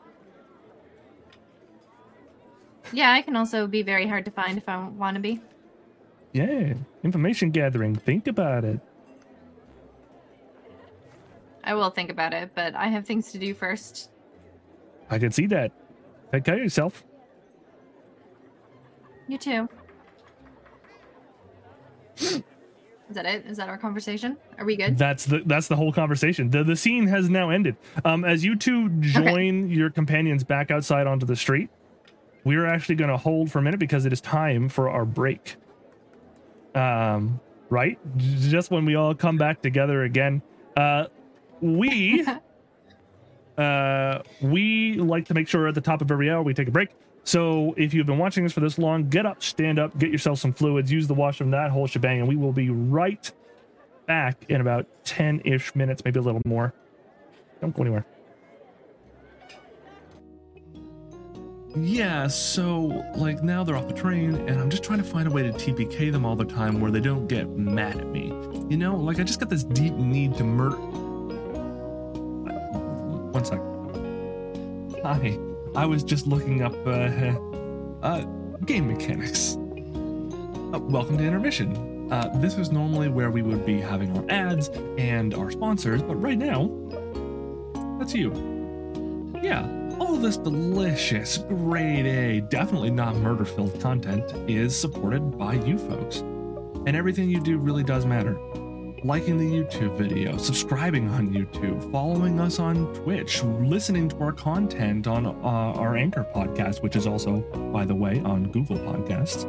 Yeah, 2.92 3.12
I 3.12 3.22
can 3.22 3.36
also 3.36 3.66
be 3.68 3.82
very 3.82 4.08
hard 4.08 4.26
to 4.26 4.32
find 4.32 4.58
if 4.58 4.68
I 4.68 4.78
want 4.88 5.16
to 5.16 5.22
be. 5.22 5.42
Yeah. 6.34 6.74
Information 7.04 7.52
gathering. 7.52 7.96
Think 7.96 8.28
about 8.28 8.66
it. 8.66 8.80
I 11.64 11.76
will 11.76 11.92
think 11.92 12.12
about 12.12 12.34
it, 12.34 12.52
but 12.56 12.76
I 12.76 12.88
have 12.88 13.06
things 13.06 13.32
to 13.32 13.40
do 13.40 13.54
first. 13.54 14.12
I 15.10 15.18
can 15.18 15.32
see 15.32 15.48
that. 15.48 15.72
Take 16.34 16.45
care 16.45 16.55
of 16.55 16.61
yourself. 16.61 17.03
You 19.27 19.38
too. 19.38 19.69
Is 23.10 23.15
that 23.18 23.26
it? 23.27 23.45
Is 23.45 23.57
that 23.57 23.69
our 23.69 23.77
conversation? 23.77 24.38
Are 24.57 24.65
we 24.65 24.76
good? 24.76 24.97
That's 24.97 25.26
the 25.26 25.43
that's 25.45 25.68
the 25.68 25.76
whole 25.76 25.93
conversation. 25.93 26.49
The 26.49 26.64
the 26.64 26.76
scene 26.76 27.05
has 27.05 27.30
now 27.30 27.51
ended. 27.51 27.76
Um, 28.03 28.26
as 28.26 28.43
you 28.43 28.55
two 28.55 28.89
join 29.01 29.69
your 29.69 29.91
companions 29.91 30.43
back 30.43 30.72
outside 30.72 31.05
onto 31.05 31.26
the 31.27 31.35
street, 31.35 31.69
we 32.43 32.55
are 32.55 32.65
actually 32.65 32.95
going 32.95 33.11
to 33.11 33.18
hold 33.18 33.51
for 33.51 33.60
a 33.60 33.61
minute 33.61 33.80
because 33.80 34.07
it 34.07 34.14
is 34.14 34.19
time 34.19 34.69
for 34.69 34.89
our 34.89 35.05
break. 35.05 35.57
Um, 36.73 37.39
right, 37.69 37.99
just 38.18 38.72
when 38.72 38.85
we 38.85 38.95
all 38.95 39.14
come 39.14 39.38
back 39.38 39.61
together 39.61 40.03
again. 40.03 40.41
Uh, 40.76 41.05
we 41.61 42.26
uh 43.58 44.22
we 44.42 44.96
like 44.96 45.26
to 45.28 45.34
make 45.34 45.48
sure 45.48 45.68
at 45.68 45.76
the 45.76 45.82
top 45.82 46.02
of 46.02 46.12
every 46.12 46.30
hour 46.30 46.42
we 46.42 46.54
take 46.54 46.68
a 46.68 46.72
break. 46.72 46.90
So 47.24 47.74
if 47.78 47.94
you've 47.94 48.06
been 48.06 48.18
watching 48.18 48.46
us 48.46 48.52
for 48.52 48.60
this 48.60 48.78
long, 48.78 49.08
get 49.10 49.26
up, 49.26 49.42
stand 49.42 49.80
up, 49.80 49.98
get 49.98 50.12
yourself 50.12 50.40
some 50.40 50.52
fluids, 50.52 50.92
use 50.92 51.08
the 51.08 51.14
washroom, 51.14 51.52
that 51.52 51.72
whole 51.72 51.88
shebang, 51.88 52.20
and 52.20 52.28
we 52.28 52.36
will 52.36 52.52
be 52.52 52.70
right 52.70 53.32
back 54.06 54.44
in 54.50 54.60
about 54.60 54.86
10 55.06 55.42
ish 55.46 55.74
minutes, 55.76 56.04
maybe 56.04 56.20
a 56.20 56.24
little 56.24 56.42
more. 56.46 56.74
Don't 57.62 57.74
go 57.74 57.84
anywhere. 57.84 58.06
Yeah, 61.76 62.28
so 62.28 63.04
like 63.16 63.42
now 63.42 63.64
they're 63.64 63.76
off 63.76 63.88
the 63.88 63.96
train, 63.96 64.36
and 64.36 64.62
I'm 64.62 64.70
just 64.70 64.84
trying 64.84 65.00
to 65.00 65.04
find 65.04 65.28
a 65.28 65.32
way 65.32 65.42
to 65.44 65.52
TPK 65.52 66.12
them 66.12 66.24
all 66.24 66.36
the 66.36 66.46
time 66.46 66.80
where 66.80 66.92
they 66.92 67.00
don't 67.00 67.26
get 67.28 67.50
mad 67.50 67.98
at 67.98 68.08
me. 68.08 68.28
You 68.70 68.78
know, 68.78 68.96
like 68.96 69.20
I 69.20 69.24
just 69.24 69.40
got 69.40 69.50
this 69.50 69.64
deep 69.64 69.94
need 69.94 70.36
to 70.38 70.44
murder. 70.44 70.78
One 73.44 74.94
sec. 74.94 75.03
Hi. 75.03 75.38
I 75.76 75.86
was 75.86 76.03
just 76.03 76.28
looking 76.28 76.61
up 76.61 76.74
uh, 76.88 77.34
uh, 78.02 78.22
game 78.65 78.88
mechanics. 78.88 79.56
Uh, 79.56 80.80
welcome 80.80 81.18
to 81.18 81.26
intermission. 81.26 82.11
Uh, 82.11 82.30
this 82.36 82.57
is 82.57 82.72
normally 82.72 83.10
where 83.10 83.32
we 83.32 83.41
would 83.41 83.65
be 83.65 83.82
having 83.82 84.15
our 84.15 84.24
ads 84.30 84.70
and 84.98 85.34
our 85.34 85.52
sponsors, 85.52 86.02
but 86.02 86.15
right 86.15 86.38
now, 86.38 86.70
that's 87.99 88.14
you. 88.14 88.32
Yeah, 89.41 89.68
all 89.99 90.15
this 90.15 90.38
delicious, 90.38 91.40
grade 91.40 92.06
A, 92.06 92.40
definitely 92.41 92.91
not 92.91 93.15
murder 93.18 93.45
filled 93.45 93.78
content 93.82 94.32
is 94.49 94.80
supported 94.80 95.38
by 95.38 95.56
you 95.56 95.78
folks. 95.78 96.20
And 96.86 96.95
everything 96.95 97.30
you 97.30 97.41
do 97.41 97.57
really 97.57 97.84
does 97.84 98.06
matter 98.06 98.38
liking 99.04 99.38
the 99.38 99.46
YouTube 99.46 99.98
video, 99.98 100.38
subscribing 100.38 101.10
on 101.10 101.30
YouTube, 101.30 101.92
following 101.92 102.40
us 102.40 102.58
on 102.58 102.94
Twitch, 102.94 103.44
listening 103.44 104.08
to 104.08 104.18
our 104.20 104.32
content 104.32 105.08
on 105.08 105.26
uh, 105.26 105.30
our 105.32 105.98
Anchor 105.98 106.26
podcast, 106.34 106.82
which 106.82 106.96
is 106.96 107.06
also, 107.06 107.42
by 107.74 107.84
the 107.86 107.96
way, 107.96 108.22
on 108.22 108.50
Google 108.52 108.78
Podcasts. 108.78 109.44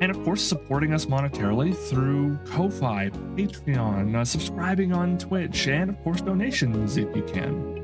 And 0.00 0.10
of 0.10 0.22
course, 0.24 0.42
supporting 0.42 0.92
us 0.92 1.06
monetarily 1.06 1.76
through 1.76 2.36
Ko-Fi, 2.46 3.10
Patreon, 3.10 4.14
uh, 4.14 4.24
subscribing 4.24 4.92
on 4.92 5.18
Twitch, 5.18 5.66
and 5.66 5.90
of 5.90 6.00
course, 6.02 6.20
donations 6.20 6.96
if 6.96 7.14
you 7.16 7.22
can. 7.22 7.80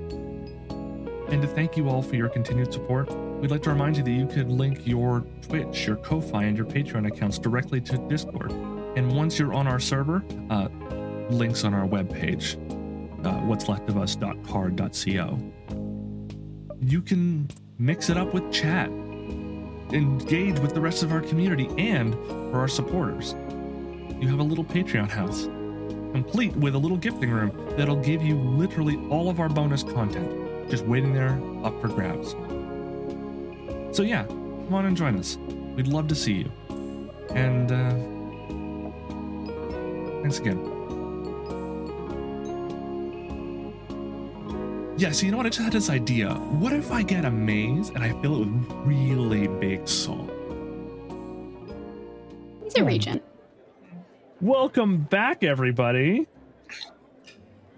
And 1.31 1.43
to 1.43 1.49
thank 1.49 1.77
you 1.77 1.89
all 1.89 2.03
for 2.03 2.15
your 2.17 2.29
continued 2.29 2.73
support, 2.73 3.13
we'd 3.41 3.51
like 3.51 3.63
to 3.65 3.71
remind 3.71 3.97
you 3.97 4.03
that 4.05 4.11
you 4.11 4.27
could 4.27 4.49
link 4.49 4.87
your 4.87 5.25
Twitch, 5.43 5.87
your 5.87 5.97
Ko-Fi, 5.97 6.45
and 6.45 6.57
your 6.57 6.67
Patreon 6.67 7.07
accounts 7.07 7.39
directly 7.39 7.81
to 7.83 7.99
Discord. 8.09 8.53
And 8.99 9.15
once 9.15 9.39
you're 9.39 9.55
on 9.55 9.69
our 9.69 9.79
server, 9.79 10.25
uh, 10.51 10.66
links 11.31 11.62
on 11.62 11.73
our 11.73 11.87
webpage, 11.87 12.57
uh, 13.25 13.33
what's 13.47 13.69
left 13.69 13.87
of. 15.20 15.41
You 16.81 17.01
can 17.03 17.49
mix 17.79 18.11
it 18.11 18.16
up 18.16 18.35
with 18.35 18.51
chat, 18.53 18.89
engage 18.89 20.59
with 20.59 20.75
the 20.75 20.81
rest 20.81 21.05
of 21.05 21.12
our 21.12 21.20
community, 21.20 21.69
and 21.79 22.12
for 22.51 22.59
our 22.59 22.66
supporters. 22.66 23.37
You 24.20 24.27
have 24.31 24.41
a 24.41 24.43
little 24.43 24.65
Patreon 24.65 25.09
house, 25.09 25.45
complete 26.12 26.57
with 26.57 26.75
a 26.75 26.79
little 26.79 26.97
gifting 26.97 27.31
room 27.31 27.53
that'll 27.77 28.03
give 28.03 28.20
you 28.20 28.35
literally 28.35 28.97
all 29.11 29.31
of 29.31 29.39
our 29.39 29.49
bonus 29.49 29.85
content 29.85 30.69
just 30.69 30.85
waiting 30.87 31.12
there 31.12 31.41
up 31.62 31.81
for 31.81 31.87
grabs. 31.87 32.33
So, 33.97 34.03
yeah, 34.03 34.25
come 34.25 34.75
on 34.75 34.87
and 34.87 34.97
join 34.97 35.16
us. 35.16 35.37
We'd 35.77 35.87
love 35.87 36.09
to 36.09 36.16
see 36.16 36.33
you. 36.33 36.51
And, 37.31 37.70
uh, 37.70 38.18
Thanks 40.23 40.39
again. 40.39 40.59
Yeah, 44.99 45.12
so 45.12 45.27
you 45.27 45.31
know 45.31 45.36
what? 45.36 45.47
I 45.47 45.51
just 45.51 45.62
had 45.62 45.73
this 45.73 45.90
idea. 45.90 46.31
What 46.35 46.73
if 46.73 46.90
I 46.90 47.03
get 47.05 47.24
a 47.24 47.31
maze 47.31 47.90
and 47.90 48.03
I 48.03 48.20
fill 48.20 48.43
it 48.43 48.49
with 48.49 48.73
really 48.85 49.47
big 49.47 49.86
salt? 49.86 50.28
He's 52.65 52.74
a 52.74 52.81
hmm. 52.81 52.86
regent. 52.86 53.23
Welcome 54.40 55.03
back, 55.05 55.45
everybody. 55.45 56.27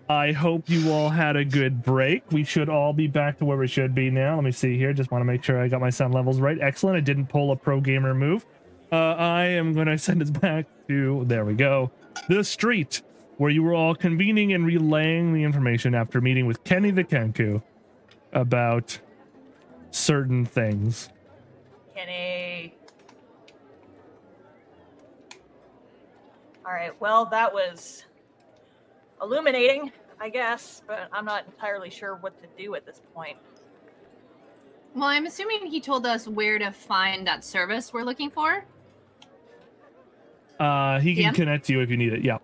I 0.08 0.32
hope 0.32 0.68
you 0.68 0.90
all 0.90 1.10
had 1.10 1.36
a 1.36 1.44
good 1.44 1.82
break. 1.82 2.32
We 2.32 2.42
should 2.42 2.68
all 2.68 2.92
be 2.94 3.06
back 3.06 3.38
to 3.38 3.44
where 3.44 3.58
we 3.58 3.68
should 3.68 3.94
be 3.94 4.10
now. 4.10 4.34
Let 4.36 4.44
me 4.44 4.50
see 4.50 4.78
here. 4.78 4.94
Just 4.94 5.10
want 5.10 5.20
to 5.20 5.26
make 5.26 5.44
sure 5.44 5.62
I 5.62 5.68
got 5.68 5.80
my 5.80 5.90
sound 5.90 6.14
levels 6.14 6.40
right. 6.40 6.58
Excellent. 6.60 6.96
I 6.96 7.00
didn't 7.00 7.26
pull 7.26 7.52
a 7.52 7.56
pro 7.56 7.80
gamer 7.80 8.14
move. 8.14 8.46
Uh, 8.92 8.96
I 8.96 9.44
am 9.44 9.72
going 9.72 9.86
to 9.88 9.98
send 9.98 10.22
us 10.22 10.30
back 10.30 10.66
to, 10.88 11.24
there 11.26 11.44
we 11.44 11.54
go, 11.54 11.90
the 12.28 12.42
street 12.44 13.02
where 13.36 13.50
you 13.50 13.62
were 13.62 13.72
all 13.72 13.94
convening 13.94 14.52
and 14.52 14.66
relaying 14.66 15.32
the 15.32 15.42
information 15.42 15.94
after 15.94 16.20
meeting 16.20 16.46
with 16.46 16.62
Kenny 16.64 16.90
the 16.90 17.04
Kenku 17.04 17.62
about 18.32 18.98
certain 19.90 20.44
things. 20.44 21.08
Kenny. 21.94 22.74
All 26.66 26.72
right. 26.72 26.98
Well, 27.00 27.24
that 27.26 27.52
was 27.52 28.04
illuminating, 29.22 29.90
I 30.20 30.28
guess, 30.28 30.82
but 30.86 31.08
I'm 31.12 31.24
not 31.24 31.46
entirely 31.46 31.90
sure 31.90 32.16
what 32.16 32.40
to 32.42 32.62
do 32.62 32.74
at 32.74 32.84
this 32.84 33.00
point. 33.14 33.38
Well, 34.94 35.04
I'm 35.04 35.26
assuming 35.26 35.66
he 35.66 35.80
told 35.80 36.04
us 36.04 36.28
where 36.28 36.58
to 36.58 36.70
find 36.72 37.26
that 37.26 37.44
service 37.44 37.92
we're 37.92 38.02
looking 38.02 38.30
for. 38.30 38.64
Uh, 40.60 41.00
he 41.00 41.14
can 41.14 41.22
Yeah. 41.24 41.32
connect 41.32 41.68
you 41.70 41.80
if 41.80 41.90
you 41.90 41.96
need 41.96 42.12
it. 42.12 42.22
Yeah. 42.22 42.38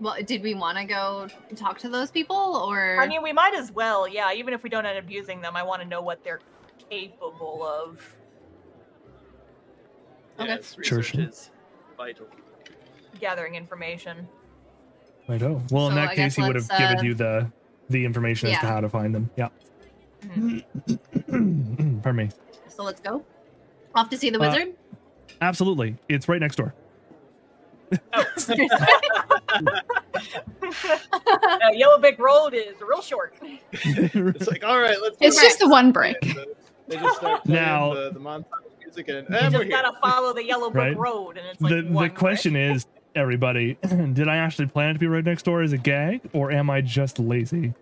Well, 0.00 0.16
did 0.24 0.42
we 0.42 0.54
want 0.54 0.78
to 0.78 0.84
go 0.84 1.28
talk 1.54 1.78
to 1.80 1.90
those 1.90 2.10
people 2.10 2.34
or? 2.66 2.96
I 2.98 3.06
mean, 3.06 3.22
we 3.22 3.32
might 3.32 3.54
as 3.54 3.70
well. 3.70 4.08
Yeah, 4.08 4.32
even 4.32 4.54
if 4.54 4.62
we 4.62 4.70
don't 4.70 4.86
end 4.86 4.98
up 4.98 5.10
using 5.10 5.42
them, 5.42 5.54
I 5.54 5.62
want 5.62 5.82
to 5.82 5.88
know 5.88 6.00
what 6.00 6.24
they're 6.24 6.40
capable 6.88 7.62
of. 7.62 8.16
Okay. 10.38 10.48
Yes, 10.48 10.72
Sure, 10.82 10.98
research 10.98 11.12
sure. 11.12 11.20
is 11.28 11.50
vital. 11.98 12.26
Gathering 13.20 13.56
information. 13.56 14.26
Right. 15.28 15.42
Oh. 15.42 15.62
Well, 15.70 15.88
in 15.90 15.94
that 15.96 16.08
I 16.10 16.14
case, 16.16 16.34
he 16.36 16.42
would 16.42 16.54
have 16.56 16.66
let's, 16.70 16.80
given 16.80 16.98
uh, 16.98 17.02
you 17.02 17.14
the 17.14 17.52
the 17.90 18.02
information 18.04 18.48
as 18.48 18.58
to 18.60 18.66
how 18.66 18.80
to 18.80 18.88
find 18.88 19.14
them. 19.14 19.28
Yeah. 19.36 19.48
Mhm. 20.22 20.64
Pardon 22.02 22.16
me. 22.16 22.30
so 22.68 22.82
let's 22.84 23.00
go. 23.02 23.22
Off 23.94 24.08
to 24.08 24.16
see 24.16 24.30
the 24.30 24.38
Uh, 24.40 24.48
wizard. 24.48 24.74
Absolutely. 25.40 25.96
It's 26.08 26.28
right 26.28 26.40
next 26.40 26.56
door. 26.56 26.74
Uh, 30.62 31.70
Yellow 31.72 31.98
Brick 31.98 32.18
Road 32.18 32.54
is 32.54 32.74
real 32.80 33.02
short. 33.02 33.34
It's 33.72 34.46
like, 34.46 34.64
all 34.64 34.78
right, 34.80 34.96
let's. 35.02 35.16
It's 35.20 35.36
go. 35.40 35.42
just 35.46 35.58
the 35.58 35.68
one 35.68 35.92
break. 35.92 36.16
Uh, 36.36 36.44
They 36.88 36.96
just 36.96 37.16
start 37.18 37.44
Now- 37.46 37.94
the, 37.94 38.10
the 38.10 38.20
montage 38.20 38.44
music 38.80 39.08
and, 39.08 39.28
You 39.28 39.36
and 39.36 39.54
we're 39.54 39.60
just 39.60 39.62
here. 39.64 39.70
gotta 39.82 39.96
follow 40.00 40.32
the 40.32 40.44
Yellow 40.44 40.70
Brick 40.70 40.88
Right. 40.88 40.96
Road, 40.96 41.36
and 41.38 41.46
it's 41.46 41.60
like 41.60 41.70
the 41.70 41.82
one 41.92 42.08
the 42.08 42.14
question 42.14 42.56
is, 42.56 42.86
everybody, 43.14 43.74
did 44.12 44.28
I 44.28 44.36
actually 44.36 44.66
plan 44.66 44.94
to 44.94 44.98
be 44.98 45.06
right 45.06 45.24
next 45.24 45.44
door 45.44 45.62
as 45.62 45.72
a 45.72 45.78
gag, 45.78 46.20
or 46.32 46.50
am 46.50 46.68
I 46.70 46.80
just 46.80 47.18
lazy? 47.18 47.74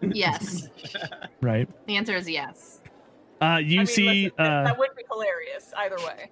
yes. 0.00 0.68
Right. 1.40 1.68
The 1.86 1.96
answer 1.96 2.14
is 2.14 2.28
yes. 2.30 2.80
Uh, 3.42 3.58
you 3.58 3.76
I 3.76 3.78
mean, 3.80 3.86
see, 3.86 4.06
listen, 4.24 4.32
that- 4.38 4.46
uh, 4.46 4.64
that 4.64 4.78
would 4.78 4.94
be 4.96 5.02
hilarious 5.10 5.72
either 5.76 5.96
way. 5.96 6.30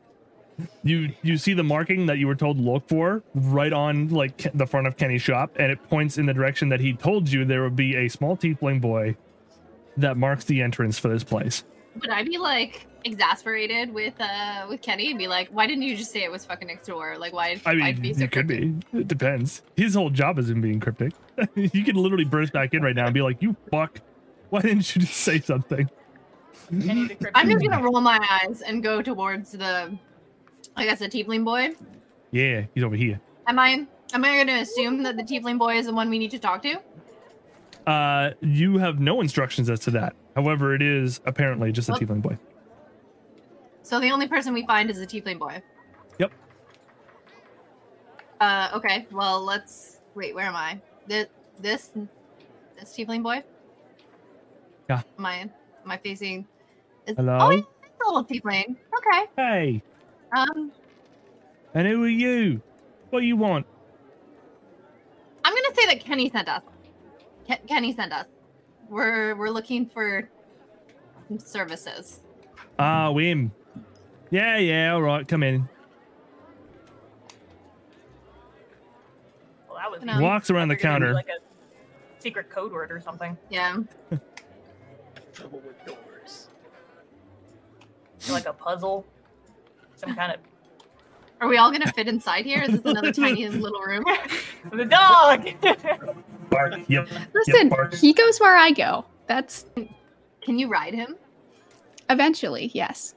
you 0.82 1.12
you 1.22 1.36
see 1.36 1.54
the 1.54 1.64
marking 1.64 2.06
that 2.06 2.18
you 2.18 2.26
were 2.26 2.34
told 2.34 2.58
to 2.58 2.62
look 2.62 2.86
for 2.88 3.22
right 3.34 3.72
on 3.72 4.08
like 4.08 4.46
the 4.54 4.66
front 4.66 4.86
of 4.86 4.96
Kenny's 4.96 5.22
shop, 5.22 5.50
and 5.56 5.72
it 5.72 5.82
points 5.88 6.18
in 6.18 6.26
the 6.26 6.34
direction 6.34 6.68
that 6.68 6.80
he 6.80 6.92
told 6.92 7.28
you 7.30 7.44
there 7.44 7.62
would 7.62 7.76
be 7.76 7.96
a 7.96 8.08
small 8.08 8.36
tiefling 8.36 8.80
boy 8.80 9.16
that 9.96 10.16
marks 10.16 10.44
the 10.44 10.62
entrance 10.62 10.98
for 10.98 11.08
this 11.08 11.24
place. 11.24 11.64
Would 12.00 12.10
I 12.10 12.22
be 12.22 12.38
like 12.38 12.86
exasperated 13.04 13.92
with 13.92 14.14
uh 14.20 14.66
with 14.68 14.80
Kenny 14.82 15.08
and 15.08 15.18
be 15.18 15.26
like, 15.26 15.48
why 15.48 15.66
didn't 15.66 15.82
you 15.82 15.96
just 15.96 16.12
say 16.12 16.22
it 16.22 16.30
was 16.30 16.44
fucking 16.44 16.68
next 16.68 16.86
door? 16.86 17.16
Like, 17.18 17.32
why? 17.32 17.60
I 17.66 17.74
why'd 17.74 17.94
mean, 17.96 18.02
be 18.02 18.14
so 18.14 18.20
you 18.20 18.28
could 18.28 18.46
be. 18.46 18.74
It 18.92 19.08
depends. 19.08 19.62
His 19.76 19.94
whole 19.94 20.10
job 20.10 20.38
is 20.38 20.50
in 20.50 20.60
being 20.60 20.78
cryptic. 20.78 21.12
you 21.56 21.82
could 21.82 21.96
literally 21.96 22.24
burst 22.24 22.52
back 22.52 22.72
in 22.74 22.82
right 22.82 22.94
now 22.94 23.06
and 23.06 23.14
be 23.14 23.22
like, 23.22 23.42
"You 23.42 23.56
fuck! 23.70 23.98
Why 24.50 24.60
didn't 24.60 24.94
you 24.94 25.00
just 25.02 25.14
say 25.14 25.40
something?" 25.40 25.90
Any 26.72 27.08
decryption. 27.08 27.30
I'm 27.34 27.50
just 27.50 27.64
gonna 27.64 27.82
roll 27.82 28.00
my 28.00 28.18
eyes 28.42 28.62
and 28.62 28.82
go 28.82 29.02
towards 29.02 29.52
the, 29.52 29.96
I 30.76 30.84
guess 30.84 31.00
the 31.00 31.08
tiefling 31.08 31.44
boy. 31.44 31.74
Yeah, 32.30 32.64
he's 32.74 32.84
over 32.84 32.96
here. 32.96 33.20
Am 33.46 33.58
I? 33.58 33.86
Am 34.12 34.24
I 34.24 34.36
gonna 34.36 34.60
assume 34.60 35.02
that 35.02 35.16
the 35.16 35.22
tiefling 35.22 35.58
boy 35.58 35.76
is 35.76 35.86
the 35.86 35.92
one 35.94 36.10
we 36.10 36.18
need 36.18 36.30
to 36.32 36.38
talk 36.38 36.62
to? 36.62 36.80
Uh, 37.86 38.30
you 38.40 38.78
have 38.78 39.00
no 39.00 39.20
instructions 39.20 39.68
as 39.70 39.80
to 39.80 39.90
that. 39.92 40.14
However, 40.36 40.74
it 40.74 40.82
is 40.82 41.20
apparently 41.26 41.72
just 41.72 41.88
a 41.88 41.92
Well- 41.92 42.00
tiefling 42.00 42.22
boy. 42.22 42.38
So 43.82 43.98
the 43.98 44.10
only 44.10 44.28
person 44.28 44.52
we 44.54 44.64
find 44.66 44.90
is 44.90 44.98
the 44.98 45.06
tiefling 45.06 45.38
boy. 45.38 45.60
Yep. 46.18 46.32
Uh, 48.40 48.68
okay. 48.74 49.06
Well, 49.10 49.40
let's 49.42 49.98
wait. 50.14 50.34
Where 50.34 50.46
am 50.46 50.54
I? 50.54 50.80
This 51.06 51.26
this 51.58 51.90
this 52.78 52.92
tiefling 52.96 53.22
boy. 53.22 53.42
Yeah. 54.88 55.02
Am 55.18 55.26
I 55.26 55.40
am 55.40 55.50
I 55.86 55.96
facing? 55.96 56.46
Is, 57.06 57.16
Hello? 57.16 57.38
Oh, 57.40 57.50
it's 57.50 57.66
a 58.06 58.12
little 58.12 58.24
tiefling. 58.24 58.76
Okay. 58.98 59.26
Hey, 59.36 59.82
Um, 60.32 60.70
and 61.74 61.86
who 61.88 62.04
are 62.04 62.08
you? 62.08 62.60
What 63.10 63.20
do 63.20 63.26
you 63.26 63.36
want? 63.36 63.66
I'm 65.44 65.54
gonna 65.54 65.74
say 65.74 65.86
that 65.86 66.04
Kenny 66.04 66.30
sent 66.30 66.48
us. 66.48 66.62
Ke- 67.50 67.66
Kenny 67.66 67.92
sent 67.94 68.12
us. 68.12 68.26
We're 68.88 69.34
we're 69.36 69.50
looking 69.50 69.86
for 69.88 70.28
services. 71.38 72.20
Ah, 72.78 73.10
Wim. 73.12 73.50
Yeah, 74.30 74.56
yeah, 74.58 74.92
all 74.94 75.02
right, 75.02 75.26
come 75.26 75.42
in. 75.42 75.68
Well, 79.68 79.78
that 79.78 79.90
was 79.90 80.02
No. 80.02 80.20
Walks 80.20 80.50
around 80.50 80.68
the 80.68 80.74
figured 80.76 81.02
it'd 81.02 81.02
be 81.02 81.06
counter. 81.06 81.14
like 81.14 81.28
a 81.28 82.22
secret 82.22 82.50
code 82.50 82.72
word 82.72 82.92
or 82.92 83.00
something. 83.00 83.36
Yeah. 83.48 83.76
Trouble 85.32 85.60
with 85.66 85.84
doors. 85.86 85.98
Like 88.28 88.46
a 88.46 88.52
puzzle. 88.52 89.04
Some 89.96 90.14
kind 90.14 90.32
of 90.32 90.40
Are 91.40 91.48
we 91.48 91.56
all 91.56 91.70
gonna 91.70 91.90
fit 91.92 92.08
inside 92.08 92.44
here? 92.44 92.62
Is 92.62 92.68
this 92.70 92.80
another 92.84 93.12
tiny 93.12 93.48
little 93.48 93.80
room? 93.82 94.04
the 94.72 94.84
dog. 94.84 95.48
Bark. 96.50 96.74
Yep. 96.88 97.08
Listen, 97.34 97.68
bark. 97.68 97.94
he 97.94 98.12
goes 98.12 98.38
where 98.40 98.56
I 98.56 98.72
go. 98.72 99.04
That's 99.26 99.64
Can 100.42 100.58
you 100.58 100.68
ride 100.68 100.94
him? 100.94 101.16
eventually, 102.08 102.70
yes. 102.74 103.14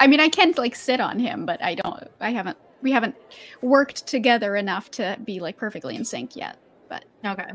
I 0.00 0.08
mean, 0.08 0.18
I 0.20 0.28
can 0.28 0.52
like 0.56 0.74
sit 0.74 1.00
on 1.00 1.18
him, 1.20 1.46
but 1.46 1.62
I 1.62 1.74
don't. 1.76 2.04
I 2.20 2.30
haven't. 2.30 2.58
We 2.82 2.90
haven't 2.92 3.14
worked 3.62 4.06
together 4.06 4.54
enough 4.56 4.90
to 4.92 5.16
be 5.24 5.38
like 5.40 5.56
perfectly 5.56 5.94
in 5.96 6.04
sync 6.04 6.34
yet. 6.36 6.58
But 6.88 7.04
okay. 7.24 7.50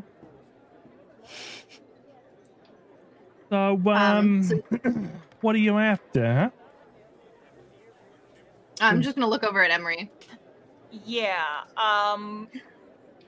So, 3.50 3.74
um, 3.74 3.88
Um, 3.88 4.44
so- 4.44 4.64
what 5.42 5.56
are 5.56 5.60
you 5.60 5.78
after? 5.78 6.34
Huh? 6.34 6.50
I'm 8.84 9.02
just 9.02 9.16
gonna 9.16 9.28
look 9.28 9.44
over 9.44 9.64
at 9.64 9.72
Emery. 9.72 10.12
Yeah. 11.06 11.62
Um 11.78 12.48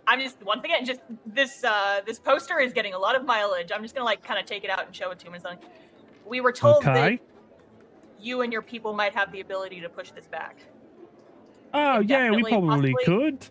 I'm 0.07 0.19
just 0.21 0.41
once 0.43 0.63
again 0.63 0.85
just 0.85 0.99
this 1.25 1.63
uh 1.63 2.01
this 2.05 2.19
poster 2.19 2.59
is 2.59 2.73
getting 2.73 2.93
a 2.93 2.99
lot 2.99 3.15
of 3.15 3.25
mileage. 3.25 3.71
I'm 3.73 3.81
just 3.81 3.95
gonna 3.95 4.05
like 4.05 4.23
kind 4.23 4.39
of 4.39 4.45
take 4.45 4.63
it 4.63 4.69
out 4.69 4.85
and 4.85 4.95
show 4.95 5.11
it 5.11 5.19
to 5.19 5.27
him 5.27 5.33
and 5.33 5.43
something. 5.43 5.67
We 6.25 6.41
were 6.41 6.51
told 6.51 6.77
Okay. 6.77 6.93
that 7.17 7.19
you 8.19 8.41
and 8.41 8.51
your 8.53 8.61
people 8.61 8.93
might 8.93 9.13
have 9.13 9.31
the 9.31 9.41
ability 9.41 9.81
to 9.81 9.89
push 9.89 10.11
this 10.11 10.27
back. 10.27 10.57
Oh 11.73 11.99
yeah, 11.99 12.31
we 12.31 12.43
probably 12.43 12.93
possibly. 12.93 13.05
could. 13.05 13.47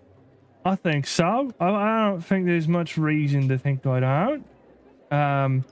I 0.65 0.77
think 0.77 1.07
so. 1.07 1.53
I, 1.61 1.69
I 1.69 2.09
don't 2.09 2.23
think 2.23 2.47
there's 2.47 2.67
much 2.69 2.97
reason 2.97 3.49
to 3.49 3.59
think 3.59 3.87
I 3.87 4.01
don't. 4.01 4.45
Um, 5.11 5.65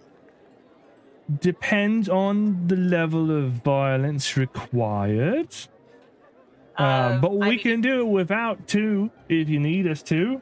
depends 1.41 2.09
on 2.09 2.67
the 2.67 2.77
level 2.77 3.31
of 3.31 3.53
violence 3.53 4.37
required. 4.37 5.49
Um, 6.79 6.87
Uh, 6.87 7.19
but 7.19 7.29
I 7.29 7.35
we 7.35 7.51
mean- 7.51 7.59
can 7.59 7.81
do 7.81 8.01
it 8.01 8.07
without 8.11 8.67
two 8.67 9.11
if 9.29 9.49
you 9.49 9.61
need 9.61 9.87
us 9.87 10.03
to. 10.05 10.41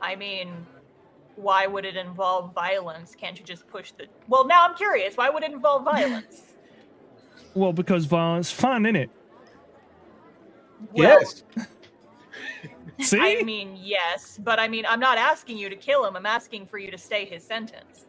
I 0.00 0.14
mean, 0.16 0.66
why 1.36 1.66
would 1.66 1.84
it 1.84 1.96
involve 1.96 2.54
violence? 2.54 3.14
Can't 3.14 3.38
you 3.38 3.44
just 3.44 3.66
push 3.68 3.90
the 3.92 4.06
Well, 4.28 4.46
now 4.46 4.66
I'm 4.66 4.74
curious. 4.76 5.16
Why 5.16 5.28
would 5.30 5.42
it 5.42 5.52
involve 5.52 5.84
violence? 5.84 6.42
Well, 7.54 7.72
because 7.72 8.04
violence 8.04 8.50
fun, 8.52 8.82
innit? 8.84 9.08
Well, 10.92 11.20
yes. 11.20 11.42
See? 13.00 13.18
I 13.18 13.42
mean, 13.42 13.76
yes, 13.80 14.38
but 14.44 14.60
I 14.60 14.68
mean, 14.68 14.84
I'm 14.86 15.00
not 15.00 15.18
asking 15.18 15.56
you 15.58 15.68
to 15.68 15.74
kill 15.74 16.04
him. 16.04 16.14
I'm 16.14 16.26
asking 16.26 16.66
for 16.66 16.78
you 16.78 16.90
to 16.90 16.98
stay 16.98 17.24
his 17.24 17.42
sentence. 17.42 18.06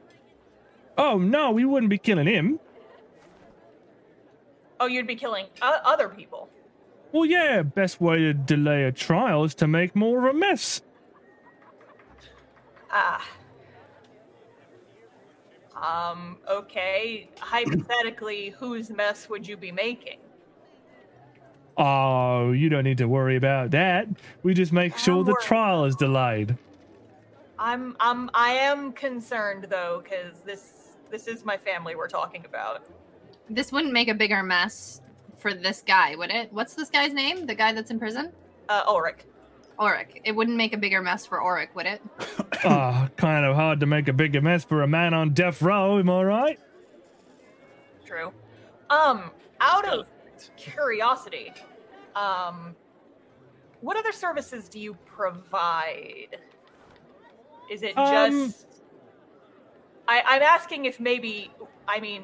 oh 0.97 1.17
no, 1.17 1.51
we 1.51 1.63
wouldn't 1.65 1.89
be 1.89 1.97
killing 1.97 2.27
him. 2.27 2.59
Oh, 4.80 4.88
you'd 4.88 5.07
be 5.07 5.15
killing 5.15 5.47
uh, 5.61 5.80
other 5.84 6.10
people. 6.10 6.49
Well, 7.11 7.26
yeah, 7.26 7.64
best 7.64 7.99
way 7.99 8.19
to 8.19 8.34
delay 8.34 8.84
a 8.84 8.91
trial 8.91 9.43
is 9.43 9.56
to 9.56 9.68
make 9.68 9.95
more 9.95 10.19
of 10.19 10.35
a 10.35 10.38
mess. 10.38 10.81
Ah. 12.91 13.27
Um, 15.76 16.38
okay. 16.49 17.30
Hypothetically, 17.39 18.49
whose 18.49 18.89
mess 18.89 19.30
would 19.30 19.47
you 19.47 19.57
be 19.57 19.72
making? 19.72 20.19
Oh, 21.77 22.51
you 22.51 22.68
don't 22.68 22.84
need 22.84 22.97
to 22.97 23.07
worry 23.07 23.38
about 23.38 23.72
that. 23.72 24.07
We 24.43 24.53
just 24.53 24.73
make 24.73 24.97
sure 24.97 25.23
the 25.23 25.38
trial 25.41 25.85
is 25.85 25.95
delayed. 25.95 26.57
I'm 27.57 27.95
I'm 27.99 28.30
I 28.34 28.51
am 28.51 28.91
concerned 28.91 29.68
though, 29.69 30.01
because 30.03 30.41
this 30.45 30.97
this 31.10 31.27
is 31.27 31.45
my 31.45 31.57
family 31.57 31.95
we're 31.95 32.07
talking 32.07 32.45
about. 32.45 32.85
This 33.49 33.71
wouldn't 33.71 33.93
make 33.93 34.07
a 34.09 34.13
bigger 34.13 34.43
mess 34.43 35.01
for 35.38 35.53
this 35.53 35.81
guy, 35.85 36.15
would 36.15 36.31
it? 36.31 36.51
What's 36.53 36.76
this 36.76 36.89
guy's 36.89 37.13
name? 37.13 37.45
The 37.45 37.55
guy 37.55 37.73
that's 37.73 37.91
in 37.91 37.99
prison? 37.99 38.31
Uh 38.67 38.84
Ulrich. 38.88 39.19
Auric. 39.80 40.21
It 40.26 40.34
wouldn't 40.34 40.57
make 40.57 40.73
a 40.73 40.77
bigger 40.77 41.01
mess 41.01 41.26
for 41.26 41.41
Auric, 41.41 41.73
would 41.76 41.85
it? 41.85 42.01
Ah, 42.65 43.07
kind 43.15 43.45
of 43.45 43.55
hard 43.55 43.80
to 43.80 43.85
make 43.85 44.09
a 44.09 44.13
bigger 44.13 44.41
mess 44.41 44.65
for 44.65 44.81
a 44.84 44.88
man 44.88 45.13
on 45.13 45.34
death 45.34 45.61
row, 45.61 45.97
am 45.97 46.09
I 46.09 46.23
right? 46.23 46.59
True. 48.05 48.34
Um, 48.89 49.31
out 49.61 49.88
of 49.88 50.07
curiosity, 50.57 51.53
um, 52.17 52.76
what 53.80 53.95
other 53.95 54.11
services 54.11 54.67
do 54.67 54.77
you 54.77 54.93
provide? 55.05 56.35
Is 57.71 57.81
it 57.81 57.97
Um, 57.97 58.47
just? 58.49 58.67
I, 60.09 60.21
I'm 60.26 60.41
asking 60.41 60.84
if 60.84 60.99
maybe. 60.99 61.51
I 61.88 62.01
mean, 62.01 62.23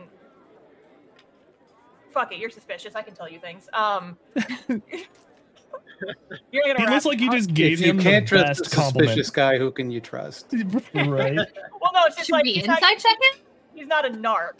fuck 2.15 2.31
it. 2.31 2.39
You're 2.39 2.49
suspicious. 2.49 2.95
I 2.95 3.03
can 3.03 3.13
tell 3.13 3.29
you 3.29 3.37
things. 3.39 3.69
Um, 3.73 4.17
you're 6.51 6.63
gonna. 6.65 6.83
It 6.83 6.89
looks 6.89 7.05
like 7.05 7.19
you 7.19 7.29
just 7.29 7.53
gave 7.53 7.73
If 7.73 7.81
you 7.81 7.91
him 7.91 7.99
can't 7.99 8.27
the 8.27 8.37
trust 8.37 8.61
a 8.61 8.63
best 8.63 8.73
compliment. 8.73 9.09
suspicious 9.09 9.29
guy, 9.29 9.57
who 9.59 9.69
can 9.71 9.91
you 9.91 10.01
trust? 10.01 10.47
right. 10.95 11.37
Well, 11.85 11.91
no, 11.93 12.05
it's 12.07 12.15
just 12.15 12.27
Should 12.27 12.33
like 12.33 12.45
we 12.45 12.53
he's 12.53 12.63
inside 12.63 12.81
not, 12.81 12.97
check 12.97 13.15
him? 13.15 13.41
he's 13.75 13.85
not 13.85 14.05
a 14.07 14.09
narc. 14.09 14.59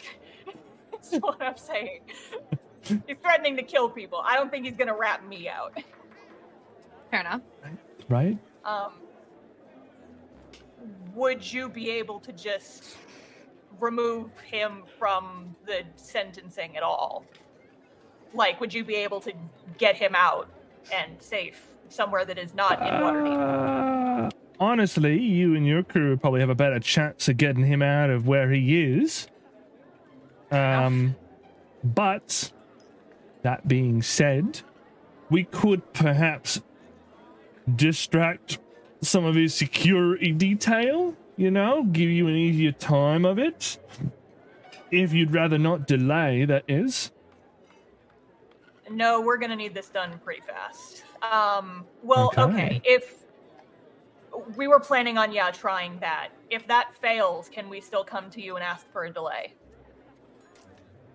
That's 0.92 1.12
what 1.16 1.42
I'm 1.42 1.56
saying. 1.56 2.02
He's 2.84 3.16
threatening 3.20 3.56
to 3.56 3.64
kill 3.64 3.88
people. 3.90 4.22
I 4.24 4.36
don't 4.36 4.48
think 4.48 4.64
he's 4.64 4.76
gonna 4.76 4.96
rat 4.96 5.26
me 5.28 5.48
out. 5.48 5.76
Fair 7.10 7.20
enough. 7.20 7.40
Right? 8.08 8.38
Um, 8.64 8.92
would 11.16 11.52
you 11.52 11.68
be 11.68 11.90
able 11.90 12.20
to 12.20 12.32
just 12.32 12.96
remove 13.80 14.30
him 14.40 14.84
from 15.00 15.56
the 15.66 15.82
sentencing 15.96 16.76
at 16.76 16.84
all? 16.84 17.24
Like, 18.36 18.60
would 18.60 18.72
you 18.74 18.84
be 18.84 18.96
able 18.96 19.20
to 19.20 19.32
get 19.78 19.96
him 19.96 20.14
out 20.14 20.48
and 20.92 21.20
safe 21.20 21.76
somewhere 21.88 22.24
that 22.24 22.38
is 22.38 22.54
not 22.54 22.80
in 22.80 22.88
Waterdeep? 22.88 24.26
Uh, 24.26 24.30
honestly, 24.60 25.18
you 25.18 25.54
and 25.54 25.66
your 25.66 25.82
crew 25.82 26.16
probably 26.16 26.40
have 26.40 26.50
a 26.50 26.54
better 26.54 26.78
chance 26.78 27.28
of 27.28 27.36
getting 27.36 27.64
him 27.64 27.82
out 27.82 28.10
of 28.10 28.26
where 28.26 28.50
he 28.50 28.82
is. 28.82 29.28
Um, 30.50 31.16
but 31.82 32.52
that 33.42 33.66
being 33.66 34.02
said, 34.02 34.60
we 35.30 35.44
could 35.44 35.92
perhaps 35.92 36.60
distract 37.74 38.58
some 39.02 39.24
of 39.24 39.34
his 39.34 39.54
security 39.54 40.32
detail. 40.32 41.16
You 41.36 41.50
know, 41.50 41.84
give 41.84 42.08
you 42.08 42.28
an 42.28 42.34
easier 42.34 42.72
time 42.72 43.24
of 43.24 43.38
it. 43.38 43.78
If 44.90 45.12
you'd 45.12 45.34
rather 45.34 45.58
not 45.58 45.86
delay, 45.86 46.44
that 46.46 46.64
is. 46.68 47.10
No, 48.90 49.20
we're 49.20 49.38
gonna 49.38 49.56
need 49.56 49.74
this 49.74 49.88
done 49.88 50.18
pretty 50.24 50.42
fast. 50.42 51.04
Um, 51.22 51.84
well, 52.02 52.28
Okay. 52.28 52.42
okay. 52.42 52.80
If 52.84 53.24
we 54.56 54.68
were 54.68 54.80
planning 54.80 55.18
on 55.18 55.32
yeah 55.32 55.50
trying 55.50 55.98
that, 56.00 56.28
if 56.50 56.66
that 56.68 56.94
fails, 56.94 57.48
can 57.48 57.68
we 57.68 57.80
still 57.80 58.04
come 58.04 58.30
to 58.30 58.42
you 58.42 58.56
and 58.56 58.64
ask 58.64 58.90
for 58.92 59.04
a 59.04 59.10
delay? 59.12 59.54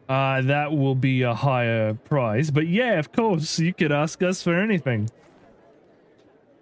Uh, 0.09 0.41
that 0.41 0.71
will 0.75 0.95
be 0.95 1.21
a 1.21 1.33
higher 1.33 1.93
price. 1.93 2.49
But 2.49 2.67
yeah, 2.67 2.99
of 2.99 3.11
course, 3.13 3.59
you 3.59 3.73
could 3.73 3.91
ask 3.93 4.21
us 4.21 4.43
for 4.43 4.59
anything. 4.59 5.09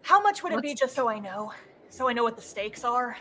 How 0.03 0.21
much 0.21 0.43
would 0.43 0.53
it 0.53 0.61
be, 0.61 0.75
just 0.75 0.93
so 0.95 1.07
I 1.09 1.17
know? 1.19 1.51
So 1.89 2.07
I 2.07 2.13
know 2.13 2.23
what 2.23 2.35
the 2.35 2.41
stakes 2.41 2.83
are 2.83 3.17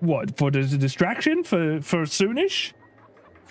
What 0.00 0.36
for 0.36 0.50
the 0.50 0.62
distraction 0.76 1.44
for 1.44 1.80
for 1.80 2.02
soonish? 2.02 2.72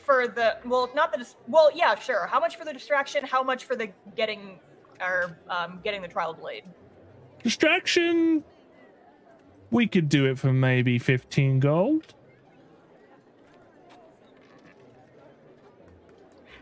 For 0.06 0.27
the 0.27 0.57
well, 0.65 0.90
not 0.95 1.11
the 1.11 1.18
dis- 1.19 1.36
well, 1.48 1.69
yeah, 1.76 1.95
sure. 1.95 2.27
How 2.27 2.40
much 2.40 2.56
for 2.57 2.65
the 2.65 2.73
distraction? 2.73 3.26
How 3.26 3.44
much 3.44 3.65
for 3.65 3.76
the 3.76 3.90
getting 4.15 4.60
or 5.02 5.38
um, 5.49 5.80
getting 5.84 6.02
the 6.02 6.07
trial 6.07 6.34
delayed? 6.34 6.64
Distraction. 7.44 8.44
We 9.72 9.88
could 9.88 10.07
do 10.10 10.26
it 10.27 10.38
for 10.40 10.53
maybe 10.53 10.99
fifteen 10.99 11.60
gold. 11.60 12.14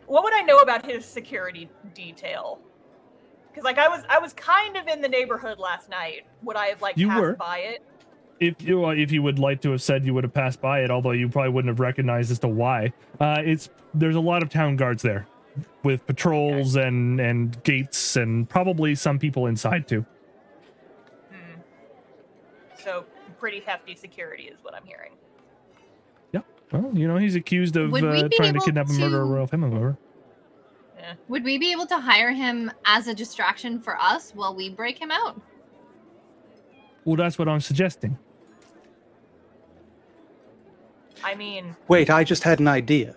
What 0.07 0.23
would 0.23 0.33
I 0.33 0.41
know 0.41 0.57
about 0.59 0.85
his 0.85 1.05
security 1.05 1.69
detail? 1.93 2.59
Because 3.49 3.63
like 3.63 3.77
I 3.77 3.87
was, 3.87 4.03
I 4.09 4.19
was 4.19 4.33
kind 4.33 4.77
of 4.77 4.87
in 4.87 5.01
the 5.01 5.07
neighborhood 5.07 5.59
last 5.59 5.89
night. 5.89 6.25
Would 6.43 6.55
I 6.55 6.67
have 6.67 6.81
like 6.81 6.97
You 6.97 7.07
passed 7.07 7.21
were. 7.21 7.33
by 7.33 7.59
it? 7.59 7.83
If 8.39 8.61
you 8.61 8.89
if 8.89 9.11
you 9.11 9.21
would 9.21 9.39
like 9.39 9.61
to 9.61 9.71
have 9.71 9.81
said 9.81 10.05
you 10.05 10.13
would 10.13 10.23
have 10.23 10.33
passed 10.33 10.59
by 10.59 10.81
it, 10.81 10.91
although 10.91 11.11
you 11.11 11.29
probably 11.29 11.51
wouldn't 11.51 11.69
have 11.69 11.79
recognized 11.79 12.31
as 12.31 12.39
to 12.39 12.47
why. 12.47 12.91
Uh, 13.19 13.41
it's 13.43 13.69
there's 13.93 14.15
a 14.15 14.19
lot 14.19 14.43
of 14.43 14.49
town 14.49 14.75
guards 14.75 15.01
there, 15.01 15.27
with 15.83 16.05
patrols 16.07 16.75
and 16.75 17.19
and 17.19 17.61
gates 17.63 18.15
and 18.15 18.49
probably 18.49 18.95
some 18.95 19.19
people 19.19 19.47
inside 19.47 19.87
too. 19.87 20.05
Hmm. 21.31 21.59
So 22.83 23.05
pretty 23.39 23.61
hefty 23.61 23.95
security 23.95 24.43
is 24.43 24.57
what 24.61 24.73
I'm 24.73 24.85
hearing. 24.85 25.11
Yeah. 26.31 26.41
Well, 26.71 26.91
you 26.93 27.07
know 27.07 27.17
he's 27.17 27.35
accused 27.35 27.77
of 27.77 27.93
uh, 27.93 27.99
trying 27.99 28.29
to 28.29 28.45
able 28.45 28.61
kidnap 28.61 28.89
and 28.89 28.97
murder 28.99 29.21
a 29.21 29.25
to- 29.25 29.31
royal 29.31 29.47
family 29.47 29.69
member. 29.69 29.97
Yeah. 30.97 31.13
Would 31.27 31.43
we 31.43 31.57
be 31.57 31.71
able 31.71 31.85
to 31.87 31.99
hire 31.99 32.31
him 32.31 32.71
as 32.85 33.07
a 33.07 33.13
distraction 33.13 33.79
for 33.79 33.99
us 34.01 34.31
while 34.33 34.55
we 34.55 34.69
break 34.69 34.99
him 34.99 35.11
out? 35.11 35.39
Well, 37.05 37.15
that's 37.15 37.37
what 37.37 37.47
I'm 37.47 37.59
suggesting. 37.59 38.17
I 41.23 41.35
mean, 41.35 41.75
Wait, 41.87 42.09
I 42.09 42.23
just 42.23 42.43
had 42.43 42.59
an 42.59 42.67
idea. 42.67 43.15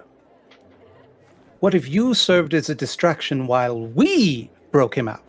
What 1.61 1.75
if 1.75 1.89
you 1.89 2.15
served 2.15 2.55
as 2.55 2.69
a 2.69 2.75
distraction 2.75 3.47
while 3.47 3.79
we 3.81 4.51
broke 4.71 4.97
him 4.97 5.09
out? 5.09 5.23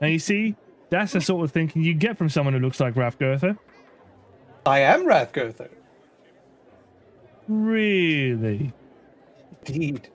and 0.00 0.12
you 0.12 0.18
see, 0.18 0.54
that's 0.90 1.12
the 1.12 1.20
sort 1.20 1.44
of 1.44 1.52
thinking 1.52 1.82
you 1.82 1.92
get 1.94 2.16
from 2.16 2.28
someone 2.28 2.54
who 2.54 2.60
looks 2.60 2.80
like 2.80 2.96
Ralph 2.96 3.18
Goethe. 3.18 3.56
I 4.66 4.80
am 4.80 5.04
Rathgurther. 5.04 5.68
Really? 7.48 8.72
Indeed. 9.66 10.08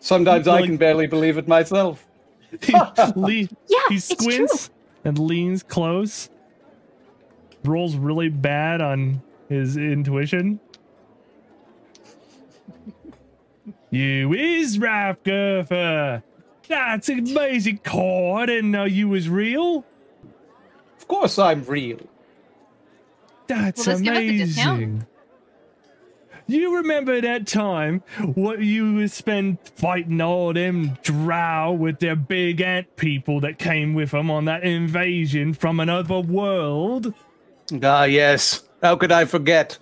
Sometimes 0.00 0.46
I 0.46 0.52
Like- 0.60 0.64
can 0.66 0.76
barely 0.76 1.06
believe 1.08 1.36
it 1.38 1.48
myself. 1.48 2.06
He, 2.62 2.72
le- 3.16 3.30
Yeah, 3.32 3.46
he 3.90 3.96
it's 3.96 4.08
true. 4.08 4.16
squints 4.32 4.70
and 5.04 5.18
leans 5.18 5.62
close. 5.62 6.30
Rolls 7.64 7.96
really 7.96 8.28
bad 8.28 8.80
on 8.80 9.22
his 9.48 9.76
intuition. 9.76 10.60
You 13.90 14.34
is 14.34 14.78
Rathgurfer. 14.78 16.22
That's 16.68 17.08
an 17.08 17.20
amazing 17.20 17.78
car. 17.78 18.42
I 18.42 18.46
didn't 18.46 18.70
know 18.70 18.84
you 18.84 19.08
was 19.08 19.28
real. 19.28 19.84
Of 20.98 21.08
course 21.08 21.38
I'm 21.38 21.64
real. 21.64 22.00
That's 23.46 23.86
Well, 23.86 23.96
just 23.96 24.04
give 24.04 24.14
us 24.14 24.18
a 24.20 24.22
amazing. 24.22 25.06
You 26.48 26.76
remember 26.76 27.20
that 27.20 27.46
time 27.46 28.02
what 28.34 28.60
you 28.60 28.94
would 28.94 29.10
spend 29.10 29.58
fighting 29.76 30.22
all 30.22 30.54
them 30.54 30.96
drow 31.02 31.72
with 31.72 31.98
their 31.98 32.16
big 32.16 32.62
ant 32.62 32.96
people 32.96 33.38
that 33.40 33.58
came 33.58 33.92
with 33.92 34.12
them 34.12 34.30
on 34.30 34.46
that 34.46 34.64
invasion 34.64 35.52
from 35.52 35.78
another 35.78 36.20
world? 36.20 37.12
Ah, 37.82 38.04
yes. 38.04 38.66
How 38.82 38.96
could 38.96 39.12
I 39.12 39.26
forget? 39.26 39.78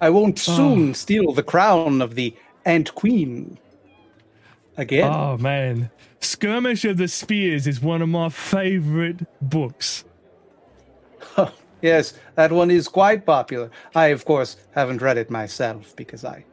I 0.00 0.10
won't 0.10 0.38
soon 0.38 0.94
steal 0.94 1.32
the 1.32 1.42
crown 1.42 2.00
of 2.02 2.14
the 2.14 2.36
Ant 2.64 2.94
Queen. 2.94 3.58
Again. 4.76 5.12
Oh 5.12 5.36
man, 5.38 5.90
Skirmish 6.20 6.84
of 6.84 6.98
the 6.98 7.08
Spears 7.08 7.66
is 7.66 7.80
one 7.80 8.00
of 8.00 8.08
my 8.08 8.28
favorite 8.28 9.26
books. 9.42 10.04
Yes, 11.80 12.14
that 12.34 12.50
one 12.52 12.70
is 12.70 12.88
quite 12.88 13.24
popular. 13.24 13.70
I, 13.94 14.08
of 14.08 14.24
course, 14.24 14.56
haven't 14.74 15.00
read 15.00 15.16
it 15.18 15.30
myself 15.30 15.94
because 15.96 16.24
I 16.24 16.44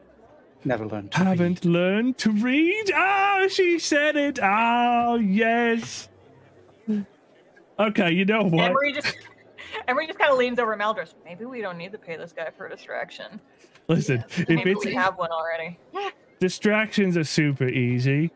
never 0.63 0.85
learned 0.85 1.11
to 1.13 1.19
read. 1.19 1.27
Haven't 1.27 1.65
learned 1.65 2.17
to 2.19 2.31
read? 2.31 2.91
Oh, 2.95 3.47
she 3.49 3.79
said 3.79 4.15
it. 4.15 4.39
Oh, 4.41 5.15
yes. 5.15 6.09
Okay, 7.79 8.11
you 8.11 8.25
know 8.25 8.43
what? 8.43 8.71
Emery 8.71 8.93
just 8.93 9.17
Emery 9.87 10.07
just 10.07 10.17
kind 10.17 10.31
of 10.31 10.37
leans 10.37 10.59
over 10.59 10.75
Maldris. 10.77 11.13
Maybe 11.25 11.45
we 11.45 11.61
don't 11.61 11.77
need 11.77 11.91
to 11.91 11.97
pay 11.97 12.15
this 12.15 12.31
guy 12.31 12.49
for 12.55 12.67
a 12.67 12.69
distraction. 12.69 13.41
Listen, 13.87 14.23
if 14.37 14.49
Maybe 14.49 14.71
it's 14.71 14.85
we 14.85 14.93
have 14.93 15.17
one 15.17 15.29
already. 15.31 15.77
distractions 16.39 17.17
are 17.17 17.23
super 17.23 17.67
easy. 17.67 18.31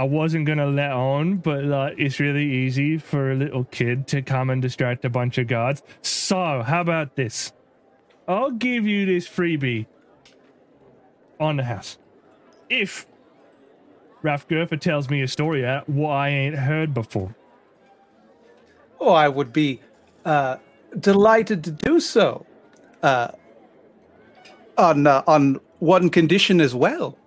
I 0.00 0.04
wasn't 0.04 0.46
gonna 0.46 0.66
let 0.66 0.92
on, 0.92 1.36
but 1.36 1.62
like 1.62 1.96
it's 1.98 2.18
really 2.18 2.50
easy 2.50 2.96
for 2.96 3.32
a 3.32 3.34
little 3.34 3.64
kid 3.64 4.06
to 4.06 4.22
come 4.22 4.48
and 4.48 4.62
distract 4.62 5.04
a 5.04 5.10
bunch 5.10 5.36
of 5.36 5.46
guards. 5.46 5.82
So, 6.00 6.62
how 6.62 6.80
about 6.80 7.16
this? 7.16 7.52
I'll 8.26 8.50
give 8.50 8.86
you 8.86 9.04
this 9.04 9.28
freebie 9.28 9.84
on 11.38 11.58
the 11.58 11.64
house. 11.64 11.98
If 12.70 13.06
Ralph 14.22 14.48
Gurfa 14.48 14.80
tells 14.80 15.10
me 15.10 15.20
a 15.20 15.28
story 15.28 15.66
out 15.66 15.86
what 15.86 16.12
I 16.12 16.30
ain't 16.30 16.56
heard 16.56 16.94
before. 16.94 17.36
Oh, 19.00 19.12
I 19.12 19.28
would 19.28 19.52
be 19.52 19.82
uh, 20.24 20.56
delighted 20.98 21.62
to 21.64 21.72
do 21.72 22.00
so. 22.00 22.46
Uh, 23.02 23.32
on 24.78 25.06
uh, 25.06 25.22
on 25.26 25.60
one 25.80 26.08
condition 26.08 26.58
as 26.58 26.74
well. 26.74 27.18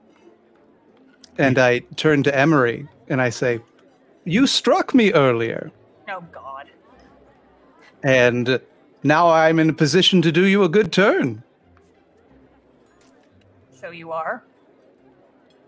And 1.37 1.57
I 1.57 1.79
turn 1.95 2.23
to 2.23 2.35
Emery 2.37 2.87
and 3.07 3.21
I 3.21 3.29
say, 3.29 3.59
"You 4.23 4.45
struck 4.47 4.93
me 4.93 5.11
earlier, 5.13 5.71
Oh 6.07 6.23
God. 6.31 6.67
and 8.03 8.59
now 9.03 9.29
I'm 9.29 9.59
in 9.59 9.69
a 9.69 9.73
position 9.73 10.21
to 10.21 10.31
do 10.31 10.45
you 10.45 10.63
a 10.63 10.69
good 10.69 10.91
turn. 10.93 11.43
So 13.73 13.89
you 13.89 14.11
are? 14.11 14.43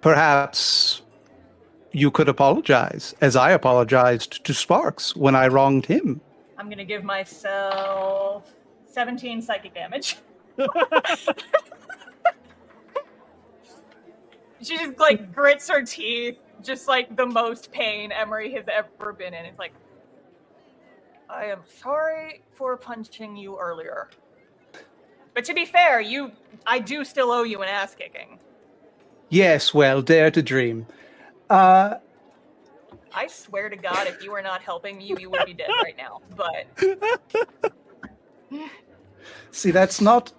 Perhaps 0.01 1.01
you 1.91 2.11
could 2.11 2.29
apologize, 2.29 3.15
as 3.21 3.35
I 3.35 3.51
apologized 3.51 4.43
to 4.45 4.53
Sparks 4.53 5.15
when 5.15 5.35
I 5.35 5.47
wronged 5.47 5.87
him." 5.87 6.21
I'm 6.57 6.69
gonna 6.69 6.85
give 6.85 7.03
myself 7.03 8.53
17 8.91 9.41
psychic 9.41 9.73
damage. 9.73 10.17
she 14.65 14.77
just 14.77 14.99
like 14.99 15.33
grits 15.33 15.69
her 15.69 15.83
teeth, 15.83 16.37
just 16.63 16.87
like 16.87 17.15
the 17.15 17.25
most 17.25 17.71
pain 17.71 18.11
Emery 18.11 18.53
has 18.53 18.65
ever 18.71 19.13
been 19.13 19.33
in. 19.33 19.45
It's 19.45 19.59
like, 19.59 19.73
I 21.29 21.45
am 21.45 21.61
sorry 21.81 22.41
for 22.51 22.77
punching 22.77 23.35
you 23.35 23.57
earlier. 23.57 24.09
But 25.33 25.45
to 25.45 25.53
be 25.53 25.65
fair, 25.65 25.99
you, 25.99 26.31
I 26.65 26.79
do 26.79 27.03
still 27.03 27.31
owe 27.31 27.43
you 27.43 27.61
an 27.61 27.67
ass 27.67 27.93
kicking. 27.93 28.39
Yes, 29.29 29.73
well, 29.73 30.01
dare 30.01 30.31
to 30.31 30.41
dream. 30.41 30.85
Uh, 31.49 31.95
I 33.13 33.27
swear 33.27 33.69
to 33.69 33.75
God, 33.75 34.07
if 34.07 34.23
you 34.23 34.31
were 34.31 34.41
not 34.41 34.61
helping 34.61 34.97
me, 34.97 35.13
you 35.17 35.29
would 35.29 35.45
be 35.45 35.53
dead 35.53 35.69
right 35.83 35.97
now. 35.97 36.21
But 36.35 36.67
See, 39.51 39.71
that's 39.71 40.01
not. 40.01 40.33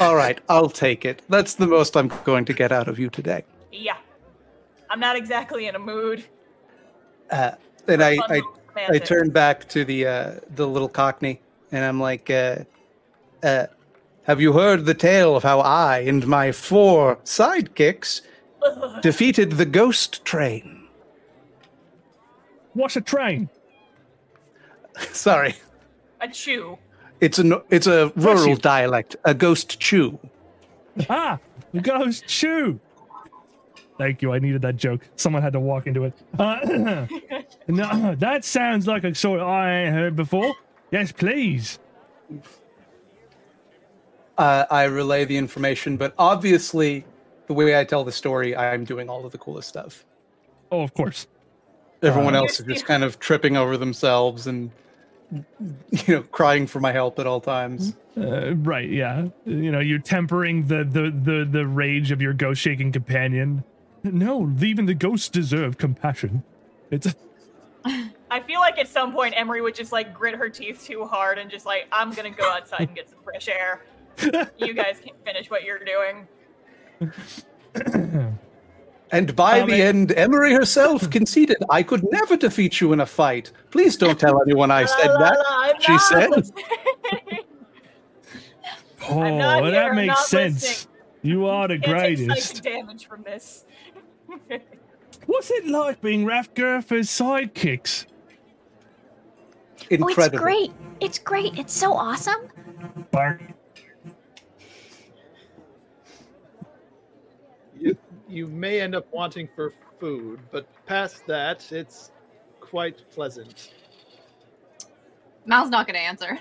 All 0.00 0.14
right, 0.16 0.38
I'll 0.48 0.68
take 0.68 1.04
it. 1.04 1.22
That's 1.28 1.54
the 1.54 1.66
most 1.66 1.96
I'm 1.96 2.12
going 2.24 2.44
to 2.46 2.52
get 2.52 2.72
out 2.72 2.88
of 2.88 2.98
you 2.98 3.08
today. 3.08 3.44
yeah, 3.72 3.96
I'm 4.90 5.00
not 5.00 5.16
exactly 5.16 5.66
in 5.66 5.74
a 5.74 5.78
mood. 5.78 6.24
Uh, 7.30 7.52
and 7.88 8.02
I, 8.02 8.18
I, 8.28 8.42
I 8.76 8.98
turn 8.98 9.30
back 9.30 9.66
to 9.70 9.84
the 9.84 10.06
uh, 10.06 10.34
the 10.54 10.66
little 10.66 10.88
cockney, 10.88 11.40
and 11.70 11.84
I'm 11.84 11.98
like, 11.98 12.28
uh, 12.28 12.58
uh, 13.42 13.66
"Have 14.24 14.40
you 14.40 14.52
heard 14.52 14.84
the 14.84 14.94
tale 14.94 15.34
of 15.34 15.42
how 15.42 15.60
I 15.60 16.00
and 16.00 16.26
my 16.26 16.52
four 16.52 17.16
sidekicks 17.24 18.20
defeated 19.02 19.52
the 19.52 19.64
ghost 19.66 20.24
train?" 20.24 20.86
What's 22.74 22.96
a 22.96 23.00
train? 23.00 23.48
Sorry, 25.12 25.54
A 26.20 26.28
chew. 26.28 26.78
It's 27.22 27.38
a 27.38 27.62
it's 27.70 27.86
a 27.86 28.12
rural 28.16 28.48
you. 28.48 28.56
dialect, 28.56 29.16
a 29.24 29.32
ghost 29.32 29.80
chew. 29.80 30.18
Ah, 31.08 31.38
ghost 31.80 32.26
chew. 32.26 32.78
Thank 33.96 34.20
you. 34.22 34.32
I 34.32 34.38
needed 34.40 34.60
that 34.62 34.76
joke. 34.76 35.08
Someone 35.16 35.42
had 35.42 35.52
to 35.54 35.60
walk 35.60 35.86
into 35.86 36.04
it. 36.04 36.14
Uh, 36.38 37.06
no, 37.68 38.14
that 38.18 38.44
sounds 38.44 38.86
like 38.86 39.04
a 39.04 39.14
story 39.14 39.40
I 39.40 39.84
ain't 39.84 39.94
heard 39.94 40.16
before. 40.16 40.54
Yes, 40.90 41.12
please. 41.12 41.78
uh, 44.38 44.64
I 44.70 44.84
relay 44.84 45.24
the 45.24 45.36
information, 45.36 45.96
but 45.96 46.14
obviously, 46.18 47.04
the 47.46 47.54
way 47.54 47.78
I 47.78 47.84
tell 47.84 48.02
the 48.04 48.12
story, 48.12 48.56
I'm 48.56 48.84
doing 48.84 49.08
all 49.08 49.24
of 49.24 49.32
the 49.32 49.38
coolest 49.38 49.68
stuff. 49.68 50.04
Oh, 50.70 50.82
of 50.82 50.94
course. 50.94 51.26
Everyone 52.02 52.34
Uh, 52.34 52.38
else 52.40 52.58
is 52.58 52.66
just 52.66 52.84
kind 52.86 53.04
of 53.04 53.18
tripping 53.20 53.56
over 53.56 53.76
themselves 53.76 54.46
and, 54.46 54.70
you 55.90 56.14
know, 56.14 56.22
crying 56.22 56.66
for 56.66 56.80
my 56.80 56.92
help 56.92 57.18
at 57.18 57.26
all 57.26 57.40
times. 57.40 57.94
Uh, 58.16 58.54
right. 58.56 58.88
Yeah. 58.88 59.28
You 59.46 59.72
know, 59.72 59.80
you're 59.80 59.98
tempering 59.98 60.66
the 60.66 60.84
the 60.84 61.10
the 61.10 61.48
the 61.50 61.66
rage 61.66 62.10
of 62.10 62.20
your 62.20 62.34
ghost 62.34 62.60
shaking 62.60 62.92
companion. 62.92 63.64
No, 64.04 64.52
even 64.60 64.86
the 64.86 64.94
ghosts 64.94 65.28
deserve 65.28 65.78
compassion. 65.78 66.42
It's 66.90 67.14
I 67.84 68.40
feel 68.40 68.60
like 68.60 68.78
at 68.78 68.88
some 68.88 69.12
point 69.12 69.34
Emery 69.36 69.60
would 69.60 69.74
just 69.74 69.92
like 69.92 70.14
grit 70.14 70.34
her 70.34 70.48
teeth 70.48 70.84
too 70.84 71.04
hard 71.04 71.38
and 71.38 71.50
just 71.50 71.66
like, 71.66 71.86
I'm 71.92 72.12
gonna 72.12 72.30
go 72.30 72.48
outside 72.50 72.88
and 72.88 72.94
get 72.94 73.08
some 73.08 73.18
fresh 73.24 73.48
air. 73.48 73.82
You 74.58 74.74
guys 74.74 75.00
can 75.00 75.14
finish 75.24 75.50
what 75.50 75.64
you're 75.64 75.80
doing. 75.80 76.28
And 79.12 79.36
by 79.36 79.60
the 79.66 79.74
end, 79.74 80.12
Emery 80.12 80.52
herself 80.54 81.08
conceded, 81.16 81.58
I 81.68 81.82
could 81.82 82.02
never 82.10 82.36
defeat 82.36 82.80
you 82.80 82.92
in 82.94 83.00
a 83.00 83.06
fight. 83.06 83.52
Please 83.70 83.96
don't 83.96 84.18
tell 84.18 84.40
anyone 84.42 84.70
I 84.70 84.86
said 84.86 85.08
La, 85.08 85.12
la, 85.12 85.18
that. 85.18 85.38
I'm 85.48 85.80
She 85.80 85.92
not 85.92 86.00
said. 86.46 86.50
oh, 89.10 89.20
I'm 89.20 89.38
not 89.38 89.62
here, 89.62 89.70
that 89.72 89.84
I'm 89.90 89.96
makes 89.96 90.08
not 90.08 90.18
sense. 90.26 90.62
listening. 90.62 90.88
You 91.22 91.46
are 91.46 91.68
the 91.68 91.78
Can't 91.78 91.98
take 92.18 92.26
greatest. 92.26 92.62
damage 92.64 93.06
from 93.06 93.22
this. 93.22 93.64
What's 95.26 95.50
it 95.50 95.66
like 95.68 96.00
being 96.00 96.24
Raf 96.24 96.52
Gurfa's 96.54 97.08
sidekicks? 97.08 98.06
Incredible. 99.90 100.22
Oh, 100.22 100.24
it's 100.24 100.42
great. 100.42 100.72
It's 101.00 101.18
great. 101.18 101.58
It's 101.58 101.72
so 101.74 101.92
awesome. 101.92 102.48
Bark. 103.10 103.42
You 108.32 108.46
you 108.46 108.46
may 108.48 108.80
end 108.80 108.94
up 108.94 109.06
wanting 109.12 109.48
for 109.54 109.72
food, 110.00 110.40
but 110.50 110.66
past 110.86 111.26
that, 111.26 111.70
it's 111.70 112.10
quite 112.60 113.02
pleasant. 113.10 113.72
Mal's 115.44 115.68
not 115.70 115.86
going 115.86 115.94
to 115.94 116.00
answer. 116.00 116.38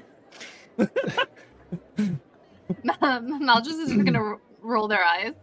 Mal 3.41 3.61
just 3.61 3.79
is 3.79 3.91
going 3.93 4.13
to 4.13 4.19
r- 4.19 4.39
roll 4.61 4.87
their 4.87 5.03
eyes. 5.03 5.33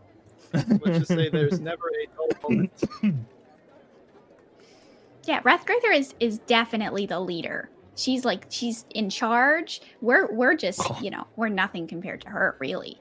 Let's 0.52 0.98
just 1.00 1.08
say 1.08 1.28
there's 1.28 1.60
never 1.60 1.82
a 1.88 2.06
dull 2.16 2.50
moment. 2.50 2.72
Yeah, 5.24 5.42
Rathgurther 5.42 5.94
is 5.94 6.14
is 6.20 6.38
definitely 6.46 7.04
the 7.04 7.20
leader. 7.20 7.68
she's 7.96 8.24
like 8.24 8.46
she's 8.48 8.86
in 8.94 9.10
charge. 9.10 9.82
We're 10.00 10.32
we're 10.32 10.54
just 10.56 10.80
Oh. 10.82 10.98
you 11.02 11.10
know 11.10 11.26
we're 11.36 11.50
nothing 11.50 11.86
compared 11.86 12.22
to 12.22 12.28
her, 12.30 12.56
really. 12.60 12.98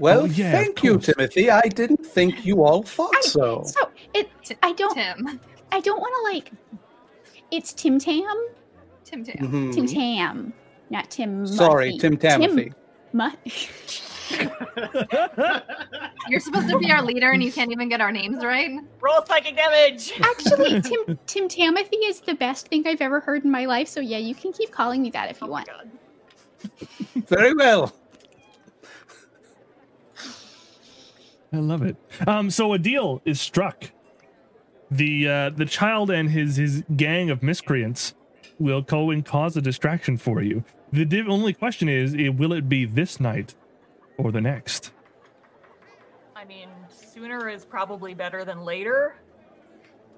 Well, 0.00 0.22
Oh, 0.22 0.24
yeah, 0.24 0.50
thank 0.52 0.82
you. 0.82 0.98
Timothy. 0.98 1.50
I 1.50 1.60
didn't 1.68 2.04
think 2.06 2.44
you 2.46 2.64
all 2.64 2.82
thought 2.82 3.14
I- 3.14 3.20
so. 3.20 3.62
So 3.66 3.90
it 4.14 4.30
I 4.62 4.72
don't 4.72 4.94
Tim. 4.94 5.38
I 5.70 5.80
don't 5.80 6.00
want 6.00 6.14
to 6.16 6.22
like. 6.34 6.50
It's 7.50 7.72
Tim 7.74 7.98
Tam, 7.98 8.24
Tim 9.04 9.22
Tam. 9.24 9.36
Mhm. 9.36 9.74
Tim 9.74 9.86
Tam, 9.86 10.52
not 10.88 11.10
Tim. 11.10 11.46
Sorry, 11.46 11.92
Muffy. 11.92 12.00
Tim 12.00 12.16
Tamothy. 12.16 12.72
Mu- 13.12 13.28
You're 16.28 16.40
supposed 16.40 16.68
to 16.68 16.78
be 16.78 16.90
our 16.92 17.02
leader 17.02 17.32
and 17.32 17.42
you 17.42 17.50
can't 17.52 17.72
even 17.72 17.88
get 17.88 18.00
our 18.00 18.12
names 18.12 18.44
right. 18.44 18.70
Roll 19.00 19.24
psychic 19.26 19.56
damage. 19.56 20.12
Actually, 20.22 20.80
Tim 20.80 21.18
Tim 21.26 21.48
Tamothy 21.48 21.98
is 22.04 22.20
the 22.20 22.34
best 22.34 22.68
thing 22.68 22.86
I've 22.86 23.00
ever 23.00 23.20
heard 23.20 23.44
in 23.44 23.50
my 23.50 23.64
life. 23.66 23.88
So 23.88 24.00
yeah, 24.00 24.18
you 24.18 24.34
can 24.34 24.52
keep 24.52 24.70
calling 24.70 25.02
me 25.02 25.10
that 25.10 25.30
if 25.30 25.40
you 25.40 25.46
Oh 25.46 25.50
my 25.50 25.52
want. 25.52 25.66
god. 25.66 25.90
Very 27.26 27.52
well. 27.54 27.92
I 31.52 31.56
love 31.56 31.82
it. 31.82 31.96
Um, 32.26 32.50
so 32.50 32.72
a 32.72 32.78
deal 32.78 33.20
is 33.24 33.40
struck. 33.40 33.90
The 34.90 35.28
uh, 35.28 35.50
the 35.50 35.66
child 35.66 36.10
and 36.10 36.30
his 36.30 36.56
his 36.56 36.82
gang 36.96 37.30
of 37.30 37.42
miscreants 37.42 38.14
will 38.58 38.82
go 38.82 39.10
and 39.10 39.24
cause 39.24 39.56
a 39.56 39.62
distraction 39.62 40.16
for 40.16 40.42
you. 40.42 40.64
The 40.92 41.04
div- 41.04 41.28
only 41.28 41.52
question 41.52 41.88
is, 41.88 42.14
will 42.36 42.52
it 42.52 42.68
be 42.68 42.84
this 42.84 43.20
night 43.20 43.54
or 44.18 44.32
the 44.32 44.40
next? 44.40 44.92
I 46.36 46.44
mean, 46.44 46.68
sooner 46.88 47.48
is 47.48 47.64
probably 47.64 48.14
better 48.14 48.44
than 48.44 48.64
later. 48.64 49.16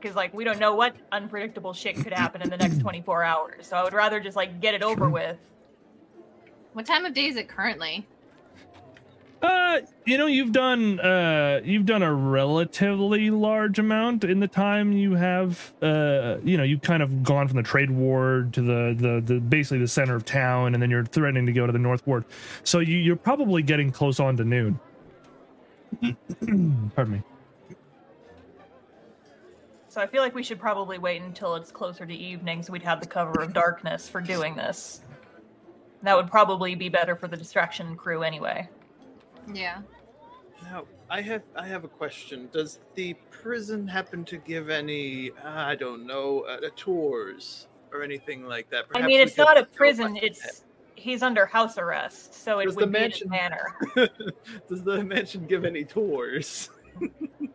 Because, 0.00 0.16
like, 0.16 0.34
we 0.34 0.42
don't 0.42 0.58
know 0.58 0.74
what 0.74 0.96
unpredictable 1.12 1.72
shit 1.72 1.94
could 1.96 2.12
happen 2.12 2.42
in 2.42 2.50
the 2.50 2.56
next 2.56 2.78
24 2.80 3.22
hours. 3.22 3.66
So 3.66 3.76
I 3.76 3.84
would 3.84 3.92
rather 3.92 4.18
just, 4.18 4.36
like, 4.36 4.60
get 4.60 4.74
it 4.74 4.82
over 4.82 5.02
True. 5.02 5.12
with. 5.12 5.38
What 6.72 6.86
time 6.86 7.04
of 7.04 7.14
day 7.14 7.26
is 7.26 7.36
it 7.36 7.48
currently? 7.48 8.06
Uh, 9.42 9.80
you 10.04 10.16
know, 10.16 10.26
you've 10.26 10.52
done 10.52 11.00
uh, 11.00 11.60
you've 11.64 11.84
done 11.84 12.02
a 12.02 12.14
relatively 12.14 13.28
large 13.30 13.80
amount 13.80 14.22
in 14.22 14.38
the 14.38 14.46
time 14.46 14.92
you 14.92 15.14
have. 15.14 15.72
Uh, 15.82 16.36
you 16.44 16.56
know, 16.56 16.62
you've 16.62 16.82
kind 16.82 17.02
of 17.02 17.24
gone 17.24 17.48
from 17.48 17.56
the 17.56 17.62
trade 17.62 17.90
ward 17.90 18.52
to 18.52 18.62
the 18.62 18.94
the, 18.96 19.20
the 19.20 19.40
basically 19.40 19.78
the 19.78 19.88
center 19.88 20.14
of 20.14 20.24
town, 20.24 20.74
and 20.74 20.82
then 20.82 20.90
you're 20.90 21.04
threatening 21.04 21.44
to 21.46 21.52
go 21.52 21.66
to 21.66 21.72
the 21.72 21.78
north 21.78 22.06
ward. 22.06 22.24
So 22.62 22.78
you, 22.78 22.96
you're 22.98 23.16
probably 23.16 23.62
getting 23.62 23.90
close 23.90 24.20
on 24.20 24.36
to 24.36 24.44
noon. 24.44 24.78
Pardon 26.94 27.14
me. 27.14 27.22
So 29.88 30.00
I 30.00 30.06
feel 30.06 30.22
like 30.22 30.34
we 30.34 30.42
should 30.42 30.60
probably 30.60 30.98
wait 30.98 31.20
until 31.20 31.56
it's 31.56 31.70
closer 31.70 32.06
to 32.06 32.14
evening 32.14 32.62
so 32.62 32.72
we'd 32.72 32.82
have 32.82 33.00
the 33.00 33.06
cover 33.06 33.42
of 33.42 33.52
darkness 33.52 34.08
for 34.08 34.20
doing 34.20 34.54
this. 34.54 35.02
That 36.02 36.16
would 36.16 36.30
probably 36.30 36.74
be 36.76 36.88
better 36.88 37.14
for 37.14 37.28
the 37.28 37.36
distraction 37.36 37.94
crew 37.96 38.22
anyway. 38.22 38.68
Yeah. 39.52 39.82
Now, 40.62 40.84
I 41.10 41.20
have 41.22 41.42
I 41.56 41.66
have 41.66 41.84
a 41.84 41.88
question. 41.88 42.48
Does 42.52 42.78
the 42.94 43.14
prison 43.30 43.86
happen 43.86 44.24
to 44.26 44.36
give 44.38 44.70
any 44.70 45.30
I 45.44 45.74
don't 45.74 46.06
know 46.06 46.40
uh, 46.42 46.68
tours 46.76 47.66
or 47.92 48.02
anything 48.02 48.44
like 48.44 48.70
that? 48.70 48.84
I 48.94 49.02
mean, 49.02 49.20
it's 49.20 49.36
not 49.36 49.58
a 49.58 49.64
prison, 49.64 50.14
by- 50.14 50.20
it's 50.22 50.64
he's 50.94 51.22
under 51.22 51.46
house 51.46 51.78
arrest, 51.78 52.32
so 52.34 52.60
it 52.60 52.66
Does 52.66 52.74
the 52.76 52.82
would 52.82 52.92
be 52.92 52.98
in 52.98 53.10
his 53.10 53.24
mansion- 53.26 53.30
manor. 53.96 54.08
Does 54.68 54.82
the 54.84 55.02
mansion 55.02 55.46
give 55.46 55.64
any 55.64 55.84
tours? 55.84 56.70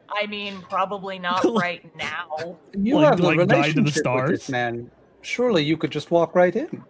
I 0.10 0.26
mean, 0.28 0.62
probably 0.70 1.18
not 1.30 1.46
right 1.46 1.90
now. 1.96 2.58
You 2.78 2.96
Like- 2.98 3.10
have 3.10 3.20
a 3.22 3.24
like 3.24 3.38
Guide 3.38 3.46
to 3.46 3.46
the 3.48 3.54
relationship 3.56 3.84
with 3.86 3.94
Stars? 3.96 4.30
this 4.32 4.50
man. 4.50 4.92
Surely 5.22 5.64
you 5.64 5.78
could 5.78 5.92
just 5.92 6.12
walk 6.12 6.36
right 6.36 6.56
in. 6.56 6.84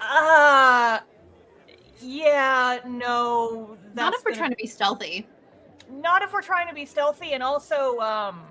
Uh 0.00 0.98
yeah, 2.02 2.78
no. 2.86 3.76
Not 3.94 4.14
if 4.14 4.24
we're 4.24 4.34
trying 4.34 4.50
to 4.50 4.56
be 4.56 4.66
stealthy. 4.66 5.26
not 5.90 6.22
if 6.22 6.32
we're 6.32 6.42
trying 6.42 6.68
to 6.68 6.74
be 6.74 6.86
stealthy 6.86 7.32
and 7.32 7.42
also 7.42 7.98
um 8.00 8.44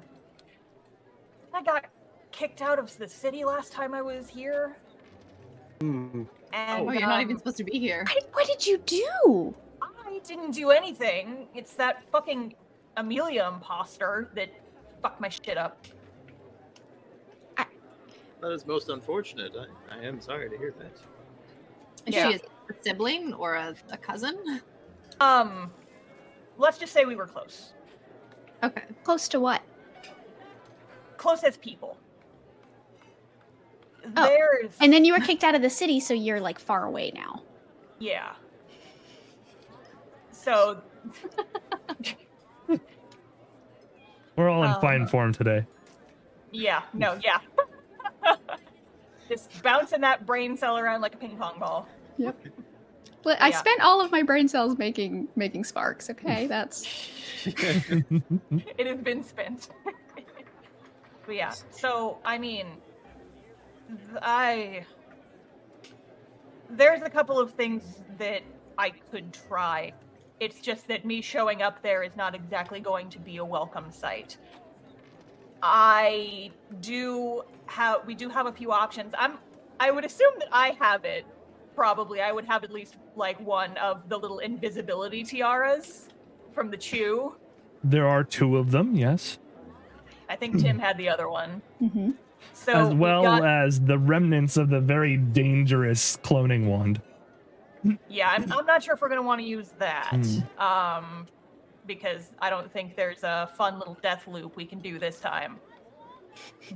I 1.53 1.61
got 1.63 1.85
kicked 2.31 2.61
out 2.61 2.79
of 2.79 2.95
the 2.97 3.07
city 3.07 3.43
last 3.43 3.73
time 3.73 3.93
I 3.93 4.01
was 4.01 4.29
here. 4.29 4.77
Hmm. 5.81 6.23
And 6.53 6.87
Oh, 6.87 6.91
you're 6.91 7.01
not 7.01 7.15
um, 7.15 7.21
even 7.21 7.37
supposed 7.37 7.57
to 7.57 7.63
be 7.63 7.79
here. 7.79 8.05
What, 8.07 8.29
what 8.33 8.47
did 8.47 8.65
you 8.65 8.77
do? 8.79 9.55
I 9.81 10.19
didn't 10.23 10.51
do 10.51 10.69
anything. 10.69 11.47
It's 11.55 11.73
that 11.75 12.03
fucking 12.11 12.53
Amelia 12.97 13.49
imposter 13.53 14.29
that 14.35 14.49
fucked 15.01 15.19
my 15.21 15.29
shit 15.29 15.57
up. 15.57 15.85
That 18.41 18.51
is 18.51 18.65
most 18.65 18.89
unfortunate. 18.89 19.53
I, 19.55 19.95
I 19.95 20.03
am 20.03 20.19
sorry 20.19 20.49
to 20.49 20.57
hear 20.57 20.73
that. 20.79 20.97
Yeah. 22.07 22.31
she 22.31 22.39
a 22.71 22.83
sibling 22.83 23.33
or 23.33 23.55
a, 23.55 23.75
a 23.91 23.97
cousin? 23.97 24.61
Um 25.19 25.71
let's 26.57 26.77
just 26.77 26.93
say 26.93 27.05
we 27.05 27.15
were 27.15 27.27
close. 27.27 27.73
Okay. 28.63 28.83
Close 29.03 29.27
to 29.29 29.39
what? 29.39 29.61
Close 31.17 31.43
as 31.43 31.57
people. 31.57 31.97
Oh, 34.17 34.25
There's 34.25 34.71
And 34.81 34.91
then 34.91 35.05
you 35.05 35.13
were 35.13 35.19
kicked 35.19 35.43
out 35.43 35.53
of 35.55 35.61
the 35.61 35.69
city, 35.69 35.99
so 35.99 36.13
you're 36.13 36.39
like 36.39 36.57
far 36.59 36.85
away 36.85 37.11
now. 37.13 37.43
Yeah. 37.99 38.33
So 40.31 40.81
We're 44.35 44.49
all 44.49 44.63
in 44.63 44.71
Um, 44.71 44.81
fine 44.81 45.05
form 45.07 45.33
today. 45.33 45.65
yeah, 46.51 46.81
no, 46.93 47.19
yeah. 47.23 47.39
Just 49.29 49.61
bouncing 49.61 50.01
that 50.01 50.25
brain 50.25 50.57
cell 50.57 50.77
around 50.79 51.01
like 51.01 51.13
a 51.13 51.17
ping 51.17 51.37
pong 51.37 51.59
ball. 51.59 51.87
But 52.17 52.35
I 53.25 53.49
Yeah. 53.49 53.57
spent 53.57 53.81
all 53.81 54.01
of 54.01 54.11
my 54.11 54.23
brain 54.23 54.47
cells 54.47 54.77
making 54.77 55.27
making 55.35 55.63
sparks. 55.63 56.09
Okay, 56.09 56.47
that's 56.49 57.09
It 57.45 58.87
has 58.87 58.99
been 59.01 59.23
spent. 59.23 59.69
but 61.25 61.35
yeah, 61.35 61.53
so 61.71 62.17
I 62.25 62.37
mean, 62.37 62.67
I 64.21 64.85
there's 66.69 67.01
a 67.01 67.09
couple 67.09 67.39
of 67.39 67.51
things 67.51 68.01
that 68.17 68.41
I 68.77 68.91
could 69.11 69.33
try. 69.33 69.93
It's 70.39 70.59
just 70.61 70.87
that 70.87 71.05
me 71.05 71.21
showing 71.21 71.61
up 71.61 71.83
there 71.83 72.01
is 72.03 72.15
not 72.15 72.33
exactly 72.33 72.79
going 72.79 73.09
to 73.09 73.19
be 73.19 73.37
a 73.37 73.45
welcome 73.45 73.91
sight. 73.91 74.37
I 75.61 76.51
do 76.79 77.43
have 77.67 78.05
we 78.07 78.15
do 78.15 78.29
have 78.29 78.47
a 78.47 78.51
few 78.51 78.71
options. 78.71 79.13
I'm 79.17 79.37
I 79.79 79.91
would 79.91 80.05
assume 80.05 80.33
that 80.39 80.47
I 80.51 80.75
have 80.79 81.05
it. 81.05 81.25
Probably 81.75 82.21
I 82.21 82.31
would 82.31 82.45
have 82.45 82.63
at 82.63 82.71
least 82.71 82.95
like 83.15 83.39
one 83.39 83.75
of 83.77 84.07
the 84.09 84.17
little 84.17 84.39
invisibility 84.39 85.23
tiaras 85.23 86.07
from 86.53 86.69
the 86.71 86.77
Chew. 86.77 87.35
There 87.83 88.07
are 88.07 88.23
two 88.23 88.57
of 88.57 88.71
them, 88.71 88.95
yes, 88.95 89.37
I 90.29 90.35
think 90.35 90.59
Tim 90.61 90.79
had 90.79 90.97
the 90.97 91.09
other 91.09 91.29
one. 91.29 91.61
mhm. 91.81 92.13
So 92.53 92.71
as 92.73 92.89
we've 92.89 92.97
well 92.99 93.23
got- 93.23 93.43
as 93.45 93.81
the 93.81 93.97
remnants 93.99 94.55
of 94.57 94.69
the 94.69 94.79
very 94.79 95.17
dangerous 95.17 96.17
cloning 96.17 96.67
wand. 96.67 97.01
yeah, 98.07 98.29
I'm, 98.29 98.51
I'm 98.51 98.65
not 98.65 98.83
sure 98.83 98.93
if 98.93 99.01
we're 99.01 99.09
gonna 99.09 99.21
want 99.23 99.41
to 99.41 99.47
use 99.47 99.69
that, 99.79 100.11
Hmm. 100.15 100.61
um, 100.61 101.27
because 101.87 102.31
I 102.39 102.49
don't 102.49 102.71
think 102.71 102.95
there's 102.95 103.23
a 103.23 103.49
fun 103.57 103.77
little 103.79 103.97
death 104.01 104.27
loop 104.27 104.55
we 104.55 104.65
can 104.65 104.79
do 104.79 104.99
this 104.99 105.19
time. 105.19 105.59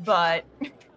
But 0.04 0.46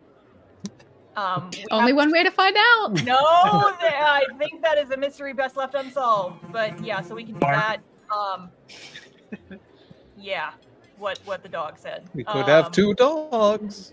um, 1.19 1.51
only 1.71 1.91
have- 1.93 1.97
one 1.97 2.13
way 2.13 2.23
to 2.23 2.31
find 2.31 2.57
out. 2.57 3.03
No, 3.05 3.17
I 3.19 4.25
think 4.39 4.63
that 4.63 4.79
is 4.79 4.91
a 4.91 4.97
mystery 4.97 5.33
best 5.33 5.57
left 5.57 5.75
unsolved. 5.75 6.37
But 6.53 6.83
yeah, 6.85 7.01
so 7.03 7.15
we 7.15 7.25
can 7.25 7.35
do 7.35 7.41
Bark. 7.41 7.57
that. 7.57 7.81
Um, 8.15 8.51
yeah, 10.17 10.51
what 10.99 11.19
what 11.25 11.43
the 11.43 11.49
dog 11.49 11.79
said. 11.79 12.09
We 12.15 12.25
could 12.25 12.47
have 12.47 12.67
Um, 12.67 12.73
two 12.73 12.95
dogs. 12.95 13.93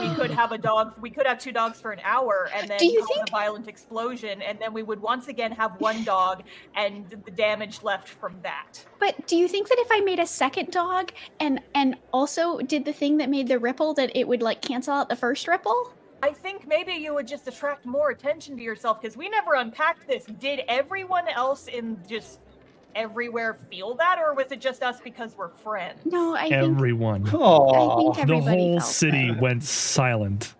we 0.00 0.12
could 0.16 0.32
have 0.32 0.50
a 0.50 0.58
dog 0.58 0.94
we 1.00 1.08
could 1.10 1.26
have 1.26 1.38
two 1.38 1.52
dogs 1.52 1.80
for 1.80 1.92
an 1.92 2.00
hour 2.02 2.50
and 2.52 2.68
then 2.68 2.76
Do 2.76 2.86
you 2.86 2.98
cause 3.00 3.08
think- 3.08 3.28
a 3.28 3.30
violent 3.30 3.68
explosion 3.68 4.42
and 4.42 4.58
then 4.58 4.72
we 4.72 4.82
would 4.82 5.00
once 5.00 5.28
again 5.28 5.52
have 5.52 5.80
one 5.80 6.02
dog 6.02 6.42
and 6.74 7.08
the 7.24 7.30
damage 7.30 7.80
left 7.84 8.08
from 8.08 8.34
that 8.42 8.84
But 8.98 9.28
do 9.28 9.36
you 9.36 9.46
think 9.46 9.68
that 9.68 9.78
if 9.78 9.86
I 9.92 10.00
made 10.00 10.18
a 10.18 10.26
second 10.26 10.72
dog 10.72 11.12
and 11.38 11.60
and 11.72 11.94
also 12.12 12.58
did 12.58 12.84
the 12.84 12.92
thing 12.92 13.18
that 13.18 13.30
made 13.30 13.46
the 13.46 13.60
ripple 13.60 13.94
that 13.94 14.10
it 14.16 14.26
would 14.26 14.42
like 14.42 14.60
cancel 14.60 14.92
out 14.92 15.08
the 15.08 15.14
first 15.16 15.46
ripple? 15.46 15.92
I 16.24 16.32
think 16.32 16.66
maybe 16.66 16.92
you 16.92 17.12
would 17.14 17.26
just 17.26 17.46
attract 17.46 17.84
more 17.84 18.10
attention 18.10 18.56
to 18.56 18.62
yourself 18.62 19.00
because 19.00 19.16
we 19.16 19.28
never 19.28 19.54
unpacked 19.54 20.06
this 20.08 20.24
did 20.38 20.60
everyone 20.68 21.28
else 21.28 21.66
in 21.68 21.98
just 22.08 22.40
everywhere 22.94 23.54
feel 23.70 23.94
that 23.96 24.18
or 24.18 24.34
was 24.34 24.50
it 24.52 24.60
just 24.60 24.82
us 24.82 25.00
because 25.02 25.36
we're 25.36 25.48
friends 25.50 26.00
No, 26.06 26.34
I 26.34 26.48
think 26.48 26.52
Everyone. 26.54 27.26
I 27.28 27.30
Oh, 27.34 28.12
think 28.14 28.28
The 28.28 28.38
whole 28.40 28.78
felt 28.80 28.88
city 28.90 29.30
that. 29.32 29.40
went 29.40 29.64
silent 29.64 30.54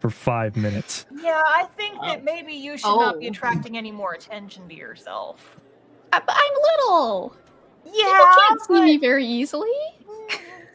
for 0.00 0.10
five 0.10 0.56
minutes. 0.56 1.06
yeah 1.22 1.42
i 1.46 1.64
think 1.76 2.00
that 2.02 2.24
maybe 2.24 2.52
you 2.54 2.76
should 2.78 2.96
not 2.98 3.20
be 3.20 3.26
Oh. 3.26 3.30
attracting 3.30 3.76
any 3.76 3.92
more 3.92 4.14
attention 4.14 4.68
to 4.68 4.74
yourself 4.74 5.56
Uh, 6.12 6.20
but 6.26 6.34
I'm 6.36 6.54
little. 6.70 7.36
yeah 7.84 7.92
People 7.92 8.26
can't 8.48 8.60
see 8.62 8.80
me 8.82 8.96
very 8.96 9.26
easily. 9.26 9.70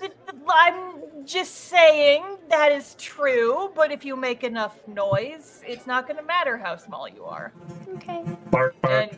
Th- 0.01 0.13
th- 0.29 0.43
I'm 0.49 1.25
just 1.25 1.53
saying 1.55 2.23
that 2.49 2.71
is 2.71 2.95
true, 2.97 3.71
but 3.75 3.91
if 3.91 4.03
you 4.03 4.15
make 4.15 4.43
enough 4.43 4.75
noise, 4.87 5.61
it's 5.65 5.87
not 5.87 6.07
going 6.07 6.17
to 6.17 6.23
matter 6.23 6.57
how 6.57 6.75
small 6.75 7.07
you 7.07 7.23
are. 7.23 7.53
Okay. 7.95 8.23
Bark, 8.49 8.75
bark. 8.81 9.11
And 9.11 9.17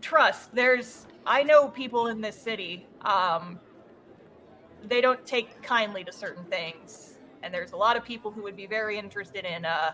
trust, 0.00 0.54
there's 0.54 1.06
I 1.26 1.42
know 1.42 1.68
people 1.68 2.06
in 2.06 2.20
this 2.20 2.40
city. 2.40 2.86
Um, 3.02 3.60
they 4.84 5.00
don't 5.00 5.24
take 5.26 5.60
kindly 5.62 6.04
to 6.04 6.12
certain 6.12 6.44
things, 6.44 7.18
and 7.42 7.52
there's 7.52 7.72
a 7.72 7.76
lot 7.76 7.96
of 7.96 8.04
people 8.04 8.30
who 8.30 8.42
would 8.42 8.56
be 8.56 8.66
very 8.66 8.96
interested 8.96 9.44
in 9.44 9.64
uh, 9.64 9.92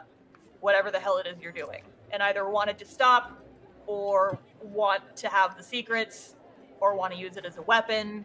whatever 0.60 0.90
the 0.90 1.00
hell 1.00 1.16
it 1.16 1.26
is 1.26 1.40
you're 1.40 1.52
doing, 1.52 1.82
and 2.12 2.22
either 2.22 2.48
wanted 2.48 2.78
to 2.78 2.84
stop, 2.84 3.42
or 3.86 4.38
want 4.62 5.02
to 5.16 5.28
have 5.28 5.56
the 5.56 5.62
secrets, 5.62 6.36
or 6.80 6.94
want 6.94 7.12
to 7.12 7.18
use 7.18 7.36
it 7.36 7.44
as 7.44 7.56
a 7.56 7.62
weapon. 7.62 8.24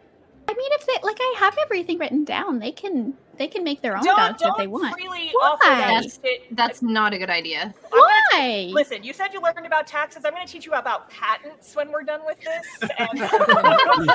I 0.50 0.54
mean, 0.54 0.72
if 0.72 0.84
they 0.86 0.94
like, 1.04 1.16
I 1.20 1.34
have 1.38 1.56
everything 1.62 1.96
written 1.98 2.24
down. 2.24 2.58
They 2.58 2.72
can 2.72 3.14
they 3.38 3.46
can 3.46 3.62
make 3.62 3.82
their 3.82 3.96
own 3.96 4.02
Don't, 4.02 4.16
dogs 4.16 4.42
if 4.42 4.48
don't 4.48 4.58
they 4.58 4.66
want. 4.66 4.92
freely 4.92 5.30
Why? 5.32 5.56
that 5.62 6.02
That's- 6.02 6.18
That's 6.50 6.82
not 6.82 7.12
a 7.14 7.18
good 7.18 7.30
idea. 7.30 7.62
I'm 7.62 7.72
gonna 7.90 8.02
Why? 8.32 8.70
Listen, 8.72 9.04
you 9.04 9.12
said 9.12 9.32
you 9.32 9.40
learned 9.40 9.64
about 9.64 9.86
taxes. 9.86 10.24
I'm 10.24 10.32
going 10.34 10.44
to 10.44 10.52
teach 10.52 10.66
you 10.66 10.72
about 10.72 11.08
patents 11.08 11.76
when 11.76 11.92
we're 11.92 12.02
done 12.02 12.22
with 12.26 12.38
this. 12.40 12.90
And 12.98 13.20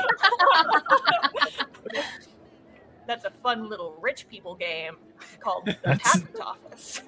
that's 3.08 3.26
a 3.26 3.32
fun 3.32 3.70
little 3.70 3.98
rich 4.02 4.28
people 4.30 4.56
game 4.56 4.98
called 5.40 5.66
the 5.66 5.78
That's- 5.84 6.14
Patent 6.20 6.40
Office. 6.42 7.02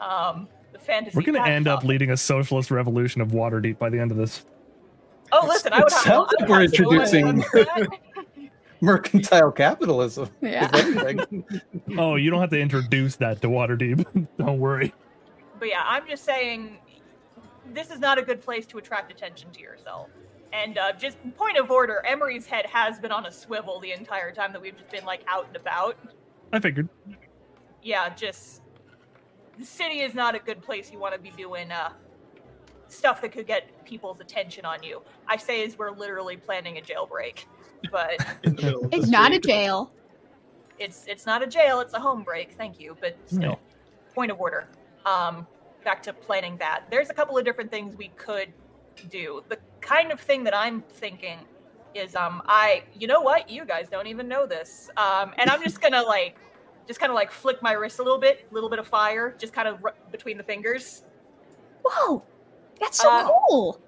Um, 0.00 0.48
the 0.72 0.78
fantasy. 0.78 1.16
We're 1.16 1.22
gonna 1.22 1.38
patent 1.38 1.54
end 1.56 1.68
up 1.68 1.84
leading 1.84 2.10
a 2.10 2.16
socialist 2.16 2.70
revolution 2.70 3.20
of 3.22 3.28
Waterdeep 3.28 3.78
by 3.78 3.88
the 3.88 3.98
end 3.98 4.10
of 4.10 4.16
this. 4.18 4.44
Oh, 5.32 5.46
listen, 5.46 5.72
I 5.72 5.78
would 5.78 5.86
It 5.88 5.90
sounds 5.92 6.32
like 6.38 6.48
we're 6.48 6.60
have 6.62 6.72
to 6.72 6.82
go 6.84 6.90
introducing- 6.92 7.44
Mercantile 8.80 9.52
capitalism. 9.52 10.28
Yeah. 10.42 10.70
Oh, 11.98 12.16
you 12.16 12.30
don't 12.30 12.40
have 12.40 12.50
to 12.50 12.60
introduce 12.60 13.16
that 13.16 13.40
to 13.42 13.48
Waterdeep. 13.48 14.04
don't 14.38 14.58
worry. 14.58 14.92
But 15.58 15.68
yeah, 15.68 15.82
I'm 15.86 16.06
just 16.06 16.24
saying, 16.24 16.76
this 17.72 17.90
is 17.90 18.00
not 18.00 18.18
a 18.18 18.22
good 18.22 18.42
place 18.42 18.66
to 18.66 18.78
attract 18.78 19.10
attention 19.10 19.50
to 19.52 19.60
yourself. 19.60 20.10
And 20.52 20.76
uh, 20.76 20.92
just 20.92 21.16
point 21.36 21.56
of 21.56 21.70
order, 21.70 22.04
Emery's 22.06 22.44
head 22.46 22.66
has 22.66 22.98
been 22.98 23.12
on 23.12 23.26
a 23.26 23.32
swivel 23.32 23.80
the 23.80 23.92
entire 23.92 24.30
time 24.32 24.52
that 24.52 24.60
we've 24.60 24.76
just 24.76 24.90
been 24.90 25.04
like 25.06 25.22
out 25.26 25.46
and 25.46 25.56
about. 25.56 25.96
I 26.52 26.60
figured. 26.60 26.88
yeah, 27.82 28.14
just 28.14 28.60
the 29.58 29.64
city 29.64 30.00
is 30.00 30.14
not 30.14 30.34
a 30.34 30.38
good 30.38 30.60
place 30.62 30.92
you 30.92 30.98
want 30.98 31.14
to 31.14 31.20
be 31.20 31.30
doing 31.30 31.72
uh 31.72 31.90
stuff 32.88 33.20
that 33.22 33.32
could 33.32 33.46
get 33.46 33.84
people's 33.84 34.20
attention 34.20 34.64
on 34.64 34.82
you. 34.82 35.02
I 35.26 35.36
say 35.36 35.64
as 35.64 35.76
we're 35.78 35.90
literally 35.90 36.36
planning 36.36 36.78
a 36.78 36.80
jailbreak, 36.80 37.44
but 37.90 38.24
in 38.44 38.56
the 38.56 38.62
middle 38.62 38.84
of 38.84 38.90
the 38.90 38.96
It's 38.96 39.08
not 39.08 39.32
a 39.32 39.38
jail. 39.38 39.92
it's 40.78 41.04
it's 41.06 41.26
not 41.26 41.42
a 41.42 41.46
jail, 41.46 41.80
it's 41.80 41.94
a 41.94 42.00
home 42.00 42.22
break. 42.22 42.52
Thank 42.52 42.78
you, 42.80 42.96
but 43.00 43.16
still, 43.26 43.42
Yeah. 43.42 43.54
point 44.14 44.30
of 44.30 44.40
order. 44.40 44.68
Um, 45.04 45.46
back 45.84 46.02
to 46.04 46.12
planning 46.12 46.56
that. 46.58 46.84
There's 46.90 47.10
a 47.10 47.14
couple 47.14 47.38
of 47.38 47.44
different 47.44 47.70
things 47.70 47.96
we 47.96 48.08
could 48.16 48.52
do. 49.08 49.42
The 49.48 49.58
kind 49.80 50.10
of 50.10 50.20
thing 50.20 50.42
that 50.44 50.54
I'm 50.56 50.82
thinking 50.82 51.38
is 51.94 52.14
um 52.16 52.42
I 52.46 52.82
you 52.98 53.06
know 53.06 53.20
what 53.20 53.48
you 53.48 53.64
guys 53.64 53.88
don't 53.88 54.06
even 54.06 54.28
know 54.28 54.46
this 54.46 54.90
um 54.98 55.32
and 55.38 55.48
I'm 55.48 55.62
just 55.62 55.80
gonna 55.84 56.02
like 56.02 56.36
just 56.86 57.00
kind 57.00 57.10
of 57.10 57.14
like 57.14 57.30
flick 57.30 57.62
my 57.62 57.72
wrist 57.72 57.98
a 57.98 58.02
little 58.02 58.18
bit, 58.18 58.46
a 58.50 58.54
little 58.54 58.68
bit 58.70 58.78
of 58.78 58.86
fire, 58.86 59.34
just 59.38 59.52
kind 59.52 59.66
of 59.66 59.84
r- 59.84 59.94
between 60.12 60.36
the 60.36 60.42
fingers. 60.44 61.04
Whoa, 61.84 62.22
that's 62.80 62.98
so 62.98 63.10
Uh, 63.10 63.30
cool. 63.48 63.80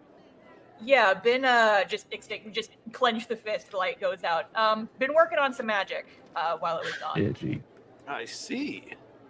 Yeah, 0.80 1.12
been 1.14 1.44
uh 1.44 1.84
just 1.84 2.06
just 2.52 2.70
clench 2.92 3.26
the 3.26 3.36
fist, 3.36 3.70
the 3.70 3.76
light 3.76 4.00
goes 4.00 4.22
out. 4.24 4.46
Um, 4.56 4.88
been 4.98 5.14
working 5.14 5.38
on 5.38 5.52
some 5.52 5.66
magic 5.66 6.06
uh 6.36 6.56
while 6.58 6.78
it 6.78 6.84
was 6.84 7.02
on. 7.02 7.20
Itchy. 7.20 7.62
I 8.06 8.24
see. 8.24 8.84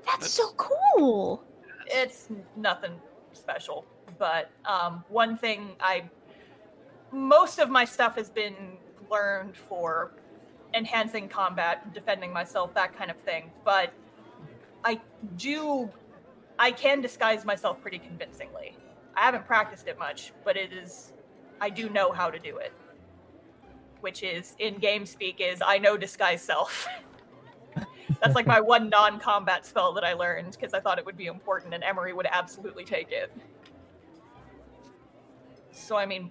That's 0.06 0.30
so 0.30 0.52
cool. 0.56 1.42
It's 1.86 2.28
nothing 2.56 2.92
special, 3.32 3.84
but 4.18 4.50
um, 4.64 5.04
one 5.08 5.36
thing 5.36 5.70
I 5.80 6.04
most 7.12 7.58
of 7.58 7.70
my 7.70 7.84
stuff 7.84 8.16
has 8.16 8.28
been 8.28 8.54
learned 9.10 9.56
for 9.56 10.12
enhancing 10.74 11.28
combat, 11.28 11.92
defending 11.94 12.32
myself, 12.32 12.74
that 12.74 12.96
kind 12.96 13.10
of 13.10 13.16
thing. 13.16 13.50
But 13.64 13.92
I 14.84 15.00
do, 15.36 15.90
I 16.58 16.70
can 16.72 17.00
disguise 17.00 17.44
myself 17.44 17.80
pretty 17.80 17.98
convincingly. 17.98 18.76
I 19.18 19.22
haven't 19.22 19.46
practiced 19.46 19.88
it 19.88 19.98
much, 19.98 20.32
but 20.44 20.56
it 20.56 20.72
is, 20.72 21.12
I 21.60 21.70
do 21.70 21.88
know 21.90 22.12
how 22.12 22.30
to 22.30 22.38
do 22.38 22.58
it. 22.58 22.72
Which 24.00 24.22
is, 24.22 24.54
in 24.60 24.78
game 24.78 25.04
speak, 25.04 25.40
is 25.40 25.60
I 25.60 25.78
know 25.78 25.96
disguise 25.96 26.40
self. 26.40 26.86
That's 28.22 28.36
like 28.36 28.46
my 28.46 28.60
one 28.60 28.88
non-combat 28.88 29.66
spell 29.66 29.92
that 29.94 30.04
I 30.04 30.12
learned 30.12 30.52
because 30.52 30.72
I 30.72 30.78
thought 30.78 31.00
it 31.00 31.04
would 31.04 31.16
be 31.16 31.26
important, 31.26 31.74
and 31.74 31.82
Emery 31.82 32.12
would 32.12 32.28
absolutely 32.30 32.84
take 32.84 33.10
it. 33.10 33.36
So 35.72 35.96
I 35.96 36.06
mean, 36.06 36.30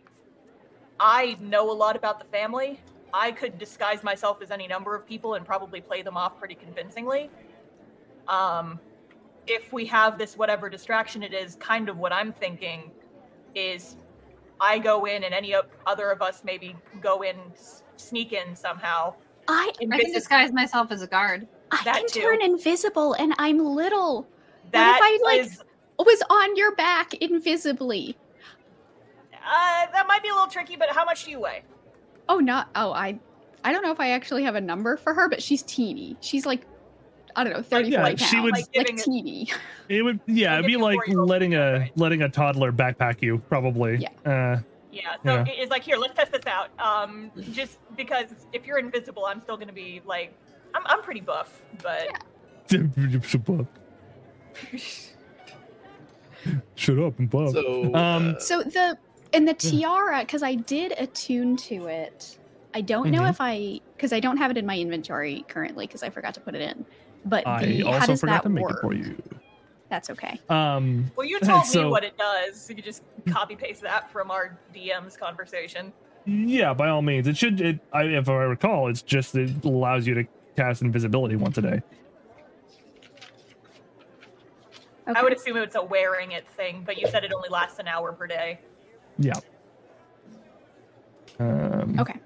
I 0.98 1.36
know 1.42 1.70
a 1.70 1.74
lot 1.74 1.98
about 1.98 2.20
the 2.20 2.26
family. 2.26 2.80
I 3.14 3.34
could 3.34 3.58
disguise 3.58 4.02
myself 4.02 4.42
as 4.42 4.50
any 4.50 4.66
number 4.66 4.96
of 4.96 5.06
people 5.06 5.34
and 5.34 5.46
probably 5.46 5.82
play 5.82 6.04
them 6.04 6.16
off 6.16 6.40
pretty 6.40 6.56
convincingly. 6.56 7.30
Um, 8.30 8.80
if 9.48 9.72
we 9.74 9.86
have 9.86 10.18
this 10.18 10.38
whatever 10.38 10.70
distraction 10.70 11.24
it 11.24 11.34
is, 11.34 11.56
kind 11.56 11.90
of 11.90 11.98
what 11.98 12.12
I'm 12.14 12.34
thinking 12.34 12.92
is 13.56 13.98
I 14.60 14.80
go 14.80 15.06
in 15.06 15.24
and 15.24 15.34
any 15.34 15.56
other 15.86 16.12
of 16.12 16.22
us 16.22 16.44
maybe 16.44 16.76
go 17.02 17.22
in, 17.22 17.36
sneak 17.96 18.34
in 18.34 18.56
somehow. 18.56 19.14
I 19.48 19.72
I 19.92 20.00
can 20.00 20.12
disguise 20.12 20.52
myself 20.52 20.92
as 20.92 21.02
a 21.02 21.08
guard. 21.08 21.48
I 21.72 21.82
That 21.86 21.96
can 21.98 22.08
too. 22.08 22.22
turn 22.22 22.42
invisible, 22.42 23.14
and 23.14 23.34
I'm 23.38 23.60
little. 23.60 24.28
That 24.72 25.00
I, 25.02 25.20
like, 25.24 25.42
is- 25.42 25.64
Was 26.00 26.22
on 26.30 26.56
your 26.56 26.76
back 26.76 27.14
invisibly. 27.16 28.18
uh, 29.34 29.86
that 29.94 30.06
might 30.08 30.22
be 30.22 30.30
a 30.30 30.34
little 30.34 30.48
tricky, 30.50 30.76
but 30.76 30.90
how 30.90 31.06
much 31.06 31.26
do 31.26 31.32
you 31.32 31.40
weigh? 31.40 31.64
Oh, 32.30 32.40
not. 32.40 32.70
Oh, 32.76 32.92
I. 32.92 33.20
I 33.64 33.72
don't 33.72 33.82
know 33.84 33.92
if 33.92 34.00
I 34.00 34.12
actually 34.12 34.44
have 34.44 34.56
a 34.56 34.62
number 34.62 34.96
for 34.98 35.14
her, 35.14 35.28
but 35.28 35.42
she's 35.42 35.64
teeny. 35.64 36.16
She's 36.22 36.46
like, 36.46 36.66
I 37.38 37.44
don't 37.44 37.54
know, 37.54 37.62
30, 37.62 37.90
Yeah, 37.90 38.02
40 38.02 38.18
she 38.18 38.26
pounds. 38.36 38.44
would- 38.44 38.52
like, 38.54 38.62
Like 38.64 38.72
giving 38.74 38.98
it- 38.98 39.04
teeny. 39.06 39.50
It 39.90 40.02
would 40.04 40.20
yeah, 40.26 40.56
it'd 40.56 40.66
be 40.66 40.76
like 40.76 41.00
letting 41.08 41.54
a 41.56 41.74
right. 41.80 41.92
letting 41.96 42.22
a 42.24 42.28
toddler 42.30 42.74
backpack 42.74 43.22
you, 43.22 43.38
probably. 43.48 43.98
Yeah. 43.98 44.10
Uh 44.26 44.60
Yeah, 44.92 45.16
so 45.24 45.36
Yeah. 45.36 45.46
it's 45.48 45.70
like 45.72 45.84
here, 45.84 45.96
let's 45.98 46.14
test 46.16 46.32
this 46.34 46.46
out. 46.48 46.70
Um, 46.80 47.32
just 47.52 47.78
because 47.96 48.26
if 48.52 48.66
you're 48.66 48.80
invisible, 48.80 49.26
I'm 49.26 49.40
still 49.42 49.56
gonna 49.56 49.72
be 49.72 50.02
like, 50.06 50.34
I'm 50.74 50.82
I'm 50.88 51.02
pretty 51.04 51.22
buff, 51.22 51.62
but 51.82 52.10
Shut 56.76 57.00
up 57.00 57.20
and 57.20 57.30
buff. 57.30 57.52
So, 57.52 57.94
Um, 57.94 58.36
uh, 58.36 58.40
So 58.40 58.64
the 58.64 58.98
and 59.34 59.48
the 59.48 59.54
tiara, 59.54 60.20
because 60.22 60.42
I 60.44 60.56
did 60.56 60.94
attune 60.98 61.56
to 61.58 61.86
it. 61.88 62.38
I 62.74 62.82
don't 62.82 63.10
know 63.12 63.22
Mhm. 63.22 63.30
if 63.30 63.38
I 63.42 63.80
because 63.96 64.12
I 64.14 64.20
don't 64.20 64.38
have 64.38 64.52
it 64.52 64.58
in 64.58 64.66
my 64.66 64.78
inventory 64.78 65.46
currently 65.48 65.88
because 65.88 66.04
I 66.04 66.10
forgot 66.10 66.34
to 66.36 66.40
put 66.42 66.56
it 66.56 66.62
in. 66.62 66.86
But 67.28 67.46
I 67.48 67.66
the, 67.66 67.82
how 67.84 67.92
also 67.94 68.08
does 68.08 68.20
forgot 68.22 68.44
that 68.44 68.50
to 68.50 68.54
make 68.54 68.64
work? 68.64 68.78
it 68.78 68.82
for 68.82 68.94
you. 68.94 69.22
That's 69.90 70.10
okay. 70.10 70.40
Um 70.50 71.12
well, 71.16 71.26
you 71.28 71.40
told 71.42 71.66
So- 71.66 71.84
me 71.86 71.90
what 71.90 72.04
it 72.04 72.18
does. 72.18 72.70
You 72.70 72.76
could 72.76 72.86
just 72.86 73.04
copy 73.28 73.56
paste 73.56 73.82
that 73.82 74.12
from 74.12 74.32
our 74.32 74.58
DM's 74.74 75.16
conversation. 75.18 75.94
yeah, 76.26 76.74
by 76.74 76.90
all 76.90 77.02
means. 77.02 77.28
It 77.28 77.38
should 77.38 77.62
it 77.62 77.80
I, 77.94 78.04
if 78.04 78.28
I 78.30 78.34
recall, 78.44 78.88
it's 78.90 79.02
just 79.02 79.36
it 79.36 79.64
allows 79.66 80.06
you 80.08 80.14
to 80.16 80.26
cast 80.56 80.82
invisibility 80.82 81.36
once 81.36 81.58
a 81.58 81.62
day. 81.62 81.82
Okay. 85.10 85.18
I 85.20 85.24
would 85.24 85.32
assume 85.32 85.56
it's 85.58 85.76
a 85.76 85.82
wearing 85.84 86.34
it 86.34 86.46
thing, 86.50 86.84
but 86.86 86.98
you 86.98 87.08
said 87.08 87.24
it 87.24 87.32
only 87.34 87.48
lasts 87.48 87.80
an 87.80 87.88
hour 87.88 88.12
per 88.12 88.28
day. 88.28 88.60
Yeah. 89.18 89.34
Um, 91.40 91.96
Okay. 92.00 92.20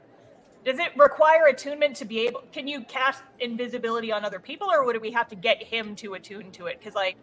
Does 0.63 0.77
it 0.77 0.95
require 0.95 1.47
attunement 1.47 1.95
to 1.97 2.05
be 2.05 2.19
able? 2.19 2.43
Can 2.51 2.67
you 2.67 2.81
cast 2.81 3.23
invisibility 3.39 4.11
on 4.11 4.23
other 4.23 4.39
people, 4.39 4.69
or 4.71 4.85
would 4.85 5.01
we 5.01 5.11
have 5.11 5.27
to 5.29 5.35
get 5.35 5.63
him 5.63 5.95
to 5.97 6.13
attune 6.13 6.51
to 6.51 6.67
it? 6.67 6.79
Because 6.79 6.95
like, 6.95 7.17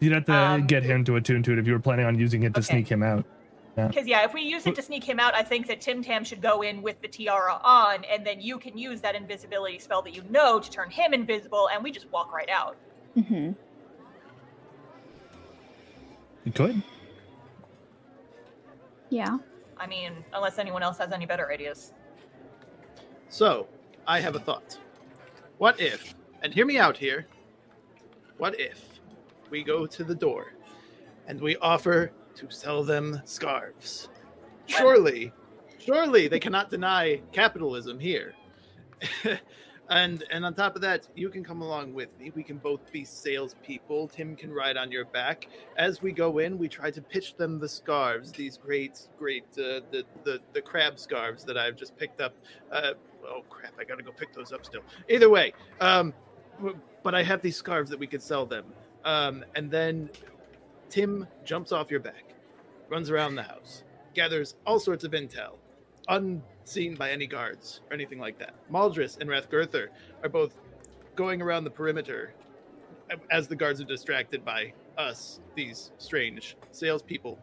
You'd 0.00 0.12
have 0.12 0.24
to 0.26 0.34
Um, 0.34 0.66
get 0.66 0.82
him 0.82 1.04
to 1.04 1.16
attune 1.16 1.42
to 1.44 1.52
it 1.52 1.58
if 1.58 1.66
you 1.66 1.72
were 1.72 1.78
planning 1.78 2.04
on 2.04 2.18
using 2.18 2.42
it 2.42 2.52
to 2.54 2.60
Okay. 2.60 2.74
sneak 2.74 2.88
him 2.88 3.02
out. 3.02 3.24
Because 3.76 4.06
yeah, 4.06 4.24
if 4.24 4.32
we 4.32 4.42
use 4.42 4.66
it 4.66 4.76
to 4.76 4.82
sneak 4.82 5.02
him 5.02 5.18
out, 5.18 5.34
I 5.34 5.42
think 5.42 5.66
that 5.66 5.80
Tim 5.80 6.00
Tam 6.02 6.22
should 6.22 6.40
go 6.40 6.62
in 6.62 6.80
with 6.80 7.00
the 7.00 7.08
tiara 7.08 7.58
on, 7.64 8.04
and 8.04 8.24
then 8.24 8.40
you 8.40 8.58
can 8.58 8.78
use 8.78 9.00
that 9.00 9.16
invisibility 9.16 9.80
spell 9.80 10.00
that 10.02 10.14
you 10.14 10.22
know 10.30 10.60
to 10.60 10.70
turn 10.70 10.90
him 10.90 11.12
invisible, 11.12 11.68
and 11.72 11.82
we 11.82 11.90
just 11.90 12.08
walk 12.12 12.32
right 12.32 12.48
out. 12.50 12.76
Mm-hmm. 13.16 13.52
You 16.44 16.52
could. 16.52 16.82
Yeah. 19.10 19.38
I 19.78 19.86
mean, 19.86 20.24
unless 20.32 20.58
anyone 20.58 20.82
else 20.82 20.98
has 20.98 21.12
any 21.12 21.26
better 21.26 21.50
ideas. 21.50 21.92
so 23.28 23.66
I 24.06 24.20
have 24.20 24.36
a 24.36 24.40
thought. 24.40 24.78
What 25.58 25.80
if, 25.80 26.14
and 26.42 26.52
hear 26.52 26.66
me 26.66 26.78
out 26.78 26.96
here, 26.96 27.26
what 28.38 28.58
if 28.60 29.00
we 29.50 29.62
go 29.62 29.86
to 29.86 30.04
the 30.04 30.14
door 30.14 30.54
and 31.26 31.40
we 31.40 31.56
offer 31.56 32.12
to 32.36 32.50
sell 32.50 32.82
them 32.82 33.20
scarves? 33.24 34.08
Surely, 34.66 35.32
surely 35.78 36.28
they 36.28 36.40
cannot 36.40 36.70
deny 36.70 37.20
capitalism 37.32 37.98
here. 37.98 38.34
and 39.90 40.24
and 40.30 40.44
on 40.44 40.54
top 40.54 40.76
of 40.76 40.82
that, 40.82 41.08
you 41.14 41.28
can 41.28 41.44
come 41.44 41.60
along 41.60 41.92
with 41.92 42.08
me. 42.18 42.32
We 42.34 42.42
can 42.42 42.58
both 42.58 42.90
be 42.90 43.04
salespeople. 43.04 44.08
Tim 44.08 44.34
can 44.34 44.52
ride 44.52 44.76
on 44.76 44.90
your 44.90 45.04
back. 45.04 45.48
As 45.76 46.00
we 46.00 46.12
go 46.12 46.38
in, 46.38 46.58
we 46.58 46.68
try 46.68 46.90
to 46.90 47.02
pitch 47.02 47.36
them 47.36 47.58
the 47.58 47.68
scarves, 47.68 48.32
these 48.32 48.56
great, 48.56 49.08
great, 49.18 49.44
uh, 49.52 49.84
the 49.90 50.04
the 50.24 50.40
the 50.52 50.62
crab 50.62 50.98
scarves 50.98 51.44
that 51.44 51.58
I've 51.58 51.76
just 51.76 51.96
picked 51.96 52.20
up. 52.20 52.34
Uh, 52.72 52.92
oh 53.26 53.42
crap! 53.50 53.74
I 53.78 53.84
gotta 53.84 54.02
go 54.02 54.12
pick 54.12 54.32
those 54.34 54.52
up 54.52 54.64
still. 54.64 54.82
Either 55.08 55.28
way, 55.28 55.52
um, 55.80 56.14
but 57.02 57.14
I 57.14 57.22
have 57.22 57.42
these 57.42 57.56
scarves 57.56 57.90
that 57.90 57.98
we 57.98 58.06
could 58.06 58.22
sell 58.22 58.46
them. 58.46 58.64
Um, 59.04 59.44
and 59.54 59.70
then 59.70 60.08
Tim 60.88 61.26
jumps 61.44 61.72
off 61.72 61.90
your 61.90 62.00
back, 62.00 62.34
runs 62.88 63.10
around 63.10 63.34
the 63.34 63.42
house, 63.42 63.84
gathers 64.14 64.54
all 64.66 64.80
sorts 64.80 65.04
of 65.04 65.12
intel, 65.12 65.56
unseen 66.64 66.94
by 66.94 67.10
any 67.10 67.26
guards 67.26 67.80
or 67.90 67.94
anything 67.94 68.18
like 68.18 68.38
that. 68.38 68.54
Maldris 68.72 69.20
and 69.20 69.28
Rathgurther 69.28 69.88
are 70.22 70.28
both 70.30 70.54
going 71.14 71.42
around 71.42 71.64
the 71.64 71.70
perimeter 71.70 72.32
as 73.30 73.46
the 73.46 73.54
guards 73.54 73.80
are 73.82 73.84
distracted 73.84 74.44
by 74.44 74.72
us, 74.96 75.40
these 75.54 75.92
strange 75.98 76.56
salespeople. 76.70 77.38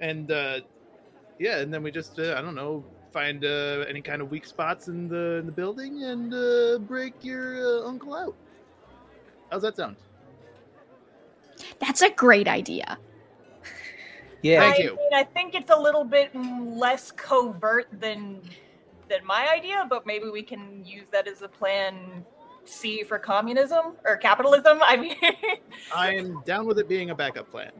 And 0.00 0.30
uh, 0.30 0.60
yeah, 1.38 1.58
and 1.58 1.72
then 1.72 1.84
we 1.84 1.92
just, 1.92 2.18
uh, 2.18 2.34
I 2.36 2.42
don't 2.42 2.56
know, 2.56 2.84
find 3.12 3.44
uh, 3.44 3.84
any 3.88 4.00
kind 4.00 4.20
of 4.20 4.30
weak 4.30 4.44
spots 4.44 4.88
in 4.88 5.08
the, 5.08 5.36
in 5.38 5.46
the 5.46 5.52
building 5.52 6.02
and 6.02 6.34
uh, 6.34 6.78
break 6.78 7.14
your 7.22 7.84
uh, 7.84 7.88
uncle 7.88 8.14
out. 8.14 8.34
How's 9.52 9.62
that 9.62 9.76
sound? 9.76 9.96
That's 11.78 12.02
a 12.02 12.10
great 12.10 12.48
idea. 12.48 12.98
Yeah. 14.42 14.60
Thank 14.60 14.80
I 14.80 14.82
you. 14.82 14.96
mean, 14.96 15.14
I 15.14 15.22
think 15.22 15.54
it's 15.54 15.70
a 15.70 15.78
little 15.78 16.04
bit 16.04 16.34
less 16.34 17.12
covert 17.12 17.86
than 17.92 18.42
than 19.08 19.24
my 19.24 19.48
idea, 19.52 19.86
but 19.88 20.06
maybe 20.06 20.28
we 20.30 20.42
can 20.42 20.84
use 20.84 21.06
that 21.12 21.26
as 21.28 21.42
a 21.42 21.48
plan 21.48 22.24
C 22.64 23.02
for 23.02 23.18
communism 23.18 23.96
or 24.04 24.16
capitalism. 24.16 24.80
I 24.82 24.96
mean, 24.96 25.16
I 25.94 26.14
am 26.14 26.42
down 26.44 26.66
with 26.66 26.78
it 26.78 26.88
being 26.88 27.10
a 27.10 27.14
backup 27.14 27.50
plan. 27.50 27.72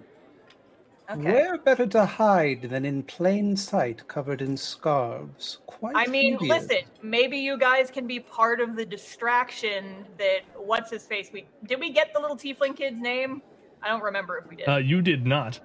okay. 1.11 1.23
Where 1.23 1.59
better 1.59 1.87
to 1.87 2.05
hide 2.07 2.63
than 2.63 2.85
in 2.85 3.03
plain 3.03 3.57
sight, 3.57 4.07
covered 4.09 4.43
in 4.43 4.57
scarves? 4.57 5.59
Quite. 5.67 5.97
I 5.97 6.07
mean, 6.07 6.39
devious. 6.39 6.63
listen, 6.63 6.85
maybe 7.03 7.39
you 7.39 7.59
guys 7.59 7.91
can 7.91 8.07
be 8.07 8.21
part 8.21 8.61
of 8.61 8.77
the 8.77 8.85
distraction 8.87 10.07
that 10.19 10.41
what's 10.57 10.91
his 10.91 11.05
face? 11.07 11.31
We 11.33 11.47
did 11.67 11.81
we 11.81 11.91
get 11.91 12.13
the 12.15 12.21
little 12.21 12.37
tiefling 12.37 12.77
kid's 12.77 13.01
name? 13.01 13.43
I 13.83 13.89
don't 13.89 14.03
remember 14.03 14.39
if 14.39 14.49
we 14.49 14.57
did. 14.57 14.69
Uh, 14.69 14.77
you 14.77 15.03
did 15.03 15.27
not. 15.27 15.61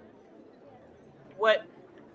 what 1.38 1.66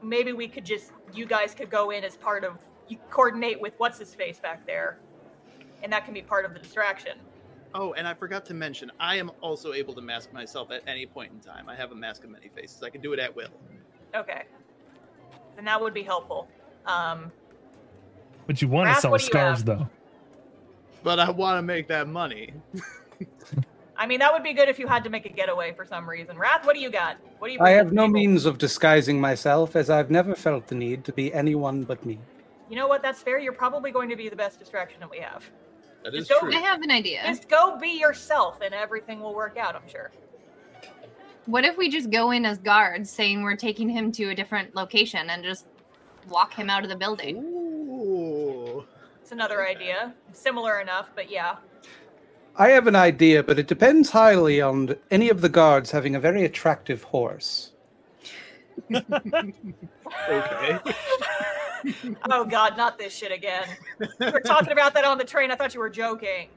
maybe 0.02 0.32
we 0.32 0.46
could 0.46 0.64
just 0.64 0.92
you 1.14 1.24
guys 1.26 1.54
could 1.54 1.70
go 1.70 1.90
in 1.90 2.04
as 2.04 2.16
part 2.16 2.44
of 2.44 2.58
you 2.88 2.98
coordinate 3.10 3.60
with 3.60 3.74
what's 3.78 3.98
his 3.98 4.14
face 4.14 4.38
back 4.38 4.66
there. 4.66 4.98
And 5.82 5.92
that 5.92 6.04
can 6.04 6.14
be 6.14 6.22
part 6.22 6.44
of 6.44 6.54
the 6.54 6.60
distraction. 6.60 7.18
Oh, 7.74 7.92
and 7.94 8.06
I 8.06 8.14
forgot 8.14 8.46
to 8.46 8.54
mention, 8.54 8.90
I 9.00 9.16
am 9.16 9.30
also 9.40 9.72
able 9.72 9.94
to 9.94 10.00
mask 10.00 10.32
myself 10.32 10.70
at 10.70 10.82
any 10.86 11.06
point 11.06 11.32
in 11.32 11.40
time. 11.40 11.68
I 11.68 11.74
have 11.74 11.90
a 11.92 11.94
mask 11.94 12.22
of 12.24 12.30
many 12.30 12.48
faces. 12.48 12.82
I 12.82 12.90
can 12.90 13.00
do 13.00 13.12
it 13.12 13.18
at 13.18 13.34
will. 13.34 13.48
Okay. 14.14 14.44
Then 15.56 15.64
that 15.64 15.80
would 15.80 15.94
be 15.94 16.02
helpful. 16.02 16.48
Um 16.86 17.32
But 18.46 18.62
you 18.62 18.68
want 18.68 18.94
to 18.94 19.00
sell 19.00 19.10
what 19.10 19.20
do 19.20 19.26
scarves, 19.26 19.64
though. 19.64 19.88
But 21.02 21.18
I 21.18 21.30
want 21.30 21.58
to 21.58 21.62
make 21.62 21.88
that 21.88 22.08
money. 22.08 22.54
I 23.96 24.06
mean 24.06 24.18
that 24.20 24.32
would 24.32 24.42
be 24.42 24.52
good 24.52 24.68
if 24.68 24.78
you 24.78 24.86
had 24.86 25.04
to 25.04 25.10
make 25.10 25.26
a 25.26 25.28
getaway 25.28 25.72
for 25.72 25.84
some 25.84 26.08
reason. 26.08 26.36
Rath, 26.38 26.64
what 26.64 26.74
do 26.74 26.80
you 26.80 26.90
got? 26.90 27.16
What 27.38 27.48
do 27.48 27.54
you 27.54 27.60
I 27.60 27.70
have 27.70 27.92
no 27.92 28.02
table? 28.02 28.14
means 28.14 28.44
of 28.44 28.58
disguising 28.58 29.20
myself, 29.20 29.76
as 29.76 29.90
I've 29.90 30.10
never 30.10 30.34
felt 30.34 30.66
the 30.68 30.74
need 30.74 31.04
to 31.04 31.12
be 31.12 31.32
anyone 31.32 31.84
but 31.84 32.04
me. 32.04 32.18
You 32.68 32.76
know 32.76 32.86
what? 32.88 33.02
That's 33.02 33.20
fair. 33.22 33.38
You're 33.38 33.52
probably 33.52 33.90
going 33.90 34.08
to 34.08 34.16
be 34.16 34.28
the 34.28 34.36
best 34.36 34.58
distraction 34.58 35.00
that 35.00 35.10
we 35.10 35.18
have. 35.18 35.44
That 36.02 36.12
Just 36.12 36.22
is 36.22 36.28
don't- 36.28 36.50
true. 36.50 36.54
I 36.58 36.60
have 36.60 36.82
an 36.82 36.90
idea. 36.90 37.22
Just 37.26 37.48
go 37.48 37.78
be 37.78 37.98
yourself 37.98 38.60
and 38.62 38.74
everything 38.74 39.20
will 39.20 39.34
work 39.34 39.56
out, 39.56 39.74
I'm 39.74 39.88
sure. 39.88 40.10
What 41.46 41.64
if 41.64 41.76
we 41.76 41.90
just 41.90 42.10
go 42.10 42.30
in 42.30 42.46
as 42.46 42.58
guards, 42.58 43.10
saying 43.10 43.42
we're 43.42 43.56
taking 43.56 43.88
him 43.88 44.10
to 44.12 44.30
a 44.30 44.34
different 44.34 44.74
location, 44.74 45.28
and 45.28 45.44
just 45.44 45.66
walk 46.28 46.54
him 46.54 46.70
out 46.70 46.84
of 46.84 46.88
the 46.88 46.96
building? 46.96 47.36
Ooh. 47.36 48.84
It's 49.20 49.30
another 49.32 49.66
idea. 49.66 50.14
Similar 50.32 50.80
enough, 50.80 51.10
but 51.14 51.30
yeah. 51.30 51.56
I 52.56 52.68
have 52.70 52.86
an 52.86 52.96
idea, 52.96 53.42
but 53.42 53.58
it 53.58 53.66
depends 53.66 54.10
highly 54.10 54.60
on 54.62 54.96
any 55.10 55.28
of 55.28 55.42
the 55.42 55.48
guards 55.50 55.90
having 55.90 56.14
a 56.14 56.20
very 56.20 56.44
attractive 56.44 57.02
horse. 57.04 57.72
Okay. 60.30 60.78
oh 62.30 62.44
god, 62.44 62.76
not 62.76 62.98
this 62.98 63.14
shit 63.16 63.32
again. 63.32 63.66
We 64.18 64.30
were 64.30 64.40
talking 64.40 64.72
about 64.72 64.94
that 64.94 65.04
on 65.04 65.18
the 65.18 65.24
train. 65.24 65.50
I 65.50 65.56
thought 65.56 65.74
you 65.74 65.80
were 65.80 65.90
joking. 65.90 66.48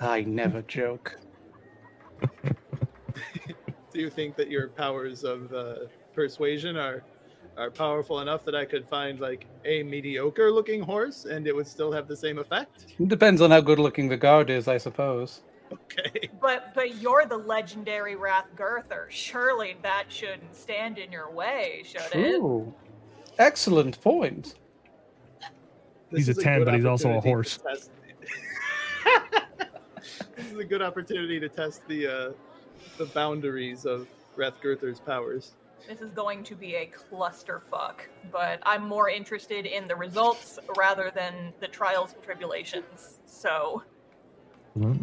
I 0.00 0.22
never 0.22 0.62
joke. 0.62 1.18
Do 2.52 4.00
you 4.00 4.10
think 4.10 4.36
that 4.36 4.50
your 4.50 4.68
powers 4.68 5.24
of 5.24 5.52
uh, 5.52 5.74
persuasion 6.14 6.76
are 6.76 7.02
are 7.56 7.70
powerful 7.70 8.20
enough 8.20 8.44
that 8.44 8.54
I 8.54 8.66
could 8.66 8.86
find 8.86 9.18
like 9.18 9.46
a 9.64 9.82
mediocre 9.82 10.52
looking 10.52 10.82
horse 10.82 11.24
and 11.24 11.46
it 11.46 11.56
would 11.56 11.66
still 11.66 11.90
have 11.92 12.06
the 12.06 12.16
same 12.16 12.38
effect? 12.38 12.86
It 12.98 13.08
depends 13.08 13.40
on 13.40 13.50
how 13.50 13.62
good 13.62 13.78
looking 13.78 14.08
the 14.08 14.16
guard 14.16 14.50
is, 14.50 14.68
I 14.68 14.76
suppose. 14.76 15.42
Okay. 15.72 16.30
But 16.40 16.74
but 16.74 17.00
you're 17.00 17.26
the 17.26 17.38
legendary 17.38 18.14
Rathgurther. 18.14 19.06
Surely 19.08 19.76
that 19.82 20.04
shouldn't 20.08 20.54
stand 20.54 20.98
in 20.98 21.10
your 21.10 21.30
way, 21.30 21.82
should 21.84 22.02
it? 22.12 22.40
True. 23.36 23.44
Excellent 23.44 24.00
point. 24.00 24.54
He's 26.10 26.28
a 26.28 26.34
10, 26.34 26.58
good 26.58 26.64
but 26.64 26.74
he's 26.74 26.84
also 26.84 27.16
a 27.16 27.20
horse. 27.20 27.58
this 30.36 30.52
is 30.52 30.58
a 30.58 30.64
good 30.64 30.82
opportunity 30.82 31.40
to 31.40 31.48
test 31.48 31.86
the 31.88 32.06
uh, 32.06 32.32
the 32.96 33.06
boundaries 33.06 33.84
of 33.84 34.06
Rathgurther's 34.36 35.00
powers. 35.00 35.52
This 35.88 36.00
is 36.00 36.10
going 36.10 36.42
to 36.44 36.54
be 36.54 36.74
a 36.76 36.90
clusterfuck, 37.10 38.00
but 38.32 38.60
I'm 38.62 38.86
more 38.86 39.10
interested 39.10 39.66
in 39.66 39.86
the 39.86 39.94
results 39.94 40.58
rather 40.76 41.12
than 41.14 41.52
the 41.60 41.68
trials 41.68 42.14
and 42.14 42.22
tribulations. 42.22 43.20
So. 43.26 43.82
Well, 44.74 44.96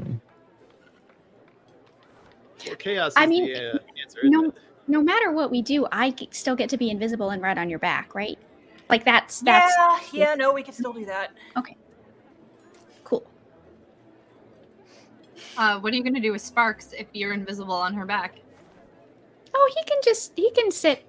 chaos 2.78 3.12
is 3.12 3.18
I 3.18 3.26
mean, 3.26 3.54
the 3.54 3.76
uh, 3.76 3.80
answer. 4.02 4.20
isn't 4.20 4.32
no- 4.32 4.50
it? 4.50 4.56
No 4.88 5.02
matter 5.02 5.32
what 5.32 5.50
we 5.50 5.62
do, 5.62 5.88
I 5.92 6.14
still 6.32 6.56
get 6.56 6.70
to 6.70 6.78
be 6.78 6.90
invisible 6.90 7.30
and 7.30 7.42
ride 7.42 7.58
on 7.58 7.70
your 7.70 7.80
back, 7.80 8.14
right? 8.16 8.38
Like 8.90 9.06
that's 9.06 9.40
that's 9.42 9.74
yeah, 10.12 10.30
yeah, 10.30 10.36
no, 10.36 10.54
we 10.54 10.62
can 10.62 10.74
still 10.74 10.94
do 10.94 11.06
that. 11.06 11.32
Okay, 11.56 11.78
cool. 13.04 13.26
Uh, 15.58 15.80
what 15.80 15.94
are 15.94 15.96
you 15.96 16.04
going 16.04 16.14
to 16.16 16.20
do 16.20 16.32
with 16.32 16.42
Sparks 16.42 16.94
if 16.94 17.08
you're 17.14 17.34
invisible 17.34 17.74
on 17.74 17.94
her 17.94 18.06
back? 18.06 18.40
Oh, 19.54 19.72
he 19.76 19.84
can 19.86 20.00
just 20.04 20.34
he 20.36 20.52
can 20.52 20.70
sit 20.72 21.06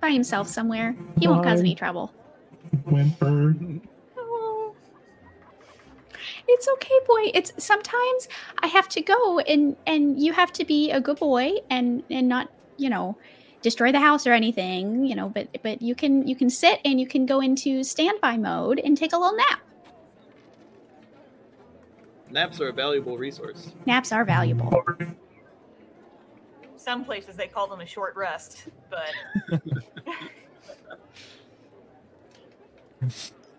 by 0.00 0.10
himself 0.10 0.48
somewhere. 0.48 0.96
He 1.18 1.28
won't 1.28 1.44
cause 1.44 1.60
any 1.60 1.74
trouble. 1.74 2.12
Whimper. 2.84 3.54
Oh. 4.16 4.74
It's 6.46 6.68
okay, 6.74 6.98
boy. 7.06 7.30
It's 7.34 7.52
sometimes 7.62 8.28
I 8.62 8.68
have 8.68 8.88
to 8.90 9.00
go 9.00 9.40
and 9.40 9.76
and 9.86 10.20
you 10.20 10.32
have 10.32 10.52
to 10.54 10.64
be 10.64 10.90
a 10.90 11.00
good 11.00 11.18
boy 11.18 11.52
and 11.68 12.02
and 12.10 12.28
not, 12.28 12.50
you 12.78 12.88
know, 12.88 13.16
destroy 13.62 13.92
the 13.92 14.00
house 14.00 14.26
or 14.26 14.32
anything, 14.32 15.04
you 15.04 15.14
know, 15.14 15.28
but 15.28 15.48
but 15.62 15.82
you 15.82 15.94
can 15.94 16.26
you 16.26 16.34
can 16.34 16.48
sit 16.48 16.80
and 16.84 17.00
you 17.00 17.06
can 17.06 17.26
go 17.26 17.40
into 17.40 17.84
standby 17.84 18.36
mode 18.36 18.80
and 18.82 18.96
take 18.96 19.12
a 19.12 19.18
little 19.18 19.36
nap. 19.36 19.60
Naps 22.30 22.60
are 22.60 22.68
a 22.68 22.72
valuable 22.72 23.16
resource. 23.16 23.72
Naps 23.86 24.12
are 24.12 24.24
valuable. 24.24 24.84
Some 26.76 27.04
places 27.04 27.36
they 27.36 27.48
call 27.48 27.66
them 27.66 27.80
a 27.80 27.86
short 27.86 28.14
rest, 28.16 28.68
but 28.90 29.60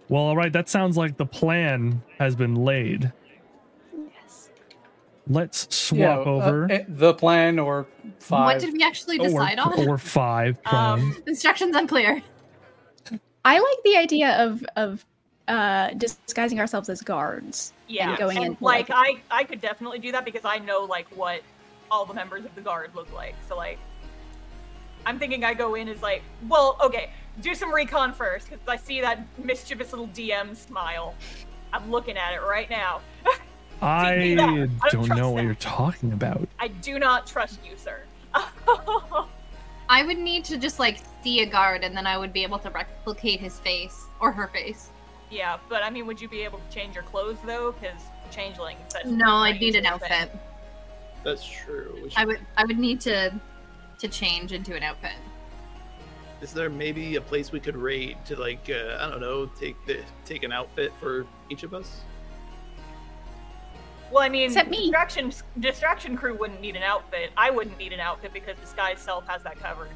Well, 0.10 0.24
all 0.24 0.36
right. 0.36 0.52
That 0.52 0.68
sounds 0.68 0.98
like 0.98 1.18
the 1.18 1.26
plan 1.26 2.02
has 2.18 2.36
been 2.36 2.56
laid. 2.56 3.14
Yes. 5.30 5.36
Let's 5.36 5.76
swap 5.76 5.98
Yeah, 6.00 6.18
uh, 6.20 6.24
over. 6.24 6.72
eh, 6.72 6.84
the 6.88 7.14
plan 7.14 7.60
or 7.60 7.88
five. 8.20 8.46
What 8.46 8.60
did 8.60 8.74
we 8.74 8.84
actually 8.84 9.20
or, 9.20 9.28
decide 9.28 9.60
on? 9.60 9.88
or 9.88 9.98
five 9.98 10.58
Um. 10.66 11.16
Instructions 11.28 11.76
unclear. 11.76 12.22
I 13.46 13.60
like 13.60 13.78
the 13.84 13.96
idea 13.98 14.32
of 14.44 14.64
of 14.76 15.06
uh 15.48 15.92
disguising 15.94 16.60
ourselves 16.60 16.90
as 16.90 17.02
guards. 17.02 17.74
yeah, 17.88 18.16
going 18.18 18.38
and 18.38 18.46
in 18.48 18.58
like 18.60 18.90
like- 18.90 19.22
I 19.32 19.40
I 19.40 19.44
could 19.44 19.62
definitely 19.62 20.00
do 20.00 20.12
that 20.12 20.26
because 20.26 20.46
I 20.46 20.58
know 20.60 20.82
like 20.84 21.08
what 21.16 21.42
all 21.92 22.06
the 22.06 22.14
members 22.14 22.46
of 22.46 22.54
the 22.56 22.62
guard 22.62 22.92
look 22.94 23.12
like. 23.14 23.36
So 23.48 23.56
like, 23.58 23.80
I'm 25.06 25.18
thinking 25.18 25.44
I 25.44 25.54
go 25.56 25.74
in 25.76 25.88
as 25.88 26.02
like, 26.04 26.22
well, 26.48 26.78
okay, 26.84 27.12
do 27.42 27.56
some 27.56 27.74
recon 27.74 28.14
first 28.14 28.50
because 28.50 28.68
I 28.68 28.76
see 28.78 29.02
that 29.02 29.26
mischievous 29.44 29.92
little 29.92 30.08
DM 30.10 30.56
smile. 30.56 31.16
I'm 31.74 31.90
looking 31.90 32.18
at 32.18 32.34
it 32.34 32.42
right 32.42 32.70
now. 32.70 33.02
I 33.82 34.18
me 34.18 34.36
don't 34.36 34.80
don't 34.92 35.10
know 35.10 35.30
what 35.32 35.38
that. 35.38 35.46
you're 35.46 35.56
talking 35.56 36.12
about. 36.14 36.48
I 36.60 36.68
do 36.68 37.00
not 37.00 37.26
trust 37.28 37.60
you, 37.66 37.78
sir. 37.78 38.02
I 39.90 40.04
would 40.04 40.18
need 40.20 40.46
to 40.46 40.58
just 40.58 40.80
like 40.80 41.00
see 41.24 41.42
a 41.42 41.46
guard, 41.46 41.84
and 41.84 41.96
then 41.96 42.06
I 42.06 42.18
would 42.18 42.34
be 42.34 42.44
able 42.44 42.60
to 42.60 42.70
replicate 42.70 43.40
his 43.40 43.60
face 43.60 44.06
or 44.20 44.32
her 44.32 44.48
face. 44.48 44.90
Yeah, 45.32 45.58
but 45.70 45.84
I 45.84 45.90
mean, 45.90 46.08
would 46.08 46.20
you 46.20 46.28
be 46.28 46.42
able 46.42 46.60
to 46.60 46.76
change 46.76 46.96
your 46.96 47.04
clothes 47.04 47.38
though? 47.46 47.74
Because 47.74 48.02
changeling. 48.32 48.78
is 49.04 49.12
No, 49.12 49.38
I'd 49.38 49.60
need 49.60 49.76
an 49.76 49.86
strange 49.86 50.02
thing. 50.02 50.12
outfit. 50.12 50.40
That's 51.24 51.46
true. 51.46 52.00
We 52.04 52.12
I 52.16 52.26
would 52.26 52.40
I 52.58 52.66
would 52.66 52.80
need 52.80 53.02
to 53.02 53.40
to 54.00 54.08
change 54.08 54.54
into 54.54 54.76
an 54.76 54.84
outfit. 54.84 55.14
Is 56.42 56.54
there 56.54 56.70
maybe 56.70 57.16
a 57.18 57.22
place 57.22 57.52
we 57.52 57.60
could 57.60 57.76
raid 57.76 58.18
to 58.26 58.40
like 58.40 58.70
uh, 58.70 58.98
I 59.00 59.10
don't 59.10 59.20
know 59.22 59.46
take 59.46 59.76
the 59.86 60.02
take 60.26 60.44
an 60.44 60.52
outfit 60.52 60.92
for 61.00 61.26
each 61.50 61.64
of 61.64 61.74
us? 61.74 62.02
Well, 64.12 64.24
I 64.24 64.30
mean, 64.30 64.46
Except 64.46 64.70
me. 64.70 64.84
distraction 64.84 65.32
distraction 65.60 66.18
crew 66.18 66.36
wouldn't 66.36 66.62
need 66.62 66.76
an 66.76 66.84
outfit. 66.84 67.32
I 67.38 67.50
wouldn't 67.52 67.78
need 67.78 67.94
an 67.94 68.00
outfit 68.00 68.34
because 68.34 68.58
disguise 68.58 69.00
self 69.00 69.28
has 69.28 69.44
that 69.44 69.60
covered. 69.60 69.90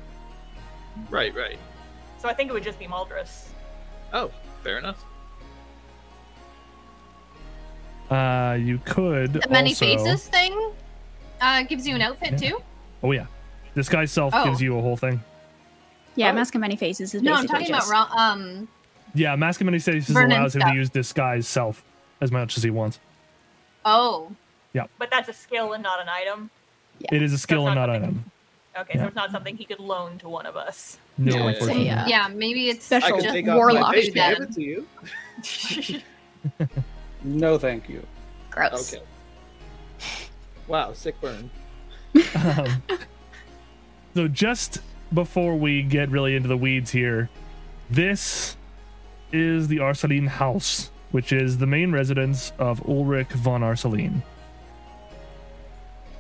Right, 1.10 1.34
right. 1.35 1.57
So 2.19 2.30
I 2.30 2.34
think 2.34 2.49
it 2.49 2.53
would 2.53 2.64
just 2.64 2.77
be 2.80 2.85
Maldrus. 2.85 3.45
Oh, 4.14 4.30
fair 4.64 4.77
enough. 4.77 5.03
Uh, 8.10 8.57
you 8.61 8.80
could 8.85 9.34
The 9.34 9.49
many 9.49 9.72
also- 9.72 9.85
faces 9.85 10.27
thing 10.27 10.72
uh, 11.41 11.64
gives 11.64 11.88
you 11.88 11.95
an 11.95 12.02
outfit 12.02 12.34
Yeah. 12.41 12.49
too. 12.49 12.61
Oh 13.02 13.11
yeah, 13.11 13.26
disguise 13.76 14.11
self 14.11 14.34
Oh. 14.35 14.44
gives 14.45 14.61
you 14.61 14.77
a 14.77 14.81
whole 14.81 14.98
thing. 14.98 15.22
Yeah, 16.15 16.30
Oh. 16.30 16.34
Mask 16.34 16.53
of 16.53 16.61
Many 16.61 16.76
Faces 16.76 17.15
is 17.15 17.23
No, 17.23 17.34
I'm 17.34 17.48
talking 17.48 17.68
just... 17.68 17.90
about 17.90 18.11
Ra- 18.11 18.22
um. 18.22 18.68
Yeah, 19.15 19.35
mask 19.35 19.61
of 19.61 19.65
many 19.65 19.80
faces 19.80 20.10
Vernon 20.10 20.31
allows 20.38 20.56
him 20.56 20.61
stuff. 20.61 20.72
to 20.72 20.76
use 20.77 20.90
disguise 20.90 21.48
self 21.48 21.84
as 22.22 22.31
much 22.31 22.56
as 22.57 22.64
he 22.64 22.69
wants. 22.69 22.99
Oh, 23.85 24.31
Yeah. 24.73 24.85
But 24.97 25.10
that's 25.11 25.30
a 25.30 25.34
skill 25.34 25.73
and 25.73 25.84
not 25.84 26.01
an 26.01 26.07
item. 26.10 26.49
It 27.11 27.22
is 27.22 27.31
a 27.34 27.38
skill 27.38 27.68
and 27.68 27.76
not 27.76 27.89
an 27.89 27.95
item. 28.03 28.31
Okay, 28.80 28.93
Yeah. 28.95 29.01
so 29.01 29.07
it's 29.07 29.15
not 29.15 29.30
something 29.31 29.55
he 29.55 29.65
could 29.65 29.80
loan 29.80 30.18
to 30.19 30.30
one 30.30 30.45
of 30.47 30.55
us. 30.55 30.97
No, 31.18 31.35
Yeah, 31.35 31.47
unfortunately. 31.49 31.85
yeah. 31.85 32.07
yeah, 32.07 32.27
maybe 32.34 32.69
it's 32.69 32.85
Special 32.85 33.07
I 33.07 33.11
can 33.11 33.22
just 33.22 33.34
take 33.35 33.47
off 33.47 33.55
warlock 33.57 33.95
my 33.95 34.10
then. 34.14 34.35
give 34.39 34.49
it 34.49 34.53
to 34.53 34.61
you. 34.61 36.01
No, 37.23 37.57
thank 37.57 37.88
you. 37.88 38.05
Gross. 38.51 38.93
Okay. 38.93 39.03
Wow, 40.68 40.91
sick 40.93 41.15
burn. 41.22 41.49
Um, 42.35 42.84
so 44.14 44.27
just 44.27 44.80
before 45.14 45.55
we 45.55 45.84
get 45.84 46.10
really 46.10 46.35
into 46.35 46.49
the 46.49 46.57
weeds 46.57 46.91
here, 46.91 47.30
this 47.89 48.57
is 49.31 49.68
the 49.69 49.77
Arsaline 49.77 50.27
house, 50.27 50.91
which 51.14 51.31
is 51.31 51.60
the 51.60 51.68
main 51.68 51.91
residence 51.91 52.52
of 52.57 52.81
Ulrich 52.90 53.31
von 53.34 53.61
Arsaline. 53.61 54.23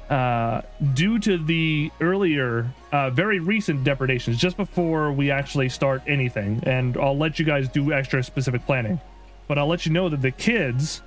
Uh, 0.07 0.61
due 0.93 1.17
to 1.17 1.39
the 1.39 1.91
earlier, 1.99 2.71
uh, 2.91 3.09
very 3.09 3.39
recent 3.39 3.83
depredations, 3.83 4.37
just 4.37 4.55
before 4.55 5.11
we 5.11 5.31
actually 5.31 5.67
start 5.67 6.03
anything, 6.05 6.61
and 6.67 6.95
I'll 6.97 7.17
let 7.17 7.39
you 7.39 7.45
guys 7.45 7.67
do 7.67 7.91
extra 7.91 8.21
specific 8.21 8.63
planning, 8.67 9.01
but 9.47 9.57
I'll 9.57 9.67
let 9.67 9.87
you 9.87 9.91
know 9.91 10.09
that 10.09 10.21
the 10.21 10.29
kids 10.29 11.01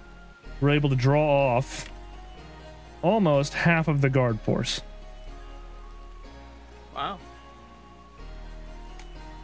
were 0.60 0.70
able 0.70 0.90
to 0.90 0.96
draw 0.96 1.56
off 1.56 1.88
almost 3.02 3.54
half 3.54 3.86
of 3.86 4.00
the 4.00 4.10
guard 4.10 4.40
force. 4.40 4.82
Wow. 6.92 7.18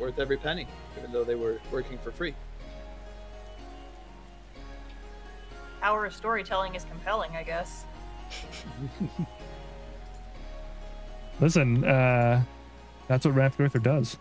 Worth 0.00 0.18
every 0.18 0.38
penny, 0.38 0.66
even 0.98 1.12
though 1.12 1.22
they 1.22 1.36
were 1.36 1.60
working 1.70 1.98
for 1.98 2.10
free. 2.10 2.34
Power 5.82 6.06
of 6.06 6.14
storytelling 6.14 6.76
is 6.76 6.84
compelling, 6.84 7.34
I 7.34 7.42
guess. 7.42 7.86
Listen, 11.40 11.84
uh, 11.84 12.44
that's 13.08 13.26
what 13.26 13.34
Rathgurther 13.34 13.82
does. 13.82 14.16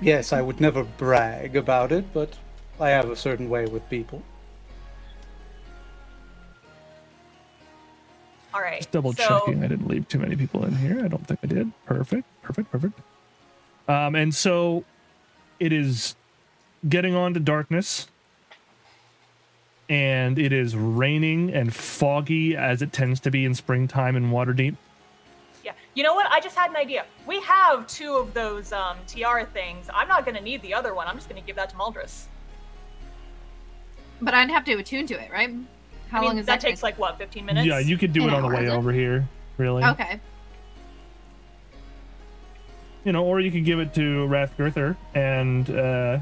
Yes, 0.00 0.32
I 0.32 0.42
would 0.42 0.60
never 0.60 0.84
brag 0.84 1.56
about 1.56 1.90
it, 1.90 2.04
but 2.12 2.38
I 2.78 2.90
have 2.90 3.10
a 3.10 3.16
certain 3.16 3.50
way 3.50 3.66
with 3.66 3.90
people. 3.90 4.22
All 8.54 8.60
right. 8.60 8.78
Just 8.78 8.92
double 8.92 9.14
so, 9.14 9.40
checking. 9.40 9.64
I 9.64 9.66
didn't 9.66 9.88
leave 9.88 10.06
too 10.06 10.20
many 10.20 10.36
people 10.36 10.64
in 10.64 10.76
here. 10.76 11.04
I 11.04 11.08
don't 11.08 11.26
think 11.26 11.40
I 11.42 11.48
did. 11.48 11.72
Perfect, 11.86 12.24
perfect, 12.42 12.70
perfect. 12.70 13.00
Um, 13.88 14.14
and 14.14 14.32
so 14.32 14.84
it 15.58 15.72
is 15.72 16.14
getting 16.88 17.16
on 17.16 17.34
to 17.34 17.40
darkness, 17.40 18.06
and 19.88 20.38
it 20.38 20.52
is 20.52 20.74
raining 20.74 21.52
and 21.52 21.74
foggy 21.74 22.56
as 22.56 22.82
it 22.82 22.92
tends 22.92 23.20
to 23.20 23.30
be 23.30 23.44
in 23.44 23.54
springtime 23.54 24.16
in 24.16 24.30
Waterdeep. 24.30 24.76
Yeah. 25.64 25.72
You 25.94 26.02
know 26.02 26.14
what? 26.14 26.30
I 26.30 26.40
just 26.40 26.56
had 26.56 26.70
an 26.70 26.76
idea. 26.76 27.04
We 27.26 27.40
have 27.42 27.86
two 27.86 28.14
of 28.14 28.34
those 28.34 28.72
um, 28.72 28.96
tiara 29.06 29.46
things. 29.46 29.88
I'm 29.92 30.08
not 30.08 30.24
going 30.24 30.36
to 30.36 30.42
need 30.42 30.62
the 30.62 30.74
other 30.74 30.94
one. 30.94 31.06
I'm 31.06 31.16
just 31.16 31.28
going 31.28 31.40
to 31.40 31.46
give 31.46 31.56
that 31.56 31.70
to 31.70 31.76
Maldrus. 31.76 32.24
But 34.20 34.34
I'd 34.34 34.50
have 34.50 34.64
to 34.64 34.72
attune 34.74 35.06
to 35.06 35.14
it, 35.22 35.30
right? 35.30 35.50
How 36.08 36.18
I 36.18 36.20
mean, 36.20 36.28
long 36.30 36.38
is 36.38 36.46
that 36.46 36.60
that? 36.60 36.68
takes 36.68 36.82
like 36.82 36.98
what, 36.98 37.18
15 37.18 37.44
minutes? 37.44 37.66
Yeah, 37.66 37.78
you 37.78 37.98
could 37.98 38.12
do 38.12 38.22
An 38.24 38.30
it 38.30 38.34
on 38.34 38.42
the 38.42 38.48
hour, 38.48 38.54
way 38.54 38.68
over 38.68 38.92
here, 38.92 39.28
really. 39.58 39.84
Okay. 39.84 40.20
You 43.04 43.12
know, 43.12 43.24
or 43.24 43.40
you 43.40 43.52
could 43.52 43.64
give 43.64 43.78
it 43.78 43.94
to 43.94 44.26
Rathgurther 44.26 44.96
and 45.14 45.70
uh, 45.70 46.18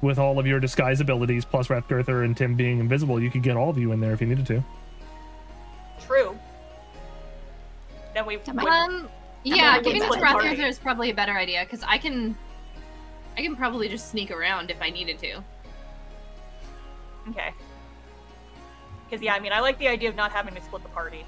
with 0.00 0.18
all 0.18 0.38
of 0.38 0.46
your 0.46 0.60
disguise 0.60 1.00
abilities 1.00 1.44
plus 1.44 1.68
Rathgurther 1.68 2.24
and 2.24 2.36
Tim 2.36 2.54
being 2.54 2.78
invisible, 2.78 3.20
you 3.20 3.30
could 3.30 3.42
get 3.42 3.56
all 3.56 3.70
of 3.70 3.78
you 3.78 3.92
in 3.92 4.00
there 4.00 4.12
if 4.12 4.20
you 4.20 4.26
needed 4.26 4.46
to. 4.46 4.62
True. 6.06 6.38
Then 8.14 8.26
we. 8.26 8.36
That 8.36 8.54
might- 8.54 8.64
would- 8.64 8.72
Um. 8.72 9.08
Yeah, 9.44 9.78
we 9.78 9.84
giving 9.84 10.02
it 10.02 10.12
split 10.12 10.20
to 10.20 10.56
the 10.56 10.66
is 10.66 10.78
probably 10.78 11.10
a 11.10 11.14
better 11.14 11.32
idea 11.32 11.64
because 11.64 11.82
I 11.86 11.96
can, 11.96 12.36
I 13.36 13.42
can 13.42 13.54
probably 13.54 13.88
just 13.88 14.10
sneak 14.10 14.30
around 14.30 14.70
if 14.70 14.82
I 14.82 14.90
needed 14.90 15.18
to. 15.20 15.42
Okay. 17.30 17.52
Because 19.08 19.22
yeah, 19.22 19.34
I 19.34 19.40
mean, 19.40 19.52
I 19.52 19.60
like 19.60 19.78
the 19.78 19.88
idea 19.88 20.08
of 20.08 20.16
not 20.16 20.32
having 20.32 20.54
to 20.54 20.60
split 20.60 20.82
the 20.82 20.88
party. 20.90 21.24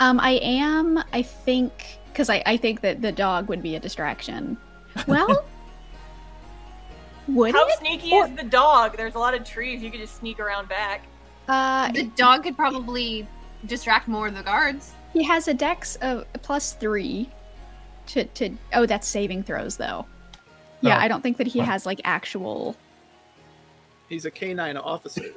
Um, 0.00 0.18
I 0.20 0.32
am, 0.42 1.02
I 1.12 1.22
think, 1.22 1.72
because 2.12 2.28
I, 2.28 2.42
I 2.44 2.56
think 2.56 2.80
that 2.82 3.00
the 3.00 3.12
dog 3.12 3.48
would 3.48 3.62
be 3.62 3.76
a 3.76 3.80
distraction. 3.80 4.58
Well, 5.06 5.44
would 7.28 7.54
How 7.54 7.66
it? 7.66 7.78
sneaky 7.78 8.12
Or- 8.12 8.26
is 8.26 8.36
the 8.36 8.42
dog? 8.44 8.96
There's 8.96 9.14
a 9.14 9.18
lot 9.18 9.34
of 9.34 9.44
trees. 9.44 9.82
You 9.82 9.90
could 9.90 10.00
just 10.00 10.16
sneak 10.16 10.38
around 10.40 10.68
back. 10.68 11.02
Uh, 11.48 11.92
The 11.92 12.04
dog 12.04 12.42
could 12.42 12.56
probably 12.56 13.26
distract 13.66 14.08
more 14.08 14.28
of 14.28 14.34
the 14.34 14.42
guards. 14.42 14.92
he 15.12 15.22
has 15.24 15.48
a 15.48 15.54
dex 15.54 15.96
of 15.96 16.26
plus 16.42 16.72
three 16.74 17.28
to, 18.08 18.24
to, 18.24 18.50
oh, 18.74 18.86
that's 18.86 19.08
saving 19.08 19.42
throws 19.44 19.76
though. 19.76 20.06
Yeah, 20.82 20.96
Oh. 20.98 21.00
I 21.00 21.08
don't 21.08 21.22
think 21.22 21.38
that 21.38 21.46
he 21.46 21.58
Wow. 21.60 21.64
has 21.66 21.86
like 21.86 22.00
actual, 22.04 22.76
He's 24.08 24.24
a 24.24 24.30
canine 24.30 24.76
officer. 24.76 25.32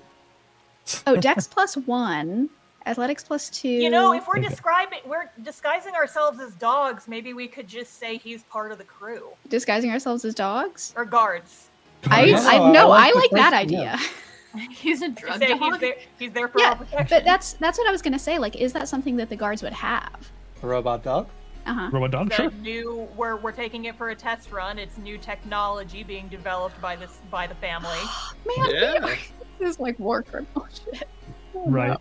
oh, 1.08 1.16
dex 1.20 1.48
plus 1.48 1.76
one, 1.78 2.50
athletics 2.86 3.24
plus 3.24 3.50
two. 3.50 3.68
You 3.70 3.90
know, 3.90 4.14
if 4.14 4.28
we're 4.28 4.40
describing, 4.42 5.00
we're 5.06 5.30
disguising 5.42 5.96
ourselves 5.96 6.40
as 6.40 6.54
dogs. 6.56 7.08
Maybe 7.08 7.34
we 7.34 7.48
could 7.48 7.68
just 7.68 7.98
say 8.00 8.18
he's 8.18 8.44
part 8.44 8.72
of 8.72 8.78
the 8.78 8.84
crew 8.84 9.30
disguising 9.48 9.92
ourselves 9.92 10.24
as 10.26 10.36
dogs. 10.36 10.94
or 10.96 11.06
guards. 11.06 11.69
I, 12.08 12.32
Oh, 12.32 12.36
I 12.36 12.56
I 12.68 12.72
no, 12.72 12.90
like 12.90 13.16
I 13.16 13.20
like 13.20 13.32
that 13.32 13.54
idea. 13.54 13.98
He's 14.72 15.02
a 15.04 15.10
drug 15.10 15.38
say 15.40 15.48
he's 15.52 15.60
dog. 15.60 15.80
there. 15.80 15.96
He's 16.18 16.32
there 16.32 16.48
for 16.48 16.60
Yeah, 16.60 16.70
our 16.70 16.76
protection. 16.78 17.08
But 17.10 17.24
that's 17.24 17.54
that's 17.54 17.78
what 17.78 17.88
I 17.88 17.92
was 17.92 18.02
gonna 18.02 18.18
say. 18.20 18.40
Like, 18.40 18.56
is 18.56 18.74
that 18.74 18.88
something 18.88 19.16
that 19.18 19.30
the 19.30 19.36
guards 19.36 19.62
would 19.62 19.74
have? 19.74 20.32
A 20.64 20.68
robot 20.68 21.04
dog? 21.04 21.28
Uh 21.68 21.74
huh. 21.74 21.90
Robot 21.94 22.12
dog, 22.12 22.30
the 22.30 22.36
sure. 22.36 22.52
new. 22.52 23.08
We're 23.16 23.36
we're 23.36 23.52
taking 23.52 23.86
it 23.86 23.96
for 23.96 24.10
a 24.10 24.16
test 24.16 24.52
run. 24.52 24.80
It's 24.80 24.98
new 24.98 25.18
technology 25.20 26.04
being 26.04 26.28
developed 26.30 26.82
by 26.82 26.96
this 26.96 27.20
by 27.30 27.46
the 27.46 27.56
family. 27.56 28.00
Man, 28.58 28.70
Yeah. 28.72 29.00
this 29.60 29.70
is 29.70 29.80
like 29.80 30.00
war 30.00 30.24
criminal 30.24 30.68
shit. 30.94 31.08
Oh, 31.54 31.70
Right. 31.70 31.90
no. 31.90 31.98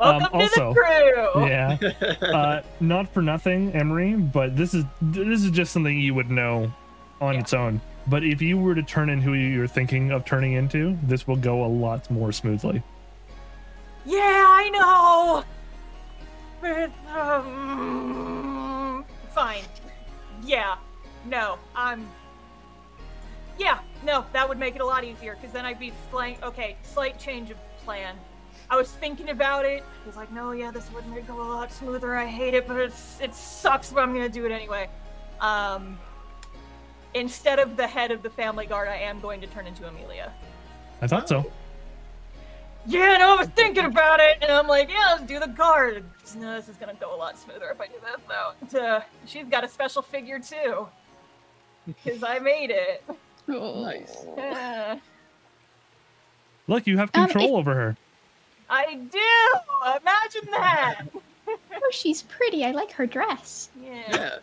Welcome 0.00 0.22
Um, 0.24 0.30
to 0.30 0.36
also- 0.58 0.74
the 0.74 0.80
crew. 1.34 1.46
Yeah. 1.46 2.28
Uh, 2.36 2.62
not 2.80 3.12
for 3.14 3.22
nothing, 3.22 3.72
Emery, 3.74 4.14
but 4.14 4.56
this 4.56 4.74
is 4.74 4.84
this 5.00 5.44
is 5.44 5.50
just 5.52 5.72
something 5.72 5.96
you 6.00 6.14
would 6.14 6.30
know 6.30 6.72
on 7.20 7.34
Yeah. 7.34 7.40
its 7.40 7.52
own. 7.54 7.80
But 8.06 8.24
if 8.24 8.42
you 8.42 8.58
were 8.58 8.74
to 8.74 8.82
turn 8.82 9.10
in 9.10 9.20
who 9.20 9.34
you're 9.34 9.66
thinking 9.66 10.10
of 10.10 10.24
turning 10.24 10.54
into, 10.54 10.98
this 11.02 11.26
will 11.26 11.36
go 11.36 11.64
a 11.64 11.68
lot 11.68 12.10
more 12.10 12.32
smoothly. 12.32 12.82
Yeah, 14.04 14.44
I 14.48 14.70
know. 14.70 15.44
Um, 17.14 19.04
fine. 19.34 19.62
Yeah. 20.42 20.76
No, 21.24 21.58
I'm. 21.74 22.08
Yeah, 23.58 23.80
no, 24.04 24.24
that 24.32 24.48
would 24.48 24.58
make 24.58 24.74
it 24.74 24.80
a 24.80 24.86
lot 24.86 25.04
easier 25.04 25.36
because 25.36 25.52
then 25.52 25.64
I'd 25.64 25.78
be 25.78 25.92
slang. 26.10 26.36
Okay, 26.42 26.76
slight 26.82 27.18
change 27.18 27.50
of 27.50 27.58
plan. 27.84 28.16
I 28.70 28.76
was 28.76 28.90
thinking 28.90 29.28
about 29.28 29.64
it. 29.64 29.84
I 30.02 30.06
was 30.06 30.16
like, 30.16 30.32
no, 30.32 30.52
yeah, 30.52 30.70
this 30.70 30.90
would 30.92 31.06
make 31.08 31.24
it 31.24 31.30
a 31.30 31.34
lot 31.34 31.70
smoother. 31.72 32.16
I 32.16 32.26
hate 32.26 32.54
it, 32.54 32.66
but 32.66 32.76
it's 32.76 33.20
it 33.20 33.34
sucks, 33.34 33.92
but 33.92 34.00
I'm 34.00 34.12
gonna 34.14 34.28
do 34.28 34.46
it 34.46 34.52
anyway. 34.52 34.88
Um, 35.40 35.98
instead 37.14 37.58
of 37.58 37.76
the 37.76 37.86
head 37.86 38.10
of 38.10 38.22
the 38.22 38.30
family 38.30 38.66
guard, 38.66 38.88
I 38.88 38.96
am 38.96 39.20
going 39.20 39.40
to 39.40 39.46
turn 39.46 39.66
into 39.66 39.86
Amelia. 39.86 40.32
I 41.00 41.06
thought 41.06 41.28
so. 41.28 41.50
Yeah, 42.86 43.16
no, 43.18 43.34
I 43.36 43.38
was 43.40 43.48
thinking 43.48 43.84
about 43.84 44.18
it, 44.18 44.38
and 44.42 44.50
I'm 44.50 44.66
like, 44.66 44.90
yeah, 44.90 45.12
let's 45.12 45.22
do 45.22 45.38
the 45.38 45.46
guard. 45.46 46.04
No, 46.36 46.56
this 46.56 46.68
is 46.68 46.76
gonna 46.76 46.94
go 46.94 47.14
a 47.14 47.16
lot 47.16 47.38
smoother 47.38 47.70
if 47.70 47.80
I 47.80 47.86
do 47.86 47.92
this, 48.02 48.72
though. 48.72 48.80
Uh, 48.80 49.00
she's 49.24 49.46
got 49.46 49.62
a 49.62 49.68
special 49.68 50.02
figure 50.02 50.40
too, 50.40 50.88
because 51.86 52.24
I 52.24 52.38
made 52.40 52.70
it. 52.70 53.04
Nice. 53.46 54.16
Uh, 54.38 54.96
Look, 56.68 56.86
you 56.86 56.96
have 56.98 57.10
Um, 57.14 57.24
control 57.26 57.56
it- 57.56 57.58
over 57.60 57.74
her. 57.74 57.96
I 58.70 58.94
do. 58.94 59.98
Imagine 60.00 60.50
that. 60.52 61.02
Oh, 61.48 61.90
she's 61.90 62.22
pretty. 62.22 62.64
I 62.64 62.70
like 62.70 62.92
her 62.92 63.06
dress. 63.06 63.68
Yeah. 63.80 64.02
Yeah. 64.10 64.38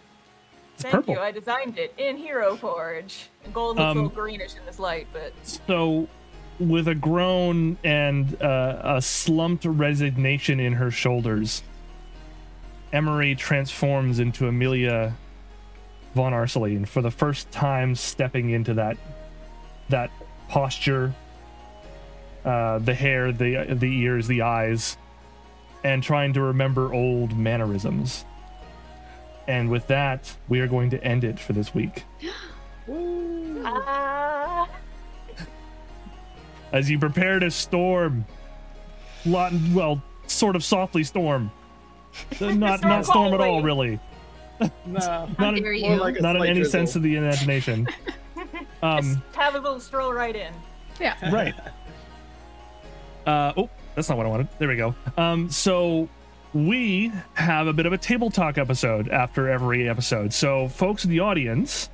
Thank 0.80 0.94
purple. 0.94 1.16
you. 1.16 1.20
I 1.20 1.32
designed 1.32 1.78
it 1.78 1.94
in 1.98 2.18
Hero 2.18 2.56
Forge. 2.56 3.30
The 3.44 3.50
gold 3.50 3.78
looks 3.78 3.92
Um, 3.92 3.98
a 3.98 4.02
little 4.04 4.16
greenish 4.24 4.56
in 4.56 4.66
this 4.66 4.80
light, 4.80 5.08
but 5.14 5.34
So, 5.44 6.08
with 6.60 6.88
a 6.88 6.96
groan 6.96 7.78
and 7.84 8.42
uh, 8.42 8.82
a 8.84 9.02
slumped 9.02 9.66
resignation 9.66 10.60
in 10.60 10.74
her 10.74 10.92
shoulders, 10.92 11.64
Emery 12.92 13.36
transforms 13.36 14.20
into 14.20 14.48
Amelia 14.48 15.16
von 16.16 16.34
Arceline 16.34 16.88
for 16.88 17.02
the 17.02 17.12
first 17.12 17.52
time, 17.52 17.94
stepping 17.96 18.50
into 18.50 18.74
that 18.76 18.98
that 19.90 20.12
posture, 20.48 21.14
uh, 22.46 22.80
the 22.80 22.94
hair, 22.94 23.32
the 23.32 23.76
the 23.76 24.02
ears, 24.02 24.28
the 24.28 24.42
eyes, 24.42 24.98
and 25.84 26.02
trying 26.02 26.34
to 26.34 26.42
remember 26.42 26.94
old 26.94 27.38
mannerisms. 27.38 28.26
And 29.50 29.72
with 29.72 29.88
that, 29.88 30.32
we 30.48 30.60
are 30.60 30.68
going 30.68 30.92
to 30.92 31.04
end 31.04 31.24
it 31.24 31.40
for 31.40 31.54
this 31.54 31.74
week. 31.74 32.04
ah, 33.66 34.70
as 36.72 36.88
you 36.88 37.00
prepare 37.00 37.40
to 37.40 37.50
storm. 37.50 38.26
Lot, 39.26 39.52
well, 39.74 40.04
sort 40.28 40.56
of 40.56 40.64
softly 40.64 41.04
storm. 41.04 41.52
Not 42.40 42.78
Storm 42.80 42.90
not 42.92 43.06
storm 43.06 43.34
at 43.34 43.42
all, 43.42 43.64
really. 43.64 44.00
No. 44.86 45.28
Not 45.40 45.58
in, 45.58 45.66
you? 45.66 45.96
like 45.96 46.22
not 46.22 46.36
in 46.36 46.44
any 46.44 46.54
drizzle. 46.60 46.72
sense 46.72 46.96
of 46.96 47.02
the 47.02 47.16
imagination. 47.16 47.88
just 48.36 48.84
Um, 48.84 49.24
have 49.34 49.56
a 49.56 49.60
little 49.60 49.80
stroll 49.80 50.14
right 50.14 50.36
in. 50.36 50.54
Yeah. 51.00 51.16
right. 51.34 51.56
Uh, 53.28 53.54
oh, 53.58 53.70
that's 53.94 54.10
not 54.10 54.18
what 54.18 54.26
I 54.26 54.30
wanted. 54.30 54.48
There 54.58 54.68
we 54.68 54.76
go. 54.76 54.96
Um, 55.18 55.52
so 55.52 56.10
we 56.54 57.12
have 57.36 57.68
a 57.68 57.74
bit 57.74 57.86
of 57.86 57.94
a 57.94 57.98
table 57.98 58.30
talk 58.30 58.58
episode 58.58 59.10
after 59.10 59.50
every 59.50 59.88
episode. 59.88 60.34
So, 60.34 60.68
folks 60.68 61.06
in 61.06 61.12
the 61.12 61.20
audience, 61.20 61.90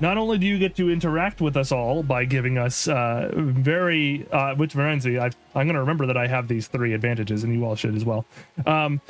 not 0.00 0.16
only 0.16 0.38
do 0.38 0.46
you 0.46 0.58
get 0.58 0.76
to 0.76 0.90
interact 0.90 1.40
with 1.40 1.56
us 1.56 1.72
all 1.72 2.02
by 2.02 2.24
giving 2.24 2.56
us 2.56 2.88
uh, 2.88 3.30
very, 3.34 4.26
uh, 4.32 4.54
which 4.54 4.74
reminds 4.74 5.06
I, 5.06 5.30
I'm 5.54 5.66
going 5.66 5.74
to 5.74 5.80
remember 5.80 6.06
that 6.06 6.16
I 6.16 6.26
have 6.26 6.48
these 6.48 6.68
three 6.68 6.94
advantages, 6.94 7.44
and 7.44 7.52
you 7.52 7.64
all 7.64 7.76
should 7.76 7.94
as 7.94 8.04
well. 8.04 8.24
Um, 8.64 9.00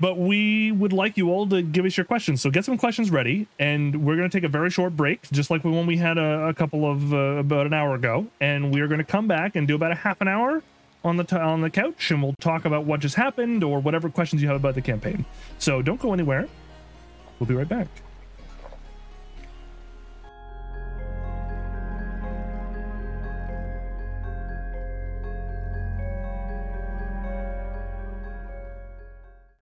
but 0.00 0.18
we 0.18 0.72
would 0.72 0.92
like 0.92 1.16
you 1.16 1.30
all 1.30 1.46
to 1.48 1.62
give 1.62 1.84
us 1.84 1.96
your 1.96 2.04
questions. 2.04 2.42
So 2.42 2.50
get 2.50 2.64
some 2.64 2.76
questions 2.76 3.10
ready, 3.10 3.46
and 3.58 4.04
we're 4.04 4.16
going 4.16 4.28
to 4.28 4.36
take 4.36 4.44
a 4.44 4.48
very 4.48 4.70
short 4.70 4.96
break, 4.96 5.22
just 5.30 5.50
like 5.50 5.64
when 5.64 5.86
we 5.86 5.96
had 5.96 6.18
a, 6.18 6.48
a 6.48 6.54
couple 6.54 6.90
of 6.90 7.14
uh, 7.14 7.16
about 7.16 7.66
an 7.66 7.72
hour 7.72 7.94
ago, 7.94 8.26
and 8.40 8.74
we 8.74 8.80
are 8.80 8.88
going 8.88 8.98
to 8.98 9.04
come 9.04 9.28
back 9.28 9.54
and 9.56 9.68
do 9.68 9.76
about 9.76 9.92
a 9.92 9.96
half 9.96 10.20
an 10.20 10.28
hour 10.28 10.62
on 11.04 11.16
the 11.16 11.24
t- 11.24 11.36
on 11.36 11.60
the 11.60 11.70
couch, 11.70 12.10
and 12.10 12.22
we'll 12.22 12.34
talk 12.40 12.64
about 12.64 12.84
what 12.84 13.00
just 13.00 13.14
happened 13.14 13.62
or 13.62 13.78
whatever 13.80 14.08
questions 14.08 14.42
you 14.42 14.48
have 14.48 14.56
about 14.56 14.74
the 14.74 14.82
campaign. 14.82 15.24
So 15.58 15.82
don't 15.82 16.00
go 16.00 16.12
anywhere. 16.12 16.48
We'll 17.38 17.46
be 17.46 17.54
right 17.54 17.68
back. 17.68 17.88